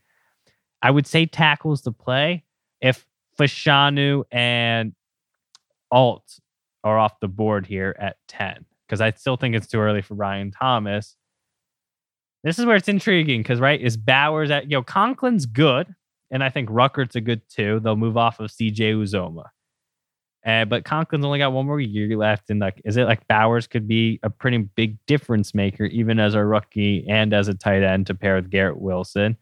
I 0.81 0.91
would 0.91 1.07
say 1.07 1.25
tackles 1.25 1.81
to 1.83 1.91
play. 1.91 2.43
If 2.81 3.05
Fashanu 3.39 4.23
and 4.31 4.93
Alt 5.91 6.39
are 6.83 6.97
off 6.97 7.19
the 7.19 7.27
board 7.27 7.65
here 7.65 7.95
at 7.99 8.17
10 8.27 8.65
because 8.87 9.01
I 9.01 9.11
still 9.11 9.37
think 9.37 9.55
it's 9.55 9.67
too 9.67 9.79
early 9.79 10.01
for 10.01 10.15
Brian 10.15 10.51
Thomas. 10.51 11.15
This 12.43 12.59
is 12.59 12.65
where 12.65 12.75
it's 12.75 12.87
intriguing 12.87 13.41
because, 13.41 13.59
right, 13.59 13.81
is 13.81 13.97
Bowers 13.97 14.51
at, 14.51 14.65
you 14.65 14.77
know, 14.77 14.83
Conklin's 14.83 15.47
good, 15.47 15.93
and 16.29 16.43
I 16.43 16.49
think 16.49 16.69
Ruckert's 16.71 17.15
a 17.15 17.21
good 17.21 17.41
too. 17.49 17.79
They'll 17.79 17.95
move 17.95 18.17
off 18.17 18.39
of 18.39 18.51
CJ 18.51 18.95
Uzomah. 18.95 19.47
Uh, 20.45 20.63
but 20.63 20.83
Conklin's 20.83 21.25
only 21.25 21.39
got 21.39 21.53
one 21.53 21.65
more 21.65 21.79
year 21.79 22.15
left. 22.15 22.49
And 22.49 22.59
like, 22.59 22.81
is 22.85 22.97
it 22.97 23.05
like 23.05 23.27
Bowers 23.27 23.65
could 23.65 23.87
be 23.87 24.19
a 24.21 24.29
pretty 24.29 24.59
big 24.59 24.97
difference 25.07 25.55
maker, 25.55 25.85
even 25.85 26.19
as 26.19 26.35
a 26.35 26.45
rookie 26.45 27.05
and 27.09 27.33
as 27.33 27.47
a 27.47 27.55
tight 27.55 27.81
end 27.81 28.07
to 28.07 28.15
pair 28.15 28.35
with 28.35 28.51
Garrett 28.51 28.79
Wilson? 28.79 29.37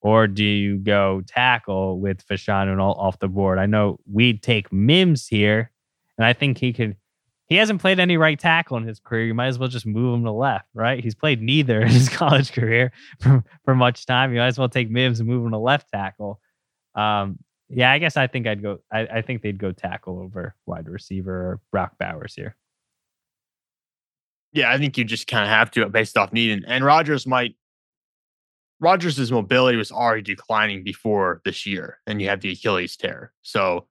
or 0.00 0.26
do 0.26 0.44
you 0.44 0.78
go 0.78 1.22
tackle 1.26 1.98
with 1.98 2.26
Fashanu 2.26 2.72
and 2.72 2.80
Alt 2.80 2.98
off 2.98 3.18
the 3.18 3.28
board? 3.28 3.58
I 3.58 3.66
know 3.66 3.98
we'd 4.10 4.42
take 4.42 4.72
Mims 4.72 5.26
here, 5.26 5.70
and 6.16 6.24
I 6.24 6.32
think 6.32 6.58
he 6.58 6.72
could 6.72 6.96
he 7.46 7.56
hasn't 7.56 7.80
played 7.80 7.98
any 7.98 8.18
right 8.18 8.38
tackle 8.38 8.76
in 8.76 8.84
his 8.84 9.00
career. 9.00 9.24
You 9.24 9.34
might 9.34 9.46
as 9.46 9.58
well 9.58 9.70
just 9.70 9.86
move 9.86 10.14
him 10.14 10.24
to 10.24 10.30
left, 10.30 10.68
right? 10.74 11.02
He's 11.02 11.14
played 11.14 11.40
neither 11.40 11.80
in 11.82 11.88
his 11.88 12.08
college 12.08 12.52
career 12.52 12.92
for, 13.20 13.42
for 13.64 13.74
much 13.74 14.04
time. 14.04 14.32
You 14.32 14.40
might 14.40 14.48
as 14.48 14.58
well 14.58 14.68
take 14.68 14.90
Mims 14.90 15.18
and 15.18 15.28
move 15.28 15.44
him 15.44 15.52
to 15.52 15.58
left 15.58 15.88
tackle. 15.90 16.40
Um, 16.94 17.38
yeah, 17.68 17.92
I 17.92 17.98
guess 17.98 18.16
I 18.16 18.26
think 18.26 18.46
I'd 18.46 18.62
go. 18.62 18.78
I, 18.90 19.00
I 19.00 19.22
think 19.22 19.42
they'd 19.42 19.58
go 19.58 19.72
tackle 19.72 20.18
over 20.20 20.54
wide 20.66 20.88
receiver 20.88 21.60
Brock 21.70 21.92
Bowers 21.98 22.34
here. 22.34 22.56
Yeah, 24.52 24.72
I 24.72 24.78
think 24.78 24.96
you 24.96 25.04
just 25.04 25.26
kind 25.26 25.44
of 25.44 25.50
have 25.50 25.70
to 25.72 25.84
uh, 25.84 25.88
based 25.88 26.16
off 26.16 26.32
need. 26.32 26.50
And, 26.50 26.64
and 26.66 26.84
Rodgers 26.84 27.26
might. 27.26 27.54
Rodgers' 28.80 29.32
mobility 29.32 29.76
was 29.76 29.90
already 29.90 30.22
declining 30.22 30.84
before 30.84 31.42
this 31.44 31.66
year, 31.66 31.98
and 32.06 32.22
you 32.22 32.28
have 32.28 32.40
the 32.40 32.52
Achilles 32.52 32.96
tear. 32.96 33.32
So 33.42 33.88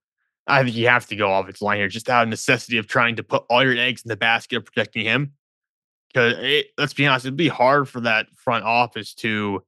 I 0.47 0.63
think 0.63 0.75
you 0.75 0.87
have 0.87 1.05
to 1.07 1.15
go 1.15 1.29
off 1.29 1.49
its 1.49 1.61
line 1.61 1.77
here, 1.77 1.89
just 1.89 2.09
out 2.09 2.23
of 2.23 2.29
necessity 2.29 2.77
of 2.77 2.87
trying 2.87 3.17
to 3.17 3.23
put 3.23 3.43
all 3.49 3.63
your 3.63 3.77
eggs 3.77 4.03
in 4.03 4.09
the 4.09 4.15
basket 4.15 4.55
of 4.55 4.65
protecting 4.65 5.03
him. 5.03 5.33
Because 6.07 6.63
let's 6.77 6.93
be 6.93 7.05
honest, 7.05 7.25
it'd 7.25 7.35
be 7.35 7.49
hard 7.49 7.89
for 7.89 7.99
that 8.01 8.27
front 8.37 8.63
office 8.63 9.13
to 9.15 9.61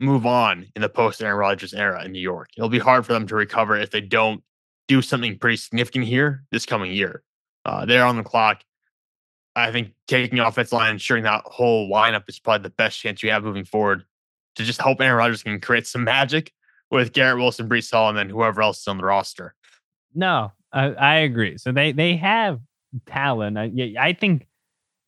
move 0.00 0.26
on 0.26 0.66
in 0.74 0.82
the 0.82 0.88
post 0.88 1.22
Aaron 1.22 1.38
Rodgers 1.38 1.74
era 1.74 2.04
in 2.04 2.12
New 2.12 2.20
York. 2.20 2.48
It'll 2.56 2.68
be 2.68 2.78
hard 2.78 3.06
for 3.06 3.12
them 3.12 3.26
to 3.28 3.34
recover 3.34 3.76
if 3.76 3.90
they 3.90 4.00
don't 4.00 4.42
do 4.88 5.02
something 5.02 5.38
pretty 5.38 5.56
significant 5.56 6.04
here 6.04 6.44
this 6.50 6.66
coming 6.66 6.92
year. 6.92 7.22
Uh, 7.64 7.84
they're 7.84 8.04
on 8.04 8.16
the 8.16 8.22
clock. 8.22 8.62
I 9.56 9.72
think 9.72 9.92
taking 10.06 10.38
offense 10.38 10.70
line, 10.70 10.92
ensuring 10.92 11.24
that 11.24 11.42
whole 11.46 11.90
lineup 11.90 12.28
is 12.28 12.38
probably 12.38 12.64
the 12.64 12.74
best 12.74 13.00
chance 13.00 13.22
you 13.22 13.30
have 13.30 13.42
moving 13.42 13.64
forward 13.64 14.04
to 14.56 14.64
just 14.64 14.80
hope 14.80 15.00
Aaron 15.00 15.16
Rodgers 15.16 15.42
can 15.42 15.60
create 15.60 15.86
some 15.86 16.04
magic 16.04 16.52
with 16.90 17.12
Garrett 17.12 17.38
Wilson, 17.38 17.68
Breece 17.68 17.90
Hall, 17.90 18.08
and 18.08 18.18
then 18.18 18.28
whoever 18.28 18.62
else 18.62 18.80
is 18.80 18.88
on 18.88 18.98
the 18.98 19.04
roster. 19.04 19.54
No, 20.14 20.52
I, 20.72 20.84
I 20.92 21.14
agree. 21.16 21.58
So 21.58 21.72
they 21.72 21.92
they 21.92 22.16
have 22.16 22.60
talent. 23.06 23.58
I, 23.58 23.94
I 23.98 24.12
think 24.12 24.46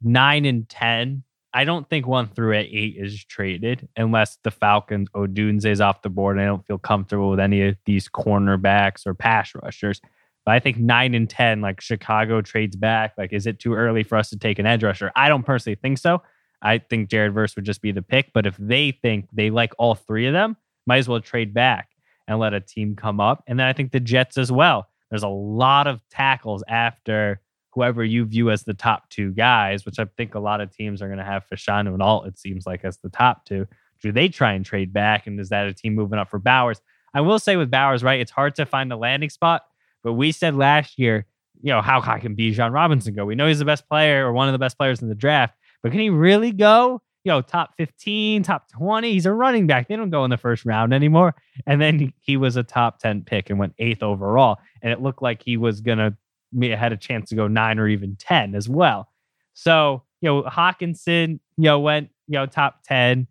nine 0.02 0.44
and 0.44 0.68
ten. 0.68 1.22
I 1.54 1.64
don't 1.64 1.88
think 1.88 2.06
one 2.06 2.28
through 2.28 2.54
eight 2.54 2.96
is 2.98 3.24
traded 3.24 3.88
unless 3.96 4.38
the 4.44 4.50
Falcons 4.50 5.08
Odunze 5.14 5.64
is 5.64 5.80
off 5.80 6.02
the 6.02 6.10
board. 6.10 6.38
I 6.38 6.44
don't 6.44 6.66
feel 6.66 6.78
comfortable 6.78 7.30
with 7.30 7.40
any 7.40 7.62
of 7.62 7.76
these 7.86 8.08
cornerbacks 8.08 9.06
or 9.06 9.14
pass 9.14 9.54
rushers. 9.54 10.00
But 10.44 10.54
I 10.54 10.60
think 10.60 10.78
nine 10.78 11.14
and 11.14 11.28
ten, 11.28 11.60
like 11.60 11.80
Chicago 11.80 12.42
trades 12.42 12.76
back. 12.76 13.14
Like, 13.16 13.32
is 13.32 13.46
it 13.46 13.58
too 13.58 13.74
early 13.74 14.02
for 14.02 14.16
us 14.16 14.30
to 14.30 14.38
take 14.38 14.58
an 14.58 14.66
edge 14.66 14.82
rusher? 14.82 15.10
I 15.16 15.28
don't 15.28 15.44
personally 15.44 15.76
think 15.76 15.98
so. 15.98 16.22
I 16.60 16.78
think 16.78 17.08
Jared 17.08 17.34
Verse 17.34 17.54
would 17.56 17.64
just 17.64 17.82
be 17.82 17.92
the 17.92 18.02
pick. 18.02 18.32
But 18.32 18.46
if 18.46 18.56
they 18.58 18.90
think 18.90 19.28
they 19.32 19.50
like 19.50 19.72
all 19.78 19.94
three 19.94 20.26
of 20.26 20.32
them, 20.32 20.56
might 20.86 20.98
as 20.98 21.08
well 21.08 21.20
trade 21.20 21.54
back 21.54 21.90
and 22.26 22.38
let 22.38 22.54
a 22.54 22.60
team 22.60 22.94
come 22.94 23.20
up. 23.20 23.42
And 23.46 23.58
then 23.58 23.66
I 23.66 23.72
think 23.72 23.92
the 23.92 24.00
Jets 24.00 24.36
as 24.36 24.52
well. 24.52 24.88
There's 25.10 25.22
a 25.22 25.28
lot 25.28 25.86
of 25.86 26.02
tackles 26.10 26.62
after 26.68 27.40
whoever 27.70 28.04
you 28.04 28.24
view 28.24 28.50
as 28.50 28.64
the 28.64 28.74
top 28.74 29.08
two 29.10 29.32
guys, 29.32 29.84
which 29.84 29.98
I 29.98 30.06
think 30.16 30.34
a 30.34 30.40
lot 30.40 30.60
of 30.60 30.74
teams 30.74 31.02
are 31.02 31.06
going 31.06 31.18
to 31.18 31.24
have 31.24 31.46
Fashanu 31.48 31.92
and 31.92 32.02
Alt, 32.02 32.26
it 32.26 32.38
seems 32.38 32.66
like, 32.66 32.84
as 32.84 32.98
the 32.98 33.10
top 33.10 33.44
two. 33.44 33.66
Do 34.00 34.12
they 34.12 34.28
try 34.28 34.52
and 34.52 34.64
trade 34.64 34.92
back? 34.92 35.26
And 35.26 35.38
is 35.40 35.48
that 35.48 35.66
a 35.66 35.74
team 35.74 35.94
moving 35.94 36.18
up 36.18 36.30
for 36.30 36.38
Bowers? 36.38 36.80
I 37.14 37.20
will 37.20 37.38
say 37.38 37.56
with 37.56 37.70
Bowers, 37.70 38.02
right, 38.02 38.20
it's 38.20 38.30
hard 38.30 38.54
to 38.56 38.66
find 38.66 38.92
a 38.92 38.96
landing 38.96 39.30
spot. 39.30 39.62
But 40.02 40.12
we 40.14 40.32
said 40.32 40.54
last 40.54 40.98
year, 40.98 41.26
you 41.60 41.72
know, 41.72 41.82
how 41.82 42.00
high 42.00 42.20
can 42.20 42.36
Bijan 42.36 42.72
Robinson 42.72 43.14
go? 43.14 43.24
We 43.24 43.34
know 43.34 43.48
he's 43.48 43.58
the 43.58 43.64
best 43.64 43.88
player 43.88 44.26
or 44.26 44.32
one 44.32 44.48
of 44.48 44.52
the 44.52 44.58
best 44.58 44.78
players 44.78 45.02
in 45.02 45.08
the 45.08 45.14
draft, 45.14 45.54
but 45.82 45.90
can 45.90 46.00
he 46.00 46.10
really 46.10 46.52
go? 46.52 47.02
You 47.24 47.32
know, 47.32 47.42
top 47.42 47.74
15, 47.76 48.44
top 48.44 48.70
20. 48.70 49.12
He's 49.12 49.26
a 49.26 49.32
running 49.32 49.66
back. 49.66 49.88
They 49.88 49.96
don't 49.96 50.10
go 50.10 50.24
in 50.24 50.30
the 50.30 50.36
first 50.36 50.64
round 50.64 50.94
anymore. 50.94 51.34
And 51.66 51.80
then 51.80 52.12
he 52.20 52.36
was 52.36 52.56
a 52.56 52.62
top 52.62 53.00
10 53.00 53.24
pick 53.24 53.50
and 53.50 53.58
went 53.58 53.74
eighth 53.78 54.02
overall. 54.02 54.58
And 54.80 54.92
it 54.92 55.02
looked 55.02 55.20
like 55.20 55.42
he 55.42 55.56
was 55.56 55.80
going 55.80 55.98
to 55.98 56.16
had 56.62 56.92
a 56.92 56.96
chance 56.96 57.30
to 57.30 57.34
go 57.34 57.48
nine 57.48 57.78
or 57.78 57.88
even 57.88 58.16
10 58.16 58.54
as 58.54 58.68
well. 58.68 59.08
So, 59.54 60.02
you 60.20 60.28
know, 60.28 60.42
Hockenson, 60.42 61.40
you 61.56 61.64
know, 61.64 61.80
went, 61.80 62.10
you 62.26 62.34
know, 62.34 62.46
top 62.46 62.84
10. 62.84 63.26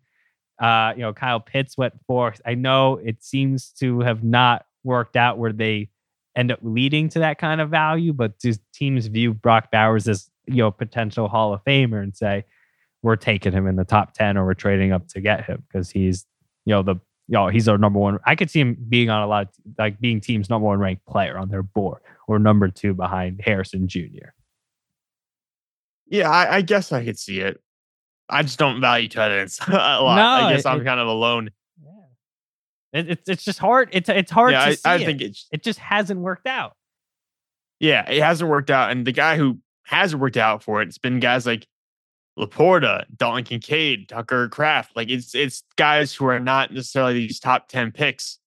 Uh, 0.60 0.94
you 0.95 1.02
know, 1.02 1.14
Kyle 1.14 1.39
Pitts 1.39 1.77
went 1.77 1.94
fourth. 2.07 2.41
I 2.45 2.56
know 2.56 2.95
it 2.98 3.23
seems 3.23 3.69
to 3.80 3.99
have 4.02 4.23
not 4.23 4.65
worked 4.84 5.15
out 5.15 5.38
where 5.38 5.53
they 5.53 5.89
end 6.35 6.52
up 6.52 6.60
leading 6.61 7.10
to 7.10 7.19
that 7.19 7.38
kind 7.38 7.61
of 7.61 7.69
value, 7.69 8.14
but 8.14 8.39
do 8.39 8.53
teams 8.73 9.07
view 9.07 9.34
Brock 9.34 9.72
Bowers 9.72 10.07
as, 10.07 10.30
you 10.45 10.57
know, 10.57 10.72
potential 10.72 11.27
Hall 11.27 11.53
of 11.53 11.64
Famer 11.64 12.02
and 12.02 12.15
say, 12.15 12.45
we're 13.03 13.15
taking 13.15 13.53
him 13.53 13.68
in 13.68 13.76
the 13.76 13.85
top 13.85 14.14
10 14.14 14.38
or 14.38 14.45
we're 14.45 14.53
trading 14.53 14.91
up 14.91 15.07
to 15.10 15.22
get 15.22 15.45
him 15.45 15.64
because 15.68 15.91
he's, 15.91 16.26
you 16.65 16.73
know, 16.73 16.81
the, 16.81 16.95
you 17.27 17.34
know, 17.34 17.48
he's 17.48 17.68
our 17.68 17.77
number 17.77 17.99
one. 17.99 18.19
I 18.26 18.35
could 18.35 18.49
see 18.49 18.60
him 18.60 18.77
being 18.89 19.10
on 19.10 19.22
a 19.22 19.27
lot 19.27 19.44
of, 19.44 19.49
like 19.77 19.99
being 19.99 20.19
team's 20.19 20.49
number 20.49 20.65
one 20.65 20.80
ranked 20.80 21.06
player 21.06 21.38
on 21.38 21.49
their 21.49 21.64
board 21.64 22.02
or 22.28 22.40
number 22.40 22.68
two 22.68 22.94
behind 22.94 23.41
Harrison 23.44 23.88
Jr. 23.88 24.30
Yeah, 26.08 26.30
I, 26.30 26.58
I 26.58 26.62
guess 26.62 26.91
I 26.91 27.04
could 27.04 27.18
see 27.18 27.40
it. 27.40 27.62
I 28.30 28.44
just 28.44 28.60
don't 28.60 28.82
value 28.82 29.08
tight 29.08 29.32
ends 29.32 29.60
a 29.68 29.72
lot. 29.72 30.16
No, 30.16 30.48
I 30.48 30.54
guess 30.54 30.66
it, 30.66 30.70
I'm 30.70 30.84
kind 30.84 30.99
of 30.99 31.08
alone. 31.08 31.52
Yeah. 31.82 32.99
It, 32.99 33.10
it's 33.10 33.30
it's 33.30 33.45
just 33.45 33.60
hard. 33.60 33.90
It's 33.91 34.10
it's 34.10 34.32
hard 34.32 34.52
yeah, 34.52 34.66
to 34.70 34.80
I, 34.86 34.94
I 34.94 34.95
it. 34.98 35.06
think 35.06 35.22
it's 35.22 35.48
it 35.52 35.64
just 35.64 35.80
hasn't 35.80 36.20
worked 36.20 36.48
out. 36.48 36.76
Yeah, 37.80 38.10
it 38.10 38.22
hasn't 38.22 38.49
worked 38.49 38.70
out. 38.70 38.91
And 38.91 39.06
the 39.06 39.12
guy 39.12 39.38
who 39.38 39.60
has 39.84 40.16
worked 40.16 40.38
out 40.38 40.64
for 40.64 40.82
it, 40.82 40.88
it's 40.88 40.98
been 40.98 41.20
guys 41.20 41.45
like 41.45 41.68
Laporta, 42.38 43.06
Dalton 43.16 43.44
Kincaid, 43.44 44.10
Tucker 44.10 44.49
Kraft. 44.49 44.95
Like 44.95 45.10
it's 45.10 45.34
it's 45.34 45.64
guys 45.76 46.14
who 46.14 46.26
are 46.26 46.40
not 46.40 46.74
necessarily 46.74 47.14
these 47.14 47.40
top 47.40 47.68
10 47.68 47.91
picks. 47.91 48.40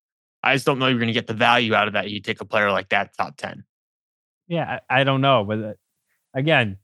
I 0.42 0.54
just 0.54 0.64
don't 0.64 0.78
know 0.78 0.86
you're 0.86 0.98
going 0.98 1.08
to 1.08 1.12
get 1.12 1.26
the 1.26 1.34
value 1.34 1.74
out 1.74 1.86
of 1.86 1.94
that. 1.94 2.10
You 2.10 2.20
take 2.20 2.40
a 2.40 2.44
player 2.44 2.70
like 2.70 2.88
that 2.90 3.16
top 3.16 3.36
10. 3.36 3.64
Yeah, 4.50 4.80
I, 4.90 5.00
I 5.00 5.04
don't 5.04 5.20
know. 5.20 5.44
But 5.44 5.58
uh, 5.60 5.72
again, 6.34 6.76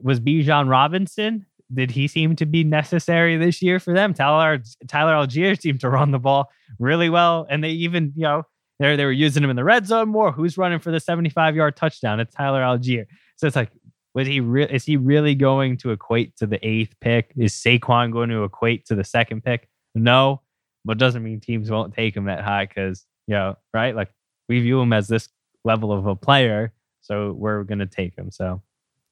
was 0.00 0.20
Bijan 0.20 0.70
Robinson? 0.70 1.46
Did 1.74 1.90
he 1.90 2.06
seem 2.06 2.36
to 2.36 2.46
be 2.46 2.64
necessary 2.64 3.36
this 3.36 3.60
year 3.60 3.80
for 3.80 3.92
them? 3.92 4.14
Tyler 4.14 4.62
Tyler 4.86 5.14
Allgeier 5.14 5.60
seemed 5.60 5.80
to 5.80 5.90
run 5.90 6.12
the 6.12 6.18
ball 6.18 6.50
really 6.78 7.10
well, 7.10 7.46
and 7.50 7.62
they 7.62 7.70
even 7.70 8.12
you 8.14 8.22
know 8.22 8.44
they 8.78 8.94
they 8.94 9.04
were 9.04 9.12
using 9.12 9.42
him 9.42 9.50
in 9.50 9.56
the 9.56 9.64
red 9.64 9.86
zone 9.86 10.08
more. 10.08 10.30
Who's 10.30 10.56
running 10.56 10.78
for 10.78 10.92
the 10.92 11.00
75 11.00 11.56
yard 11.56 11.76
touchdown? 11.76 12.20
It's 12.20 12.34
Tyler 12.34 12.62
Allgeier. 12.62 13.06
So 13.36 13.48
it's 13.48 13.56
like, 13.56 13.70
was 14.14 14.28
he 14.28 14.38
re- 14.38 14.68
is 14.70 14.84
he 14.84 14.96
really 14.96 15.34
going 15.34 15.78
to 15.78 15.90
equate 15.90 16.36
to 16.36 16.46
the 16.46 16.64
eighth 16.66 16.94
pick? 17.00 17.32
Is 17.36 17.52
Saquon 17.52 18.12
going 18.12 18.28
to 18.28 18.44
equate 18.44 18.86
to 18.86 18.94
the 18.94 19.04
second 19.04 19.42
pick? 19.42 19.68
No, 19.96 20.42
but 20.84 20.98
doesn't 20.98 21.24
mean 21.24 21.40
teams 21.40 21.68
won't 21.68 21.94
take 21.94 22.16
him 22.16 22.26
that 22.26 22.44
high 22.44 22.66
because 22.66 23.04
you 23.26 23.34
know 23.34 23.56
right 23.74 23.96
like 23.96 24.10
we 24.48 24.60
view 24.60 24.80
him 24.80 24.92
as 24.92 25.08
this 25.08 25.28
level 25.64 25.90
of 25.92 26.06
a 26.06 26.14
player 26.14 26.72
so 27.02 27.32
we're 27.32 27.64
going 27.64 27.80
to 27.80 27.86
take 27.86 28.16
him. 28.16 28.30
So 28.30 28.62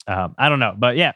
um, 0.07 0.35
I 0.39 0.49
don't 0.49 0.59
know. 0.59 0.75
But 0.77 0.97
yeah, 0.97 1.13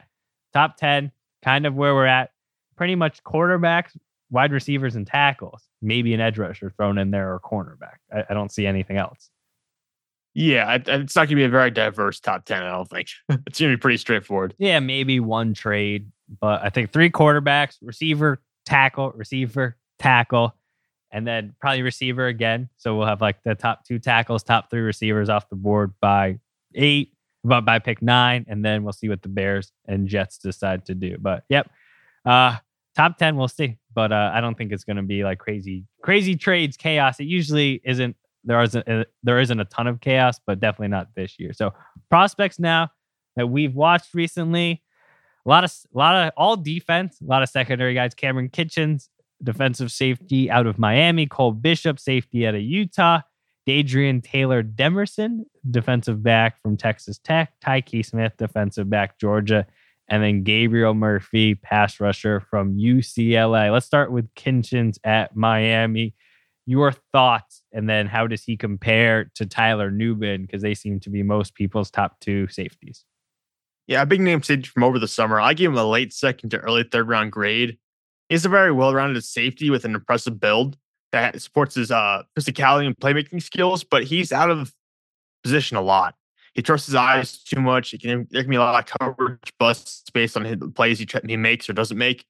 top 0.52 0.76
10, 0.76 1.10
kind 1.42 1.66
of 1.66 1.74
where 1.74 1.94
we're 1.94 2.06
at. 2.06 2.30
Pretty 2.76 2.96
much 2.96 3.22
quarterbacks, 3.22 3.96
wide 4.30 4.52
receivers, 4.52 4.96
and 4.96 5.06
tackles. 5.06 5.62
Maybe 5.80 6.12
an 6.12 6.20
edge 6.20 6.38
rusher 6.38 6.70
thrown 6.70 6.98
in 6.98 7.10
there 7.10 7.32
or 7.32 7.40
cornerback. 7.40 7.96
I, 8.12 8.24
I 8.30 8.34
don't 8.34 8.52
see 8.52 8.66
anything 8.66 8.96
else. 8.96 9.30
Yeah, 10.34 10.78
it's 10.84 11.14
not 11.14 11.28
going 11.28 11.28
to 11.28 11.34
be 11.36 11.44
a 11.44 11.48
very 11.48 11.70
diverse 11.70 12.18
top 12.18 12.44
10, 12.44 12.60
I 12.60 12.70
don't 12.72 12.90
think. 12.90 13.08
it's 13.46 13.60
going 13.60 13.70
to 13.70 13.76
be 13.76 13.80
pretty 13.80 13.98
straightforward. 13.98 14.54
Yeah, 14.58 14.80
maybe 14.80 15.20
one 15.20 15.54
trade, 15.54 16.10
but 16.40 16.60
I 16.62 16.70
think 16.70 16.92
three 16.92 17.08
quarterbacks, 17.08 17.76
receiver, 17.80 18.42
tackle, 18.66 19.12
receiver, 19.12 19.76
tackle, 20.00 20.56
and 21.12 21.24
then 21.24 21.54
probably 21.60 21.82
receiver 21.82 22.26
again. 22.26 22.68
So 22.76 22.96
we'll 22.96 23.06
have 23.06 23.20
like 23.20 23.44
the 23.44 23.54
top 23.54 23.84
two 23.86 24.00
tackles, 24.00 24.42
top 24.42 24.70
three 24.70 24.80
receivers 24.80 25.28
off 25.28 25.48
the 25.48 25.56
board 25.56 25.92
by 26.00 26.40
eight, 26.74 27.12
about 27.44 27.64
by 27.64 27.78
pick 27.78 28.00
nine, 28.00 28.46
and 28.48 28.64
then 28.64 28.84
we'll 28.84 28.92
see 28.92 29.08
what 29.08 29.22
the 29.22 29.28
Bears 29.28 29.70
and 29.86 30.08
Jets 30.08 30.38
decide 30.38 30.86
to 30.86 30.94
do. 30.94 31.16
But 31.20 31.44
yep, 31.48 31.70
uh, 32.24 32.56
top 32.96 33.18
ten, 33.18 33.36
we'll 33.36 33.48
see. 33.48 33.78
But 33.94 34.12
uh, 34.12 34.32
I 34.34 34.40
don't 34.40 34.56
think 34.56 34.72
it's 34.72 34.84
going 34.84 34.96
to 34.96 35.02
be 35.02 35.24
like 35.24 35.38
crazy, 35.38 35.84
crazy 36.02 36.36
trades, 36.36 36.76
chaos. 36.76 37.20
It 37.20 37.24
usually 37.24 37.80
isn't. 37.84 38.16
There 38.44 38.60
isn't. 38.62 38.88
Uh, 38.88 39.04
there 39.22 39.40
isn't 39.40 39.60
a 39.60 39.64
ton 39.66 39.86
of 39.86 40.00
chaos, 40.00 40.40
but 40.46 40.60
definitely 40.60 40.88
not 40.88 41.08
this 41.14 41.38
year. 41.38 41.52
So 41.52 41.72
prospects 42.10 42.58
now 42.58 42.90
that 43.36 43.48
we've 43.48 43.74
watched 43.74 44.14
recently, 44.14 44.82
a 45.44 45.48
lot 45.48 45.64
of, 45.64 45.72
a 45.94 45.98
lot 45.98 46.16
of 46.16 46.32
all 46.36 46.56
defense, 46.56 47.20
a 47.20 47.24
lot 47.24 47.42
of 47.42 47.48
secondary 47.48 47.94
guys. 47.94 48.14
Kamren 48.14 48.50
Kinchens, 48.50 49.08
defensive 49.42 49.92
safety 49.92 50.50
out 50.50 50.66
of 50.66 50.78
Miami. 50.78 51.26
Cole 51.26 51.52
Bishop, 51.52 51.98
safety 51.98 52.46
out 52.46 52.54
of 52.54 52.62
Utah. 52.62 53.20
Dadrian 53.66 54.22
Taylor 54.22 54.62
Demerson, 54.62 55.44
defensive 55.70 56.22
back 56.22 56.60
from 56.60 56.76
Texas 56.76 57.18
Tech, 57.18 57.52
Tyke 57.60 58.04
Smith, 58.04 58.32
defensive 58.36 58.90
back, 58.90 59.18
Georgia, 59.18 59.66
and 60.08 60.22
then 60.22 60.42
Gabriel 60.42 60.94
Murphy, 60.94 61.54
pass 61.54 61.98
rusher 61.98 62.40
from 62.40 62.76
UCLA. 62.76 63.72
Let's 63.72 63.86
start 63.86 64.12
with 64.12 64.32
Kinchens 64.34 64.98
at 65.02 65.34
Miami. 65.34 66.14
Your 66.66 66.92
thoughts, 67.12 67.62
and 67.72 67.88
then 67.88 68.06
how 68.06 68.26
does 68.26 68.42
he 68.42 68.56
compare 68.56 69.30
to 69.34 69.46
Tyler 69.46 69.90
Nubin? 69.90 70.42
Because 70.42 70.62
they 70.62 70.74
seem 70.74 71.00
to 71.00 71.10
be 71.10 71.22
most 71.22 71.54
people's 71.54 71.90
top 71.90 72.20
two 72.20 72.48
safeties. 72.48 73.04
Yeah, 73.86 74.02
a 74.02 74.06
big 74.06 74.20
name 74.20 74.42
safety 74.42 74.68
from 74.68 74.82
over 74.82 74.98
the 74.98 75.08
summer. 75.08 75.40
I 75.40 75.52
gave 75.52 75.68
him 75.68 75.76
a 75.76 75.84
late 75.84 76.12
second 76.14 76.50
to 76.50 76.58
early 76.58 76.84
third 76.84 77.08
round 77.08 77.32
grade. 77.32 77.78
He's 78.30 78.46
a 78.46 78.48
very 78.48 78.72
well 78.72 78.94
rounded 78.94 79.24
safety 79.24 79.68
with 79.68 79.84
an 79.84 79.94
impressive 79.94 80.40
build 80.40 80.78
that 81.14 81.40
supports 81.40 81.76
his 81.76 81.92
uh, 81.92 82.24
physicality 82.36 82.86
and 82.86 82.96
playmaking 82.96 83.40
skills, 83.40 83.84
but 83.84 84.02
he's 84.02 84.32
out 84.32 84.50
of 84.50 84.74
position 85.44 85.76
a 85.76 85.80
lot. 85.80 86.16
he 86.54 86.62
trusts 86.62 86.86
his 86.86 86.96
eyes 86.96 87.38
too 87.38 87.60
much. 87.60 87.94
Can, 88.00 88.26
there 88.30 88.42
can 88.42 88.50
be 88.50 88.56
a 88.56 88.60
lot 88.60 88.92
of 88.92 88.98
coverage 88.98 89.52
busts 89.58 90.10
based 90.12 90.36
on 90.36 90.42
the 90.42 90.68
plays 90.74 90.98
he, 90.98 91.06
he 91.26 91.36
makes 91.36 91.68
or 91.70 91.72
doesn't 91.72 91.98
make. 91.98 92.24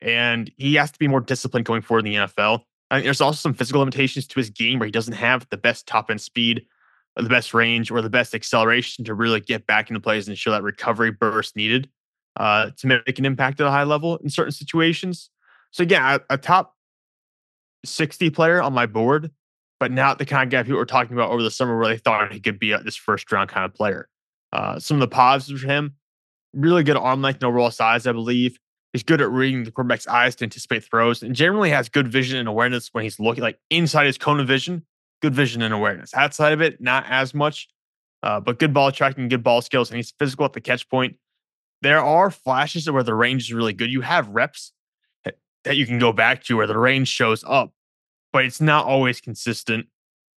And 0.00 0.50
he 0.56 0.74
has 0.74 0.90
to 0.90 0.98
be 0.98 1.06
more 1.06 1.20
disciplined 1.20 1.66
going 1.66 1.82
forward 1.82 2.06
in 2.06 2.12
the 2.12 2.18
NFL. 2.26 2.62
I 2.90 3.00
there's 3.00 3.20
also 3.20 3.38
some 3.38 3.54
physical 3.54 3.80
limitations 3.80 4.26
to 4.28 4.40
his 4.40 4.50
game 4.50 4.78
where 4.78 4.86
he 4.86 4.92
doesn't 4.92 5.14
have 5.14 5.46
the 5.50 5.56
best 5.56 5.86
top 5.86 6.10
end 6.10 6.20
speed, 6.20 6.66
or 7.16 7.22
the 7.22 7.28
best 7.28 7.54
range, 7.54 7.90
or 7.90 8.02
the 8.02 8.10
best 8.10 8.34
acceleration 8.34 9.04
to 9.04 9.14
really 9.14 9.40
get 9.40 9.66
back 9.66 9.88
into 9.88 10.00
plays 10.00 10.28
and 10.28 10.36
show 10.36 10.50
that 10.50 10.62
recovery 10.62 11.10
burst 11.10 11.56
needed 11.56 11.88
uh, 12.36 12.70
to 12.76 12.86
make 12.86 13.18
an 13.18 13.24
impact 13.24 13.60
at 13.60 13.66
a 13.66 13.70
high 13.70 13.84
level 13.84 14.16
in 14.18 14.30
certain 14.30 14.52
situations. 14.52 15.30
So 15.70 15.82
again, 15.82 16.02
a, 16.02 16.20
a 16.30 16.38
top 16.38 16.75
60 17.88 18.30
player 18.30 18.62
on 18.62 18.72
my 18.72 18.86
board, 18.86 19.30
but 19.80 19.90
not 19.90 20.18
the 20.18 20.26
kind 20.26 20.46
of 20.46 20.50
guy 20.50 20.62
people 20.62 20.78
were 20.78 20.86
talking 20.86 21.14
about 21.14 21.30
over 21.30 21.42
the 21.42 21.50
summer 21.50 21.78
where 21.78 21.88
they 21.88 21.98
thought 21.98 22.32
he 22.32 22.40
could 22.40 22.58
be 22.58 22.72
a, 22.72 22.78
this 22.82 22.96
first 22.96 23.30
round 23.30 23.50
kind 23.50 23.64
of 23.64 23.74
player. 23.74 24.08
Uh, 24.52 24.78
some 24.78 24.96
of 24.96 25.00
the 25.00 25.08
positives 25.08 25.62
for 25.62 25.68
him, 25.68 25.94
really 26.54 26.82
good 26.82 26.96
arm 26.96 27.22
length 27.22 27.36
and 27.36 27.44
overall 27.44 27.70
size, 27.70 28.06
I 28.06 28.12
believe. 28.12 28.58
He's 28.92 29.02
good 29.02 29.20
at 29.20 29.30
reading 29.30 29.64
the 29.64 29.70
quarterback's 29.70 30.06
eyes 30.06 30.34
to 30.36 30.44
anticipate 30.44 30.84
throws 30.84 31.22
and 31.22 31.34
generally 31.34 31.70
has 31.70 31.88
good 31.88 32.08
vision 32.08 32.38
and 32.38 32.48
awareness 32.48 32.88
when 32.92 33.04
he's 33.04 33.20
looking 33.20 33.42
like 33.42 33.58
inside 33.68 34.06
his 34.06 34.16
cone 34.16 34.40
of 34.40 34.46
vision, 34.46 34.86
good 35.20 35.34
vision 35.34 35.60
and 35.60 35.74
awareness. 35.74 36.14
Outside 36.14 36.52
of 36.52 36.62
it, 36.62 36.80
not 36.80 37.04
as 37.08 37.34
much, 37.34 37.68
uh, 38.22 38.40
but 38.40 38.58
good 38.58 38.72
ball 38.72 38.90
tracking, 38.90 39.28
good 39.28 39.42
ball 39.42 39.60
skills, 39.60 39.90
and 39.90 39.96
he's 39.96 40.14
physical 40.18 40.46
at 40.46 40.54
the 40.54 40.60
catch 40.62 40.88
point. 40.88 41.16
There 41.82 42.00
are 42.00 42.30
flashes 42.30 42.90
where 42.90 43.02
the 43.02 43.14
range 43.14 43.42
is 43.42 43.52
really 43.52 43.74
good. 43.74 43.90
You 43.90 44.00
have 44.00 44.28
reps 44.28 44.72
that 45.66 45.76
you 45.76 45.84
can 45.84 45.98
go 45.98 46.12
back 46.12 46.44
to 46.44 46.56
where 46.56 46.66
the 46.66 46.78
range 46.78 47.08
shows 47.08 47.44
up, 47.46 47.72
but 48.36 48.44
it's 48.44 48.60
not 48.60 48.84
always 48.84 49.18
consistent. 49.18 49.86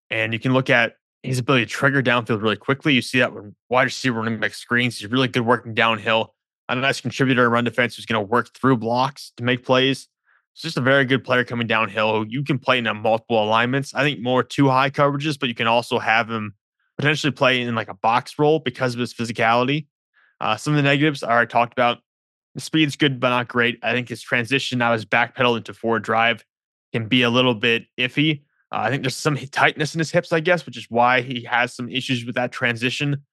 And 0.10 0.32
you 0.32 0.40
can 0.40 0.54
look 0.54 0.70
at 0.70 0.94
his 1.22 1.38
ability 1.38 1.66
to 1.66 1.70
trigger 1.70 2.02
downfield 2.02 2.42
really 2.42 2.56
quickly. 2.56 2.94
You 2.94 3.02
see 3.02 3.20
that 3.20 3.34
when 3.34 3.58
wide 3.68 3.84
receiver 3.84 4.22
running 4.22 4.40
back 4.40 4.54
screens. 4.54 4.98
He's 4.98 5.12
really 5.12 5.28
good 5.28 5.46
working 5.46 5.74
downhill. 5.74 6.34
A 6.70 6.76
nice 6.76 7.02
contributor 7.02 7.44
in 7.44 7.52
run 7.52 7.66
defense 7.66 7.98
who's 7.98 8.06
going 8.06 8.26
to 8.26 8.26
work 8.26 8.54
through 8.56 8.78
blocks 8.78 9.34
to 9.36 9.44
make 9.44 9.66
plays. 9.66 10.08
It's 10.54 10.62
just 10.62 10.78
a 10.78 10.82
very 10.82 11.04
good 11.04 11.26
player 11.26 11.44
coming 11.44 11.68
downhill 11.68 12.26
you 12.26 12.42
can 12.46 12.58
play 12.58 12.78
in 12.78 12.86
multiple 12.86 13.44
alignments. 13.44 13.94
I 13.94 14.04
think 14.04 14.22
more 14.22 14.44
two 14.44 14.70
high 14.70 14.92
coverages, 14.92 15.38
but 15.38 15.50
you 15.50 15.56
can 15.56 15.68
also 15.68 16.00
have 16.00 16.30
him 16.30 16.54
potentially 16.98 17.32
play 17.32 17.60
in 17.60 17.76
like 17.76 17.90
a 17.90 17.96
box 17.96 18.40
role 18.40 18.60
because 18.60 18.94
of 18.94 19.02
his 19.02 19.14
physicality. 19.14 19.88
Uh, 20.40 20.56
some 20.56 20.72
of 20.72 20.78
the 20.78 20.84
negatives 20.84 21.22
I 21.22 21.44
talked 21.44 21.74
about 21.74 21.98
the 22.56 22.62
speed's 22.62 22.96
good, 22.96 23.20
but 23.20 23.32
not 23.32 23.50
great. 23.50 23.78
I 23.84 23.92
think 23.92 24.08
his 24.08 24.22
transition 24.22 24.80
now, 24.80 24.94
his 24.94 25.04
backpedal 25.04 25.58
into 25.58 25.74
forward 25.74 26.04
drive 26.04 26.46
can 26.92 27.08
be 27.08 27.22
a 27.22 27.30
little 27.30 27.54
bit 27.54 27.86
iffy. 27.98 28.44
Uh, 28.72 28.80
I 28.80 28.90
think 28.90 29.04
there's 29.04 29.16
some 29.16 29.36
tightness 29.36 29.96
in 29.96 30.00
his 30.00 30.12
hips, 30.12 30.32
I 30.32 30.40
guess, 30.40 30.66
which 30.66 30.78
is 30.78 30.86
why 30.90 31.22
he 31.22 31.44
has 31.44 31.74
some 31.74 31.90
issues 31.90 32.26
with 32.26 32.36
that 32.36 32.52
transition. 32.52 33.24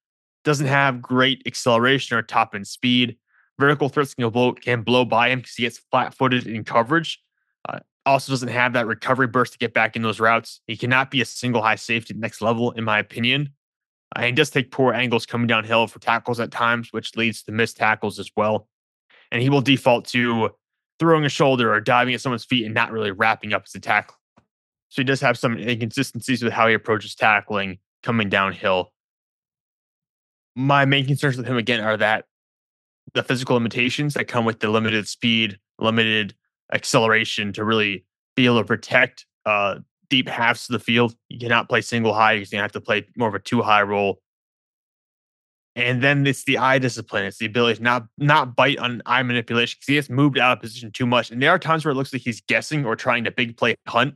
Doesn't 0.45 0.67
have 0.67 1.03
great 1.03 1.43
acceleration 1.47 2.17
or 2.17 2.23
top 2.23 2.55
end 2.55 2.67
speed. 2.67 3.17
Vertical 3.59 3.89
threats 3.89 4.15
can 4.15 4.29
blow, 4.31 4.53
can 4.53 4.83
blow 4.83 5.05
by 5.05 5.31
him 5.31 5.41
because 5.41 5.55
he 5.55 5.63
gets 5.63 5.81
flat 5.91 6.15
footed 6.15 6.47
in 6.47 6.65
coverage. 6.65 7.21
Uh, 7.69 7.81
also 8.05 8.33
doesn't 8.33 8.49
have 8.49 8.75
that 8.75 8.87
recovery 8.87 9.27
burst 9.27 9.53
to 9.53 9.59
get 9.59 9.75
back 9.75 9.97
in 9.97 10.03
those 10.03 10.21
routes. 10.21 10.61
He 10.67 10.77
cannot 10.77 11.11
be 11.11 11.21
a 11.21 11.25
single 11.25 11.63
high 11.63 11.77
safety 11.77 12.15
next 12.15 12.41
level, 12.41 12.71
in 12.73 12.85
my 12.85 12.99
opinion. 12.99 13.51
Uh, 14.15 14.23
he 14.23 14.33
does 14.33 14.51
take 14.51 14.71
poor 14.71 14.93
angles 14.93 15.27
coming 15.27 15.47
downhill 15.47 15.87
for 15.87 15.99
tackles 15.99 16.39
at 16.39 16.51
times, 16.51 16.93
which 16.93 17.17
leads 17.17 17.43
to 17.43 17.53
missed 17.53 17.77
tackles 17.77 18.19
as 18.19 18.31
well 18.37 18.69
and 19.31 19.43
he 19.43 19.51
will 19.51 19.61
default 19.61 20.07
to 20.07 20.51
throwing 20.99 21.25
a 21.25 21.29
shoulder 21.29 21.73
or 21.73 21.81
diving 21.81 22.15
at 22.15 22.21
someone's 22.21 22.45
feet 22.45 22.65
and 22.65 22.75
not 22.75 22.91
really 22.91 23.11
wrapping 23.11 23.53
up 23.53 23.67
his 23.67 23.75
attack. 23.75 24.11
So 24.89 25.03
he 25.03 25.05
does 25.05 25.21
have 25.21 25.37
some 25.39 25.59
inconsistencies 25.59 26.43
with 26.43 26.53
how 26.53 26.69
he 26.69 26.75
approaches 26.75 27.15
tackling 27.15 27.79
coming 28.03 28.29
downhill. 28.29 28.93
My 30.55 30.85
main 30.85 31.07
concerns 31.07 31.37
with 31.37 31.47
him 31.47 31.57
again 31.57 31.81
are 31.81 31.97
that 31.97 32.25
the 33.15 33.23
physical 33.23 33.55
limitations 33.55 34.15
that 34.15 34.27
come 34.27 34.45
with 34.45 34.61
the 34.61 34.71
limited 34.71 35.07
speed, 35.07 35.59
limited 35.79 36.35
acceleration 36.73 37.53
to 37.53 37.65
really 37.65 38.05
be 38.35 38.47
able 38.47 38.59
to 38.59 38.65
protect 38.65 39.27
uh, 39.45 39.77
deep 40.09 40.29
halves 40.29 40.69
of 40.69 40.73
the 40.73 40.79
field. 40.79 41.15
You 41.29 41.39
cannot 41.39 41.69
play 41.69 41.81
single 41.81 42.15
high. 42.15 42.33
You're 42.33 42.41
going 42.41 42.59
to 42.59 42.63
have 42.63 42.73
to 42.73 42.81
play 42.81 43.07
more 43.17 43.29
of 43.29 43.35
a 43.35 43.39
two 43.39 43.63
high 43.63 43.83
role. 43.83 44.21
And 45.77 46.03
then 46.03 46.27
it's 46.27 46.45
the 46.45 46.57
eye 46.57 46.79
discipline. 46.79 47.27
It's 47.27 47.37
the 47.37 47.45
ability 47.45 47.77
to 47.77 47.83
not 47.83 48.07
not 48.17 48.57
bite 48.57 48.79
on 48.79 49.03
eye 49.05 49.23
manipulation 49.23 49.77
because 49.79 49.89
he 49.89 49.97
has 49.97 50.09
moved 50.09 50.39
out 50.39 50.57
of 50.57 50.63
position 50.63 50.91
too 50.91 51.07
much. 51.07 51.31
And 51.31 51.41
there 51.41 51.51
are 51.51 51.59
times 51.59 51.85
where 51.85 51.93
it 51.93 51.97
looks 51.97 52.15
like 52.15 52.23
he's 52.23 52.41
guessing 52.41 52.87
or 52.87 52.97
trying 52.97 53.25
to 53.25 53.31
big 53.31 53.59
play 53.59 53.77
hunt 53.87 54.15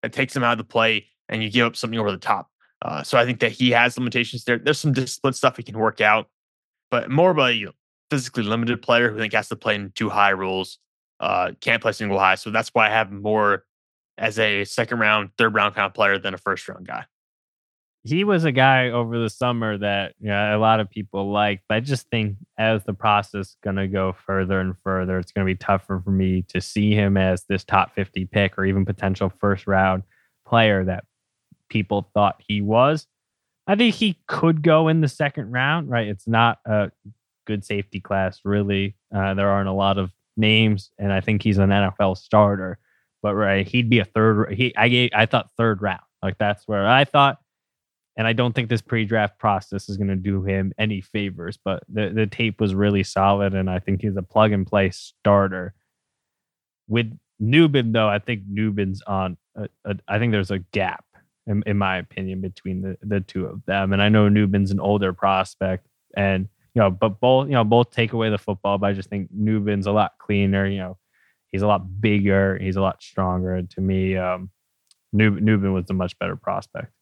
that 0.00 0.14
takes 0.14 0.34
him 0.34 0.42
out 0.42 0.52
of 0.52 0.58
the 0.58 0.64
play 0.64 1.06
and 1.28 1.42
you 1.42 1.50
give 1.50 1.66
up 1.66 1.76
something 1.76 1.98
over 1.98 2.10
the 2.10 2.16
top. 2.16 2.48
Uh, 2.80 3.02
so 3.02 3.18
I 3.18 3.26
think 3.26 3.40
that 3.40 3.52
he 3.52 3.70
has 3.70 3.98
limitations 3.98 4.44
there. 4.44 4.58
There's 4.58 4.80
some 4.80 4.94
discipline 4.94 5.34
stuff 5.34 5.58
he 5.58 5.62
can 5.62 5.78
work 5.78 6.00
out, 6.00 6.28
but 6.90 7.10
more 7.10 7.30
of 7.30 7.38
a 7.38 7.54
you 7.54 7.66
know, 7.66 7.72
physically 8.10 8.42
limited 8.42 8.80
player 8.80 9.10
who 9.10 9.18
I 9.18 9.20
think 9.20 9.34
has 9.34 9.50
to 9.50 9.56
play 9.56 9.74
in 9.74 9.92
two 9.94 10.08
high 10.08 10.30
rules, 10.30 10.78
uh, 11.20 11.52
can't 11.60 11.82
play 11.82 11.92
single 11.92 12.18
high. 12.18 12.36
So 12.36 12.50
that's 12.50 12.70
why 12.70 12.86
I 12.86 12.90
have 12.90 13.12
more 13.12 13.64
as 14.16 14.38
a 14.38 14.64
second 14.64 14.98
round, 14.98 15.30
third 15.36 15.54
round 15.54 15.74
kind 15.74 15.86
of 15.86 15.94
player 15.94 16.18
than 16.18 16.32
a 16.32 16.38
first 16.38 16.66
round 16.68 16.86
guy 16.86 17.04
he 18.04 18.24
was 18.24 18.44
a 18.44 18.52
guy 18.52 18.90
over 18.90 19.18
the 19.18 19.30
summer 19.30 19.78
that 19.78 20.14
you 20.20 20.28
know, 20.28 20.56
a 20.56 20.58
lot 20.58 20.80
of 20.80 20.90
people 20.90 21.30
like, 21.30 21.62
but 21.68 21.76
I 21.76 21.80
just 21.80 22.08
think 22.08 22.36
as 22.58 22.82
the 22.84 22.94
process 22.94 23.48
is 23.48 23.56
going 23.62 23.76
to 23.76 23.86
go 23.86 24.14
further 24.26 24.60
and 24.60 24.74
further, 24.82 25.18
it's 25.18 25.30
going 25.30 25.46
to 25.46 25.52
be 25.52 25.56
tougher 25.56 26.00
for 26.04 26.10
me 26.10 26.42
to 26.48 26.60
see 26.60 26.94
him 26.94 27.16
as 27.16 27.44
this 27.48 27.64
top 27.64 27.94
50 27.94 28.26
pick 28.26 28.58
or 28.58 28.64
even 28.64 28.84
potential 28.84 29.32
first 29.40 29.66
round 29.66 30.02
player 30.46 30.84
that 30.84 31.04
people 31.68 32.10
thought 32.12 32.42
he 32.46 32.60
was. 32.60 33.06
I 33.68 33.76
think 33.76 33.94
he 33.94 34.18
could 34.26 34.62
go 34.62 34.88
in 34.88 35.00
the 35.00 35.08
second 35.08 35.52
round, 35.52 35.88
right? 35.88 36.08
It's 36.08 36.26
not 36.26 36.58
a 36.66 36.90
good 37.46 37.64
safety 37.64 38.00
class, 38.00 38.40
really. 38.44 38.96
Uh, 39.14 39.34
there 39.34 39.48
aren't 39.48 39.68
a 39.68 39.72
lot 39.72 39.98
of 39.98 40.10
names, 40.36 40.90
and 40.98 41.12
I 41.12 41.20
think 41.20 41.42
he's 41.42 41.58
an 41.58 41.70
NFL 41.70 42.18
starter. 42.18 42.78
But 43.22 43.36
right, 43.36 43.66
he'd 43.66 43.88
be 43.88 44.00
a 44.00 44.04
third. 44.04 44.52
He, 44.54 44.76
I 44.76 44.88
gave, 44.88 45.10
I 45.14 45.26
thought 45.26 45.50
third 45.56 45.80
round. 45.80 46.00
Like 46.22 46.38
that's 46.38 46.66
where 46.66 46.88
I 46.88 47.04
thought 47.04 47.38
and 48.16 48.26
I 48.26 48.32
don't 48.32 48.54
think 48.54 48.68
this 48.68 48.82
pre-draft 48.82 49.38
process 49.38 49.88
is 49.88 49.96
going 49.96 50.08
to 50.08 50.16
do 50.16 50.42
him 50.42 50.72
any 50.78 51.00
favors. 51.00 51.58
But 51.62 51.82
the 51.88 52.10
the 52.10 52.26
tape 52.26 52.60
was 52.60 52.74
really 52.74 53.02
solid, 53.02 53.54
and 53.54 53.70
I 53.70 53.78
think 53.78 54.02
he's 54.02 54.16
a 54.16 54.22
plug 54.22 54.52
and 54.52 54.66
play 54.66 54.90
starter. 54.90 55.74
With 56.88 57.16
Nubin, 57.40 57.92
though, 57.92 58.08
I 58.08 58.18
think 58.18 58.42
Nubin's 58.50 59.02
on. 59.02 59.36
A, 59.56 59.68
a, 59.84 59.96
I 60.08 60.18
think 60.18 60.32
there's 60.32 60.50
a 60.50 60.58
gap, 60.58 61.04
in, 61.46 61.62
in 61.66 61.78
my 61.78 61.98
opinion, 61.98 62.40
between 62.40 62.82
the 62.82 62.96
the 63.02 63.20
two 63.20 63.46
of 63.46 63.64
them. 63.64 63.92
And 63.92 64.02
I 64.02 64.08
know 64.08 64.28
Nubin's 64.28 64.70
an 64.70 64.80
older 64.80 65.12
prospect, 65.12 65.86
and 66.16 66.48
you 66.74 66.80
know, 66.80 66.90
but 66.90 67.20
both 67.20 67.48
you 67.48 67.54
know 67.54 67.64
both 67.64 67.90
take 67.90 68.12
away 68.12 68.28
the 68.28 68.38
football. 68.38 68.78
But 68.78 68.88
I 68.88 68.92
just 68.92 69.08
think 69.08 69.30
Nubin's 69.32 69.86
a 69.86 69.92
lot 69.92 70.12
cleaner. 70.18 70.66
You 70.66 70.78
know, 70.78 70.98
he's 71.50 71.62
a 71.62 71.66
lot 71.66 72.00
bigger. 72.00 72.58
He's 72.58 72.76
a 72.76 72.82
lot 72.82 73.02
stronger. 73.02 73.62
To 73.62 73.80
me, 73.80 74.16
um, 74.16 74.50
Nubin 75.14 75.72
was 75.72 75.86
a 75.88 75.94
much 75.94 76.18
better 76.18 76.36
prospect. 76.36 76.92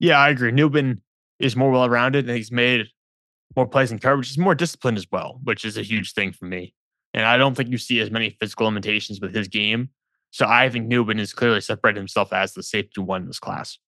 Yeah, 0.00 0.18
I 0.18 0.30
agree. 0.30 0.52
Nubin 0.52 1.00
is 1.38 1.56
more 1.56 1.70
well 1.70 1.88
rounded 1.88 2.26
and 2.26 2.36
he's 2.36 2.52
made 2.52 2.86
more 3.56 3.66
plays 3.66 3.92
in 3.92 3.98
coverage. 3.98 4.28
He's 4.28 4.38
more 4.38 4.54
disciplined 4.54 4.98
as 4.98 5.06
well, 5.10 5.40
which 5.44 5.64
is 5.64 5.76
a 5.76 5.82
huge 5.82 6.12
thing 6.12 6.32
for 6.32 6.46
me. 6.46 6.74
And 7.12 7.24
I 7.24 7.36
don't 7.36 7.54
think 7.54 7.70
you 7.70 7.78
see 7.78 8.00
as 8.00 8.10
many 8.10 8.36
physical 8.40 8.66
limitations 8.66 9.20
with 9.20 9.34
his 9.34 9.48
game. 9.48 9.90
So 10.30 10.46
I 10.46 10.68
think 10.68 10.88
Nubin 10.88 11.18
has 11.18 11.32
clearly 11.32 11.60
separated 11.60 11.98
himself 11.98 12.32
as 12.32 12.54
the 12.54 12.62
safety 12.62 13.00
one 13.00 13.22
in 13.22 13.26
this 13.28 13.38
class. 13.38 13.78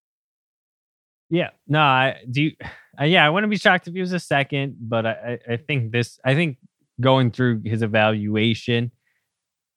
Yeah, 1.29 1.51
no, 1.67 1.81
I 1.81 2.23
do. 2.31 2.53
Uh, 2.99 3.05
yeah, 3.05 3.27
I 3.27 3.29
wouldn't 3.29 3.51
be 3.51 3.59
shocked 3.59 3.87
if 3.89 3.93
he 3.93 4.01
was 4.01 4.15
a 4.15 4.19
second, 4.19 4.77
but 4.81 5.05
I, 5.05 5.39
I 5.47 5.57
think 5.59 5.93
this, 5.93 6.19
I 6.25 6.35
think 6.35 6.57
going 6.99 7.31
through 7.31 7.61
his 7.67 7.83
evaluation 7.83 8.91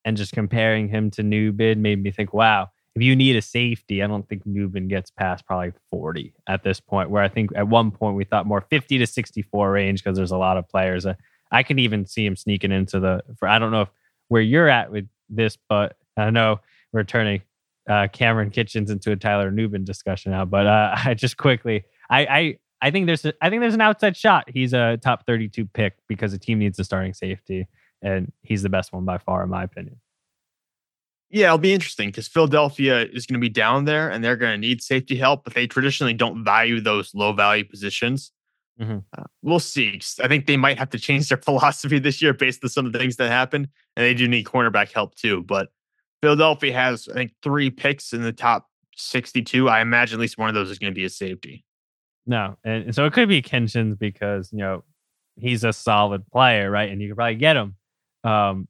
and 0.05 0.15
just 0.15 0.31
comparing 0.31 0.87
him 0.87 1.11
to 1.11 1.21
Nubin 1.21 1.79
made 1.79 2.01
me 2.01 2.11
think, 2.11 2.33
wow, 2.33 2.69
if 2.99 3.03
you 3.05 3.15
need 3.15 3.37
a 3.37 3.41
safety, 3.41 4.03
I 4.03 4.07
don't 4.07 4.27
think 4.27 4.45
Nubin 4.45 4.89
gets 4.89 5.09
past 5.09 5.45
probably 5.45 5.71
40 5.89 6.33
at 6.47 6.63
this 6.63 6.81
point. 6.81 7.09
Where 7.09 7.23
I 7.23 7.29
think 7.29 7.51
at 7.55 7.67
one 7.67 7.91
point 7.91 8.17
we 8.17 8.25
thought 8.25 8.45
more 8.45 8.59
50 8.59 8.97
to 8.97 9.07
64 9.07 9.71
range 9.71 10.03
because 10.03 10.17
there's 10.17 10.31
a 10.31 10.37
lot 10.37 10.57
of 10.57 10.67
players. 10.67 11.05
I 11.49 11.63
can 11.63 11.79
even 11.79 12.05
see 12.05 12.25
him 12.25 12.35
sneaking 12.35 12.73
into 12.73 12.99
the. 12.99 13.21
For 13.37 13.47
I 13.47 13.57
don't 13.57 13.71
know 13.71 13.83
if 13.83 13.89
where 14.27 14.41
you're 14.41 14.67
at 14.67 14.91
with 14.91 15.07
this, 15.29 15.57
but 15.69 15.95
I 16.17 16.29
know 16.29 16.59
we're 16.91 17.05
turning 17.05 17.41
uh, 17.89 18.09
Cameron 18.11 18.51
Kinchens 18.51 18.89
into 18.89 19.13
a 19.13 19.15
Tyler 19.15 19.49
Nubin 19.49 19.85
discussion 19.85 20.33
now. 20.33 20.43
But 20.43 20.67
uh, 20.67 20.95
I 21.05 21.13
just 21.13 21.37
quickly, 21.37 21.85
I, 22.09 22.25
I 22.25 22.59
I 22.81 22.91
think 22.91 23.05
there's 23.05 23.23
a, 23.23 23.33
I 23.41 23.49
think 23.49 23.61
there's 23.61 23.75
an 23.75 23.81
outside 23.81 24.17
shot. 24.17 24.49
He's 24.49 24.73
a 24.73 24.97
top 24.97 25.25
32 25.25 25.67
pick 25.67 25.93
because 26.09 26.33
the 26.33 26.37
team 26.37 26.59
needs 26.59 26.77
a 26.79 26.83
starting 26.83 27.13
safety, 27.13 27.65
and 28.01 28.33
he's 28.41 28.61
the 28.61 28.69
best 28.69 28.91
one 28.91 29.05
by 29.05 29.19
far, 29.19 29.41
in 29.41 29.49
my 29.49 29.63
opinion. 29.63 30.01
Yeah, 31.31 31.47
it'll 31.47 31.59
be 31.59 31.73
interesting 31.73 32.09
because 32.09 32.27
Philadelphia 32.27 33.03
is 33.03 33.27
going 33.27 33.39
to 33.39 33.39
be 33.39 33.49
down 33.49 33.85
there 33.85 34.09
and 34.09 34.23
they're 34.23 34.35
going 34.35 34.59
to 34.59 34.67
need 34.67 34.81
safety 34.81 35.15
help, 35.15 35.43
but 35.43 35.53
they 35.53 35.67
traditionally 35.67 36.13
don't 36.13 36.43
value 36.43 36.81
those 36.81 37.13
low 37.13 37.33
value 37.33 37.63
positions. 37.63 38.31
Mm-hmm. 38.81 38.99
Uh, 39.15 39.23
we'll 39.43 39.59
see. 39.59 39.99
I 40.23 40.27
think 40.27 40.47
they 40.47 40.57
might 40.57 40.79
have 40.79 40.89
to 40.91 40.99
change 40.99 41.29
their 41.29 41.37
philosophy 41.43 41.99
this 41.99 42.21
year 42.21 42.33
based 42.33 42.63
on 42.63 42.69
some 42.69 42.85
of 42.85 42.93
the 42.93 42.99
things 42.99 43.17
that 43.17 43.29
happened, 43.29 43.67
and 43.95 44.05
they 44.05 44.13
do 44.13 44.27
need 44.27 44.45
cornerback 44.45 44.91
help 44.91 45.15
too. 45.15 45.43
But 45.43 45.69
Philadelphia 46.21 46.73
has, 46.73 47.07
I 47.07 47.13
think, 47.13 47.33
three 47.43 47.69
picks 47.69 48.13
in 48.13 48.23
the 48.23 48.33
top 48.33 48.67
62. 48.95 49.69
I 49.69 49.81
imagine 49.81 50.19
at 50.19 50.21
least 50.21 50.37
one 50.37 50.49
of 50.49 50.55
those 50.55 50.71
is 50.71 50.79
going 50.79 50.91
to 50.91 50.95
be 50.95 51.05
a 51.05 51.09
safety. 51.09 51.63
No, 52.25 52.57
and 52.63 52.93
so 52.93 53.05
it 53.05 53.13
could 53.13 53.29
be 53.29 53.41
Kinchens 53.41 53.97
because 53.97 54.51
you 54.51 54.59
know 54.59 54.83
he's 55.35 55.63
a 55.63 55.73
solid 55.73 56.25
player, 56.27 56.69
right? 56.69 56.89
And 56.89 57.01
you 57.01 57.09
could 57.09 57.17
probably 57.17 57.35
get 57.35 57.55
him 57.55 57.75
um, 58.23 58.67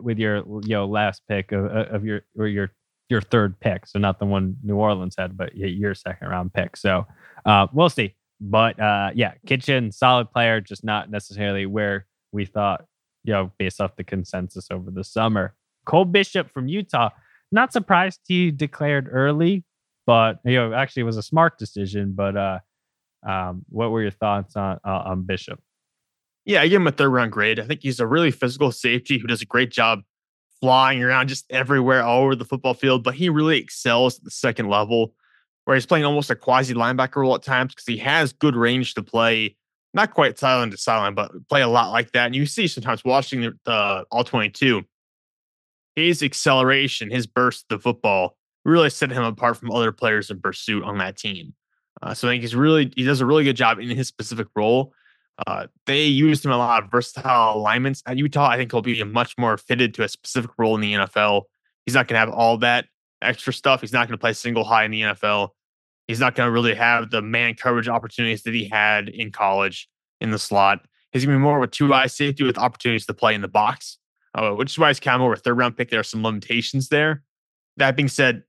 with 0.00 0.18
your 0.18 0.38
you 0.38 0.70
know 0.70 0.86
last 0.86 1.22
pick 1.28 1.52
of, 1.52 1.66
of 1.66 2.04
your 2.04 2.22
or 2.36 2.46
your 2.46 2.72
your 3.08 3.20
third 3.20 3.58
pick, 3.60 3.86
so 3.86 3.98
not 3.98 4.18
the 4.18 4.24
one 4.24 4.56
New 4.62 4.76
Orleans 4.76 5.14
had, 5.18 5.36
but 5.36 5.56
your 5.56 5.94
second 5.94 6.28
round 6.28 6.52
pick. 6.54 6.76
So 6.76 7.06
uh, 7.44 7.66
we'll 7.72 7.90
see. 7.90 8.14
But 8.40 8.80
uh, 8.80 9.10
yeah, 9.14 9.34
Kinchens 9.46 9.94
solid 9.94 10.30
player, 10.30 10.60
just 10.60 10.82
not 10.82 11.10
necessarily 11.10 11.66
where 11.66 12.06
we 12.32 12.44
thought, 12.44 12.84
you 13.24 13.32
know, 13.32 13.52
based 13.58 13.80
off 13.80 13.96
the 13.96 14.04
consensus 14.04 14.68
over 14.70 14.90
the 14.90 15.04
summer. 15.04 15.54
Cole 15.84 16.04
Bishop 16.04 16.50
from 16.50 16.68
Utah, 16.68 17.10
not 17.52 17.72
surprised 17.72 18.20
he 18.26 18.50
declared 18.50 19.08
early, 19.10 19.64
but 20.06 20.38
you 20.44 20.54
know, 20.54 20.72
actually 20.72 21.04
was 21.04 21.16
a 21.16 21.22
smart 21.22 21.58
decision. 21.58 22.14
But 22.16 22.36
uh, 22.36 22.58
um, 23.26 23.64
what 23.68 23.90
were 23.90 24.02
your 24.02 24.10
thoughts 24.10 24.56
on 24.56 24.80
uh, 24.84 25.02
on 25.06 25.22
Bishop? 25.22 25.60
Yeah, 26.44 26.62
I 26.62 26.68
give 26.68 26.80
him 26.80 26.86
a 26.86 26.92
third 26.92 27.10
round 27.10 27.32
grade. 27.32 27.60
I 27.60 27.64
think 27.64 27.80
he's 27.82 28.00
a 28.00 28.06
really 28.06 28.30
physical 28.30 28.72
safety 28.72 29.18
who 29.18 29.26
does 29.26 29.42
a 29.42 29.46
great 29.46 29.70
job 29.70 30.00
flying 30.60 31.02
around 31.02 31.28
just 31.28 31.44
everywhere, 31.50 32.02
all 32.02 32.22
over 32.22 32.34
the 32.34 32.44
football 32.44 32.74
field. 32.74 33.04
But 33.04 33.14
he 33.14 33.28
really 33.28 33.58
excels 33.58 34.18
at 34.18 34.24
the 34.24 34.30
second 34.30 34.68
level, 34.68 35.14
where 35.64 35.74
he's 35.74 35.86
playing 35.86 36.04
almost 36.04 36.30
a 36.30 36.36
quasi 36.36 36.74
linebacker 36.74 37.16
role 37.16 37.34
at 37.34 37.42
times 37.42 37.74
because 37.74 37.86
he 37.86 37.98
has 37.98 38.32
good 38.32 38.56
range 38.56 38.94
to 38.94 39.02
play. 39.02 39.56
Not 39.94 40.14
quite 40.14 40.38
sideline 40.38 40.70
to 40.70 40.76
sideline, 40.76 41.14
but 41.14 41.30
play 41.48 41.60
a 41.60 41.68
lot 41.68 41.90
like 41.90 42.12
that. 42.12 42.26
And 42.26 42.34
you 42.34 42.46
see 42.46 42.66
sometimes 42.66 43.04
watching 43.04 43.42
the, 43.42 43.52
the 43.64 44.06
all 44.10 44.24
22, 44.24 44.82
his 45.96 46.22
acceleration, 46.22 47.10
his 47.10 47.26
burst 47.26 47.66
the 47.68 47.78
football 47.78 48.36
really 48.64 48.90
set 48.90 49.10
him 49.10 49.22
apart 49.22 49.56
from 49.56 49.70
other 49.70 49.92
players 49.92 50.30
in 50.30 50.40
pursuit 50.40 50.82
on 50.84 50.98
that 50.98 51.16
team. 51.16 51.54
Uh, 52.00 52.14
so 52.14 52.28
I 52.28 52.32
think 52.32 52.42
he's 52.42 52.54
really 52.54 52.92
he 52.96 53.04
does 53.04 53.20
a 53.20 53.26
really 53.26 53.44
good 53.44 53.56
job 53.56 53.78
in 53.78 53.88
his 53.88 54.08
specific 54.08 54.48
role. 54.56 54.92
Uh, 55.46 55.66
they 55.86 56.04
used 56.04 56.44
him 56.44 56.50
a 56.50 56.56
lot 56.56 56.82
of 56.82 56.90
versatile 56.90 57.56
alignments 57.56 58.02
at 58.06 58.18
Utah. 58.18 58.48
I 58.48 58.56
think 58.56 58.70
he'll 58.70 58.82
be 58.82 59.02
much 59.02 59.36
more 59.38 59.56
fitted 59.56 59.94
to 59.94 60.04
a 60.04 60.08
specific 60.08 60.50
role 60.58 60.74
in 60.74 60.80
the 60.80 60.92
NFL. 60.92 61.42
He's 61.86 61.94
not 61.94 62.06
going 62.06 62.16
to 62.16 62.20
have 62.20 62.30
all 62.30 62.58
that 62.58 62.86
extra 63.22 63.52
stuff. 63.52 63.80
He's 63.80 63.92
not 63.92 64.08
going 64.08 64.16
to 64.16 64.20
play 64.20 64.32
single 64.34 64.64
high 64.64 64.84
in 64.84 64.90
the 64.90 65.00
NFL. 65.00 65.50
He's 66.06 66.20
not 66.20 66.34
going 66.34 66.46
to 66.46 66.52
really 66.52 66.74
have 66.74 67.10
the 67.10 67.22
man 67.22 67.54
coverage 67.54 67.88
opportunities 67.88 68.42
that 68.42 68.54
he 68.54 68.68
had 68.68 69.08
in 69.08 69.32
college 69.32 69.88
in 70.20 70.30
the 70.30 70.38
slot. 70.38 70.84
He's 71.12 71.24
going 71.24 71.34
to 71.34 71.38
be 71.38 71.42
more 71.42 71.58
of 71.58 71.62
a 71.62 71.66
two 71.66 71.90
high 71.90 72.06
safety 72.06 72.44
with 72.44 72.58
opportunities 72.58 73.06
to 73.06 73.14
play 73.14 73.34
in 73.34 73.40
the 73.40 73.48
box, 73.48 73.98
uh, 74.34 74.50
which 74.52 74.70
is 74.70 74.78
why 74.78 74.88
he's 74.88 75.00
kind 75.00 75.16
of 75.16 75.20
more 75.20 75.32
a 75.32 75.36
third 75.36 75.56
round 75.56 75.76
pick. 75.76 75.90
There 75.90 76.00
are 76.00 76.04
some 76.04 76.22
limitations 76.22 76.88
there. 76.88 77.22
That 77.76 77.96
being 77.96 78.08
said, 78.08 78.42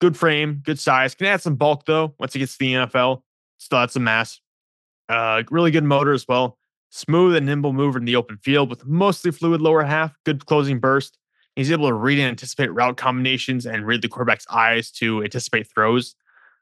good 0.00 0.16
frame, 0.16 0.62
good 0.64 0.78
size. 0.78 1.14
Can 1.14 1.26
add 1.26 1.40
some 1.40 1.56
bulk 1.56 1.86
though 1.86 2.14
once 2.18 2.32
he 2.32 2.38
gets 2.38 2.52
to 2.52 2.58
the 2.58 2.72
NFL. 2.74 3.22
Still 3.58 3.80
has 3.80 3.92
some 3.92 4.04
mass. 4.04 4.40
Uh, 5.10 5.42
really 5.50 5.72
good 5.72 5.82
motor 5.82 6.12
as 6.12 6.26
well. 6.28 6.56
Smooth 6.90 7.34
and 7.34 7.44
nimble 7.44 7.72
mover 7.72 7.98
in 7.98 8.04
the 8.04 8.14
open 8.14 8.36
field 8.38 8.70
with 8.70 8.86
mostly 8.86 9.32
fluid 9.32 9.60
lower 9.60 9.82
half, 9.82 10.14
good 10.24 10.46
closing 10.46 10.78
burst. 10.78 11.18
He's 11.56 11.72
able 11.72 11.88
to 11.88 11.94
read 11.94 12.20
and 12.20 12.28
anticipate 12.28 12.72
route 12.72 12.96
combinations 12.96 13.66
and 13.66 13.84
read 13.84 14.02
the 14.02 14.08
quarterback's 14.08 14.46
eyes 14.50 14.90
to 14.92 15.24
anticipate 15.24 15.68
throws. 15.68 16.14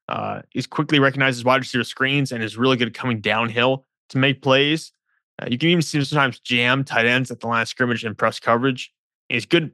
Uh, 0.08 0.40
he's 0.50 0.66
quickly 0.66 0.98
recognizes 0.98 1.44
wide 1.44 1.60
receiver 1.60 1.84
screens 1.84 2.32
and 2.32 2.42
is 2.42 2.56
really 2.56 2.78
good 2.78 2.88
at 2.88 2.94
coming 2.94 3.20
downhill 3.20 3.84
to 4.08 4.16
make 4.16 4.40
plays. 4.40 4.92
Uh, 5.40 5.46
you 5.50 5.58
can 5.58 5.68
even 5.68 5.82
see 5.82 5.98
him 5.98 6.04
sometimes 6.04 6.40
jam 6.40 6.84
tight 6.84 7.04
ends 7.04 7.30
at 7.30 7.40
the 7.40 7.46
line 7.46 7.62
of 7.62 7.68
scrimmage 7.68 8.02
and 8.02 8.16
press 8.16 8.40
coverage. 8.40 8.92
He's 9.28 9.44
good 9.44 9.72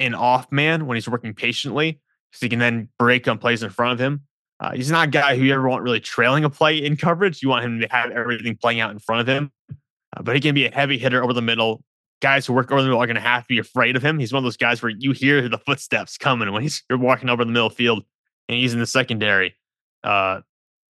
in 0.00 0.14
off 0.14 0.50
man 0.50 0.86
when 0.86 0.96
he's 0.96 1.08
working 1.08 1.34
patiently, 1.34 2.00
so 2.32 2.46
he 2.46 2.50
can 2.50 2.58
then 2.58 2.88
break 2.98 3.28
on 3.28 3.38
plays 3.38 3.62
in 3.62 3.70
front 3.70 3.92
of 3.92 4.00
him. 4.00 4.22
Uh, 4.62 4.70
he's 4.74 4.92
not 4.92 5.08
a 5.08 5.10
guy 5.10 5.36
who 5.36 5.42
you 5.42 5.52
ever 5.52 5.68
want 5.68 5.82
really 5.82 5.98
trailing 5.98 6.44
a 6.44 6.50
play 6.50 6.78
in 6.78 6.96
coverage. 6.96 7.42
You 7.42 7.48
want 7.48 7.64
him 7.64 7.80
to 7.80 7.88
have 7.90 8.12
everything 8.12 8.56
playing 8.56 8.78
out 8.78 8.92
in 8.92 9.00
front 9.00 9.20
of 9.20 9.26
him. 9.26 9.50
Uh, 9.68 10.22
but 10.22 10.36
he 10.36 10.40
can 10.40 10.54
be 10.54 10.66
a 10.66 10.70
heavy 10.72 10.98
hitter 10.98 11.20
over 11.20 11.32
the 11.32 11.42
middle. 11.42 11.82
Guys 12.20 12.46
who 12.46 12.52
work 12.52 12.70
over 12.70 12.80
the 12.80 12.86
middle 12.86 13.02
are 13.02 13.06
going 13.06 13.16
to 13.16 13.20
have 13.20 13.42
to 13.42 13.48
be 13.48 13.58
afraid 13.58 13.96
of 13.96 14.04
him. 14.04 14.20
He's 14.20 14.32
one 14.32 14.38
of 14.38 14.44
those 14.44 14.56
guys 14.56 14.80
where 14.80 14.92
you 14.96 15.10
hear 15.10 15.48
the 15.48 15.58
footsteps 15.58 16.16
coming 16.16 16.52
when 16.52 16.62
he's 16.62 16.84
you're 16.88 16.98
walking 16.98 17.28
over 17.28 17.44
the 17.44 17.50
middle 17.50 17.70
field 17.70 18.04
and 18.48 18.56
he's 18.56 18.72
in 18.72 18.78
the 18.78 18.86
secondary. 18.86 19.56
Uh, 20.04 20.42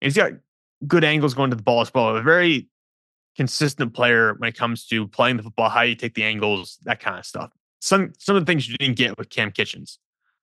he's 0.03 0.17
got 0.17 0.33
good 0.87 1.03
angles 1.03 1.33
going 1.33 1.49
to 1.49 1.57
the 1.57 1.63
ball 1.63 1.81
as 1.81 1.95
well. 1.95 2.15
A 2.15 2.21
very 2.21 2.69
consistent 3.37 3.95
player 3.95 4.35
when 4.35 4.49
it 4.49 4.57
comes 4.57 4.87
to 4.89 5.09
playing 5.09 5.39
the 5.39 5.45
football, 5.45 5.71
how 5.71 5.81
you 5.81 5.95
take 5.95 6.13
the 6.13 6.25
angles, 6.25 6.77
that 6.83 7.01
kind 7.01 7.19
of 7.19 7.25
stuff. 7.25 7.51
Some 7.81 8.13
some 8.19 8.37
of 8.37 8.43
the 8.43 8.51
things 8.51 8.69
you 8.69 8.77
didn't 8.77 8.97
get 8.97 9.17
with 9.17 9.31
Cam 9.31 9.51
Kinchens, 9.51 9.97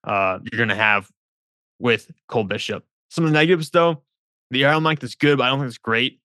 uh, 0.03 0.39
you're 0.51 0.57
going 0.57 0.69
to 0.69 0.75
have 0.75 1.11
with 1.77 2.09
Cole 2.27 2.43
Bishop. 2.43 2.83
Some 3.09 3.25
of 3.25 3.31
the 3.31 3.37
negatives, 3.37 3.69
though, 3.69 4.03
the 4.51 4.65
arm 4.65 4.83
length 4.83 5.03
is 5.03 5.15
good, 5.15 5.37
but 5.37 5.45
I 5.45 5.49
don't 5.49 5.59
think 5.59 5.69
it's 5.69 5.77
great. 5.77 6.19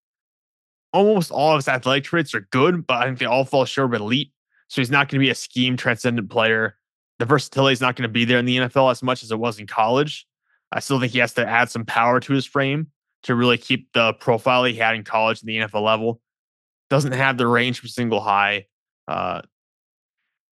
Almost 0.92 1.30
all 1.30 1.52
of 1.52 1.56
his 1.56 1.68
athletic 1.68 2.04
traits 2.04 2.34
are 2.34 2.46
good, 2.52 2.86
but 2.86 3.02
I 3.02 3.06
think 3.06 3.18
they 3.18 3.26
all 3.26 3.44
fall 3.44 3.64
short 3.64 3.94
of 3.94 4.00
elite. 4.00 4.32
So 4.68 4.80
he's 4.80 4.90
not 4.90 5.08
going 5.08 5.20
to 5.20 5.24
be 5.24 5.30
a 5.30 5.34
scheme 5.34 5.76
transcendent 5.76 6.30
player. 6.30 6.76
The 7.18 7.26
versatility 7.26 7.72
is 7.72 7.80
not 7.80 7.96
going 7.96 8.08
to 8.08 8.12
be 8.12 8.24
there 8.24 8.38
in 8.38 8.44
the 8.44 8.56
NFL 8.56 8.90
as 8.90 9.02
much 9.02 9.22
as 9.22 9.30
it 9.30 9.38
was 9.38 9.58
in 9.58 9.66
college. 9.66 10.26
I 10.72 10.80
still 10.80 10.98
think 11.00 11.12
he 11.12 11.18
has 11.18 11.34
to 11.34 11.46
add 11.46 11.70
some 11.70 11.84
power 11.84 12.20
to 12.20 12.32
his 12.32 12.46
frame 12.46 12.88
to 13.24 13.34
really 13.34 13.58
keep 13.58 13.92
the 13.92 14.12
profile 14.14 14.64
he 14.64 14.74
had 14.74 14.94
in 14.94 15.04
college 15.04 15.38
at 15.38 15.46
the 15.46 15.58
NFL 15.58 15.82
level. 15.82 16.20
Doesn't 16.90 17.12
have 17.12 17.38
the 17.38 17.46
range 17.46 17.80
for 17.80 17.88
single 17.88 18.20
high. 18.20 18.66
Uh, 19.06 19.42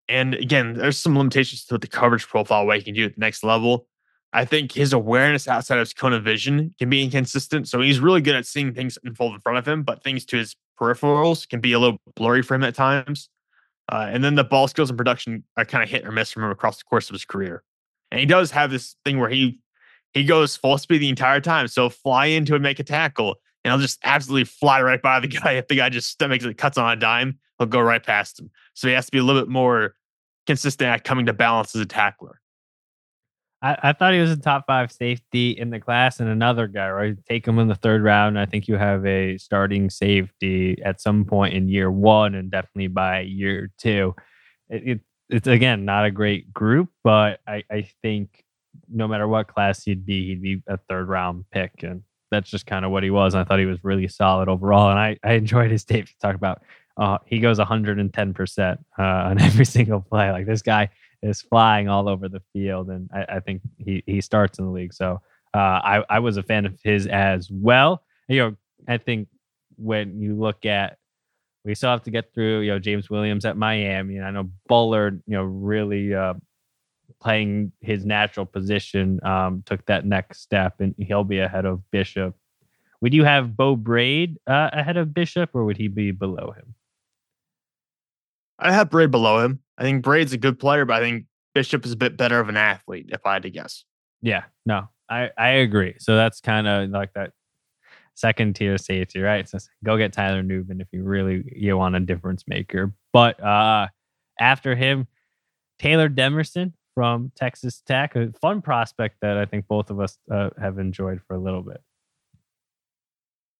and 0.09 0.35
again, 0.35 0.75
there's 0.75 0.99
some 0.99 1.17
limitations 1.17 1.65
to 1.67 1.79
the 1.79 1.87
coverage 1.87 2.27
profile 2.27 2.67
what 2.67 2.79
he 2.79 2.83
can 2.83 2.95
do 2.95 3.05
at 3.05 3.15
the 3.15 3.21
next 3.21 3.45
level. 3.45 3.87
I 4.33 4.45
think 4.45 4.73
his 4.73 4.93
awareness 4.93 5.47
outside 5.47 5.77
of 5.77 5.81
his 5.81 5.93
cone 5.93 6.15
of 6.15 6.25
vision 6.25 6.75
can 6.79 6.89
be 6.89 7.05
inconsistent. 7.05 7.69
So 7.69 7.81
he's 7.81 8.01
really 8.01 8.23
good 8.23 8.35
at 8.35 8.47
seeing 8.47 8.73
things 8.73 8.99
unfold 9.05 9.35
in 9.35 9.41
front 9.41 9.59
of 9.59 9.69
him, 9.69 9.83
but 9.83 10.03
things 10.03 10.25
to 10.27 10.39
his 10.39 10.57
peripherals 10.81 11.49
can 11.49 11.61
be 11.61 11.73
a 11.73 11.79
little 11.79 11.99
blurry 12.17 12.43
for 12.43 12.55
him 12.55 12.65
at 12.65 12.75
times. 12.75 13.29
Uh, 13.91 14.09
and 14.11 14.25
then 14.25 14.35
the 14.35 14.45
ball 14.45 14.69
skills 14.69 14.89
and 14.89 14.97
production 14.97 15.45
are 15.57 15.65
kind 15.65 15.85
of 15.85 15.91
hit 15.91 16.07
or 16.07 16.13
miss 16.13 16.31
from 16.31 16.45
him 16.45 16.51
across 16.51 16.79
the 16.79 16.85
course 16.85 17.11
of 17.11 17.15
his 17.15 17.25
career. 17.25 17.63
And 18.11 18.21
he 18.21 18.27
does 18.27 18.51
have 18.53 18.71
this 18.71 18.97
thing 19.05 19.19
where 19.19 19.29
he 19.29 19.59
he 20.13 20.25
goes 20.25 20.57
full 20.57 20.77
speed 20.77 20.99
the 20.99 21.09
entire 21.09 21.41
time. 21.41 21.69
So 21.69 21.89
fly 21.89 22.27
into 22.27 22.55
and 22.55 22.63
make 22.63 22.79
a 22.79 22.85
tackle, 22.85 23.37
and 23.65 23.73
he'll 23.73 23.81
just 23.81 23.99
absolutely 24.05 24.45
fly 24.45 24.83
right 24.83 25.01
by 25.01 25.21
the 25.21 25.29
guy. 25.29 25.53
If 25.53 25.69
the 25.69 25.77
guy 25.77 25.89
just 25.89 26.21
makes 26.21 26.45
it 26.45 26.59
cuts 26.59 26.79
on 26.79 26.93
a 26.93 26.97
dime, 26.97 27.39
he'll 27.59 27.67
go 27.67 27.81
right 27.81 28.03
past 28.03 28.39
him. 28.39 28.51
So 28.75 28.89
he 28.89 28.95
has 28.95 29.07
to 29.07 29.13
be 29.13 29.19
a 29.19 29.23
little 29.23 29.41
bit 29.41 29.49
more 29.49 29.95
consistent 30.47 30.89
at 30.89 31.05
coming 31.05 31.27
to 31.27 31.33
balance 31.33 31.75
as 31.75 31.81
a 31.81 31.87
tackler. 31.87 32.41
I, 33.63 33.77
I, 33.83 33.93
thought 33.93 34.13
he 34.13 34.21
was 34.21 34.33
a 34.33 34.37
top 34.37 34.67
five 34.67 34.91
safety 34.91 35.53
in 35.53 35.71
the 35.71 35.79
class 35.79 36.19
and 36.19 36.29
another 36.29 36.67
guy, 36.67 36.91
right? 36.91 37.17
Take 37.29 37.47
him 37.47 37.59
in 37.61 37.69
the 37.69 37.77
third 37.77 38.03
round. 38.03 38.39
I 38.39 38.45
think 38.45 38.67
you 38.67 38.77
have 38.77 39.07
a 39.07 39.39
starting 39.39 39.89
safety 39.89 40.83
at 40.85 41.01
some 41.01 41.25
point 41.25 41.55
in 41.55 41.69
year 41.69 41.91
one 41.91 42.35
and 42.35 42.51
definitely 42.51 42.89
by 42.89 43.21
year 43.21 43.71
two. 43.79 44.15
It, 44.69 44.89
it, 44.89 45.01
it's 45.31 45.47
again 45.47 45.85
not 45.85 46.05
a 46.05 46.11
great 46.11 46.53
group, 46.53 46.91
but 47.05 47.41
I, 47.47 47.63
I 47.71 47.89
think 48.03 48.45
no 48.91 49.07
matter 49.07 49.29
what 49.29 49.49
class 49.49 49.85
he'd 49.85 50.05
be, 50.05 50.29
he'd 50.29 50.43
be 50.43 50.63
a 50.67 50.77
third 50.77 51.09
round 51.09 51.45
pick. 51.53 51.83
And 51.83 52.03
that's 52.31 52.51
just 52.51 52.67
kind 52.67 52.85
of 52.85 52.91
what 52.91 53.03
he 53.03 53.11
was. 53.11 53.35
I 53.35 53.45
thought 53.45 53.61
he 53.61 53.67
was 53.67 53.85
really 53.85 54.09
solid 54.09 54.49
overall. 54.49 54.91
And 54.91 54.99
I, 54.99 55.19
I 55.23 55.35
enjoyed 55.35 55.71
his 55.71 55.85
tape 55.85 56.07
to 56.07 56.19
talk 56.21 56.35
about. 56.35 56.63
Uh, 56.97 57.19
he 57.27 57.39
goes 57.39 57.59
110% 57.59 58.79
uh, 58.99 59.03
on 59.03 59.41
every 59.41 59.65
single 59.65 60.01
play. 60.01 60.31
Like 60.33 60.47
this 60.47 60.63
guy 60.63 60.91
is 61.23 61.43
flying 61.43 61.89
all 61.89 62.09
over 62.09 62.28
the 62.28 62.43
field, 62.53 62.90
and 62.90 63.09
I, 63.12 63.36
I 63.36 63.40
think 63.40 63.62
he 63.78 64.03
he 64.07 64.20
starts 64.20 64.59
in 64.59 64.66
the 64.66 64.70
league. 64.70 64.94
So 64.94 65.20
uh, 65.55 65.59
I 65.59 66.05
I 66.09 66.19
was 66.19 66.36
a 66.36 66.43
fan 66.43 66.66
of 66.66 66.78
his 66.82 67.07
as 67.07 67.51
well. 67.51 68.03
You 68.28 68.39
know, 68.39 68.57
I 68.89 68.99
think 68.99 69.28
when 69.77 70.20
you 70.20 70.35
look 70.35 70.65
at 70.66 70.99
we 71.65 71.74
still 71.74 71.90
have 71.90 72.03
to 72.03 72.11
get 72.11 72.35
through 72.35 72.61
you 72.61 72.70
know 72.73 72.78
James 72.78 73.09
Williams 73.11 73.44
at 73.44 73.57
Miami, 73.57 74.16
and 74.16 74.27
I 74.27 74.31
know 74.31 74.51
Bullard 74.69 75.23
you 75.27 75.36
know 75.36 75.44
really 75.44 76.15
uh, 76.15 76.35
playing 77.20 77.73
his 77.81 78.05
natural 78.05 78.47
position 78.47 79.20
um, 79.24 79.62
took 79.66 79.85
that 79.86 80.05
next 80.05 80.40
step, 80.40 80.81
and 80.81 80.94
he'll 80.99 81.24
be 81.24 81.39
ahead 81.39 81.65
of 81.65 81.89
Bishop. 81.90 82.35
Would 83.01 83.15
you 83.15 83.24
have 83.24 83.57
Beau 83.57 83.77
Brade 83.77 84.39
uh, 84.47 84.70
ahead 84.73 84.97
of 84.97 85.15
Bishop, 85.15 85.51
or 85.55 85.65
would 85.65 85.77
he 85.77 85.89
be 85.89 86.11
below 86.11 86.53
him? 86.53 86.74
I 88.63 88.73
have 88.73 88.91
Brade 88.91 89.11
below 89.11 89.39
him. 89.39 89.61
I 89.79 89.83
think 89.83 90.03
Brade's 90.03 90.33
a 90.33 90.39
good 90.39 90.59
player, 90.59 90.85
but 90.85 90.97
I 90.97 91.01
think 91.01 91.27
Bishop 91.55 91.85
is 91.85 91.93
a 91.93 91.97
bit 91.97 92.17
better 92.17 92.41
of 92.41 92.49
an 92.49 92.57
athlete, 92.57 93.11
if 93.13 93.25
I 93.27 93.35
had 93.35 93.43
to 93.43 93.51
guess. 93.51 93.85
Yeah, 94.23 94.45
no, 94.65 94.89
I, 95.09 95.31
I 95.37 95.49
agree. 95.49 95.95
So 95.99 96.17
that's 96.17 96.41
kind 96.41 96.67
of 96.67 96.91
like 96.91 97.13
that 97.15 97.33
second 98.15 98.57
tier 98.57 98.79
safety, 98.79 99.21
right? 99.21 99.49
So 99.49 99.59
go 99.85 99.97
get 99.97 100.13
Tyler 100.13 100.43
Nubin 100.43 100.81
if 100.81 100.89
you 100.93 101.03
really 101.03 101.45
you 101.55 101.77
want 101.77 101.97
a 101.97 102.01
difference 102.01 102.45
maker. 102.47 102.93
But 103.13 103.43
uh 103.43 103.89
after 104.39 104.75
him, 104.75 105.07
Taylor 105.79 106.09
Demerson 106.09 106.73
from 106.95 107.33
Texas 107.37 107.83
Tech, 107.87 108.15
a 108.17 108.33
fun 108.41 108.63
prospect 108.63 109.17
that 109.23 109.39
I 109.39 109.47
think 109.47 109.67
both 109.67 109.91
of 109.91 110.01
us 110.01 110.19
uh, 110.31 110.51
have 110.61 110.79
enjoyed 110.79 111.21
for 111.27 111.35
a 111.35 111.39
little 111.39 111.63
bit. 111.63 111.81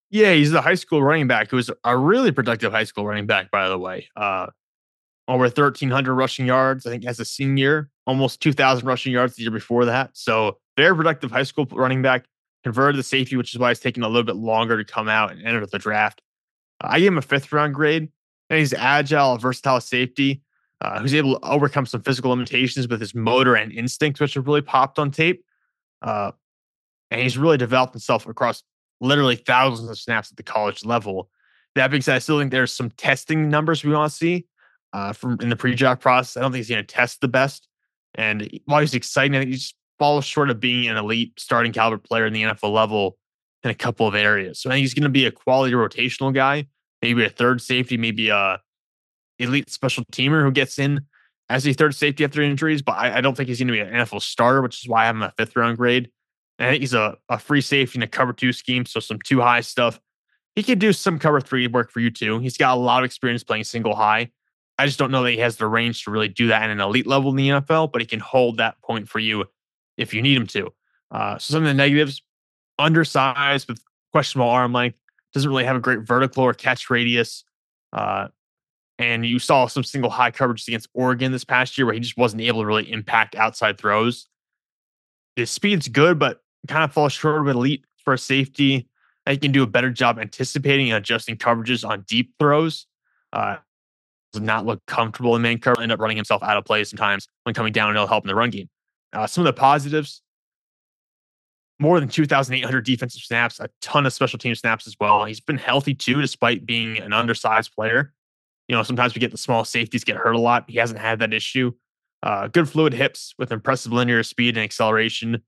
Yeah, 0.09 0.33
he's 0.33 0.51
the 0.51 0.61
high 0.61 0.75
school 0.75 1.01
running 1.01 1.27
back 1.27 1.49
who 1.49 1.55
was 1.55 1.71
a 1.83 1.97
really 1.97 2.31
productive 2.31 2.71
high 2.71 2.83
school 2.83 3.05
running 3.07 3.25
back, 3.25 3.49
by 3.49 3.67
the 3.67 3.79
way. 3.79 4.09
Uh, 4.15 4.47
over 5.27 5.43
1,300 5.43 6.13
rushing 6.13 6.45
yards, 6.45 6.85
I 6.85 6.89
think, 6.89 7.05
as 7.05 7.19
a 7.19 7.25
senior, 7.25 7.89
almost 8.05 8.41
2,000 8.41 8.85
rushing 8.85 9.13
yards 9.13 9.35
the 9.35 9.43
year 9.43 9.51
before 9.51 9.85
that. 9.85 10.11
So, 10.13 10.57
very 10.75 10.95
productive 10.95 11.31
high 11.31 11.43
school 11.43 11.67
running 11.71 12.01
back. 12.01 12.25
converted 12.63 12.97
to 12.97 13.03
safety, 13.03 13.35
which 13.35 13.53
is 13.53 13.59
why 13.59 13.71
it's 13.71 13.79
taking 13.79 14.03
a 14.03 14.07
little 14.07 14.23
bit 14.23 14.37
longer 14.37 14.77
to 14.77 14.85
come 14.85 15.09
out 15.09 15.31
and 15.31 15.45
enter 15.45 15.65
the 15.65 15.79
draft. 15.79 16.21
I 16.81 16.99
gave 16.99 17.09
him 17.09 17.17
a 17.17 17.21
fifth 17.21 17.51
round 17.51 17.73
grade. 17.73 18.09
And 18.49 18.59
he's 18.59 18.73
agile, 18.73 19.37
versatile 19.37 19.81
safety 19.81 20.41
uh, 20.81 20.99
who's 20.99 21.13
able 21.13 21.39
to 21.39 21.45
overcome 21.45 21.85
some 21.85 22.01
physical 22.01 22.29
limitations 22.29 22.87
with 22.87 22.99
his 22.99 23.15
motor 23.15 23.55
and 23.55 23.71
instincts, 23.71 24.19
which 24.19 24.33
have 24.33 24.45
really 24.45 24.61
popped 24.61 24.99
on 24.99 25.11
tape. 25.11 25.43
Uh, 26.01 26.31
and 27.09 27.21
he's 27.21 27.37
really 27.37 27.57
developed 27.57 27.93
himself 27.93 28.27
across 28.27 28.63
literally 28.99 29.37
thousands 29.37 29.89
of 29.89 29.97
snaps 29.97 30.31
at 30.31 30.37
the 30.37 30.43
college 30.43 30.83
level. 30.83 31.29
That 31.75 31.89
being 31.89 32.01
said, 32.01 32.15
I 32.15 32.19
still 32.19 32.37
think 32.37 32.51
there's 32.51 32.73
some 32.73 32.91
testing 32.91 33.49
numbers 33.49 33.83
we 33.83 33.93
want 33.93 34.11
to 34.11 34.17
see 34.17 34.45
uh, 34.93 35.13
from 35.13 35.37
in 35.41 35.49
the 35.49 35.55
pre-draft 35.55 36.01
process. 36.01 36.37
I 36.37 36.41
don't 36.41 36.51
think 36.51 36.59
he's 36.59 36.69
going 36.69 36.85
to 36.85 36.93
test 36.93 37.21
the 37.21 37.27
best. 37.27 37.67
And 38.15 38.49
while 38.65 38.81
he's 38.81 38.93
exciting, 38.93 39.35
I 39.35 39.39
think 39.39 39.49
he 39.49 39.57
just 39.57 39.75
falls 39.99 40.25
short 40.25 40.49
of 40.49 40.59
being 40.59 40.87
an 40.89 40.97
elite 40.97 41.33
starting 41.37 41.71
caliber 41.71 41.97
player 41.97 42.25
in 42.25 42.33
the 42.33 42.43
NFL 42.43 42.71
level 42.71 43.17
in 43.63 43.71
a 43.71 43.75
couple 43.75 44.07
of 44.07 44.15
areas. 44.15 44.61
So 44.61 44.69
I 44.69 44.73
think 44.73 44.81
he's 44.81 44.93
going 44.93 45.03
to 45.03 45.09
be 45.09 45.25
a 45.25 45.31
quality 45.31 45.73
rotational 45.73 46.33
guy, 46.33 46.67
maybe 47.01 47.25
a 47.25 47.29
third 47.29 47.61
safety, 47.61 47.97
maybe 47.97 48.29
a 48.29 48.59
elite 49.39 49.69
special 49.69 50.03
teamer 50.11 50.43
who 50.43 50.51
gets 50.51 50.77
in 50.77 51.01
as 51.49 51.67
a 51.67 51.73
third 51.73 51.95
safety 51.95 52.23
after 52.23 52.41
injuries, 52.41 52.81
but 52.81 52.93
I, 52.93 53.17
I 53.17 53.21
don't 53.21 53.35
think 53.35 53.49
he's 53.49 53.59
going 53.59 53.67
to 53.67 53.73
be 53.73 53.79
an 53.79 53.89
NFL 53.89 54.21
starter, 54.21 54.61
which 54.61 54.83
is 54.83 54.89
why 54.89 55.03
I 55.03 55.05
have 55.05 55.15
him 55.15 55.23
a 55.23 55.33
fifth 55.37 55.55
round 55.55 55.77
grade. 55.77 56.09
And 56.57 56.67
I 56.67 56.71
think 56.71 56.81
he's 56.81 56.93
a, 56.93 57.17
a 57.29 57.37
free 57.37 57.61
safety 57.61 57.99
in 57.99 58.03
a 58.03 58.07
cover 58.07 58.33
two 58.33 58.53
scheme, 58.53 58.85
so 58.85 58.99
some 58.99 59.19
two 59.23 59.41
high 59.41 59.61
stuff. 59.61 59.99
He 60.55 60.63
could 60.63 60.79
do 60.79 60.93
some 60.93 61.19
cover 61.19 61.41
three 61.41 61.67
work 61.67 61.91
for 61.91 61.99
you 61.99 62.11
too. 62.11 62.39
He's 62.39 62.57
got 62.57 62.75
a 62.75 62.79
lot 62.79 63.03
of 63.03 63.05
experience 63.05 63.43
playing 63.43 63.63
single 63.63 63.95
high. 63.95 64.31
I 64.77 64.85
just 64.85 64.97
don't 64.97 65.11
know 65.11 65.23
that 65.23 65.31
he 65.31 65.37
has 65.37 65.57
the 65.57 65.67
range 65.67 66.03
to 66.03 66.11
really 66.11 66.27
do 66.27 66.47
that 66.47 66.63
in 66.63 66.71
an 66.71 66.79
elite 66.79 67.07
level 67.07 67.29
in 67.29 67.35
the 67.35 67.49
NFL, 67.49 67.91
but 67.91 68.01
he 68.01 68.07
can 68.07 68.19
hold 68.19 68.57
that 68.57 68.81
point 68.81 69.07
for 69.07 69.19
you 69.19 69.45
if 69.97 70.13
you 70.13 70.21
need 70.21 70.35
him 70.35 70.47
to. 70.47 70.73
Uh, 71.11 71.37
so 71.37 71.53
some 71.53 71.63
of 71.63 71.67
the 71.67 71.73
negatives: 71.73 72.21
undersized 72.79 73.67
with 73.67 73.81
questionable 74.11 74.49
arm 74.49 74.73
length, 74.73 74.97
doesn't 75.33 75.49
really 75.49 75.65
have 75.65 75.75
a 75.75 75.79
great 75.79 75.99
vertical 75.99 76.43
or 76.43 76.53
catch 76.53 76.89
radius. 76.89 77.43
Uh, 77.91 78.27
and 78.99 79.25
you 79.25 79.39
saw 79.39 79.67
some 79.67 79.83
single 79.83 80.09
high 80.09 80.31
coverage 80.31 80.67
against 80.67 80.87
Oregon 80.93 81.31
this 81.31 81.43
past 81.43 81.77
year 81.77 81.85
where 81.85 81.93
he 81.93 81.99
just 81.99 82.17
wasn't 82.17 82.41
able 82.41 82.61
to 82.61 82.65
really 82.65 82.91
impact 82.91 83.35
outside 83.35 83.77
throws. 83.77 84.27
His 85.35 85.49
speed's 85.49 85.87
good, 85.87 86.19
but 86.19 86.41
kind 86.67 86.83
of 86.83 86.93
falls 86.93 87.13
short 87.13 87.41
of 87.41 87.47
elite 87.47 87.85
for 87.97 88.13
a 88.13 88.17
safety. 88.17 88.87
He 89.27 89.37
can 89.37 89.51
do 89.51 89.63
a 89.63 89.67
better 89.67 89.89
job 89.89 90.19
anticipating 90.19 90.89
and 90.91 90.97
adjusting 90.97 91.37
coverages 91.37 91.87
on 91.87 92.01
deep 92.01 92.33
throws. 92.39 92.85
Uh, 93.31 93.57
not 94.39 94.65
look 94.65 94.81
comfortable 94.87 95.35
in 95.35 95.41
man 95.41 95.59
cover, 95.59 95.81
end 95.81 95.91
up 95.91 95.99
running 95.99 96.17
himself 96.17 96.41
out 96.43 96.57
of 96.57 96.65
play 96.65 96.83
sometimes 96.83 97.27
when 97.43 97.53
coming 97.53 97.73
down 97.73 97.89
and 97.89 97.97
it'll 97.97 98.07
help 98.07 98.23
in 98.23 98.27
the 98.27 98.35
run 98.35 98.49
game. 98.49 98.69
Uh, 99.11 99.27
some 99.27 99.45
of 99.45 99.45
the 99.45 99.59
positives 99.59 100.21
more 101.79 101.99
than 101.99 102.07
2,800 102.07 102.85
defensive 102.85 103.21
snaps, 103.21 103.59
a 103.59 103.69
ton 103.81 104.05
of 104.05 104.13
special 104.13 104.39
team 104.39 104.55
snaps 104.55 104.87
as 104.87 104.95
well. 104.99 105.25
He's 105.25 105.41
been 105.41 105.57
healthy 105.57 105.93
too, 105.93 106.21
despite 106.21 106.65
being 106.65 106.97
an 106.99 107.13
undersized 107.13 107.73
player. 107.75 108.13
You 108.67 108.75
know, 108.75 108.83
sometimes 108.83 109.13
we 109.13 109.19
get 109.19 109.31
the 109.31 109.37
small 109.37 109.65
safeties 109.65 110.03
get 110.03 110.15
hurt 110.15 110.35
a 110.35 110.39
lot. 110.39 110.65
He 110.69 110.77
hasn't 110.77 110.99
had 110.99 111.19
that 111.19 111.33
issue. 111.33 111.73
Uh, 112.21 112.47
good 112.47 112.69
fluid 112.69 112.93
hips 112.93 113.33
with 113.37 113.51
impressive 113.51 113.91
linear 113.91 114.23
speed 114.23 114.55
and 114.55 114.63
acceleration. 114.63 115.43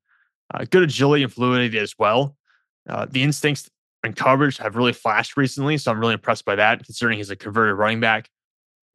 Uh, 0.53 0.65
good 0.69 0.83
agility 0.83 1.23
and 1.23 1.31
fluidity 1.31 1.79
as 1.79 1.95
well. 1.97 2.35
Uh, 2.87 3.05
the 3.09 3.23
instincts 3.23 3.69
and 4.03 4.15
coverage 4.15 4.57
have 4.57 4.75
really 4.75 4.93
flashed 4.93 5.37
recently, 5.37 5.77
so 5.77 5.91
I'm 5.91 5.99
really 5.99 6.13
impressed 6.13 6.43
by 6.43 6.55
that. 6.55 6.83
Considering 6.83 7.17
he's 7.17 7.29
a 7.29 7.35
converted 7.35 7.77
running 7.77 8.01
back, 8.01 8.29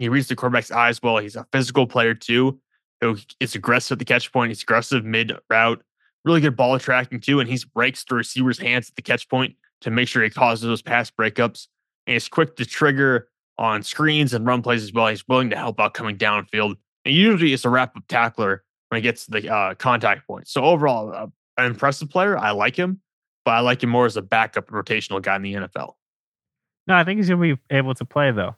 he 0.01 0.09
reads 0.09 0.29
the 0.29 0.37
quarterback's 0.37 0.71
eyes 0.71 1.03
well. 1.03 1.19
He's 1.19 1.37
a 1.37 1.47
physical 1.53 1.87
player 1.87 2.15
too, 2.15 2.59
who 3.01 3.17
is 3.39 3.55
aggressive 3.55 3.97
at 3.97 3.99
the 3.99 4.05
catch 4.05 4.33
point. 4.33 4.51
He's 4.51 4.63
aggressive 4.63 5.05
mid 5.05 5.33
route, 5.49 5.83
really 6.25 6.41
good 6.41 6.57
ball 6.57 6.79
tracking 6.79 7.21
too, 7.21 7.39
and 7.39 7.49
he 7.49 7.59
breaks 7.75 8.03
the 8.05 8.15
receiver's 8.15 8.59
hands 8.59 8.89
at 8.89 8.97
the 8.97 9.03
catch 9.03 9.29
point 9.29 9.57
to 9.83 9.91
make 9.91 10.09
sure 10.09 10.23
he 10.23 10.31
causes 10.31 10.67
those 10.67 10.83
pass 10.83 11.11
breakups. 11.11 11.69
And 12.07 12.15
he's 12.15 12.29
quick 12.29 12.57
to 12.57 12.65
trigger 12.65 13.29
on 13.59 13.83
screens 13.83 14.33
and 14.33 14.47
run 14.47 14.63
plays 14.63 14.83
as 14.83 14.93
well. 14.93 15.09
He's 15.09 15.29
willing 15.29 15.51
to 15.51 15.57
help 15.57 15.79
out 15.79 15.95
coming 15.95 16.17
downfield. 16.17 16.77
And 17.05 17.15
usually 17.15 17.53
it's 17.53 17.65
a 17.67 17.71
wrap 17.71 17.95
up 17.97 18.05
tackler 18.09 18.65
when 18.89 18.99
he 18.99 19.03
gets 19.03 19.27
the 19.27 19.53
uh, 19.53 19.75
contact 19.75 20.27
point. 20.27 20.49
So 20.49 20.65
overall, 20.65 21.13
uh, 21.15 21.27
an 21.59 21.67
impressive 21.67 22.09
player. 22.09 22.39
I 22.39 22.53
like 22.53 22.75
him, 22.75 23.01
but 23.45 23.53
I 23.53 23.61
like 23.61 23.83
him 23.83 23.91
more 23.91 24.07
as 24.07 24.17
a 24.17 24.23
backup 24.23 24.69
rotational 24.69 25.21
guy 25.21 25.37
in 25.37 25.43
the 25.43 25.55
NFL. 25.55 25.93
No, 26.87 26.95
I 26.95 27.05
think 27.05 27.19
he's 27.19 27.29
going 27.29 27.41
to 27.41 27.57
be 27.57 27.77
able 27.77 27.95
to 27.95 28.05
play 28.07 28.31
though. 28.33 28.57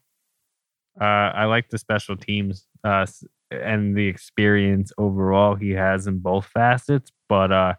Uh, 1.01 1.05
I 1.05 1.44
like 1.47 1.69
the 1.70 1.78
special 1.78 2.16
teams 2.16 2.66
uh, 2.85 3.06
and 3.51 3.97
the 3.97 4.06
experience 4.06 4.93
overall 4.98 5.55
he 5.55 5.70
has 5.70 6.06
in 6.06 6.19
both 6.19 6.47
facets. 6.47 7.10
But 7.28 7.52
uh, 7.52 7.74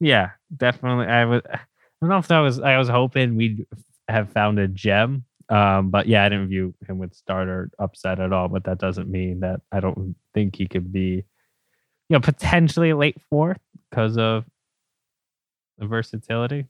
yeah, 0.00 0.30
definitely. 0.56 1.06
I 1.06 1.24
was. 1.24 1.42
I 1.50 1.60
don't 2.00 2.10
know 2.10 2.18
if 2.18 2.28
that 2.28 2.40
was. 2.40 2.60
I 2.60 2.78
was 2.78 2.88
hoping 2.88 3.36
we'd 3.36 3.66
have 4.08 4.32
found 4.32 4.58
a 4.58 4.66
gem 4.68 5.24
um, 5.52 5.90
but 5.90 6.06
yeah, 6.06 6.24
I 6.24 6.30
didn't 6.30 6.48
view 6.48 6.74
him 6.88 6.98
with 6.98 7.14
starter 7.14 7.70
upset 7.78 8.20
at 8.20 8.32
all. 8.32 8.48
But 8.48 8.64
that 8.64 8.78
doesn't 8.78 9.10
mean 9.10 9.40
that 9.40 9.60
I 9.70 9.80
don't 9.80 10.16
think 10.32 10.56
he 10.56 10.66
could 10.66 10.90
be, 10.90 11.24
you 12.08 12.14
know, 12.14 12.20
potentially 12.20 12.94
late 12.94 13.20
fourth 13.28 13.60
because 13.90 14.16
of 14.16 14.46
the 15.76 15.86
versatility. 15.86 16.66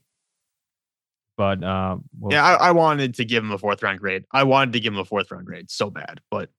But 1.37 1.63
um, 1.63 2.03
we'll 2.19 2.33
yeah, 2.33 2.45
I, 2.45 2.67
I, 2.67 2.71
wanted 2.71 3.15
to 3.15 3.25
give 3.25 3.43
him 3.43 3.51
a 3.51 3.57
fourth 3.57 3.81
round 3.81 3.99
grade. 3.99 4.23
I 4.31 4.43
wanted 4.43 4.73
to 4.73 4.79
give 4.79 4.93
him 4.93 4.99
a 4.99 5.05
fourth 5.05 5.31
round 5.31 5.45
grade 5.45 5.71
so 5.71 5.89
bad, 5.89 6.21
but 6.29 6.49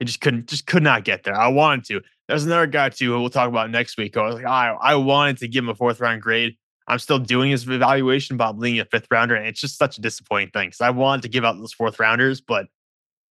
it 0.00 0.06
just 0.06 0.22
couldn't, 0.22 0.48
just 0.48 0.66
could 0.66 0.82
not 0.82 1.04
get 1.04 1.24
there. 1.24 1.34
I 1.34 1.48
wanted 1.48 1.84
to. 1.86 2.00
There's 2.26 2.44
another 2.44 2.66
guy 2.66 2.88
too 2.88 3.12
who 3.12 3.20
we'll 3.20 3.30
talk 3.30 3.48
about 3.48 3.70
next 3.70 3.98
week. 3.98 4.16
I 4.16 4.22
was 4.22 4.36
like, 4.36 4.46
I, 4.46 4.70
I 4.70 4.94
wanted 4.94 5.38
to 5.38 5.48
give 5.48 5.64
him 5.64 5.68
a 5.68 5.74
fourth 5.74 6.00
round 6.00 6.22
grade 6.22 6.56
I'm 6.88 6.98
still 6.98 7.18
doing 7.18 7.50
his 7.50 7.68
evaluation, 7.68 8.36
but 8.36 8.50
I'm 8.50 8.58
leaving 8.58 8.80
a 8.80 8.84
fifth 8.84 9.08
rounder. 9.10 9.34
And 9.34 9.46
it's 9.46 9.60
just 9.60 9.76
such 9.76 9.98
a 9.98 10.00
disappointing 10.00 10.50
thing 10.50 10.68
because 10.68 10.80
I 10.80 10.90
wanted 10.90 11.22
to 11.22 11.28
give 11.28 11.44
out 11.44 11.58
those 11.58 11.72
fourth 11.72 11.98
rounders, 11.98 12.40
but 12.40 12.66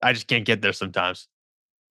I 0.02 0.14
just 0.14 0.28
can't 0.28 0.46
get 0.46 0.62
there 0.62 0.74
sometimes. 0.74 1.28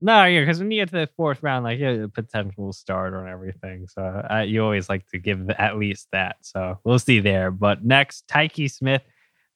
No, 0.04 0.26
yeah, 0.26 0.40
because 0.40 0.58
when 0.58 0.70
you 0.70 0.82
get 0.82 0.90
to 0.90 0.96
the 0.96 1.08
fourth 1.16 1.42
round, 1.42 1.64
like 1.64 1.78
yeah, 1.78 2.04
potential 2.12 2.74
starter 2.74 3.20
and 3.20 3.28
everything, 3.30 3.86
so 3.88 4.02
uh, 4.02 4.40
you 4.46 4.62
always 4.62 4.90
like 4.90 5.06
to 5.12 5.18
give 5.18 5.48
at 5.48 5.78
least 5.78 6.08
that. 6.12 6.36
So 6.42 6.78
we'll 6.84 6.98
see 6.98 7.20
there. 7.20 7.50
But 7.50 7.86
next, 7.86 8.28
Tyke 8.28 8.68
Smith, 8.68 9.00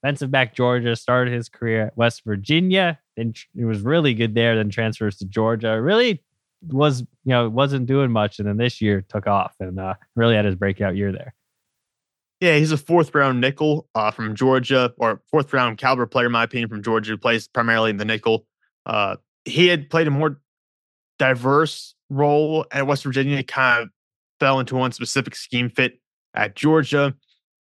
defensive 0.03 0.31
back 0.31 0.55
Georgia, 0.55 0.97
started 0.97 1.35
his 1.35 1.51
career 1.51 1.89
at 1.89 1.97
West 1.99 2.23
Virginia. 2.25 2.99
Then 3.15 3.35
he 3.55 3.67
was 3.67 3.83
really 3.83 4.15
good 4.15 4.35
there. 4.35 4.57
Then 4.57 4.71
transfers 4.71 5.19
to 5.19 5.27
Georgia. 5.27 5.79
Really 5.83 6.25
was 6.67 7.03
you 7.03 7.07
know 7.27 7.51
wasn't 7.51 7.85
doing 7.85 8.11
much, 8.11 8.39
and 8.39 8.49
then 8.49 8.57
this 8.57 8.81
year 8.81 9.05
took 9.07 9.27
off 9.27 9.55
and 9.61 9.79
uh, 9.79 9.97
really 10.17 10.35
had 10.35 10.47
his 10.47 10.55
breakout 10.55 10.97
year 10.97 11.13
there. 11.13 11.35
Yeah, 12.41 12.57
he's 12.57 12.73
a 12.73 12.79
fourth 12.79 13.15
round 13.15 13.43
nickel 13.43 13.87
uh, 13.95 14.13
from 14.13 14.35
Georgia, 14.35 14.95
or 14.97 15.21
fourth 15.31 15.53
round 15.53 15.77
caliber 15.77 16.07
player, 16.07 16.25
in 16.25 16.33
my 16.33 16.45
opinion, 16.45 16.71
from 16.71 16.83
Georgia, 16.83 17.11
who 17.11 17.19
plays 17.19 17.49
primarily 17.49 17.91
in 17.91 17.99
the 17.99 18.07
nickel. 18.07 18.47
Uh, 18.87 19.17
he 19.49 19.67
had 19.67 19.91
played 19.91 20.07
a 20.07 20.11
more 20.11 20.41
diverse 21.19 21.95
role 22.11 22.65
at 22.73 22.87
West 22.87 23.05
Virginia, 23.05 23.43
kind 23.43 23.83
of 23.83 23.89
fell 24.41 24.61
into 24.61 24.77
one 24.77 24.93
specific 24.93 25.35
scheme 25.35 25.71
fit 25.71 26.01
at 26.35 26.55
Georgia. 26.55 27.15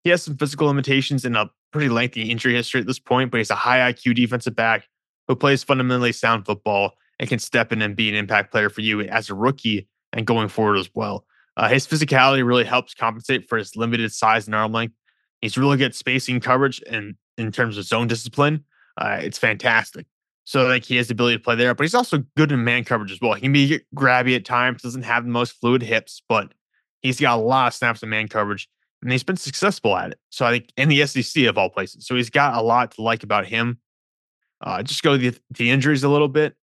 He 0.05 0.11
has 0.11 0.23
some 0.23 0.37
physical 0.37 0.67
limitations 0.67 1.25
and 1.25 1.37
a 1.37 1.51
pretty 1.73 1.89
lengthy 1.89 2.31
injury 2.31 2.55
history 2.55 2.81
at 2.81 2.87
this 2.87 2.99
point, 2.99 3.31
but 3.31 3.39
he's 3.39 3.51
a 3.51 3.55
high 3.55 3.93
IQ 3.93 4.15
defensive 4.15 4.55
back 4.55 4.89
who 5.27 5.35
plays 5.35 5.65
fundamentally 5.65 6.13
sound 6.13 6.47
football 6.47 6.93
and 7.19 7.29
can 7.29 7.39
step 7.39 7.73
in 7.73 7.83
and 7.83 7.97
be 7.97 8.09
an 8.09 8.15
impact 8.15 8.53
player 8.53 8.69
for 8.69 8.83
you 8.83 9.01
as 9.03 9.31
a 9.31 9.35
rookie 9.35 9.89
and 10.13 10.27
going 10.27 10.49
forward 10.49 10.77
as 10.77 10.91
well. 10.95 11.25
Uh, 11.57 11.69
his 11.69 11.87
physicality 11.87 12.47
really 12.47 12.65
helps 12.65 12.95
compensate 12.95 13.49
for 13.49 13.57
his 13.59 13.75
limited 13.77 14.13
size 14.13 14.47
and 14.47 14.55
arm 14.55 14.73
length. 14.73 14.95
He's 15.41 15.57
really 15.57 15.79
good 15.79 15.95
spacing 15.95 16.41
coverage 16.41 16.83
and 16.89 17.15
in 17.39 17.51
terms 17.53 17.79
of 17.79 17.85
zone 17.85 18.07
discipline. 18.07 18.65
Uh, 18.99 19.19
it's 19.21 19.39
fantastic. 19.39 20.07
So 20.47 20.65
like 20.65 20.85
he 20.85 20.97
has 20.97 21.09
the 21.09 21.13
ability 21.13 21.39
to 21.39 21.43
play 21.43 21.57
there, 21.57 21.75
but 21.75 21.83
he's 21.83 21.95
also 21.95 22.25
good 22.37 22.53
in 22.53 22.63
man 22.63 22.85
coverage 22.85 23.11
as 23.11 23.21
well. 23.21 23.35
He 23.35 23.41
can 23.41 23.53
be 23.53 23.81
grabby 23.97 24.37
at 24.37 24.45
times, 24.45 24.81
doesn't 24.81 25.03
have 25.03 25.25
the 25.25 25.31
most 25.31 25.51
fluid 25.61 25.83
hips, 25.83 26.23
but 26.29 26.55
he's 27.03 27.21
got 27.21 27.37
a 27.37 27.43
lot 27.43 27.67
of 27.67 27.75
snaps 27.75 28.01
in 28.01 28.09
man 28.11 28.29
coverage, 28.29 28.69
and 29.03 29.11
he's 29.11 29.25
been 29.25 29.37
successful 29.37 29.97
at 29.97 30.13
it. 30.13 30.21
So 30.31 30.47
I 30.47 30.53
think 30.53 30.73
in 30.77 30.89
the 30.89 31.05
SEC 31.05 31.47
of 31.47 31.59
all 31.59 31.69
places. 31.69 32.07
So 32.07 32.15
he's 32.15 32.31
got 32.31 32.55
a 32.55 32.63
lot 32.63 32.93
to 32.93 33.03
like 33.03 33.25
about 33.25 33.47
him. 33.47 33.81
Uh, 34.61 34.85
just 34.85 35.03
go 35.03 35.17
the, 35.17 35.37
the 35.51 35.69
injuries 35.69 36.05
a 36.05 36.09
little 36.09 36.29
bit. 36.29 36.55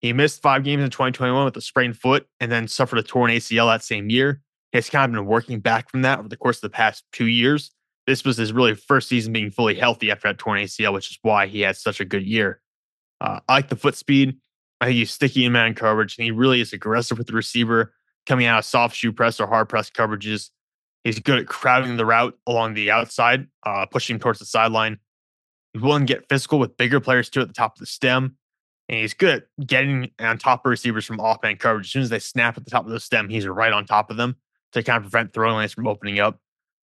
He 0.00 0.12
missed 0.12 0.42
five 0.42 0.62
games 0.62 0.82
in 0.82 0.90
2021 0.90 1.44
with 1.44 1.56
a 1.56 1.62
sprained 1.62 1.96
foot 1.96 2.26
and 2.38 2.52
then 2.52 2.68
suffered 2.68 2.98
a 2.98 3.02
torn 3.02 3.30
ACL 3.30 3.72
that 3.72 3.82
same 3.82 4.10
year. 4.10 4.42
He's 4.72 4.90
kind 4.90 5.06
of 5.06 5.12
been 5.12 5.26
working 5.26 5.60
back 5.60 5.90
from 5.90 6.02
that 6.02 6.18
over 6.18 6.28
the 6.28 6.36
course 6.36 6.58
of 6.58 6.62
the 6.62 6.70
past 6.70 7.04
two 7.12 7.28
years. 7.28 7.70
This 8.06 8.24
was 8.24 8.36
his 8.36 8.52
really 8.52 8.74
first 8.74 9.08
season 9.08 9.32
being 9.32 9.50
fully 9.50 9.74
healthy 9.74 10.10
after 10.10 10.28
that 10.28 10.38
torn 10.38 10.60
ACL, 10.60 10.92
which 10.92 11.10
is 11.10 11.18
why 11.22 11.46
he 11.46 11.60
had 11.60 11.76
such 11.76 12.00
a 12.00 12.04
good 12.04 12.26
year. 12.26 12.61
Uh, 13.22 13.38
I 13.48 13.52
like 13.54 13.68
the 13.68 13.76
foot 13.76 13.94
speed. 13.94 14.36
I 14.80 14.86
think 14.86 14.96
he's 14.96 15.12
sticky 15.12 15.44
in 15.44 15.52
man 15.52 15.74
coverage, 15.74 16.18
and 16.18 16.24
he 16.24 16.32
really 16.32 16.60
is 16.60 16.72
aggressive 16.72 17.16
with 17.16 17.28
the 17.28 17.34
receiver 17.34 17.94
coming 18.26 18.46
out 18.46 18.58
of 18.58 18.64
soft 18.64 18.96
shoe 18.96 19.12
press 19.12 19.38
or 19.38 19.46
hard 19.46 19.68
press 19.68 19.90
coverages. 19.90 20.50
He's 21.04 21.20
good 21.20 21.38
at 21.38 21.46
crowding 21.46 21.96
the 21.96 22.04
route 22.04 22.36
along 22.46 22.74
the 22.74 22.90
outside, 22.90 23.46
uh, 23.64 23.86
pushing 23.86 24.18
towards 24.18 24.40
the 24.40 24.44
sideline. 24.44 24.98
He's 25.72 25.82
willing 25.82 26.06
to 26.06 26.14
get 26.14 26.28
physical 26.28 26.58
with 26.58 26.76
bigger 26.76 27.00
players 27.00 27.30
too 27.30 27.40
at 27.40 27.48
the 27.48 27.54
top 27.54 27.76
of 27.76 27.80
the 27.80 27.86
stem. 27.86 28.36
And 28.88 28.98
he's 28.98 29.14
good 29.14 29.42
at 29.42 29.66
getting 29.66 30.10
on 30.18 30.38
top 30.38 30.66
of 30.66 30.70
receivers 30.70 31.06
from 31.06 31.20
off 31.20 31.42
man 31.42 31.56
coverage. 31.56 31.86
As 31.86 31.92
soon 31.92 32.02
as 32.02 32.10
they 32.10 32.18
snap 32.18 32.56
at 32.56 32.64
the 32.64 32.70
top 32.70 32.84
of 32.84 32.90
the 32.90 33.00
stem, 33.00 33.28
he's 33.28 33.46
right 33.46 33.72
on 33.72 33.86
top 33.86 34.10
of 34.10 34.16
them 34.16 34.36
to 34.72 34.82
kind 34.82 34.96
of 34.96 35.10
prevent 35.10 35.32
throwing 35.32 35.56
lanes 35.56 35.72
from 35.72 35.86
opening 35.86 36.18
up. 36.18 36.38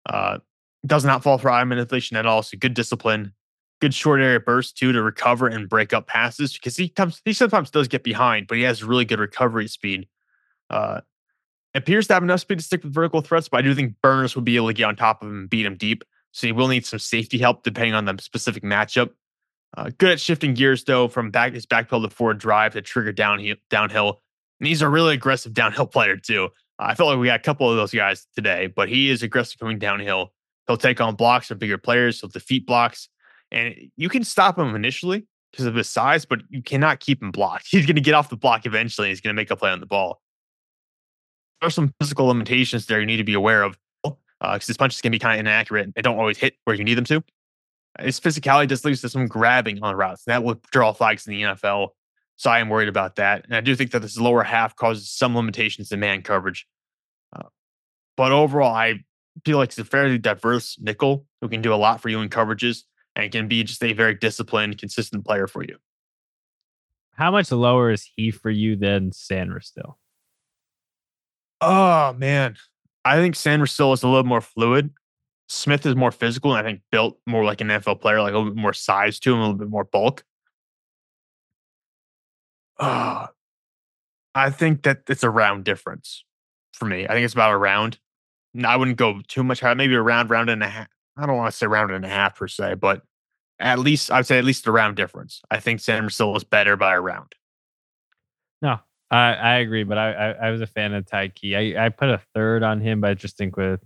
Uh, 0.06 0.40
does 0.86 1.06
not 1.06 1.24
fall 1.24 1.38
for 1.38 1.50
eye 1.50 1.64
manipulation 1.64 2.18
at 2.18 2.26
all. 2.26 2.42
So 2.42 2.58
good 2.58 2.74
discipline, 2.74 3.34
good 3.80 3.94
short 3.94 4.22
area 4.22 4.40
burst 4.40 4.78
too 4.78 4.92
to 4.92 5.02
recover 5.02 5.48
and 5.48 5.70
break 5.70 5.94
up 5.94 6.08
passes 6.08 6.54
because 6.54 6.76
he 6.76 6.90
comes 6.90 7.22
he 7.26 7.34
sometimes 7.34 7.72
does 7.72 7.88
get 7.88 8.04
behind, 8.04 8.48
but 8.48 8.58
he 8.58 8.64
has 8.64 8.84
really 8.84 9.06
good 9.06 9.20
recovery 9.20 9.68
speed. 9.68 10.08
Uh, 10.70 11.02
appears 11.74 12.08
to 12.08 12.14
have 12.14 12.24
enough 12.24 12.42
speed 12.42 12.60
to 12.60 12.66
stick 12.66 12.84
with 12.84 12.94
vertical 12.94 13.22
threats, 13.22 13.50
but 13.50 13.58
I 13.58 13.62
do 13.62 13.74
think 13.74 13.96
burners 14.02 14.36
would 14.36 14.46
be 14.46 14.56
able 14.56 14.68
to 14.68 14.74
get 14.74 14.86
on 14.86 14.96
top 14.96 15.22
of 15.22 15.30
him 15.30 15.40
and 15.40 15.50
beat 15.50 15.66
him 15.66 15.76
deep. 15.76 16.04
So 16.32 16.48
he 16.48 16.54
will 16.54 16.68
need 16.68 16.86
some 16.86 17.00
safety 17.00 17.38
help 17.38 17.64
depending 17.64 17.94
on 17.94 18.06
the 18.06 18.18
specific 18.20 18.64
matchup. 18.64 19.12
Uh, 19.78 19.92
good 19.98 20.12
at 20.12 20.20
shifting 20.20 20.54
gears 20.54 20.84
though 20.84 21.08
from 21.08 21.32
back 21.32 21.54
his 21.54 21.66
backpedal 21.66 22.04
to 22.04 22.16
forward 22.16 22.40
drive 22.40 22.74
to 22.74 22.82
trigger 22.82 23.12
downhill. 23.12 23.56
Downhill, 23.70 24.22
and 24.60 24.68
he's 24.68 24.82
a 24.82 24.90
really 24.90 25.14
aggressive 25.14 25.54
downhill 25.54 25.88
player 25.88 26.18
too. 26.18 26.50
I 26.80 26.96
felt 26.96 27.10
like 27.10 27.20
we 27.20 27.28
got 27.28 27.40
a 27.40 27.44
couple 27.44 27.70
of 27.70 27.76
those 27.76 27.92
guys 27.92 28.26
today, 28.36 28.68
but 28.68 28.88
he 28.88 29.10
is 29.10 29.22
aggressive 29.22 29.60
coming 29.60 29.80
downhill. 29.80 30.34
He'll 30.68 30.78
take 30.78 31.02
on 31.02 31.16
blocks 31.16 31.52
of 31.52 31.60
bigger 31.60 31.78
players. 31.78 32.22
He'll 32.22 32.30
defeat 32.30 32.66
blocks, 32.66 33.10
and 33.52 33.76
you 33.96 34.10
can 34.10 34.24
stop 34.24 34.58
him 34.58 34.76
initially 34.76 35.26
because 35.52 35.66
of 35.66 35.76
his 35.76 35.90
size, 35.90 36.26
but 36.26 36.42
you 36.50 36.62
cannot 36.62 37.00
keep 37.00 37.22
him 37.22 37.32
blocked. 37.32 37.68
He's 37.72 37.86
going 37.86 37.96
to 37.96 38.02
get 38.02 38.14
off 38.14 38.30
the 38.30 38.38
block 38.38 38.66
eventually. 38.66 39.10
he's 39.10 39.22
going 39.22 39.34
to 39.34 39.40
make 39.40 39.52
a 39.52 39.56
play 39.56 39.72
on 39.72 39.80
the 39.80 39.86
ball. 39.86 40.22
There 41.62 41.68
are 41.68 41.72
some 41.72 41.94
physical 42.00 42.28
limitations 42.28 42.86
there 42.86 43.00
you 43.00 43.06
need 43.06 43.18
to 43.18 43.24
be 43.24 43.34
aware 43.34 43.64
of 43.64 43.78
because 44.04 44.18
uh, 44.42 44.60
his 44.60 44.78
punches 44.78 45.02
can 45.02 45.12
be 45.12 45.20
kind 45.20 45.34
of 45.34 45.40
inaccurate 45.42 45.92
and 45.94 46.04
don't 46.04 46.18
always 46.18 46.38
hit 46.38 46.56
where 46.64 46.76
you 46.76 46.86
need 46.86 46.94
them 46.94 47.06
to. 47.06 47.24
His 48.00 48.20
physicality 48.20 48.70
just 48.70 48.86
leads 48.86 49.02
to 49.02 49.10
some 49.10 49.28
grabbing 49.28 49.84
on 49.84 49.96
routes. 49.96 50.24
That 50.26 50.44
will 50.44 50.62
draw 50.72 50.94
flags 50.94 51.28
in 51.28 51.34
the 51.34 51.42
NFL. 51.42 51.90
So 52.38 52.50
I 52.50 52.60
am 52.60 52.70
worried 52.70 52.88
about 52.88 53.18
that. 53.18 53.44
And 53.44 53.56
I 53.56 53.60
do 53.60 53.76
think 53.76 53.92
that 53.92 54.00
this 54.00 54.18
lower 54.18 54.44
half 54.44 54.76
causes 54.78 55.10
some 55.10 55.36
limitations 55.36 55.92
in 55.92 56.00
man 56.00 56.22
coverage. 56.22 56.66
Uh, 57.36 57.50
but 58.16 58.32
overall, 58.32 58.74
I 58.74 59.04
feel 59.44 59.58
like 59.58 59.70
it's 59.70 59.80
a 59.80 59.84
fairly 59.84 60.18
diverse 60.18 60.78
nickel 60.80 61.26
who 61.42 61.50
can 61.50 61.62
do 61.62 61.74
a 61.74 61.76
lot 61.76 62.00
for 62.00 62.08
you 62.08 62.22
in 62.22 62.30
coverages 62.30 62.84
and 63.24 63.32
can 63.32 63.48
be 63.48 63.64
just 63.64 63.84
a 63.84 63.94
very 63.94 64.16
disciplined, 64.16 64.78
consistent 64.78 65.26
player 65.26 65.48
for 65.48 65.64
you. 65.64 65.78
How 67.14 67.32
much 67.32 67.52
lower 67.52 67.92
is 67.92 68.10
he 68.16 68.32
for 68.32 68.50
you 68.50 68.76
than 68.76 69.12
Sanders 69.12 69.68
still? 69.68 69.98
Oh 71.62 72.14
man, 72.14 72.56
I 73.04 73.18
think 73.18 73.36
Sanders 73.36 73.72
still 73.72 73.92
is 73.94 74.04
a 74.04 74.08
little 74.08 74.24
more 74.24 74.42
fluid. 74.42 74.92
Smith 75.50 75.86
is 75.86 75.96
more 75.96 76.12
physical 76.12 76.56
and 76.56 76.66
I 76.66 76.70
think 76.70 76.82
built 76.92 77.20
more 77.26 77.44
like 77.44 77.60
an 77.60 77.68
NFL 77.68 78.02
player, 78.02 78.22
like 78.22 78.34
a 78.34 78.38
little 78.38 78.54
bit 78.54 78.62
more 78.62 78.74
size 78.74 79.20
to 79.20 79.34
him, 79.34 79.40
a 79.40 79.42
little 79.42 79.58
bit 79.58 79.70
more 79.70 79.84
bulk. 79.84 80.24
Uh, 82.80 83.28
I 84.34 84.50
think 84.52 84.84
that 84.84 85.02
it's 85.10 85.24
a 85.24 85.30
round 85.30 85.66
difference 85.66 86.24
for 86.74 86.86
me. 86.86 87.06
I 87.06 87.14
think 87.14 87.26
it's 87.26 87.34
about 87.34 87.52
a 87.52 87.58
round. 87.58 88.00
I 88.64 88.78
wouldn't 88.78 88.98
go 88.98 89.22
too 89.28 89.44
much 89.44 89.60
higher, 89.60 89.76
maybe 89.76 89.96
a 89.96 90.02
round, 90.02 90.30
round 90.30 90.50
and 90.50 90.64
a 90.64 90.70
half. 90.70 90.88
I 91.18 91.26
don't 91.26 91.36
want 91.36 91.52
to 91.52 91.58
say 91.58 91.68
round 91.68 91.92
and 91.92 92.06
a 92.06 92.10
half 92.10 92.38
per 92.38 92.48
se, 92.48 92.76
but 92.76 93.02
at 93.60 93.80
least 93.80 94.12
I'd 94.12 94.26
say 94.26 94.38
at 94.38 94.46
least 94.46 94.68
a 94.68 94.72
round 94.72 94.96
difference. 94.96 95.42
I 95.52 95.60
think 95.60 95.80
Sanders 95.80 96.16
still 96.16 96.36
is 96.36 96.44
better 96.44 96.76
by 96.76 96.96
a 96.96 97.02
round. 97.02 97.34
No, 98.62 98.80
I, 99.12 99.34
I 99.34 99.56
agree, 99.58 99.84
but 99.84 99.98
I, 99.98 100.12
I, 100.12 100.30
I 100.48 100.52
was 100.52 100.62
a 100.62 100.68
fan 100.68 100.94
of 100.94 101.06
Tykee. 101.06 101.78
I, 101.78 101.86
I 101.86 101.90
put 101.90 102.10
a 102.10 102.22
third 102.34 102.64
on 102.64 102.82
him, 102.82 103.02
but 103.02 103.12
I 103.12 103.14
just 103.14 103.38
think 103.38 103.58
with 103.58 103.82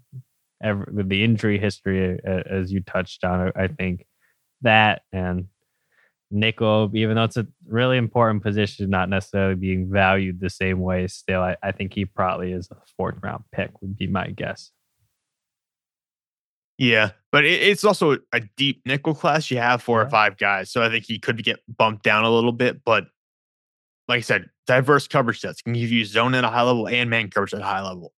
every, 0.62 0.86
with 0.92 1.10
the 1.10 1.24
injury 1.24 1.60
history 1.60 2.20
as 2.26 2.72
you 2.72 2.82
touched 2.82 3.24
on, 3.24 3.52
I 3.56 3.68
think 3.68 4.06
that 4.62 5.04
and 5.12 5.48
nickel, 6.32 6.92
even 6.94 7.16
though 7.16 7.24
it's 7.24 7.38
a 7.38 7.48
really 7.68 7.98
important 7.98 8.44
position, 8.44 8.90
not 8.90 9.10
necessarily 9.10 9.56
being 9.56 9.90
valued 9.90 10.40
the 10.40 10.50
same 10.50 10.80
way. 10.80 11.08
Still, 11.08 11.42
I, 11.42 11.56
I 11.62 11.72
think 11.72 11.94
he 11.94 12.06
probably 12.06 12.52
is 12.52 12.70
a 12.72 12.78
fourth 12.98 13.16
round 13.22 13.44
pick. 13.52 13.70
Would 13.82 13.98
be 13.98 14.08
my 14.08 14.28
guess. 14.28 14.72
Yeah, 16.78 17.12
but 17.32 17.46
it, 17.46 17.62
it's 17.62 17.84
also 17.84 18.18
a 18.32 18.42
deep 18.58 18.82
nickel 18.86 19.14
class. 19.14 19.52
You 19.52 19.58
have 19.58 19.82
four 19.82 20.02
yeah. 20.02 20.08
or 20.08 20.10
five 20.10 20.38
guys, 20.38 20.72
so 20.72 20.82
I 20.82 20.90
think 20.90 21.06
he 21.06 21.20
could 21.20 21.44
get 21.44 21.60
bumped 21.78 22.04
down 22.04 22.24
a 22.24 22.30
little 22.30 22.52
bit. 22.52 22.84
But 22.84 23.06
like 24.08 24.18
I 24.18 24.22
said, 24.22 24.50
diverse 24.68 25.08
coverage 25.08 25.40
sets 25.40 25.62
can 25.62 25.74
give 25.74 25.92
you 25.92 26.06
zone 26.06 26.36
at 26.36 26.44
a 26.44 26.50
high 26.50 26.64
level 26.64 26.88
and 26.88 27.10
man 27.10 27.30
coverage 27.30 27.54
at 27.54 27.62
a 27.62 27.66
high 27.66 27.82
level. 27.82 28.14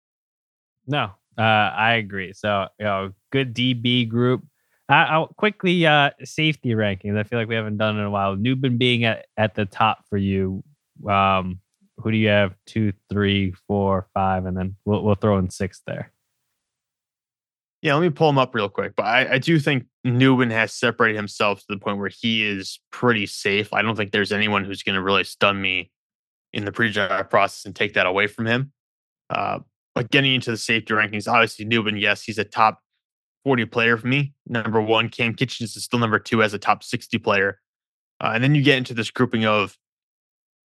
No, 0.87 1.11
uh, 1.37 1.41
I 1.41 1.93
agree. 1.93 2.33
So, 2.33 2.67
you 2.79 2.85
know, 2.85 3.11
good 3.31 3.53
DB 3.53 4.07
group. 4.07 4.43
I'll 4.87 5.27
quickly 5.27 5.85
uh, 5.87 6.11
safety 6.23 6.69
rankings. 6.69 7.17
I 7.17 7.23
feel 7.23 7.39
like 7.39 7.47
we 7.47 7.55
haven't 7.55 7.77
done 7.77 7.97
in 7.97 8.03
a 8.03 8.11
while. 8.11 8.35
Nubin 8.35 8.77
being 8.77 9.03
at, 9.03 9.25
at 9.35 9.55
the 9.55 9.65
top 9.65 10.05
for 10.09 10.17
you. 10.17 10.63
Um, 11.09 11.59
who 11.97 12.11
do 12.11 12.17
you 12.17 12.27
have? 12.27 12.53
Two, 12.67 12.93
three, 13.09 13.53
four, 13.67 14.07
five, 14.13 14.45
and 14.45 14.55
then 14.55 14.75
we'll 14.85 15.03
we'll 15.03 15.15
throw 15.15 15.37
in 15.37 15.49
six 15.49 15.81
there. 15.87 16.11
Yeah, 17.85 17.93
let 17.93 18.01
me 18.01 18.09
pull 18.09 18.29
him 18.29 18.39
up 18.39 18.55
real 18.55 18.67
quick. 18.67 18.95
But 18.95 19.05
I, 19.05 19.33
I 19.33 19.37
do 19.37 19.59
think 19.59 19.85
Nubin 20.03 20.49
has 20.49 20.73
separated 20.73 21.17
himself 21.17 21.59
to 21.59 21.65
the 21.69 21.77
point 21.77 21.99
where 21.99 22.09
he 22.09 22.43
is 22.43 22.79
pretty 22.91 23.27
safe. 23.27 23.71
I 23.73 23.83
don't 23.83 23.95
think 23.95 24.11
there's 24.11 24.31
anyone 24.31 24.65
who's 24.65 24.81
going 24.81 24.95
to 24.95 25.03
really 25.03 25.23
stun 25.23 25.61
me 25.61 25.91
in 26.51 26.65
the 26.65 26.71
pre-draft 26.71 27.29
process 27.29 27.63
and 27.63 27.75
take 27.75 27.93
that 27.93 28.07
away 28.07 28.25
from 28.25 28.47
him. 28.47 28.71
Uh, 29.29 29.59
but 29.93 30.09
getting 30.09 30.33
into 30.33 30.49
the 30.49 30.57
safety 30.57 30.95
rankings, 30.95 31.31
obviously 31.31 31.63
Nubin, 31.63 32.01
yes, 32.01 32.23
he's 32.23 32.39
a 32.39 32.43
top 32.43 32.79
40 33.43 33.65
player 33.65 33.97
for 33.97 34.07
me. 34.07 34.33
Number 34.47 34.81
one, 34.81 35.07
Cam 35.09 35.35
Kinchens 35.35 35.77
is 35.77 35.83
still 35.83 35.99
number 35.99 36.17
two 36.17 36.41
as 36.41 36.55
a 36.55 36.57
top 36.57 36.83
60 36.83 37.19
player. 37.19 37.59
Uh, 38.19 38.31
and 38.33 38.43
then 38.43 38.55
you 38.55 38.63
get 38.63 38.79
into 38.79 38.95
this 38.95 39.11
grouping 39.11 39.45
of 39.45 39.77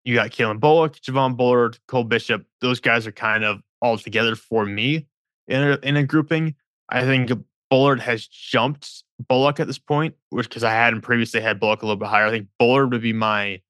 you 0.05 0.15
got 0.15 0.31
Calen 0.31 0.61
Bullock, 0.61 1.01
Javon 1.01 1.37
Bullard, 1.37 1.81
Cole 1.89 2.05
Bishop. 2.05 2.47
Those 2.61 2.79
guys 2.79 3.09
are 3.09 3.13
kind 3.13 3.43
of 3.43 3.61
all 3.83 3.99
together 3.99 4.37
for 4.37 4.65
me 4.65 5.09
in 5.49 5.61
a, 5.61 5.79
in 5.83 5.97
a 5.97 6.05
grouping. 6.05 6.55
I 6.89 7.03
think 7.03 7.31
Bullard 7.71 8.01
has 8.01 8.27
jumped 8.27 9.05
Bullock 9.29 9.61
at 9.61 9.67
this 9.67 9.79
point, 9.79 10.15
which 10.31 10.49
because 10.49 10.65
I 10.65 10.71
hadn't 10.71 11.03
previously 11.03 11.41
had 11.41 11.61
Bullock 11.61 11.83
a 11.83 11.87
little 11.87 11.99
bit 11.99 12.09
higher. 12.09 12.27
I 12.27 12.31
think 12.31 12.49
Bullard 12.59 12.93
would 12.93 13.03
be 13.03 13.13
my 13.13 13.61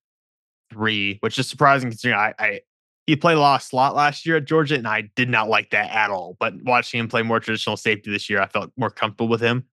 three, 0.70 1.18
which 1.20 1.38
is 1.38 1.48
surprising 1.48 1.90
considering 1.90 2.18
I, 2.18 2.34
I 2.38 2.60
he 3.06 3.16
played 3.16 3.38
a 3.38 3.40
lot 3.40 3.62
of 3.62 3.62
slot 3.62 3.94
last 3.96 4.26
year 4.26 4.36
at 4.36 4.44
Georgia, 4.44 4.74
and 4.74 4.86
I 4.86 5.10
did 5.16 5.30
not 5.30 5.48
like 5.48 5.70
that 5.70 5.90
at 5.90 6.10
all. 6.10 6.36
But 6.38 6.62
watching 6.62 7.00
him 7.00 7.08
play 7.08 7.22
more 7.22 7.40
traditional 7.40 7.78
safety 7.78 8.10
this 8.10 8.28
year, 8.28 8.40
I 8.40 8.46
felt 8.46 8.70
more 8.76 8.90
comfortable 8.90 9.28
with 9.28 9.40
him. 9.40 9.64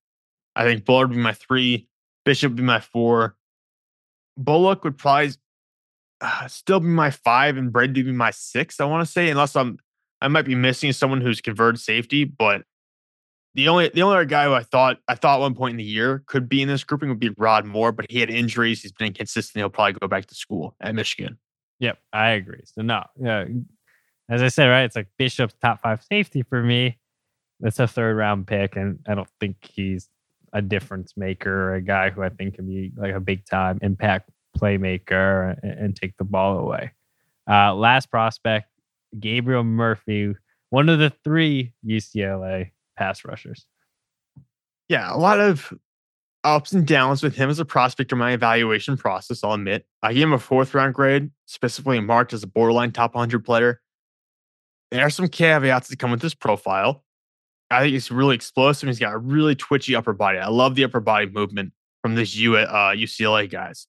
I 0.56 0.64
think 0.64 0.86
Bullard 0.86 1.10
would 1.10 1.18
be 1.18 1.22
my 1.22 1.34
three, 1.34 1.90
Bishop 2.24 2.52
would 2.52 2.58
be 2.58 2.64
my 2.64 2.80
four. 2.80 3.36
Bullock 4.38 4.86
would 4.86 4.98
probably 4.98 5.34
uh, 6.22 6.48
still 6.48 6.80
be 6.80 6.88
my 6.88 7.12
five, 7.12 7.58
and 7.58 7.74
Brade 7.74 7.96
would 7.96 8.06
be 8.06 8.12
my 8.14 8.32
six. 8.32 8.80
I 8.80 8.86
want 8.86 9.06
to 9.06 9.12
say, 9.12 9.30
unless 9.30 9.56
I'm, 9.58 9.80
I 10.22 10.30
might 10.30 10.46
be 10.46 10.56
missing 10.56 10.94
someone 10.94 11.20
who's 11.20 11.42
converted 11.42 11.82
safety. 11.82 12.24
But 12.24 12.64
the 13.56 13.70
only 13.70 13.90
the 13.90 14.02
only 14.02 14.18
other 14.18 14.26
guy 14.26 14.46
who 14.46 14.54
I 14.54 14.64
thought 14.64 15.00
I 15.08 15.16
thought 15.16 15.40
one 15.40 15.56
point 15.56 15.72
in 15.72 15.78
the 15.78 15.84
year 15.84 16.24
could 16.28 16.48
be 16.48 16.62
in 16.62 16.68
this 16.68 16.84
grouping 16.84 17.10
would 17.10 17.20
be 17.20 17.32
Rod 17.38 17.66
Moore, 17.66 17.94
but 17.94 18.06
he 18.10 18.20
had 18.20 18.30
injuries. 18.30 18.82
He's 18.82 18.92
been 18.92 19.08
inconsistent. 19.08 19.62
He'll 19.62 19.70
probably 19.70 19.94
go 19.94 20.08
back 20.08 20.26
to 20.28 20.36
school 20.36 20.76
at 20.82 20.94
Michigan. 20.94 21.38
Yep, 21.80 21.98
I 22.14 22.32
agree. 22.32 22.62
So 22.66 22.82
no, 22.82 23.04
yeah, 23.18 23.46
as 24.30 24.42
I 24.42 24.50
said, 24.50 24.68
right, 24.68 24.84
it's 24.84 24.96
like 24.96 25.08
Bishop's 25.18 25.56
top 25.62 25.82
five 25.82 26.04
safety 26.04 26.44
for 26.44 26.62
me. 26.62 27.00
That's 27.62 27.80
a 27.80 27.88
third 27.88 28.18
round 28.18 28.46
pick, 28.46 28.76
and 28.76 29.00
I 29.08 29.16
don't 29.16 29.30
think 29.40 29.58
he's 29.62 30.10
a 30.52 30.62
difference 30.62 31.14
maker 31.16 31.70
or 31.70 31.76
a 31.76 31.82
guy 31.82 32.10
who 32.10 32.24
I 32.24 32.30
think 32.30 32.56
can 32.56 32.68
be 32.68 32.92
like 32.98 33.14
a 33.14 33.20
big 33.20 33.46
time 33.46 33.80
impact 33.82 34.30
playmaker 34.58 35.58
and, 35.64 35.80
and 35.80 35.96
take 35.96 36.18
the 36.18 36.24
ball 36.26 36.60
away. 36.60 36.92
Uh, 37.50 37.74
last 37.74 38.12
prospect, 38.12 38.70
Gabriel 39.18 39.64
Murphy, 39.64 40.34
one 40.72 40.90
of 40.90 41.00
the 41.00 41.12
three 41.24 41.74
UCLA 41.86 42.72
pass 42.96 43.26
rushers. 43.26 43.66
Yeah, 44.88 45.14
a 45.14 45.18
lot 45.18 45.40
of 45.40 45.74
ups 46.44 46.72
and 46.72 46.86
downs 46.86 47.24
with 47.24 47.36
him 47.36 47.50
as 47.50 47.60
a 47.60 47.66
prospect 47.66 48.12
in 48.12 48.18
my 48.18 48.32
evaluation 48.32 48.96
process, 48.98 49.44
I'll 49.44 49.54
admit. 49.54 49.86
I 50.04 50.14
gave 50.14 50.24
him 50.24 50.34
a 50.34 50.40
fourth 50.40 50.74
round 50.74 50.94
grade, 50.94 51.32
specifically 51.46 52.00
marked 52.00 52.34
as 52.34 52.44
a 52.44 52.48
borderline 52.48 52.92
top 52.92 53.16
100 53.16 53.44
player. 53.44 53.82
There 54.92 55.04
are 55.04 55.10
some 55.10 55.28
caveats 55.28 55.90
that 55.90 56.00
come 56.00 56.12
with 56.12 56.22
this 56.22 56.36
profile. 56.36 57.04
I 57.72 57.82
think 57.82 57.94
he's 57.94 58.12
really 58.12 58.36
explosive. 58.36 58.88
He's 58.88 59.00
got 59.00 59.14
a 59.14 59.18
really 59.18 59.56
twitchy 59.56 59.96
upper 59.96 60.14
body. 60.14 60.38
I 60.38 60.48
love 60.48 60.76
the 60.76 60.84
upper 60.84 61.00
body 61.00 61.26
movement 61.26 61.74
from 62.04 62.14
this 62.14 62.36
U, 62.36 62.56
uh, 62.56 62.94
UCLA 62.94 63.50
guys. 63.50 63.88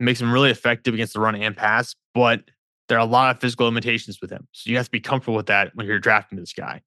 It 0.00 0.04
makes 0.04 0.20
him 0.20 0.32
really 0.32 0.50
effective 0.50 0.94
against 0.94 1.12
the 1.14 1.20
run 1.20 1.36
and 1.36 1.56
pass, 1.56 1.94
but 2.14 2.42
there 2.88 2.98
are 2.98 3.06
a 3.06 3.08
lot 3.08 3.34
of 3.34 3.40
physical 3.40 3.66
limitations 3.66 4.20
with 4.20 4.30
him. 4.30 4.48
So 4.50 4.68
you 4.68 4.76
have 4.76 4.86
to 4.86 4.90
be 4.90 5.00
comfortable 5.00 5.36
with 5.36 5.46
that 5.46 5.70
when 5.74 5.86
you're 5.86 6.00
drafting 6.00 6.38
this 6.38 6.52
guy. 6.52 6.82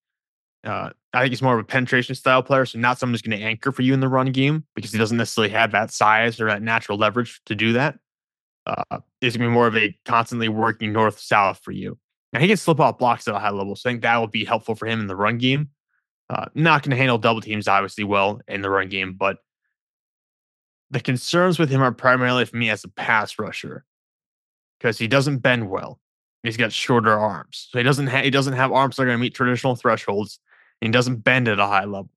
Uh, 0.65 0.89
I 1.13 1.21
think 1.21 1.31
he's 1.31 1.41
more 1.41 1.53
of 1.53 1.59
a 1.59 1.63
penetration 1.63 2.15
style 2.15 2.41
player, 2.41 2.65
so 2.65 2.79
not 2.79 2.97
someone 2.97 3.13
who's 3.13 3.21
going 3.21 3.39
to 3.39 3.45
anchor 3.45 3.71
for 3.71 3.83
you 3.83 3.93
in 3.93 3.99
the 3.99 4.09
run 4.09 4.31
game 4.31 4.65
because 4.75 4.91
he 4.91 4.97
doesn't 4.97 5.17
necessarily 5.17 5.53
have 5.53 5.71
that 5.71 5.91
size 5.91 6.41
or 6.41 6.47
that 6.47 6.61
natural 6.61 6.97
leverage 6.97 7.39
to 7.45 7.55
do 7.55 7.73
that. 7.73 7.99
Uh, 8.65 8.99
he's 9.21 9.37
going 9.37 9.47
to 9.47 9.51
be 9.51 9.53
more 9.53 9.67
of 9.67 9.77
a 9.77 9.95
constantly 10.05 10.49
working 10.49 10.91
north 10.91 11.19
south 11.19 11.59
for 11.63 11.71
you. 11.71 11.97
Now 12.33 12.39
he 12.39 12.47
can 12.47 12.57
slip 12.57 12.79
off 12.79 12.97
blocks 12.97 13.27
at 13.27 13.35
a 13.35 13.39
high 13.39 13.51
level, 13.51 13.75
so 13.75 13.89
I 13.89 13.93
think 13.93 14.01
that 14.01 14.17
will 14.17 14.27
be 14.27 14.43
helpful 14.43 14.75
for 14.75 14.87
him 14.87 14.99
in 14.99 15.07
the 15.07 15.15
run 15.15 15.37
game. 15.37 15.69
Uh, 16.29 16.47
not 16.55 16.81
going 16.81 16.89
to 16.91 16.97
handle 16.97 17.19
double 17.19 17.41
teams 17.41 17.67
obviously 17.67 18.03
well 18.03 18.41
in 18.47 18.61
the 18.61 18.69
run 18.69 18.89
game, 18.89 19.13
but 19.13 19.37
the 20.89 20.99
concerns 20.99 21.59
with 21.59 21.69
him 21.69 21.81
are 21.81 21.91
primarily 21.91 22.45
for 22.45 22.57
me 22.57 22.69
as 22.71 22.83
a 22.83 22.89
pass 22.89 23.37
rusher 23.37 23.85
because 24.79 24.97
he 24.97 25.07
doesn't 25.07 25.37
bend 25.37 25.69
well. 25.69 25.99
He's 26.41 26.57
got 26.57 26.71
shorter 26.71 27.11
arms, 27.11 27.69
so 27.71 27.77
he 27.77 27.83
doesn't 27.83 28.07
ha- 28.07 28.21
he 28.21 28.31
doesn't 28.31 28.53
have 28.53 28.71
arms 28.71 28.95
that 28.95 29.03
are 29.03 29.05
going 29.05 29.17
to 29.17 29.21
meet 29.21 29.33
traditional 29.33 29.75
thresholds 29.75 30.39
and 30.81 30.89
he 30.89 30.91
doesn't 30.91 31.23
bend 31.23 31.47
at 31.47 31.59
a 31.59 31.67
high 31.67 31.85
level. 31.85 32.09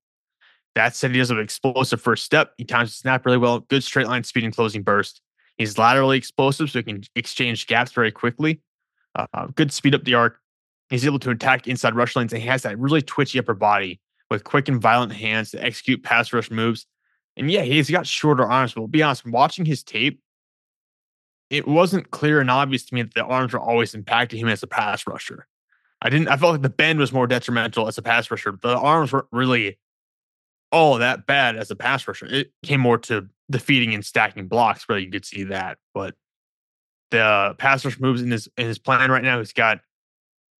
That 0.75 0.95
said, 0.95 1.11
he 1.11 1.17
has 1.17 1.31
an 1.31 1.39
explosive 1.39 2.01
first 2.01 2.23
step. 2.23 2.53
He 2.57 2.63
times 2.63 2.91
the 2.91 2.95
snap 2.95 3.25
really 3.25 3.37
well. 3.37 3.59
Good 3.61 3.83
straight 3.83 4.07
line 4.07 4.23
speed 4.23 4.43
and 4.43 4.55
closing 4.55 4.83
burst. 4.83 5.21
He's 5.57 5.77
laterally 5.77 6.17
explosive, 6.17 6.69
so 6.69 6.79
he 6.79 6.83
can 6.83 7.03
exchange 7.15 7.67
gaps 7.67 7.91
very 7.91 8.11
quickly. 8.11 8.61
Uh, 9.15 9.47
good 9.55 9.73
speed 9.73 9.95
up 9.95 10.03
the 10.05 10.13
arc. 10.13 10.39
He's 10.89 11.05
able 11.05 11.19
to 11.19 11.31
attack 11.31 11.67
inside 11.67 11.95
rush 11.95 12.15
lanes, 12.15 12.31
and 12.31 12.41
he 12.41 12.47
has 12.47 12.63
that 12.63 12.79
really 12.79 13.01
twitchy 13.01 13.39
upper 13.39 13.53
body 13.53 13.99
with 14.29 14.43
quick 14.43 14.69
and 14.69 14.81
violent 14.81 15.11
hands 15.11 15.51
to 15.51 15.63
execute 15.63 16.03
pass 16.03 16.31
rush 16.31 16.49
moves. 16.49 16.85
And 17.35 17.51
yeah, 17.51 17.63
he's 17.63 17.89
got 17.89 18.07
shorter 18.07 18.49
arms, 18.49 18.73
but 18.73 18.81
we'll 18.81 18.87
be 18.87 19.03
honest, 19.03 19.25
watching 19.25 19.65
his 19.65 19.83
tape, 19.83 20.21
it 21.49 21.67
wasn't 21.67 22.11
clear 22.11 22.39
and 22.39 22.51
obvious 22.51 22.85
to 22.85 22.95
me 22.95 23.01
that 23.01 23.15
the 23.15 23.25
arms 23.25 23.53
were 23.53 23.59
always 23.59 23.93
impacting 23.93 24.37
him 24.37 24.47
as 24.47 24.63
a 24.63 24.67
pass 24.67 25.05
rusher. 25.07 25.47
I 26.01 26.09
didn't, 26.09 26.29
I 26.29 26.37
felt 26.37 26.53
like 26.53 26.61
the 26.61 26.69
bend 26.69 26.99
was 26.99 27.11
more 27.11 27.27
detrimental 27.27 27.87
as 27.87 27.97
a 27.97 28.01
pass 28.01 28.31
rusher. 28.31 28.57
The 28.61 28.77
arms 28.77 29.11
weren't 29.11 29.27
really 29.31 29.77
all 30.71 30.97
that 30.99 31.25
bad 31.25 31.57
as 31.57 31.71
a 31.71 31.75
pass 31.75 32.07
rusher. 32.07 32.25
It 32.27 32.51
came 32.63 32.79
more 32.79 32.97
to 32.99 33.27
defeating 33.49 33.93
and 33.93 34.05
stacking 34.05 34.47
blocks 34.47 34.87
where 34.87 34.97
you 34.97 35.11
could 35.11 35.25
see 35.25 35.43
that. 35.45 35.77
But 35.93 36.15
the 37.11 37.55
pass 37.57 37.83
rush 37.83 37.99
moves 37.99 38.21
in 38.21 38.31
his 38.31 38.47
in 38.57 38.67
his 38.67 38.79
plan 38.79 39.11
right 39.11 39.23
now, 39.23 39.39
he's 39.39 39.53
got 39.53 39.79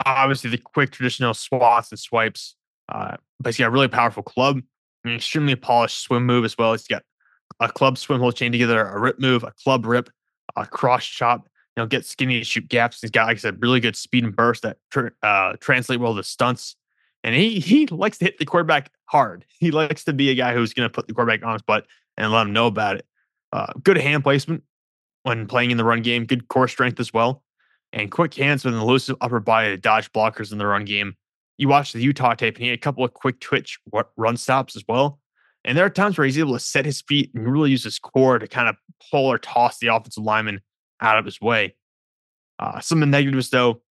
obviously 0.06 0.50
the 0.50 0.58
quick 0.58 0.92
traditional 0.92 1.34
swats 1.34 1.92
and 1.92 2.00
swipes, 2.00 2.56
uh, 2.92 3.18
but 3.40 3.50
he's 3.50 3.60
got 3.60 3.68
a 3.68 3.72
really 3.72 3.88
powerful 3.88 4.24
club, 4.24 4.62
an 5.04 5.16
extremely 5.16 5.56
polished 5.56 6.02
swim 6.02 6.26
move 6.26 6.46
as 6.46 6.58
well. 6.58 6.72
He's 6.72 6.88
got 6.88 7.04
a 7.60 7.70
club 7.70 7.98
swim 7.98 8.20
hold 8.20 8.36
chain 8.36 8.52
together, 8.52 8.86
a 8.86 9.00
rip 9.00 9.20
move, 9.20 9.44
a 9.44 9.54
club 9.64 9.86
rip, 9.86 10.10
a 10.56 10.66
cross 10.66 11.06
chop. 11.06 11.48
Know, 11.80 11.88
get 11.88 12.06
skinny 12.06 12.40
to 12.40 12.44
shoot 12.44 12.68
gaps. 12.68 13.00
He's 13.00 13.10
got, 13.10 13.28
like 13.28 13.38
I 13.38 13.40
said, 13.40 13.62
really 13.62 13.80
good 13.80 13.96
speed 13.96 14.26
and 14.26 14.36
burst 14.36 14.64
that 14.64 14.78
tr- 14.92 15.08
uh, 15.24 15.54
translate 15.62 16.02
well 16.02 16.14
to 16.14 16.24
stunts. 16.24 16.76
And 17.24 17.34
he 17.34 17.60
he 17.60 17.86
likes 17.88 18.18
to 18.18 18.26
hit 18.26 18.38
the 18.38 18.44
quarterback 18.44 18.92
hard. 19.06 19.46
He 19.48 19.72
likes 19.72 20.04
to 20.04 20.14
be 20.14 20.30
a 20.30 20.36
guy 20.36 20.54
who's 20.54 20.74
going 20.74 20.88
to 20.88 20.94
put 20.94 21.08
the 21.08 21.14
quarterback 21.14 21.42
on 21.44 21.54
his 21.54 21.62
butt 21.62 21.86
and 22.18 22.32
let 22.34 22.42
him 22.48 22.52
know 22.52 22.68
about 22.68 22.98
it. 22.98 23.06
Uh, 23.54 23.68
good 23.82 23.98
hand 23.98 24.24
placement 24.24 24.64
when 25.24 25.48
playing 25.48 25.72
in 25.72 25.78
the 25.78 25.86
run 25.86 26.02
game. 26.02 26.26
Good 26.26 26.50
core 26.50 26.68
strength 26.68 27.00
as 27.00 27.14
well, 27.14 27.44
and 27.94 28.12
quick 28.12 28.34
hands 28.34 28.66
with 28.66 28.74
an 28.74 28.82
elusive 28.82 29.16
upper 29.22 29.40
body 29.40 29.70
to 29.70 29.78
dodge 29.78 30.12
blockers 30.12 30.52
in 30.52 30.58
the 30.58 30.68
run 30.68 30.84
game. 30.84 31.16
You 31.58 31.70
watch 31.70 31.94
the 31.94 32.02
Utah 32.02 32.34
tape, 32.34 32.56
and 32.56 32.64
he 32.64 32.70
had 32.70 32.78
a 32.78 32.82
couple 32.82 33.06
of 33.06 33.14
quick 33.14 33.40
twitch 33.40 33.80
run 34.18 34.36
stops 34.36 34.76
as 34.76 34.84
well. 34.88 35.20
And 35.64 35.78
there 35.78 35.86
are 35.86 35.90
times 35.90 36.18
where 36.18 36.26
he's 36.26 36.40
able 36.40 36.54
to 36.54 36.60
set 36.60 36.86
his 36.86 37.02
feet 37.02 37.32
and 37.34 37.50
really 37.50 37.72
use 37.72 37.86
his 37.86 38.00
core 38.00 38.38
to 38.38 38.48
kind 38.48 38.68
of 38.68 38.76
pull 39.12 39.28
or 39.28 39.38
toss 39.38 39.80
the 39.80 39.88
offensive 39.88 40.24
lineman 40.24 40.60
out 41.02 41.18
of 41.18 41.26
his 41.26 41.40
way. 41.40 41.76
Uh, 42.58 42.80
some 42.80 43.02
of 43.02 43.08
the 43.08 43.12
negatives, 43.12 43.50
though, 43.50 43.82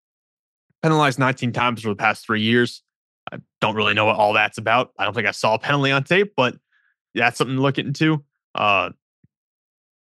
penalized 0.82 1.18
19 1.18 1.52
times 1.52 1.84
over 1.84 1.94
the 1.94 1.98
past 1.98 2.24
three 2.24 2.42
years. 2.42 2.82
I 3.32 3.38
don't 3.60 3.74
really 3.74 3.94
know 3.94 4.06
what 4.06 4.16
all 4.16 4.32
that's 4.32 4.58
about. 4.58 4.92
I 4.98 5.04
don't 5.04 5.14
think 5.14 5.26
I 5.26 5.32
saw 5.32 5.54
a 5.54 5.58
penalty 5.58 5.90
on 5.90 6.04
tape, 6.04 6.32
but 6.36 6.56
that's 7.14 7.38
something 7.38 7.56
to 7.56 7.62
look 7.62 7.78
into. 7.78 8.24
Uh, 8.54 8.90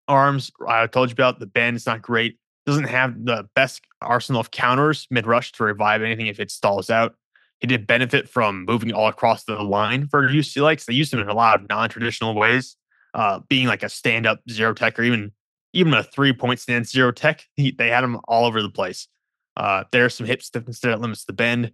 arms, 0.09 0.51
I 0.67 0.87
told 0.87 1.09
you 1.09 1.15
about 1.15 1.41
the 1.41 1.47
bend. 1.47 1.77
It's 1.77 1.87
not 1.87 2.03
great. 2.03 2.39
Doesn't 2.67 2.85
have 2.85 3.25
the 3.25 3.49
best 3.55 3.83
arsenal 4.01 4.41
of 4.41 4.51
counters 4.51 5.07
mid 5.11 5.27
rush 5.27 5.53
to 5.53 5.65
revive 5.65 6.03
anything 6.03 6.27
if 6.27 6.41
it 6.41 6.51
stalls 6.51 6.91
out. 6.91 7.15
He 7.61 7.67
did 7.67 7.87
benefit 7.87 8.29
from 8.29 8.65
moving 8.65 8.93
all 8.93 9.09
across 9.09 9.45
the 9.45 9.63
line 9.63 10.09
for 10.09 10.29
UC 10.29 10.61
likes. 10.63 10.85
They 10.85 10.93
used 10.93 11.13
him 11.13 11.21
in 11.21 11.29
a 11.29 11.35
lot 11.35 11.61
of 11.61 11.69
non 11.69 11.89
traditional 11.89 12.35
ways, 12.35 12.77
uh, 13.15 13.41
being 13.49 13.67
like 13.67 13.83
a 13.83 13.89
stand 13.89 14.27
up 14.27 14.41
zero 14.51 14.75
tech 14.75 14.99
or 14.99 15.05
even 15.05 15.33
even 15.77 15.95
a 15.95 16.03
three 16.03 16.33
point 16.33 16.61
stand 16.61 16.87
zero 16.87 17.13
tech. 17.13 17.45
He, 17.55 17.71
they 17.71 17.89
had 17.89 18.03
him 18.03 18.19
all 18.27 18.47
over 18.47 18.63
the 18.63 18.71
place. 18.71 19.09
Uh, 19.57 19.85
there's 19.93 20.15
some 20.15 20.27
hip 20.27 20.43
stiffness 20.43 20.81
that 20.81 21.01
limits 21.01 21.25
the 21.25 21.33
bend. 21.33 21.73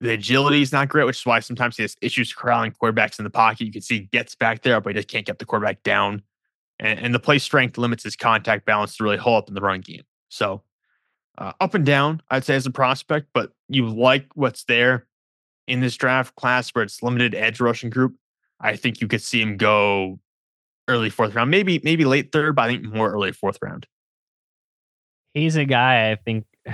The 0.00 0.12
agility 0.12 0.62
is 0.62 0.72
not 0.72 0.88
great, 0.88 1.04
which 1.04 1.18
is 1.18 1.26
why 1.26 1.40
sometimes 1.40 1.76
he 1.76 1.84
has 1.84 1.96
issues 2.02 2.32
corralling 2.32 2.72
quarterbacks 2.72 3.18
in 3.18 3.24
the 3.24 3.30
pocket. 3.30 3.66
You 3.66 3.72
can 3.72 3.82
see 3.82 4.00
he 4.00 4.04
gets 4.06 4.34
back 4.34 4.62
there, 4.62 4.80
but 4.80 4.90
he 4.90 4.94
just 4.94 5.08
can't 5.08 5.24
get 5.24 5.38
the 5.38 5.44
quarterback 5.44 5.82
down. 5.84 6.22
And, 6.80 6.98
and 6.98 7.14
the 7.14 7.20
play 7.20 7.38
strength 7.38 7.78
limits 7.78 8.02
his 8.02 8.16
contact 8.16 8.66
balance 8.66 8.96
to 8.96 9.04
really 9.04 9.16
hold 9.16 9.44
up 9.44 9.48
in 9.48 9.54
the 9.54 9.60
run 9.60 9.80
game. 9.80 10.02
So 10.28 10.62
uh, 11.38 11.52
up 11.60 11.74
and 11.74 11.86
down, 11.86 12.20
I'd 12.30 12.44
say 12.44 12.56
as 12.56 12.66
a 12.66 12.70
prospect, 12.70 13.28
but 13.32 13.52
you 13.68 13.88
like 13.88 14.26
what's 14.34 14.64
there 14.64 15.06
in 15.68 15.80
this 15.80 15.96
draft 15.96 16.34
class 16.34 16.70
where 16.70 16.82
it's 16.82 17.02
limited 17.02 17.34
edge 17.34 17.60
rushing 17.60 17.90
group. 17.90 18.16
I 18.60 18.76
think 18.76 19.00
you 19.00 19.06
could 19.06 19.22
see 19.22 19.40
him 19.40 19.56
go 19.56 20.18
early 20.88 21.10
fourth 21.10 21.34
round, 21.34 21.50
maybe 21.50 21.80
maybe 21.82 22.04
late 22.04 22.32
third, 22.32 22.56
but 22.56 22.62
I 22.62 22.68
think 22.68 22.84
more 22.84 23.12
early 23.12 23.32
fourth 23.32 23.58
round. 23.62 23.86
He's 25.34 25.56
a 25.56 25.64
guy 25.64 26.10
I 26.10 26.16
think 26.16 26.44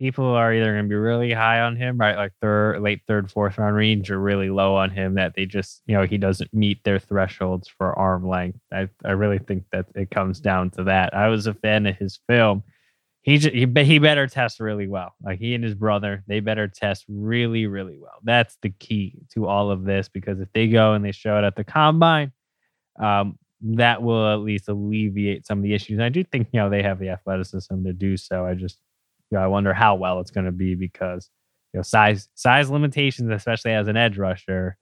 people 0.00 0.26
are 0.26 0.52
either 0.52 0.72
going 0.72 0.84
to 0.84 0.88
be 0.88 0.94
really 0.94 1.32
high 1.32 1.60
on 1.60 1.76
him, 1.76 1.98
right? 1.98 2.16
Like 2.16 2.32
third, 2.40 2.80
late 2.80 3.02
third, 3.06 3.30
fourth 3.30 3.58
round 3.58 3.76
range, 3.76 4.10
or 4.10 4.18
really 4.18 4.50
low 4.50 4.74
on 4.76 4.90
him 4.90 5.14
that 5.14 5.34
they 5.34 5.46
just, 5.46 5.82
you 5.86 5.96
know, 5.96 6.04
he 6.04 6.18
doesn't 6.18 6.52
meet 6.52 6.82
their 6.84 6.98
thresholds 6.98 7.68
for 7.68 7.96
arm 7.98 8.26
length. 8.28 8.58
I, 8.72 8.88
I 9.04 9.12
really 9.12 9.38
think 9.38 9.64
that 9.72 9.86
it 9.94 10.10
comes 10.10 10.40
down 10.40 10.70
to 10.70 10.84
that. 10.84 11.14
I 11.14 11.28
was 11.28 11.46
a 11.46 11.54
fan 11.54 11.86
of 11.86 11.96
his 11.96 12.18
film. 12.28 12.62
He, 13.22 13.38
he, 13.38 13.66
he 13.84 13.98
better 13.98 14.26
test 14.26 14.60
really 14.60 14.86
well. 14.86 15.14
Like 15.22 15.38
he 15.38 15.54
and 15.54 15.64
his 15.64 15.74
brother, 15.74 16.22
they 16.26 16.40
better 16.40 16.68
test 16.68 17.06
really, 17.08 17.66
really 17.66 17.96
well. 17.98 18.18
That's 18.22 18.58
the 18.60 18.68
key 18.68 19.16
to 19.32 19.46
all 19.46 19.70
of 19.70 19.84
this 19.84 20.10
because 20.10 20.40
if 20.40 20.52
they 20.52 20.68
go 20.68 20.92
and 20.92 21.02
they 21.02 21.12
show 21.12 21.38
it 21.38 21.44
at 21.44 21.56
the 21.56 21.64
combine, 21.64 22.32
um, 23.00 23.38
that 23.62 24.02
will 24.02 24.32
at 24.32 24.40
least 24.40 24.68
alleviate 24.68 25.46
some 25.46 25.58
of 25.58 25.64
the 25.64 25.74
issues. 25.74 25.96
And 25.96 26.04
I 26.04 26.10
do 26.10 26.22
think, 26.22 26.48
you 26.52 26.60
know, 26.60 26.68
they 26.68 26.82
have 26.82 26.98
the 26.98 27.08
athleticism 27.08 27.84
to 27.84 27.92
do 27.92 28.16
so. 28.16 28.44
I 28.44 28.54
just, 28.54 28.78
you 29.30 29.38
know, 29.38 29.44
I 29.44 29.46
wonder 29.46 29.72
how 29.72 29.94
well 29.94 30.20
it's 30.20 30.30
going 30.30 30.46
to 30.46 30.52
be 30.52 30.74
because 30.74 31.30
you 31.72 31.78
know 31.78 31.82
size 31.82 32.28
size 32.34 32.70
limitations, 32.70 33.30
especially 33.30 33.72
as 33.72 33.88
an 33.88 33.96
edge 33.96 34.16
rusher, 34.16 34.76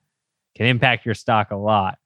can 0.55 0.67
impact 0.67 1.07
your 1.07 1.15
stock 1.15 1.51
a 1.51 1.57
lot. 1.57 1.99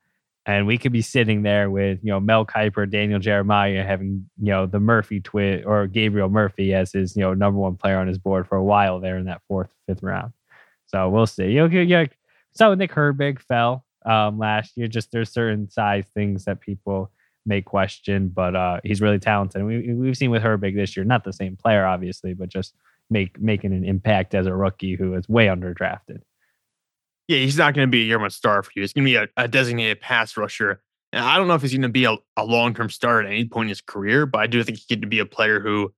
And 0.49 0.65
we 0.65 0.78
could 0.78 0.93
be 0.93 1.03
sitting 1.03 1.43
there 1.43 1.69
with 1.70 1.99
you 2.05 2.12
know 2.12 2.20
Mel 2.20 2.47
Kiper, 2.47 2.89
Daniel 2.89 3.19
Jeremiah 3.19 3.85
having 3.85 4.31
you 4.41 4.53
know 4.53 4.66
the 4.66 4.78
Murphy 4.78 5.20
twin 5.20 5.65
or 5.65 5.89
Gabriel 5.89 6.28
Murphy 6.28 6.73
as 6.73 6.93
his 6.93 7.16
you 7.16 7.23
know 7.23 7.35
number 7.35 7.59
one 7.59 7.77
player 7.77 7.99
on 7.99 8.07
his 8.07 8.19
board 8.19 8.47
for 8.47 8.57
a 8.57 8.62
while 8.62 9.01
there 9.01 9.19
in 9.19 9.24
that 9.24 9.43
fourth 9.49 9.70
fifth 9.89 10.05
round. 10.05 10.33
So 10.87 11.09
we'll 11.09 11.27
see. 11.27 11.47
You 11.51 11.69
know, 11.69 11.81
yeah. 11.81 12.07
So 12.53 12.73
Nick 12.74 12.93
Herbig 12.93 13.41
fell 13.41 13.85
um, 14.07 14.39
last 14.39 14.77
year. 14.77 14.89
Just 14.89 15.12
there's 15.12 15.31
certain 15.31 15.69
size 15.70 16.05
things 16.15 16.45
that 16.45 16.61
people 16.61 17.11
may 17.45 17.62
question, 17.62 18.28
but 18.28 18.57
uh, 18.57 18.81
he's 18.85 19.01
really 19.01 19.19
talented. 19.19 19.61
And 19.61 19.66
we, 19.66 19.95
we've 19.95 20.16
seen 20.16 20.31
with 20.31 20.43
Herbig 20.43 20.74
this 20.74 20.97
year, 20.97 21.05
not 21.05 21.24
the 21.24 21.33
same 21.33 21.57
player, 21.57 21.87
obviously, 21.87 22.35
but 22.35 22.49
just 22.49 22.74
make 23.11 23.41
making 23.41 23.73
an 23.73 23.85
impact 23.85 24.35
as 24.35 24.47
a 24.47 24.55
rookie 24.55 24.97
who 24.97 25.15
is 25.15 25.28
way 25.28 25.47
underdrafted. 25.47 26.20
Yeah, 27.28 27.39
he's 27.39 27.59
not 27.59 27.74
going 27.74 27.87
to 27.87 27.91
be 27.91 28.03
a 28.03 28.05
year 28.05 28.19
one 28.19 28.31
star 28.31 28.62
for 28.62 28.70
you. 28.77 28.83
He's 28.83 28.93
going 28.93 29.05
to 29.05 29.11
be 29.11 29.16
a, 29.16 29.28
a, 29.37 29.49
designated 29.49 30.01
pass 30.01 30.37
rusher. 30.37 30.81
And 31.12 31.24
I 31.24 31.37
don't 31.37 31.49
know 31.49 31.55
if 31.55 31.62
he's 31.62 31.73
going 31.73 31.83
to 31.83 31.89
be 31.89 32.05
a, 32.05 32.16
a 32.37 32.45
long 32.45 32.73
term 32.74 32.89
star 32.89 33.20
at 33.20 33.27
any 33.27 33.45
point 33.47 33.66
in 33.66 33.70
his 33.70 33.81
career, 33.81 34.27
but 34.27 34.39
I 34.39 34.47
do 34.47 34.62
think 34.62 34.78
he's 34.78 34.87
going 34.87 35.01
to 35.01 35.09
be 35.09 35.19
a 35.19 35.27
player 35.27 35.61
who 35.61 35.93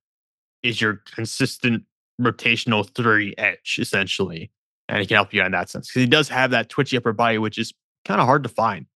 is 0.63 0.81
your 0.81 1.03
consistent 1.15 1.85
rotational 2.21 2.89
three 2.95 3.35
edge, 3.37 3.79
essentially. 3.79 4.51
And 4.89 5.01
he 5.01 5.07
can 5.07 5.17
help 5.17 5.35
you 5.35 5.43
in 5.43 5.53
that 5.53 5.69
sense 5.69 5.89
because 5.89 6.01
he 6.01 6.07
does 6.07 6.31
have 6.31 6.51
that 6.53 6.71
twitchy 6.71 6.97
upper 6.97 7.13
body, 7.13 7.37
which 7.37 7.59
is 7.59 7.75
kind 8.09 8.21
of 8.21 8.27
hard 8.27 8.43
to 8.43 8.49
find. 8.49 8.87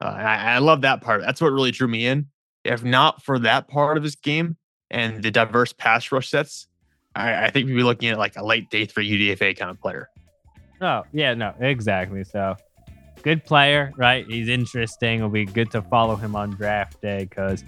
Uh, 0.00 0.08
I, 0.08 0.54
I 0.54 0.58
love 0.58 0.80
that 0.80 1.02
part. 1.02 1.20
That's 1.20 1.40
what 1.40 1.52
really 1.52 1.70
drew 1.70 1.86
me 1.86 2.06
in. 2.06 2.26
If 2.64 2.82
not 2.82 3.22
for 3.22 3.38
that 3.40 3.68
part 3.68 3.96
of 3.96 4.02
his 4.02 4.16
game 4.16 4.56
and 4.90 5.22
the 5.22 5.30
diverse 5.30 5.72
pass 5.72 6.10
rush 6.10 6.30
sets, 6.30 6.66
I, 7.14 7.44
I 7.44 7.50
think 7.50 7.66
we'd 7.66 7.74
be 7.74 7.82
looking 7.82 8.08
at 8.08 8.18
like 8.18 8.36
a 8.36 8.44
late 8.44 8.70
day 8.70 8.86
for 8.86 9.02
UDFA 9.02 9.56
kind 9.56 9.70
of 9.70 9.78
player. 9.80 10.08
Oh, 10.80 11.02
yeah, 11.12 11.34
no, 11.34 11.54
exactly. 11.60 12.24
So 12.24 12.56
good 13.22 13.44
player, 13.44 13.92
right? 13.96 14.26
He's 14.26 14.48
interesting. 14.48 15.18
It'll 15.18 15.28
be 15.28 15.44
good 15.44 15.70
to 15.72 15.82
follow 15.82 16.16
him 16.16 16.34
on 16.34 16.50
draft 16.50 17.00
day 17.02 17.26
because 17.28 17.64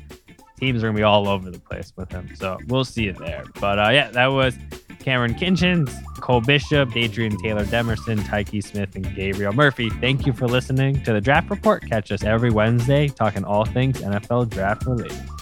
teams 0.59 0.83
are 0.83 0.87
going 0.87 0.95
to 0.95 1.01
be 1.01 1.05
all 1.05 1.29
over 1.29 1.51
the 1.51 1.61
place 1.61 1.93
with 1.97 2.11
him. 2.11 2.35
So 2.35 2.59
we'll 2.67 2.85
see 2.85 3.09
it 3.09 3.19
there. 3.19 3.45
But 3.61 3.79
uh, 3.79 3.91
yeah, 3.91 4.11
that 4.13 4.29
was 4.29 4.57
Cameron 5.05 5.35
Kinchens, 5.35 5.93
Cole 6.21 6.41
Bishop, 6.41 6.89
Dadrion 6.89 7.39
Taylor 7.43 7.65
Demerson, 7.67 8.19
Tykee 8.21 8.65
Smith, 8.65 8.97
and 8.97 9.15
Gabriel 9.15 9.53
Murphy. 9.53 9.91
Thank 9.91 10.27
you 10.27 10.33
for 10.33 10.49
listening 10.49 11.03
to 11.03 11.13
the 11.13 11.21
Draft 11.21 11.51
Report. 11.51 11.87
Catch 11.87 12.11
us 12.11 12.25
every 12.25 12.51
Wednesday 12.51 13.09
talking 13.09 13.45
all 13.45 13.67
things 13.67 14.01
NFL 14.01 14.49
draft 14.49 14.87
related. 14.87 15.34